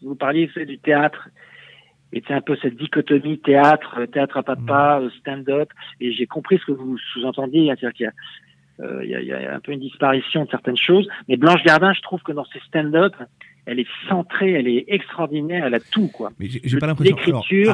vous 0.01 0.15
parliez 0.15 0.49
du 0.55 0.77
théâtre. 0.79 1.29
Et 2.13 2.23
c'est 2.25 2.33
un 2.33 2.41
peu 2.41 2.55
cette 2.61 2.77
dichotomie 2.77 3.39
théâtre 3.39 4.05
théâtre 4.05 4.37
à 4.37 4.43
papa 4.43 4.99
euh, 5.01 5.09
stand-up. 5.19 5.69
Et 5.99 6.13
j'ai 6.13 6.25
compris 6.25 6.57
ce 6.59 6.65
que 6.65 6.71
vous 6.71 6.97
sous-entendiez 6.97 7.65
c'est-à-dire 7.67 7.93
qu'il 7.93 8.05
y 8.05 8.09
a 8.09 8.13
euh, 8.79 9.03
il 9.03 9.09
y, 9.09 9.15
a, 9.15 9.21
y 9.21 9.31
a 9.33 9.55
un 9.55 9.59
peu 9.59 9.71
une 9.71 9.79
disparition 9.79 10.45
de 10.45 10.49
certaines 10.49 10.77
choses. 10.77 11.07
Mais 11.27 11.35
Blanche 11.35 11.63
Gardin 11.63 11.93
je 11.93 12.01
trouve 12.01 12.21
que 12.21 12.31
dans 12.31 12.45
ses 12.45 12.59
stand-up 12.67 13.15
elle 13.67 13.79
est 13.79 13.87
centrée 14.09 14.53
elle 14.53 14.67
est 14.67 14.85
extraordinaire 14.87 15.65
elle 15.65 15.73
a 15.75 15.79
tout 15.79 16.07
quoi 16.07 16.31
Mais 16.39 16.47
j'ai 16.49 16.77
pas 16.77 16.87
l'impression. 16.87 17.15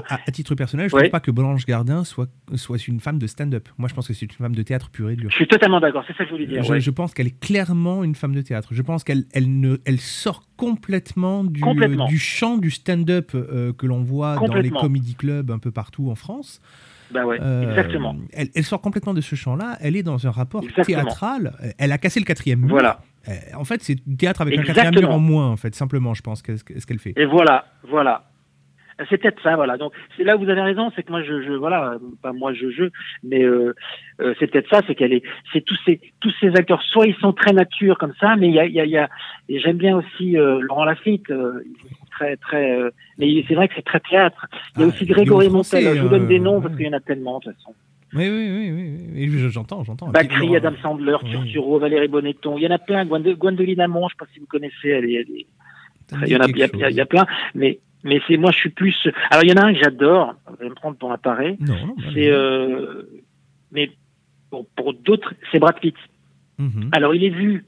À, 0.10 0.16
à- 0.28 0.32
titre 0.32 0.56
personnel, 0.56 0.90
je 0.90 0.96
Ouais. 0.96 1.04
trouve 1.04 1.12
pas 1.12 1.20
que 1.20 1.32
Blanche 1.32 1.66
Gardin 1.66 2.04
soit, 2.04 2.28
soit 2.56 2.86
une 2.88 3.00
femme 3.00 3.20
de 3.20 3.28
stand-up. 3.28 3.70
Moi, 3.78 3.88
je 3.88 3.94
pense 3.94 4.08
que 4.08 4.14
c'est 4.14 4.26
une 4.26 4.32
femme 4.32 4.56
de 4.56 4.64
théâtre 4.64 4.90
pure 4.90 5.10
et 5.12 5.16
dure. 5.16 5.30
je 5.30 5.36
suis 5.36 5.48
totalement 5.48 5.80
d'accord 5.80 6.04
c'est 6.08 6.14
ça 6.18 6.24
que 6.26 6.30
je 6.32 6.36
voulais 6.36 6.48
dire 6.48 6.64
Je, 6.64 6.72
ouais. 6.74 6.80
je 6.82 6.92
pense 6.92 7.14
qu'elle 7.14 7.28
est 7.28 7.40
clairement 7.40 8.04
une 8.04 8.16
femme 8.16 8.34
de 8.34 8.42
théâtre. 8.42 8.70
Je 8.72 8.82
pense 8.82 9.04
qu'elle 9.04 9.24
elle 9.34 9.60
ne, 9.60 9.78
elle 9.86 10.00
sort 10.00 10.44
complètement 10.58 11.44
du, 11.44 11.62
Complètement. 11.62 12.08
du 12.08 12.18
champ 12.18 12.58
du 12.58 12.72
stand-up 12.72 13.32
euh, 13.36 13.72
que 13.74 13.86
l'on 13.86 14.02
voit 14.04 14.36
dans 14.36 14.56
les 14.56 14.70
comedy 14.72 15.16
clubs 15.16 15.52
un 15.52 15.60
peu 15.60 15.72
partout 15.72 16.10
en 16.10 16.16
France. 16.16 16.62
bah 17.14 17.26
ouais 17.26 17.38
Euh, 17.42 17.70
exactement 17.70 18.16
Elle, 18.34 18.50
elle 18.56 18.64
sort 18.64 18.82
complètement 18.82 19.14
de 19.14 19.22
ce 19.22 19.36
champ-là. 19.36 19.78
Elle 19.82 19.96
est 19.96 20.04
dans 20.04 20.26
un 20.28 20.32
rapport 20.32 20.64
Exactement. 20.64 20.86
théâtral. 21.04 21.54
Elle 21.78 21.92
a 21.92 21.98
cassé 22.00 22.20
le 22.20 22.26
quatrième 22.26 22.62
mur. 22.62 22.70
voilà 22.70 23.00
En 23.58 23.64
fait, 23.64 23.82
c'est 23.82 23.96
théâtre 24.18 24.42
avec 24.42 24.54
un 24.60 24.64
quatrième 24.64 24.88
Exactement. 24.94 25.08
mur 25.10 25.16
en 25.16 25.20
moins, 25.20 25.48
en 25.50 25.58
fait, 25.58 25.74
simplement, 25.76 26.14
je 26.14 26.22
pense, 26.22 26.42
qu'est- 26.42 26.58
ce 26.58 26.86
qu'elle 26.86 27.00
fait. 27.00 27.14
Et 27.16 27.26
voilà, 27.26 27.66
voilà. 27.88 28.26
C'est 29.10 29.18
peut-être 29.18 29.42
ça, 29.42 29.56
voilà. 29.56 29.76
Donc 29.78 29.92
c'est 30.16 30.24
là 30.24 30.36
où 30.38 30.40
vous 30.44 30.50
avez 30.50 30.62
raison, 30.62 30.92
c'est 30.96 31.02
que 31.02 31.10
moi 31.10 31.24
je, 31.24 31.42
je 31.42 31.54
voilà, 31.54 31.94
euh, 31.94 31.98
pas 32.22 32.32
moi 32.32 32.54
je 32.54 32.70
je, 32.70 32.84
mais 33.24 33.42
euh, 33.44 33.74
euh, 34.22 34.36
c'est 34.40 34.46
peut-être 34.46 34.70
ça, 34.70 34.82
c'est 34.86 34.94
qu'elle 34.94 35.14
est, 35.14 35.24
c'est 35.52 35.62
tous 35.66 35.78
ces 35.84 36.00
tous 36.20 36.32
ces 36.40 36.50
acteurs, 36.50 36.80
soit 36.84 37.08
ils 37.08 37.16
sont 37.16 37.34
très 37.34 37.54
nature 37.54 37.98
comme 37.98 38.14
ça, 38.20 38.36
mais 38.36 38.50
il 38.50 38.54
y 38.54 38.60
a 38.60 38.66
il 38.68 38.74
y 38.74 38.80
a, 38.80 38.86
y 38.86 38.98
a 39.00 39.10
et 39.50 39.60
j'aime 39.60 39.78
bien 39.78 39.98
aussi 39.98 40.38
euh, 40.38 40.60
Laurent 40.62 40.86
Lafitte, 40.86 41.32
euh, 41.32 41.64
très 42.12 42.38
très, 42.38 42.72
euh, 42.80 42.92
mais 43.18 43.44
c'est 43.48 43.56
vrai 43.56 43.68
que 43.68 43.74
c'est 43.76 43.84
très 43.86 44.00
théâtre. 44.00 44.46
Il 44.76 44.82
y 44.82 44.84
a 44.84 44.86
Ah, 44.86 44.90
aussi 44.90 45.06
Grégory 45.08 45.50
Montel. 45.50 45.96
Je 45.98 46.02
vous 46.04 46.10
donne 46.10 46.28
des 46.28 46.40
euh, 46.40 46.44
noms 46.44 46.62
parce 46.62 46.76
qu'il 46.76 46.86
y 46.86 46.90
en 46.90 46.94
a 46.94 47.00
tellement 47.00 47.40
de 47.40 47.46
toute 47.46 47.56
façon. 47.56 47.74
Oui, 48.16 48.30
oui, 48.30 48.72
oui, 48.72 49.30
oui, 49.30 49.50
j'entends, 49.52 49.84
j'entends. 49.84 50.08
Bacri, 50.10 50.56
Adam 50.56 50.74
Sandler, 50.82 51.18
oui. 51.24 51.32
Turturro, 51.32 51.80
Valérie 51.80 52.08
Bonneton. 52.08 52.58
Il 52.58 52.64
y 52.64 52.68
en 52.68 52.72
a 52.72 52.78
plein. 52.78 53.06
Gwendoline 53.06 53.82
Amon, 53.82 54.08
je 54.08 54.14
sais 54.14 54.18
pas 54.20 54.32
si 54.34 54.40
vous 54.40 54.46
connaissez, 54.46 54.90
elle 54.90 55.06
est, 55.06 55.26
il 56.26 56.28
y 56.28 56.36
en 56.36 56.40
a, 56.42 56.48
il 56.48 56.58
y 56.58 56.64
a, 56.64 56.68
quelque 56.68 56.90
il 56.90 56.96
y 56.96 57.02
a- 57.02 57.06
plein, 57.06 57.26
mais 57.56 57.80
mais 58.04 58.22
c'est 58.28 58.38
moi 58.38 58.52
je 58.52 58.58
suis 58.58 58.70
plus. 58.70 59.08
Alors 59.32 59.44
il 59.44 59.50
y 59.50 59.54
en 59.54 59.62
a 59.62 59.66
un 59.66 59.74
que 59.74 59.80
j'adore. 59.80 60.36
Vous 60.48 60.56
allez 60.60 60.70
me 60.70 60.76
prendre 60.76 60.98
pour 60.98 61.12
un 61.12 61.18
non, 61.60 61.96
bah, 61.98 62.04
C'est 62.14 62.30
euh, 62.30 63.04
mais 63.72 63.90
pour, 64.50 64.68
pour 64.76 64.94
d'autres, 64.94 65.34
c'est 65.52 65.60
Brad 65.60 65.80
Pitt. 65.80 65.96
mhm. 66.60 66.90
Alors 66.92 67.16
il 67.16 67.24
est 67.24 67.30
vu, 67.30 67.66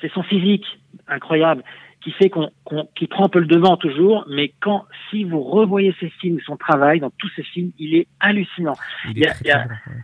c'est 0.00 0.12
son 0.12 0.22
physique 0.22 0.64
incroyable 1.08 1.64
qui 2.00 2.12
fait 2.12 2.30
qu'on 2.30 2.50
qu'on- 2.64 2.88
qui 2.94 3.06
prend 3.06 3.26
un 3.26 3.28
peu 3.28 3.40
le 3.40 3.46
devant 3.46 3.76
toujours, 3.76 4.24
mais 4.30 4.52
quand 4.60 4.84
si 5.10 5.24
vous 5.24 5.42
revoyez 5.42 5.94
ses 6.00 6.10
films, 6.10 6.38
son 6.46 6.56
travail 6.56 7.00
dans 7.00 7.10
tous 7.10 7.28
ses 7.36 7.42
films, 7.42 7.72
il 7.78 7.96
est 7.96 8.06
hallucinant. 8.20 8.76
Il 9.06 9.12
il 9.12 9.18
y 9.18 9.26
a- 9.26 9.30
très, 9.32 9.40
il 9.44 9.48
y 9.48 9.50
a- 9.50 9.58
très 9.58 9.68
bon, 9.68 9.74
ouais. 9.90 10.02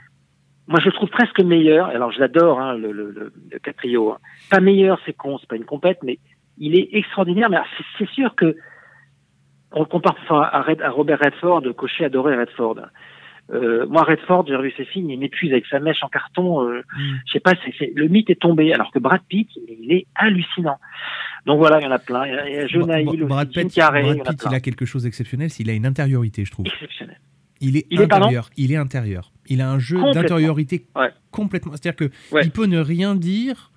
Moi, 0.66 0.80
je 0.80 0.86
le 0.86 0.92
trouve 0.92 1.10
presque 1.10 1.40
meilleur. 1.40 1.88
Alors, 1.88 2.10
je 2.10 2.18
l'adore, 2.20 2.58
hein, 2.58 2.74
le, 2.74 2.90
le, 2.90 3.10
le, 3.10 3.32
le 3.52 3.58
Caprio. 3.58 4.12
hein. 4.12 4.18
Pas 4.50 4.60
meilleur, 4.60 4.98
c'est 5.04 5.12
con, 5.12 5.36
c'est 5.38 5.46
pas 5.48 5.56
une 5.56 5.66
compète, 5.66 5.98
mais 6.02 6.18
il 6.58 6.74
est 6.74 6.88
extraordinaire. 6.92 7.50
Mais 7.50 7.58
c'est- 7.98 8.08
sûr 8.10 8.34
que 8.34 8.56
on 9.72 9.80
le 9.80 9.86
compare 9.86 10.14
parfois 10.14 10.46
à, 10.46 10.62
Red- 10.62 10.80
à 10.82 10.88
Robert 10.90 11.18
Redford, 11.22 11.62
Cochet 11.76 12.04
adorait 12.06 12.36
Redford. 12.36 12.76
Euh, 13.52 13.86
moi, 13.88 14.04
Redford, 14.04 14.46
j'ai 14.46 14.56
revu 14.56 14.72
ses 14.74 14.86
films, 14.86 15.10
il 15.10 15.18
m'épuise 15.18 15.52
avec 15.52 15.66
sa 15.66 15.80
mèche 15.80 16.02
en 16.02 16.08
carton. 16.08 16.62
Euh, 16.66 16.78
Mm. 16.96 17.14
Je 17.26 17.32
sais 17.32 17.40
pas, 17.40 17.52
c'est- 17.78 17.92
le 17.94 18.08
mythe 18.08 18.30
est 18.30 18.40
tombé. 18.40 18.72
Alors 18.72 18.90
que 18.90 18.98
Brad 18.98 19.20
Pitt, 19.28 19.50
il 19.68 19.92
est 19.92 20.06
hallucinant. 20.14 20.78
Donc 21.46 21.58
voilà, 21.58 21.78
il 21.80 21.84
y 21.84 21.86
en 21.86 21.90
a 21.90 21.98
plein. 21.98 22.26
Il 22.26 22.32
y 22.32 22.36
a, 22.38 22.64
il 22.64 22.68
Jonah 22.68 23.00
Hill 23.00 23.24
Brad 23.24 23.50
Pitt, 23.52 23.72
Carrey, 23.72 24.00
il 24.00 24.14
Brad 24.16 24.28
a 24.28 24.30
Pitt, 24.30 24.44
il 24.50 24.54
a 24.54 24.60
quelque 24.60 24.86
chose 24.86 25.02
d'exceptionnel, 25.02 25.50
qu'il 25.50 25.68
a 25.68 25.74
une 25.74 25.86
intériorité, 25.86 26.44
je 26.44 26.50
trouve. 26.50 26.66
Exceptionnel. 26.66 27.18
Il 27.60 27.76
est 27.76 27.86
Il 27.90 28.00
intérieur. 28.02 28.50
il 28.56 28.72
est 28.72 28.76
intérieur. 28.76 29.32
Il 29.46 29.60
a 29.60 29.70
un 29.70 29.78
jeu 29.78 29.98
d'intériorité 30.12 30.86
Ouais. 30.96 31.10
complètement. 31.30 31.72
C'est-à-dire 31.72 31.96
que 31.96 32.10
Ouais. 32.34 32.42
il 32.44 32.50
peut 32.50 32.66
ne 32.66 32.78
rien 32.78 33.14
dire 33.14 33.70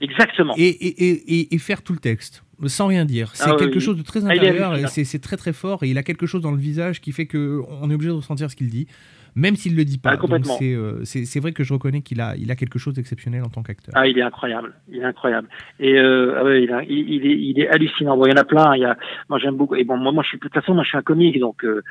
Exactement. 0.00 0.54
et, 0.56 0.66
et, 0.68 1.08
et, 1.08 1.34
et- 1.40 1.54
et 1.54 1.58
faire 1.58 1.82
tout 1.82 1.92
le 1.92 1.98
texte. 1.98 2.44
sans 2.66 2.88
rien 2.88 3.04
dire. 3.04 3.30
C'est 3.34 3.44
Ah 3.46 3.54
quelque 3.56 3.74
oui. 3.76 3.80
chose 3.80 3.96
de 3.96 4.02
très 4.02 4.20
Ah, 4.26 4.34
il 4.34 4.40
intérieur 4.40 4.70
et 4.72 4.78
hallucinant. 4.78 4.88
c'est 4.88 5.04
c'est 5.04 5.20
très 5.20 5.36
très 5.36 5.52
fort 5.52 5.84
et 5.84 5.88
il 5.90 5.96
a 5.96 6.02
quelque 6.02 6.26
chose 6.26 6.42
dans 6.42 6.50
le 6.50 6.58
visage 6.58 7.00
qui 7.00 7.12
fait 7.12 7.26
que 7.26 7.62
on 7.80 7.88
est 7.88 7.94
obligé 7.94 8.08
de 8.10 8.16
ressentir 8.16 8.50
ce 8.50 8.56
qu'il 8.56 8.68
dit, 8.68 8.88
même 9.34 9.56
s'il 9.56 9.76
le 9.76 9.84
dit 9.84 9.98
pas. 9.98 10.10
Ah, 10.20 10.38
c'est 10.54 10.74
euh, 10.74 11.40
vrai 11.40 11.52
que 11.52 11.64
je 11.64 11.72
reconnais 11.72 12.02
qu'il 12.02 12.20
a 12.20 12.34
il 12.36 12.50
a 12.50 12.56
quelque 12.56 12.78
chose 12.78 12.94
d'exceptionnel 12.94 13.42
en 13.42 13.48
tant 13.48 13.62
qu'acteur. 13.62 13.94
Ah, 13.96 14.06
il 14.06 14.18
est 14.18 14.22
incroyable, 14.22 14.74
il 14.88 14.98
est 14.98 15.04
incroyable. 15.04 15.48
Et 15.80 15.98
euh, 15.98 16.34
ah 16.38 16.44
ouais, 16.44 16.62
il, 16.64 16.72
a- 16.72 16.82
il, 16.82 17.08
il 17.14 17.26
est, 17.26 17.38
il 17.38 17.60
est 17.60 17.68
hallucinant. 17.68 18.16
Bon, 18.16 18.26
il 18.26 18.30
y 18.30 18.32
en 18.32 18.40
a 18.40 18.44
plein. 18.44 18.74
Il 18.76 18.80
y 18.80 18.84
a, 18.84 18.96
moi, 19.28 19.38
j'aime 19.38 19.56
beaucoup. 19.56 19.74
Et 19.76 19.84
bon, 19.84 19.96
moi, 19.96 20.12
moi, 20.12 20.22
je 20.22 20.28
suis 20.28 20.38
de 20.38 20.42
toute 20.42 20.54
façon, 20.54 20.74
moi, 20.74 20.82
je 20.84 20.88
suis 20.88 20.98
un 20.98 21.02
comique, 21.02 21.38
donc 21.38 21.64
euh, 21.64 21.82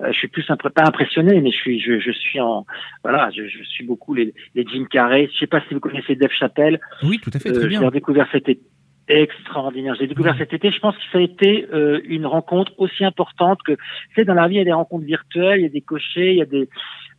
euh, 0.00 0.08
je 0.12 0.18
suis 0.18 0.28
plus 0.28 0.44
pas 0.46 0.84
impressionné, 0.86 1.40
mais 1.40 1.50
je 1.50 1.56
suis, 1.56 1.80
je, 1.80 1.98
je 2.00 2.10
suis 2.10 2.40
en, 2.40 2.66
voilà, 3.02 3.30
je, 3.30 3.46
je 3.46 3.62
suis 3.64 3.84
beaucoup 3.84 4.14
les, 4.14 4.34
les 4.54 4.64
Jim 4.66 4.84
Carrey. 4.90 5.28
Je 5.32 5.38
sais 5.38 5.46
pas 5.46 5.62
si 5.68 5.74
vous 5.74 5.80
connaissez 5.80 6.16
Dave 6.16 6.30
Chappelle. 6.32 6.80
Oui, 7.02 7.20
tout 7.22 7.30
à 7.34 7.38
fait, 7.38 7.50
Euh, 7.50 7.52
très 7.54 7.62
je 7.62 7.68
bien. 7.68 7.80
l'ai 7.80 7.86
redécouvert 7.86 8.28
cet 8.32 8.48
été. 8.48 8.60
Extraordinaire. 9.08 9.94
J'ai 9.98 10.06
découvert 10.06 10.36
cet 10.38 10.52
été. 10.54 10.70
Je 10.70 10.78
pense 10.78 10.96
que 10.96 11.02
ça 11.12 11.18
a 11.18 11.20
été 11.20 11.66
euh, 11.74 12.00
une 12.04 12.24
rencontre 12.26 12.72
aussi 12.78 13.04
importante 13.04 13.62
que, 13.62 13.72
tu 13.72 13.78
sais, 14.14 14.24
dans 14.24 14.34
la 14.34 14.48
vie, 14.48 14.54
il 14.54 14.58
y 14.58 14.60
a 14.60 14.64
des 14.64 14.72
rencontres 14.72 15.04
virtuelles, 15.04 15.60
il 15.60 15.62
y 15.64 15.66
a 15.66 15.70
des 15.70 15.82
cochers, 15.82 16.32
il 16.32 16.38
y 16.38 16.42
a 16.42 16.46
des. 16.46 16.68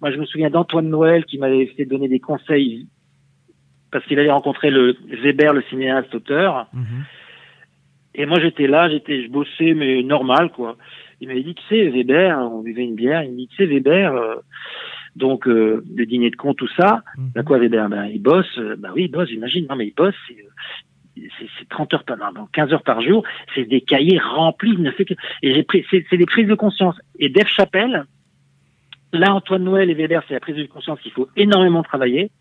Moi, 0.01 0.11
je 0.11 0.17
me 0.17 0.25
souviens 0.25 0.49
d'Antoine 0.49 0.89
Noël 0.89 1.25
qui 1.25 1.37
m'avait 1.37 1.67
fait 1.67 1.85
donner 1.85 2.07
des 2.07 2.19
conseils 2.19 2.87
parce 3.91 4.03
qu'il 4.05 4.19
allait 4.19 4.31
rencontrer 4.31 4.71
le 4.71 4.97
Weber, 5.23 5.53
le 5.53 5.61
cinéaste 5.69 6.13
auteur. 6.15 6.67
Mhm. 6.73 7.05
Et 8.15 8.25
moi, 8.25 8.39
j'étais 8.39 8.67
là, 8.67 8.89
j'étais, 8.89 9.23
je 9.23 9.29
bossais, 9.29 9.73
mais 9.73 10.01
normal, 10.03 10.49
quoi. 10.51 10.77
Il 11.21 11.27
m'avait 11.27 11.43
dit, 11.43 11.53
tu 11.55 11.63
sais, 11.69 11.87
Weber, 11.89 12.37
on 12.51 12.61
buvait 12.61 12.83
une 12.83 12.95
bière, 12.95 13.23
il 13.23 13.31
me 13.31 13.37
dit, 13.37 13.47
tu 13.47 13.55
sais, 13.57 13.65
Weber, 13.65 14.13
euh, 14.15 14.35
donc, 15.15 15.47
euh, 15.47 15.83
le 15.95 16.05
dîner 16.05 16.29
de 16.29 16.35
con, 16.35 16.53
tout 16.53 16.67
ça, 16.77 17.03
Mhm. 17.17 17.31
ben 17.35 17.43
quoi, 17.43 17.57
Weber, 17.57 17.87
ben, 17.89 18.05
il 18.05 18.21
bosse, 18.21 18.57
euh, 18.57 18.75
ben 18.77 18.91
oui, 18.95 19.03
il 19.05 19.11
bosse, 19.11 19.29
j'imagine, 19.29 19.65
non, 19.69 19.75
mais 19.77 19.87
il 19.87 19.93
bosse, 19.93 20.15
c'est, 21.15 21.21
euh, 21.21 21.27
c'est 21.39 21.47
c'est 21.59 21.69
30 21.69 21.93
heures 21.93 22.03
par, 22.03 22.17
non, 22.17 22.31
non, 22.33 22.47
15 22.53 22.73
heures 22.73 22.83
par 22.83 23.01
jour, 23.01 23.23
c'est 23.53 23.65
des 23.65 23.81
cahiers 23.81 24.19
remplis, 24.19 24.77
ne 24.77 24.91
fait 24.91 25.05
que, 25.05 25.13
et 25.41 25.53
j'ai 25.53 25.63
pris, 25.63 25.85
c'est 25.89 26.05
c'est 26.09 26.17
des 26.17 26.25
prises 26.25 26.47
de 26.47 26.55
conscience. 26.55 26.95
Et 27.19 27.29
Dave 27.29 27.47
Chappelle, 27.47 28.05
là, 29.13 29.33
Antoine 29.33 29.63
Noël 29.63 29.89
et 29.89 29.93
Weber, 29.93 30.23
c'est 30.27 30.33
la 30.33 30.39
prise 30.39 30.55
de 30.55 30.65
conscience 30.65 30.99
qu'il 31.01 31.11
faut 31.11 31.29
énormément 31.35 31.83
travailler. 31.83 32.31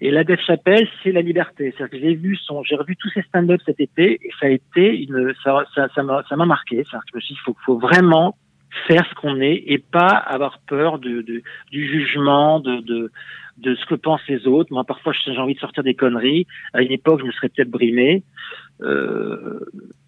Et 0.00 0.12
la 0.12 0.22
Dave 0.22 0.38
Chappelle, 0.46 0.88
c'est 1.02 1.10
la 1.10 1.22
liberté. 1.22 1.74
C'est-à-dire 1.76 1.90
que 1.90 1.98
j'ai 1.98 2.14
vu 2.14 2.36
son, 2.36 2.62
j'ai 2.62 2.76
revu 2.76 2.96
tous 2.96 3.10
ses 3.10 3.22
stand-up 3.22 3.60
cet 3.66 3.80
été, 3.80 4.18
et 4.22 4.30
ça 4.38 4.46
a 4.46 4.50
été 4.50 5.02
une, 5.02 5.34
ça, 5.42 5.64
ça, 5.74 5.88
ça 5.94 6.02
m'a, 6.04 6.22
ça 6.28 6.36
m'a 6.36 6.46
marqué. 6.46 6.84
Que 6.84 6.90
je 7.10 7.16
me 7.16 7.20
suis 7.20 7.34
dit, 7.34 7.40
faut, 7.44 7.56
faut 7.64 7.78
vraiment 7.78 8.36
faire 8.86 9.04
ce 9.08 9.14
qu'on 9.14 9.40
est 9.40 9.64
et 9.66 9.78
pas 9.78 10.08
avoir 10.08 10.58
peur 10.66 10.98
de, 10.98 11.22
de 11.22 11.42
du 11.72 11.88
jugement, 11.88 12.60
de, 12.60 12.80
de, 12.80 13.10
de 13.58 13.74
ce 13.74 13.84
que 13.86 13.94
pensent 13.94 14.26
les 14.28 14.46
autres. 14.46 14.72
Moi, 14.72 14.84
parfois, 14.84 15.12
j'ai 15.24 15.36
envie 15.38 15.54
de 15.54 15.60
sortir 15.60 15.82
des 15.82 15.94
conneries. 15.94 16.46
À 16.72 16.82
une 16.82 16.92
époque, 16.92 17.20
je 17.20 17.26
me 17.26 17.32
serais 17.32 17.48
peut-être 17.48 17.70
brimé. 17.70 18.22
Euh, 18.82 19.60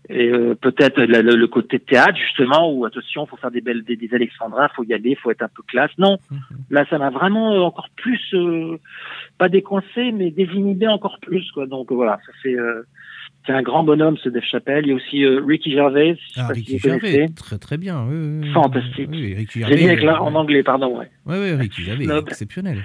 et 0.09 0.29
euh, 0.29 0.55
peut-être 0.57 1.01
le, 1.01 1.47
côté 1.47 1.79
théâtre, 1.79 2.17
justement, 2.19 2.73
où 2.73 2.85
attention, 2.85 3.27
faut 3.27 3.37
faire 3.37 3.51
des 3.53 3.61
belles, 3.61 3.85
des, 3.85 3.95
des 3.97 4.13
alexandrins, 4.13 4.69
faut 4.75 4.83
y 4.85 4.93
aller, 4.93 5.15
faut 5.15 5.31
être 5.31 5.43
un 5.43 5.49
peu 5.49 5.63
classe. 5.69 5.91
Non, 5.99 6.19
là, 6.69 6.85
ça 6.91 6.99
m'a 6.99 7.11
vraiment 7.11 7.53
euh, 7.55 7.61
encore 7.61 7.89
plus, 7.97 8.21
euh, 8.35 8.77
pas 9.39 9.49
décoincé, 9.49 10.11
mais 10.13 10.31
désinhibé 10.33 10.89
encore 10.89 11.19
plus, 11.21 11.49
quoi. 11.53 11.67
Donc 11.69 11.93
voilà, 11.93 12.19
ça 12.27 12.33
fait, 12.43 12.57
euh, 12.57 12.83
c'est 13.47 13.53
un 13.53 13.63
grand 13.63 13.85
bonhomme, 13.85 14.17
ce 14.19 14.29
Dave 14.29 14.43
Chappelle. 14.43 14.85
Il 14.87 14.89
y 14.89 14.93
a 14.93 14.97
aussi 14.97 15.25
euh, 15.25 15.43
Ricky 15.47 15.71
Gervais, 15.73 16.17
Ah, 16.37 16.49
Ricky 16.49 16.73
si. 16.73 16.79
Gervais, 16.81 17.29
très 17.29 17.59
très 17.59 17.77
bien. 17.79 18.05
oui, 18.09 18.17
oui, 18.17 18.41
oui. 18.43 18.53
Fantastique. 18.53 19.09
Oui, 19.13 19.35
Ricky 19.35 19.61
J'ai 19.61 19.67
Gervais. 19.67 19.77
mis 19.77 19.89
avec 19.91 20.03
la- 20.03 20.15
euh, 20.17 20.25
en 20.25 20.35
anglais, 20.35 20.65
pardon, 20.65 20.99
ouais. 20.99 21.09
Ouais, 21.27 21.39
ouais, 21.39 21.55
Ricky 21.55 21.83
Gervais, 21.85 22.07
exceptionnel. 22.27 22.79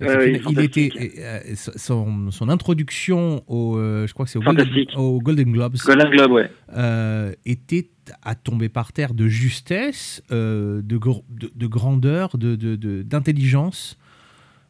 Ouais, 0.00 0.30
il 0.30 0.34
était 0.36 0.90
fantastique. 0.90 0.96
euh, 1.18 1.40
son, 1.54 2.30
son 2.30 2.48
introduction 2.48 3.42
au, 3.46 3.76
euh, 3.76 4.06
je 4.06 4.12
crois 4.12 4.24
que 4.26 4.30
c'est 4.30 4.38
au 4.38 4.42
Golden, 4.42 4.68
au 4.96 5.20
Golden 5.20 5.52
Globes, 5.52 5.76
Golden 5.84 6.10
Globe, 6.10 6.32
ouais. 6.32 6.50
euh, 6.76 7.32
était 7.46 7.88
à 8.22 8.34
tomber 8.34 8.68
par 8.68 8.92
terre 8.92 9.14
de 9.14 9.28
justesse, 9.28 10.22
euh, 10.32 10.82
de, 10.82 10.98
de, 11.30 11.50
de 11.54 11.66
grandeur, 11.66 12.36
de 12.36 12.54
d'intelligence. 13.02 13.96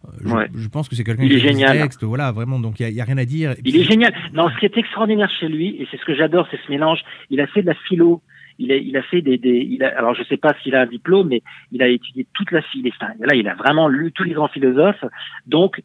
Euh, 0.06 0.10
je, 0.24 0.28
Ouais. 0.34 0.48
je 0.54 0.68
pense 0.68 0.88
que 0.88 0.94
c'est 0.96 1.04
quelqu'un 1.04 1.26
qui 1.26 1.32
est 1.32 1.36
a 1.36 1.38
génial. 1.38 1.80
texte, 1.80 2.04
voilà, 2.04 2.30
vraiment. 2.30 2.60
Donc 2.60 2.78
il 2.80 2.92
n'y 2.92 3.00
a, 3.00 3.04
rien 3.04 3.16
à 3.18 3.24
dire. 3.24 3.54
Il 3.64 3.76
est 3.76 3.84
génial. 3.84 4.12
Non, 4.34 4.48
ce 4.50 4.58
qui 4.58 4.66
est 4.66 4.76
extraordinaire 4.76 5.30
chez 5.40 5.48
lui, 5.48 5.68
et 5.80 5.88
c'est 5.90 5.98
ce 5.98 6.04
que 6.04 6.14
j'adore, 6.14 6.46
c'est 6.50 6.58
ce 6.66 6.70
mélange. 6.70 7.00
Il 7.30 7.40
a 7.40 7.46
fait 7.46 7.62
de 7.62 7.66
la 7.68 7.74
philo. 7.88 8.20
Il 8.58 8.70
a, 8.72 8.76
il 8.76 8.96
a 8.96 9.02
fait 9.02 9.20
des, 9.20 9.36
des 9.38 9.66
il 9.68 9.82
a, 9.82 9.98
alors 9.98 10.14
je 10.14 10.22
sais 10.24 10.36
pas 10.36 10.54
s'il 10.62 10.74
a 10.74 10.82
un 10.82 10.86
diplôme, 10.86 11.28
mais 11.28 11.42
il 11.72 11.82
a 11.82 11.88
étudié 11.88 12.26
toute 12.34 12.50
la 12.52 12.62
philo. 12.62 12.90
Enfin, 13.00 13.12
là, 13.18 13.34
il 13.34 13.48
a 13.48 13.54
vraiment 13.54 13.88
lu 13.88 14.12
tous 14.12 14.24
les 14.24 14.34
grands 14.34 14.48
philosophes. 14.48 15.04
Donc, 15.46 15.82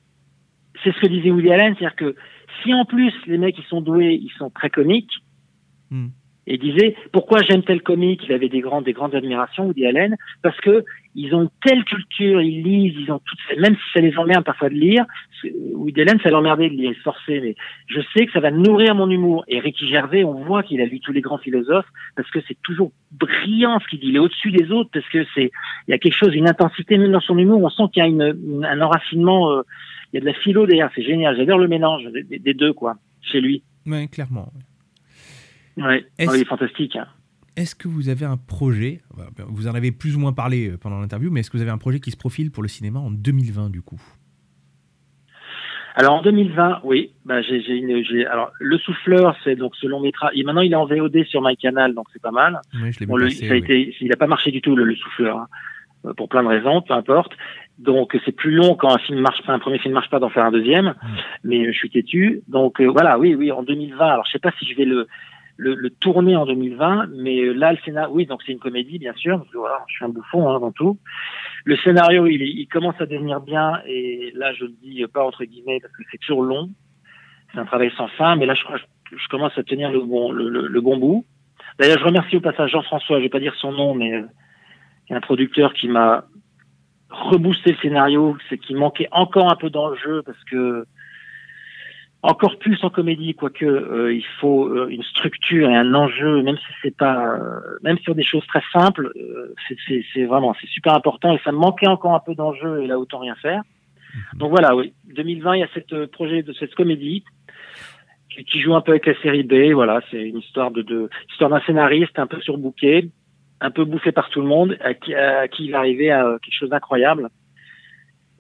c'est 0.84 0.94
ce 0.94 1.00
que 1.00 1.08
disait 1.08 1.32
Woody 1.32 1.52
Allen, 1.52 1.76
c'est-à-dire 1.78 1.96
que 1.96 2.16
si 2.62 2.74
en 2.74 2.86
plus 2.86 3.14
les 3.26 3.38
mecs 3.38 3.58
ils 3.58 3.66
sont 3.66 3.82
doués, 3.82 4.20
ils 4.22 4.32
sont 4.38 4.50
très 4.50 4.70
comiques, 4.70 5.14
Hmm. 5.90 6.10
Et 6.50 6.58
disait 6.58 6.96
pourquoi 7.14 7.42
j'aime 7.44 7.64
tel 7.64 7.82
comique, 7.82 8.22
il 8.28 8.34
avait 8.34 8.50
des 8.50 8.60
grandes, 8.60 8.84
des 8.84 8.94
grandes 8.94 9.16
admirations, 9.16 9.68
Woody 9.68 9.86
Allen, 9.86 10.18
parce 10.42 10.60
que 10.60 10.84
ils 11.16 11.34
ont 11.36 11.50
telle 11.64 11.84
culture, 11.86 12.42
ils 12.42 12.64
lisent, 12.64 12.96
ils 13.00 13.12
ont 13.12 13.20
toutes, 13.20 13.60
même 13.60 13.76
si 13.76 13.92
ça 13.94 14.02
les 14.02 14.18
emmerde 14.18 14.44
parfois 14.44 14.70
de 14.70 14.74
lire, 14.74 15.06
Woody 15.74 16.02
Allen 16.02 16.20
ça 16.22 16.30
l'emmerdait 16.30 16.70
de 16.70 16.76
lire, 16.76 16.94
se 16.96 17.02
forçait, 17.02 17.40
mais 17.40 17.56
je 17.88 18.02
sais 18.14 18.26
que 18.26 18.32
ça 18.32 18.40
va 18.40 18.52
nourrir 18.52 18.96
mon 18.96 19.10
humour. 19.10 19.46
Et 19.48 19.60
Ricky 19.60 19.88
Gervais, 19.88 20.24
on 20.24 20.44
voit 20.44 20.64
qu'il 20.64 20.82
a 20.82 20.86
lu 20.86 21.00
tous 21.00 21.12
les 21.12 21.22
grands 21.22 21.38
philosophes, 21.38 21.88
parce 22.16 22.30
que 22.32 22.40
c'est 22.48 22.58
toujours 22.64 22.92
brillant 23.12 23.80
ce 23.80 23.88
qu'il 23.88 24.00
dit, 24.00 24.08
il 24.08 24.16
est 24.16 24.20
au-dessus 24.20 24.52
des 24.52 24.72
autres, 24.72 24.90
parce 24.92 25.08
que 25.10 25.24
c'est, 25.36 25.52
il 25.88 25.92
y 25.92 25.94
a 25.94 26.00
quelque 26.00 26.18
chose, 26.18 26.34
une 26.34 26.50
intensité 26.50 26.98
même 26.98 27.12
dans 27.12 27.22
son 27.22 27.38
humour, 27.38 27.62
on 27.62 27.70
sent 27.70 27.84
qu'il 27.94 28.02
y 28.02 28.06
a 28.06 28.10
une, 28.10 28.66
un 28.66 28.82
enracinement, 28.82 29.52
euh, 29.52 29.62
il 30.12 30.16
y 30.16 30.18
a 30.18 30.22
de 30.22 30.26
la 30.26 30.34
philo 30.34 30.66
derrière, 30.66 30.90
c'est 30.96 31.04
génial, 31.04 31.38
j'adore 31.38 31.60
le 31.60 31.68
mélange 31.68 32.04
des, 32.12 32.54
deux, 32.56 32.74
quoi, 32.74 32.96
chez 33.22 33.40
lui. 33.40 33.62
Ouais, 33.86 34.08
clairement. 34.08 34.50
Est-ce- 35.78 36.30
Oh, 36.30 36.36
il 36.36 36.42
est 36.42 36.46
fantastique. 36.46 36.96
hein. 36.96 37.08
Est-ce 37.56 37.76
que 37.76 37.88
vous 37.90 38.08
avez 38.10 38.26
un 38.26 38.38
projet 38.38 39.02
Vous 39.48 39.68
en 39.68 39.74
avez 39.76 39.92
plus 39.92 40.16
ou 40.16 40.20
moins 40.20 40.32
parlé 40.34 40.70
euh, 40.70 40.78
pendant 40.78 41.00
l'interview, 41.02 41.30
mais 41.32 41.42
est-ce 41.42 41.50
que 41.50 41.58
vous 41.58 41.64
avez 41.64 41.72
un 41.72 41.78
projet 41.78 42.00
qui 42.00 42.12
se 42.12 42.18
profile 42.18 42.52
pour 42.52 42.64
le 42.64 42.70
cinéma 42.70 43.00
en 43.00 43.12
2020 43.12 43.70
du 43.70 43.82
coup? 43.82 44.00
Alors 45.96 46.14
en 46.14 46.22
2020, 46.22 46.82
oui, 46.86 47.12
bah 47.26 47.42
j'ai, 47.42 47.62
j'ai 47.62 47.74
une, 47.76 48.04
j'ai, 48.06 48.26
alors 48.26 48.52
le 48.60 48.78
souffleur, 48.78 49.36
c'est 49.44 49.56
donc 49.56 49.76
ce 49.76 49.88
long 49.88 50.00
métrage. 50.00 50.32
Et 50.36 50.44
maintenant 50.44 50.62
il 50.62 50.72
est 50.72 50.76
en 50.76 50.86
VOD 50.86 51.26
sur 51.26 51.42
MyCanal, 51.42 51.94
donc 51.94 52.06
c'est 52.14 52.22
pas 52.22 52.32
mal. 52.32 52.62
Oui, 52.82 52.94
je 52.94 53.00
l'ai 53.02 53.06
Bon, 53.06 53.16
vu 53.18 53.24
le- 53.24 53.28
passer, 53.30 53.48
ça 53.48 53.54
a 53.54 53.58
oui. 53.58 53.64
été, 53.64 53.96
il 54.00 54.14
a 54.14 54.16
pas 54.16 54.28
marché 54.28 54.52
du 54.52 54.62
tout 54.62 54.76
le, 54.76 54.86
le 54.86 54.96
souffleur, 54.96 55.40
hein, 55.40 55.48
euh, 56.06 56.14
pour 56.14 56.30
plein 56.30 56.44
de 56.44 56.48
raisons, 56.48 56.82
peu 56.82 56.94
importe. 56.94 57.34
Donc 57.80 58.18
c'est 58.24 58.32
plus 58.32 58.52
long 58.52 58.76
quand 58.76 58.94
un 58.94 59.00
film 59.00 59.20
marche 59.20 59.42
pas, 59.46 59.52
un 59.54 59.60
premier 59.60 59.80
film 59.80 59.94
marche 59.94 60.10
pas 60.10 60.20
d'en 60.20 60.30
faire 60.30 60.46
un 60.46 60.52
deuxième. 60.52 60.94
Mais 61.44 61.66
euh, 61.68 61.72
je 61.74 61.78
suis 61.78 61.90
têtu. 61.90 62.42
Donc 62.48 62.80
euh, 62.80 62.86
voilà, 62.88 63.20
oui, 63.20 63.36
oui, 63.36 63.52
en 63.52 63.64
2020. 63.64 64.06
Alors 64.06 64.26
je 64.26 64.32
sais 64.32 64.40
pas 64.40 64.52
si 64.60 64.66
je 64.70 64.76
vais 64.78 64.86
le 64.86 65.08
le, 65.60 65.76
le 65.76 65.90
tourner 65.90 66.36
en 66.38 66.46
2020, 66.46 67.08
mais 67.18 67.40
euh, 67.42 67.54
là 67.54 67.74
le 67.74 67.78
scénario, 67.84 68.14
oui, 68.16 68.26
donc 68.26 68.42
c'est 68.46 68.54
une 68.54 68.60
comédie 68.60 68.98
bien 68.98 69.14
sûr. 69.14 69.38
Parce 69.40 69.52
que, 69.52 69.58
voilà, 69.58 69.84
je 69.88 69.96
suis 69.96 70.06
un 70.06 70.10
bouffon 70.10 70.50
hein, 70.50 70.56
avant 70.56 70.72
tout. 70.72 70.98
Le 71.66 71.76
scénario, 71.78 72.26
il, 72.28 72.42
il 72.42 72.68
commence 72.68 73.00
à 73.02 73.06
devenir 73.06 73.42
bien, 73.42 73.82
et 73.86 74.32
là 74.36 74.54
je 74.54 74.66
le 74.66 74.72
dis 74.82 75.04
pas 75.14 75.24
entre 75.26 75.44
guillemets 75.46 75.80
parce 75.82 75.94
que 75.94 76.04
c'est 76.12 76.18
toujours 76.20 76.44
long. 76.44 76.70
C'est 77.54 77.60
un 77.60 77.66
travail 77.66 77.92
sans 77.98 78.08
fin, 78.10 78.36
mais 78.38 78.46
là 78.46 78.54
je 78.54 78.64
crois 78.64 78.78
que 78.80 79.18
je 79.18 79.28
commence 79.28 79.58
à 79.58 79.64
tenir 79.64 79.92
le 79.92 80.00
bon 80.02 80.32
le, 80.32 80.50
le- 80.50 80.68
le 80.68 80.82
bon 80.82 80.98
bout. 80.98 81.26
D'ailleurs, 81.78 82.00
je 82.00 82.06
remercie 82.06 82.36
au 82.38 82.42
passage 82.42 82.72
Jean-François, 82.72 83.18
je 83.20 83.24
vais 83.24 83.30
pas 83.30 83.40
dire 83.40 83.56
son 83.56 83.72
nom, 83.72 83.94
mais 83.96 84.14
euh, 84.14 84.24
il 85.08 85.12
y 85.12 85.14
a 85.14 85.18
un 85.18 85.22
producteur 85.22 85.74
qui 85.74 85.88
m'a 85.88 86.26
reboosté 87.10 87.72
le 87.72 87.78
scénario, 87.78 88.38
c'est 88.50 88.58
qu'il 88.58 88.78
manquait 88.78 89.08
encore 89.12 89.52
un 89.52 89.56
peu 89.56 89.70
d'enjeu 89.70 90.22
parce 90.24 90.44
que 90.46 90.86
encore 92.22 92.58
plus 92.60 92.84
en 92.84 92.90
comédie, 92.90 93.34
quoique 93.34 93.66
euh, 93.66 94.14
il 94.14 94.26
faut 94.42 94.68
euh, 94.68 94.88
une 94.90 95.04
structure 95.04 95.70
et 95.70 95.76
un 95.76 95.94
enjeu, 95.94 96.42
même 96.42 96.58
si 96.58 96.66
c'est 96.82 96.96
pas, 96.96 97.36
euh, 97.36 97.78
même 97.82 97.98
sur 98.00 98.14
des 98.14 98.24
choses 98.24 98.46
très 98.48 98.62
simples, 98.74 99.12
euh, 99.16 99.54
c'est- 99.88 100.26
vraiment 100.26 100.54
c'est 100.60 100.68
super 100.68 100.94
important 100.96 101.34
et 101.34 101.40
ça 101.46 101.52
me 101.52 101.58
manquait 101.58 101.88
encore 101.88 102.14
un 102.14 102.20
peu 102.20 102.36
d'enjeu 102.36 102.84
et 102.84 102.88
là 102.88 103.00
autant 103.00 103.20
rien 103.20 103.36
faire. 103.36 103.62
Donc 104.36 104.50
voilà, 104.50 104.76
oui, 104.76 104.94
2020 105.16 105.56
il 105.56 105.60
y 105.60 105.64
a 105.64 105.70
cette 105.74 105.94
euh, 105.94 106.08
projet 106.08 106.44
de 106.44 106.52
cette 106.54 106.76
comédie 106.76 107.24
qui, 108.30 108.44
qui 108.44 108.60
joue 108.60 108.76
un 108.76 108.82
peu 108.82 108.92
avec 108.92 109.06
la 109.06 109.20
série 109.22 109.44
B. 109.44 109.72
Voilà, 109.74 110.02
c'est 110.12 110.22
une 110.22 110.40
histoire 110.40 110.72
de, 110.72 110.82
de 110.82 111.10
histoire 111.32 111.50
d'un 111.50 111.62
scénariste 111.62 112.20
un 112.20 112.28
peu 112.28 112.42
surbooké, 112.42 113.10
un 113.62 113.72
peu 113.72 113.86
bouffé 113.86 114.12
par 114.12 114.30
tout 114.30 114.42
le 114.42 114.48
monde, 114.48 114.78
à 114.82 114.94
qui, 114.94 115.14
à 115.16 115.48
qui 115.48 115.66
il 115.66 115.76
arrivé 115.76 116.12
à 116.12 116.38
quelque 116.42 116.54
chose 116.56 116.70
d'incroyable 116.70 117.30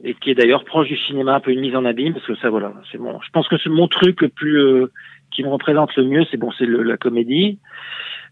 et 0.03 0.13
qui 0.15 0.31
est 0.31 0.35
d'ailleurs 0.35 0.63
proche 0.65 0.87
du 0.87 0.97
cinéma, 0.97 1.35
un 1.35 1.39
peu 1.39 1.51
une 1.51 1.59
mise 1.61 1.75
en 1.75 1.85
abîme 1.85 2.13
parce 2.13 2.25
que 2.25 2.35
ça 2.37 2.49
voilà, 2.49 2.73
c'est 2.91 2.97
bon. 2.97 3.19
Je 3.21 3.29
pense 3.31 3.47
que 3.47 3.57
c'est 3.57 3.69
mon 3.69 3.87
truc 3.87 4.21
le 4.21 4.29
plus 4.29 4.57
euh, 4.57 4.91
qui 5.31 5.43
me 5.43 5.49
représente 5.49 5.95
le 5.95 6.03
mieux, 6.05 6.25
c'est 6.31 6.37
bon, 6.37 6.51
c'est 6.57 6.65
la 6.65 6.97
comédie, 6.97 7.59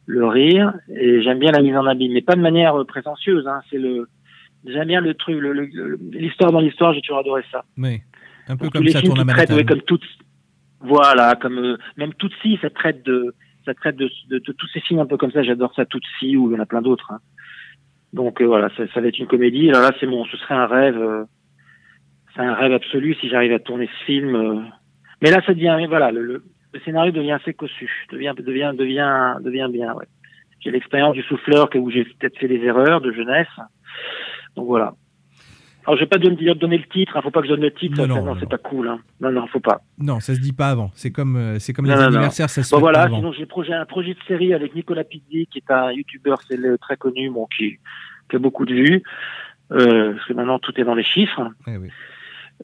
le 0.05 0.25
rire 0.25 0.73
et 0.89 1.21
j'aime 1.21 1.39
bien 1.39 1.51
la 1.51 1.61
mise 1.61 1.75
en 1.75 1.85
abîme, 1.85 2.13
mais 2.13 2.21
pas 2.21 2.35
de 2.35 2.41
manière 2.41 2.75
euh, 2.79 2.85
prétentieuse. 2.85 3.45
Hein, 3.47 3.59
c'est 3.69 3.77
le 3.79 4.07
j'aime 4.65 4.87
bien 4.87 5.01
le 5.01 5.13
truc, 5.13 5.39
le- 5.39 5.53
le- 5.53 5.69
le- 5.73 5.99
l'histoire 6.11 6.51
dans 6.51 6.59
l'histoire, 6.61 6.93
j'ai 6.93 7.01
toujours 7.01 7.19
adoré 7.19 7.43
ça. 7.51 7.63
Oui, 7.77 7.99
un 8.47 8.55
peu 8.57 8.65
Donc, 8.65 8.73
comme 8.73 8.87
ça 8.87 8.99
films 8.99 9.13
tourne 9.13 9.19
à 9.21 9.23
Manhattan. 9.25 9.55
ouais, 9.55 9.65
comme 9.65 9.81
toutes, 9.81 10.03
voilà, 10.79 11.35
comme 11.35 11.57
euh, 11.59 11.77
même 11.97 12.13
Tootsie, 12.13 12.57
ça 12.61 12.69
traite 12.69 13.05
de, 13.05 13.33
ça 13.65 13.73
traite 13.73 13.95
de, 13.97 14.09
de, 14.29 14.39
de 14.39 14.51
tous 14.53 14.67
ces 14.73 14.79
films 14.81 14.99
un 15.01 15.05
peu 15.05 15.17
comme 15.17 15.31
ça. 15.31 15.43
J'adore 15.43 15.73
ça, 15.75 15.85
Tootsie, 15.85 16.37
ou 16.37 16.49
il 16.51 16.55
y 16.55 16.57
en 16.57 16.61
a 16.63 16.65
plein 16.65 16.81
d'autres. 16.81 17.11
hein. 17.11 17.19
Donc 18.13 18.41
euh, 18.41 18.45
voilà, 18.45 18.69
ça, 18.77 18.83
ça 18.93 19.01
va 19.01 19.07
être 19.07 19.19
une 19.19 19.27
comédie. 19.27 19.69
Alors 19.69 19.81
là, 19.81 19.91
c'est 19.99 20.07
bon, 20.07 20.23
ce 20.25 20.37
serait 20.37 20.55
un 20.55 20.65
rêve, 20.67 20.97
euh, 20.97 21.23
c'est 22.37 22.43
un 22.43 22.53
rêve 22.53 22.71
absolu 22.71 23.15
si 23.15 23.27
j'arrive 23.29 23.51
à 23.51 23.59
tourner 23.59 23.89
ce 23.99 24.05
film. 24.05 24.35
euh. 24.35 24.61
Mais 25.21 25.31
là, 25.31 25.41
ça 25.45 25.53
devient, 25.53 25.75
voilà, 25.89 26.11
le, 26.11 26.21
le, 26.23 26.43
le 26.73 26.79
scénario 26.81 27.11
devient 27.11 27.31
assez 27.31 27.53
cossu, 27.53 27.91
devient, 28.11 28.33
devient, 28.37 28.71
devient, 28.77 29.35
devient 29.41 29.67
bien. 29.71 29.93
Ouais. 29.95 30.05
J'ai 30.59 30.71
l'expérience 30.71 31.15
du 31.15 31.23
souffleur 31.23 31.69
où 31.75 31.89
j'ai 31.89 32.05
peut-être 32.05 32.37
fait 32.37 32.47
des 32.47 32.63
erreurs 32.63 33.01
de 33.01 33.11
jeunesse. 33.11 33.47
Donc 34.55 34.67
voilà. 34.67 34.93
Alors, 35.85 35.97
je 35.97 36.03
vais 36.03 36.09
pas 36.09 36.17
donner, 36.17 36.53
donner 36.55 36.77
le 36.77 36.83
titre, 36.83 37.13
il 37.15 37.17
hein, 37.17 37.21
faut 37.21 37.31
pas 37.31 37.39
que 37.39 37.47
je 37.47 37.53
donne 37.53 37.61
le 37.61 37.73
titre, 37.73 38.05
non, 38.05 38.21
non, 38.21 38.35
c'est 38.39 38.49
pas 38.49 38.57
cool. 38.57 38.89
Hein. 38.89 38.99
Non, 39.21 39.31
non, 39.31 39.47
faut 39.47 39.61
pas. 39.61 39.79
Non, 39.97 40.19
ça 40.19 40.35
se 40.35 40.41
dit 40.41 40.51
pas 40.51 40.67
avant. 40.67 40.91
C'est 40.93 41.11
comme, 41.11 41.37
euh, 41.37 41.59
c'est 41.59 41.71
comme 41.71 41.85
les 41.85 41.93
anniversaires, 41.93 42.49
ça 42.49 42.61
se 42.61 42.75
bon, 42.75 42.81
voilà, 42.81 43.07
sinon 43.07 43.31
j'ai 43.31 43.45
projet, 43.45 43.73
un 43.73 43.85
projet 43.85 44.13
de 44.13 44.19
série 44.27 44.53
avec 44.53 44.75
Nicolas 44.75 45.05
Pizzi, 45.05 45.47
qui 45.47 45.59
est 45.59 45.71
un 45.71 45.91
youtubeur 45.93 46.39
très 46.81 46.97
connu, 46.97 47.29
bon, 47.29 47.47
qui, 47.57 47.77
qui 48.29 48.35
a 48.35 48.39
beaucoup 48.39 48.65
de 48.65 48.73
vues. 48.73 49.03
Euh, 49.71 50.13
parce 50.13 50.25
que 50.25 50.33
maintenant 50.33 50.59
tout 50.59 50.73
est 50.79 50.83
dans 50.83 50.95
les 50.95 51.03
chiffres. 51.03 51.49
Eh 51.67 51.77
oui. 51.77 51.89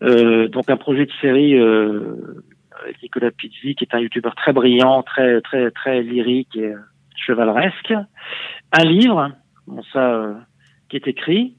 Euh, 0.02 0.48
donc 0.48 0.70
un 0.70 0.78
projet 0.78 1.06
de 1.06 1.12
série 1.22 1.56
euh, 1.56 2.44
avec 2.82 3.02
Nicolas 3.02 3.32
Pizzi, 3.32 3.76
qui 3.76 3.84
est 3.84 3.94
un 3.94 4.00
youtubeur 4.00 4.36
très 4.36 4.54
brillant, 4.54 5.04
très 5.04 5.42
très 5.42 5.72
très 5.72 6.02
lyrique 6.02 6.56
et 6.56 6.74
chevaleresque. 7.16 7.94
Un 8.72 8.84
livre, 8.84 9.32
bon 9.68 9.84
ça, 9.94 10.14
euh, 10.14 10.34
qui 10.90 10.98
est 10.98 11.08
écrit. 11.08 11.56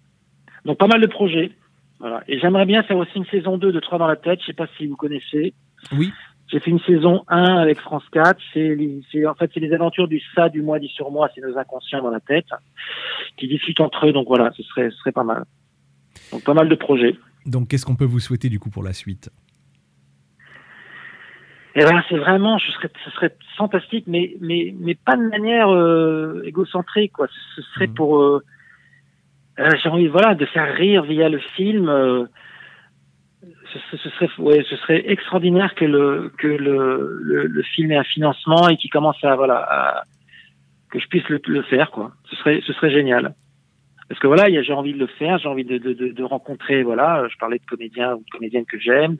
Donc 0.64 0.78
pas 0.78 0.86
mal 0.86 1.00
de 1.00 1.06
projets. 1.06 1.52
Voilà. 2.00 2.22
Et 2.28 2.38
j'aimerais 2.38 2.66
bien 2.66 2.82
faire 2.82 2.96
aussi 2.96 3.16
une 3.16 3.26
saison 3.26 3.56
2 3.56 3.72
de 3.72 3.80
3 3.80 3.98
dans 3.98 4.06
la 4.06 4.16
tête. 4.16 4.40
Je 4.40 4.46
sais 4.46 4.52
pas 4.52 4.66
si 4.76 4.86
vous 4.86 4.96
connaissez. 4.96 5.54
Oui. 5.92 6.12
J'ai 6.48 6.60
fait 6.60 6.70
une 6.70 6.80
saison 6.80 7.24
1 7.28 7.56
avec 7.56 7.80
France 7.80 8.04
4. 8.12 8.38
C'est, 8.52 9.26
en 9.26 9.34
fait, 9.34 9.50
c'est 9.54 9.60
les 9.60 9.72
aventures 9.72 10.08
du 10.08 10.20
ça, 10.34 10.48
du 10.48 10.60
moi, 10.60 10.78
du 10.78 10.88
sur 10.88 11.10
moi. 11.10 11.30
C'est 11.34 11.40
nos 11.40 11.56
inconscients 11.56 12.02
dans 12.02 12.10
la 12.10 12.20
tête 12.20 12.46
qui 13.36 13.48
discutent 13.48 13.80
entre 13.80 14.08
eux. 14.08 14.12
Donc 14.12 14.26
voilà, 14.26 14.50
ce 14.56 14.62
serait, 14.64 14.90
ce 14.90 14.96
serait 14.98 15.12
pas 15.12 15.24
mal. 15.24 15.44
Donc 16.32 16.44
pas 16.44 16.54
mal 16.54 16.68
de 16.68 16.74
projets. 16.74 17.16
Donc 17.46 17.68
qu'est-ce 17.68 17.84
qu'on 17.84 17.96
peut 17.96 18.04
vous 18.04 18.20
souhaiter 18.20 18.48
du 18.48 18.58
coup 18.58 18.70
pour 18.70 18.82
la 18.82 18.92
suite? 18.92 19.30
Eh 21.76 21.80
ben, 21.80 22.02
c'est 22.08 22.16
vraiment, 22.16 22.58
ce 22.60 22.70
serait 23.10 23.36
fantastique, 23.56 24.04
mais, 24.06 24.36
mais, 24.40 24.72
mais 24.78 24.94
pas 24.94 25.16
de 25.16 25.28
manière 25.28 25.68
euh, 25.74 26.42
égocentrique, 26.44 27.12
quoi. 27.12 27.26
Ce 27.56 27.62
serait 27.62 27.88
mmh. 27.88 27.94
pour, 27.94 28.22
euh, 28.22 28.44
euh, 29.58 29.70
j'ai 29.82 29.88
envie, 29.88 30.06
voilà, 30.06 30.36
de 30.36 30.46
faire 30.46 30.72
rire 30.72 31.02
via 31.02 31.28
le 31.28 31.40
film. 31.56 31.88
Euh, 31.88 32.26
ce, 33.90 33.96
ce, 33.96 34.08
serait, 34.10 34.28
ouais, 34.38 34.64
ce 34.70 34.76
serait 34.76 35.10
extraordinaire 35.10 35.74
que 35.74 35.84
le 35.84 36.32
que 36.38 36.46
le, 36.46 37.18
le, 37.20 37.46
le, 37.46 37.62
film 37.62 37.90
ait 37.90 37.96
un 37.96 38.04
financement 38.04 38.68
et 38.68 38.76
qu'il 38.76 38.90
commence 38.90 39.22
à 39.24 39.34
voilà 39.34 39.56
à, 39.56 40.04
que 40.90 41.00
je 41.00 41.08
puisse 41.08 41.28
le, 41.28 41.40
le, 41.46 41.62
faire 41.62 41.90
quoi. 41.90 42.12
Ce 42.30 42.36
serait 42.36 42.62
ce 42.66 42.72
serait 42.72 42.92
génial. 42.92 43.34
Parce 44.08 44.20
que 44.20 44.26
voilà, 44.26 44.50
j'ai 44.62 44.72
envie 44.72 44.92
de 44.92 44.98
le 44.98 45.06
faire, 45.06 45.38
j'ai 45.38 45.48
envie 45.48 45.64
de, 45.64 46.22
rencontrer, 46.22 46.82
voilà, 46.82 47.26
je 47.28 47.36
parlais 47.38 47.58
de 47.58 47.64
comédiens 47.64 48.14
ou 48.14 48.18
de 48.18 48.30
comédiennes 48.30 48.66
que 48.66 48.78
j'aime, 48.78 49.16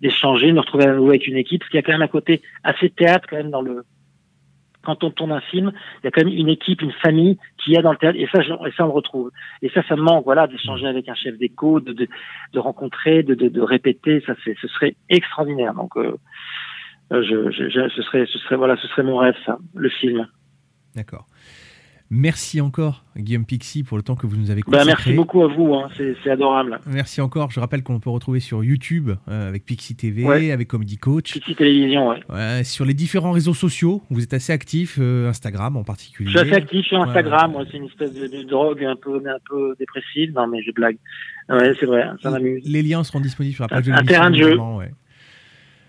d'échanger, 0.00 0.48
de, 0.48 0.52
me 0.52 0.60
retrouver 0.60 0.84
avec 0.84 1.26
une 1.26 1.36
équipe, 1.36 1.60
parce 1.60 1.70
qu'il 1.70 1.78
y 1.78 1.82
a 1.82 1.82
quand 1.82 1.92
même 1.92 2.02
un 2.02 2.08
côté 2.08 2.42
assez 2.62 2.90
théâtre 2.90 3.26
quand 3.28 3.36
même 3.36 3.50
dans 3.50 3.62
le 3.62 3.84
quand 4.86 5.02
on 5.02 5.10
tourne 5.10 5.32
un 5.32 5.40
film, 5.40 5.72
il 5.98 6.04
y 6.04 6.06
a 6.06 6.10
quand 6.12 6.24
même 6.24 6.32
une 6.32 6.48
équipe, 6.48 6.80
une 6.80 6.92
famille 6.92 7.38
qui 7.58 7.74
est 7.74 7.82
dans 7.82 7.90
le 7.90 7.98
théâtre, 7.98 8.16
et 8.20 8.28
ça, 8.32 8.40
et 8.40 8.70
ça 8.76 8.84
on 8.84 8.86
le 8.86 8.92
retrouve. 8.92 9.32
Et 9.60 9.68
ça, 9.70 9.82
ça 9.88 9.96
me 9.96 10.02
manque, 10.02 10.24
voilà, 10.24 10.46
d'échanger 10.46 10.86
avec 10.86 11.08
un 11.08 11.14
chef 11.16 11.36
d'écho, 11.36 11.80
de, 11.80 12.08
rencontrer, 12.54 13.24
de, 13.24 13.60
répéter, 13.60 14.22
ça, 14.24 14.34
ce 14.44 14.68
serait 14.68 14.94
extraordinaire. 15.08 15.74
Donc, 15.74 15.96
euh, 15.96 16.16
je, 17.10 17.50
ce 17.50 18.02
serait, 18.02 18.26
ce 18.26 18.38
serait, 18.38 18.54
voilà, 18.54 18.76
ce 18.76 18.86
serait 18.86 19.02
mon 19.02 19.16
rêve, 19.16 19.34
ça, 19.44 19.58
le 19.74 19.88
film. 19.88 20.28
D'accord. 20.94 21.26
Merci 22.08 22.60
encore, 22.60 23.04
Guillaume 23.16 23.44
Pixie, 23.44 23.82
pour 23.82 23.96
le 23.96 24.02
temps 24.02 24.14
que 24.14 24.28
vous 24.28 24.36
nous 24.36 24.52
avez 24.52 24.62
consacré. 24.62 24.86
Bah, 24.86 24.94
merci 24.96 25.12
beaucoup 25.12 25.42
à 25.42 25.48
vous, 25.48 25.74
hein. 25.74 25.88
c'est 25.96 26.30
adorable. 26.30 26.78
Merci 26.86 27.20
encore. 27.20 27.50
Je 27.50 27.58
rappelle 27.58 27.82
qu'on 27.82 27.98
peut 27.98 28.10
retrouver 28.10 28.38
sur 28.38 28.62
YouTube 28.62 29.10
euh, 29.28 29.48
avec 29.48 29.64
Pixie 29.64 29.96
TV, 29.96 30.52
avec 30.52 30.68
Comedy 30.68 30.98
Coach. 30.98 31.32
Pixie 31.32 31.56
Télévision, 31.56 32.08
ouais. 32.10 32.22
ouais. 32.28 32.62
Sur 32.62 32.84
les 32.84 32.94
différents 32.94 33.32
réseaux 33.32 33.54
sociaux, 33.54 34.02
vous 34.10 34.22
êtes 34.22 34.34
assez 34.34 34.52
actif, 34.52 34.98
euh, 35.00 35.28
Instagram 35.28 35.76
en 35.76 35.82
particulier. 35.82 36.30
Je 36.30 36.38
suis 36.38 36.48
assez 36.48 36.56
actif 36.56 36.86
sur 36.86 37.00
Instagram, 37.02 37.56
c'est 37.70 37.76
une 37.76 37.86
espèce 37.86 38.14
de, 38.14 38.42
drogue 38.44 38.84
un 38.84 38.96
peu, 38.96 39.16
un 39.16 39.38
peu 39.48 39.74
dépressive. 39.78 40.32
Non, 40.32 40.46
mais 40.46 40.62
je 40.62 40.70
blague. 40.70 40.98
Ouais, 41.48 41.72
c'est 41.78 41.86
vrai, 41.86 42.06
ça 42.22 42.30
m'amuse. 42.30 42.62
Les 42.64 42.82
liens 42.82 43.02
seront 43.02 43.20
disponibles 43.20 43.54
sur 43.56 43.64
la 43.64 43.68
page 43.68 43.86
de 43.86 43.92
Un 43.92 44.04
terrain 44.04 44.30
de 44.30 44.36
jeu. 44.36 44.56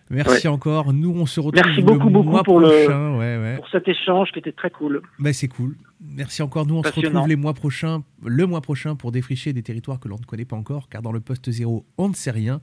Merci 0.10 0.48
encore. 0.48 0.94
Nous, 0.94 1.12
on 1.12 1.26
se 1.26 1.40
retrouve 1.40 1.62
Merci 1.66 1.82
beaucoup, 1.82 2.08
le 2.08 2.14
beaucoup 2.14 2.30
mois 2.30 2.44
pour, 2.44 2.60
prochain. 2.62 3.12
Le, 3.12 3.18
ouais, 3.18 3.38
ouais. 3.38 3.56
pour 3.58 3.68
cet 3.70 3.88
échange 3.88 4.32
qui 4.32 4.40
était 4.40 4.52
très 4.52 4.70
cool. 4.70 5.02
Bah, 5.20 5.34
c'est 5.34 5.48
cool. 5.48 5.76
Merci 6.00 6.42
encore. 6.42 6.66
Nous, 6.66 6.76
on 6.76 6.84
se 6.84 6.92
retrouve 6.92 7.28
les 7.28 7.36
mois 7.36 7.54
prochains, 7.54 8.04
le 8.26 8.46
mois 8.46 8.62
prochain 8.62 8.96
pour 8.96 9.12
défricher 9.12 9.52
des 9.54 9.64
territoires 9.64 10.00
que 10.00 10.08
l'on 10.08 10.18
ne 10.18 10.26
connaît 10.26 10.46
pas 10.46 10.56
encore, 10.56 10.90
car 10.90 11.02
dans 11.02 11.12
le 11.12 11.20
poste 11.20 11.50
zéro, 11.52 11.86
on 11.98 12.10
ne 12.10 12.14
sait 12.14 12.32
rien, 12.32 12.62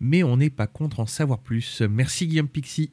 mais 0.00 0.22
on 0.22 0.36
n'est 0.36 0.50
pas 0.50 0.66
contre 0.66 1.00
en 1.00 1.06
savoir 1.06 1.38
plus. 1.38 1.82
Merci 1.82 2.26
Guillaume 2.26 2.48
Pixie. 2.48 2.92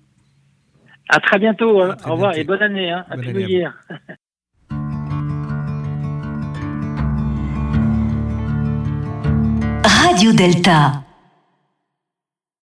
À 1.10 1.19
très 1.19 1.39
bientôt. 1.39 1.81
Hein. 1.81 1.95
Très 1.95 2.10
Au 2.10 2.14
revoir 2.14 2.31
bientôt. 2.31 2.53
et 2.53 2.57
bonne 2.57 2.61
année. 2.64 2.91
Hein. 2.91 3.05
Bonne 3.10 3.26
à 3.26 3.30
année 3.30 3.68
Radio 9.84 10.31
Delta. 10.31 11.03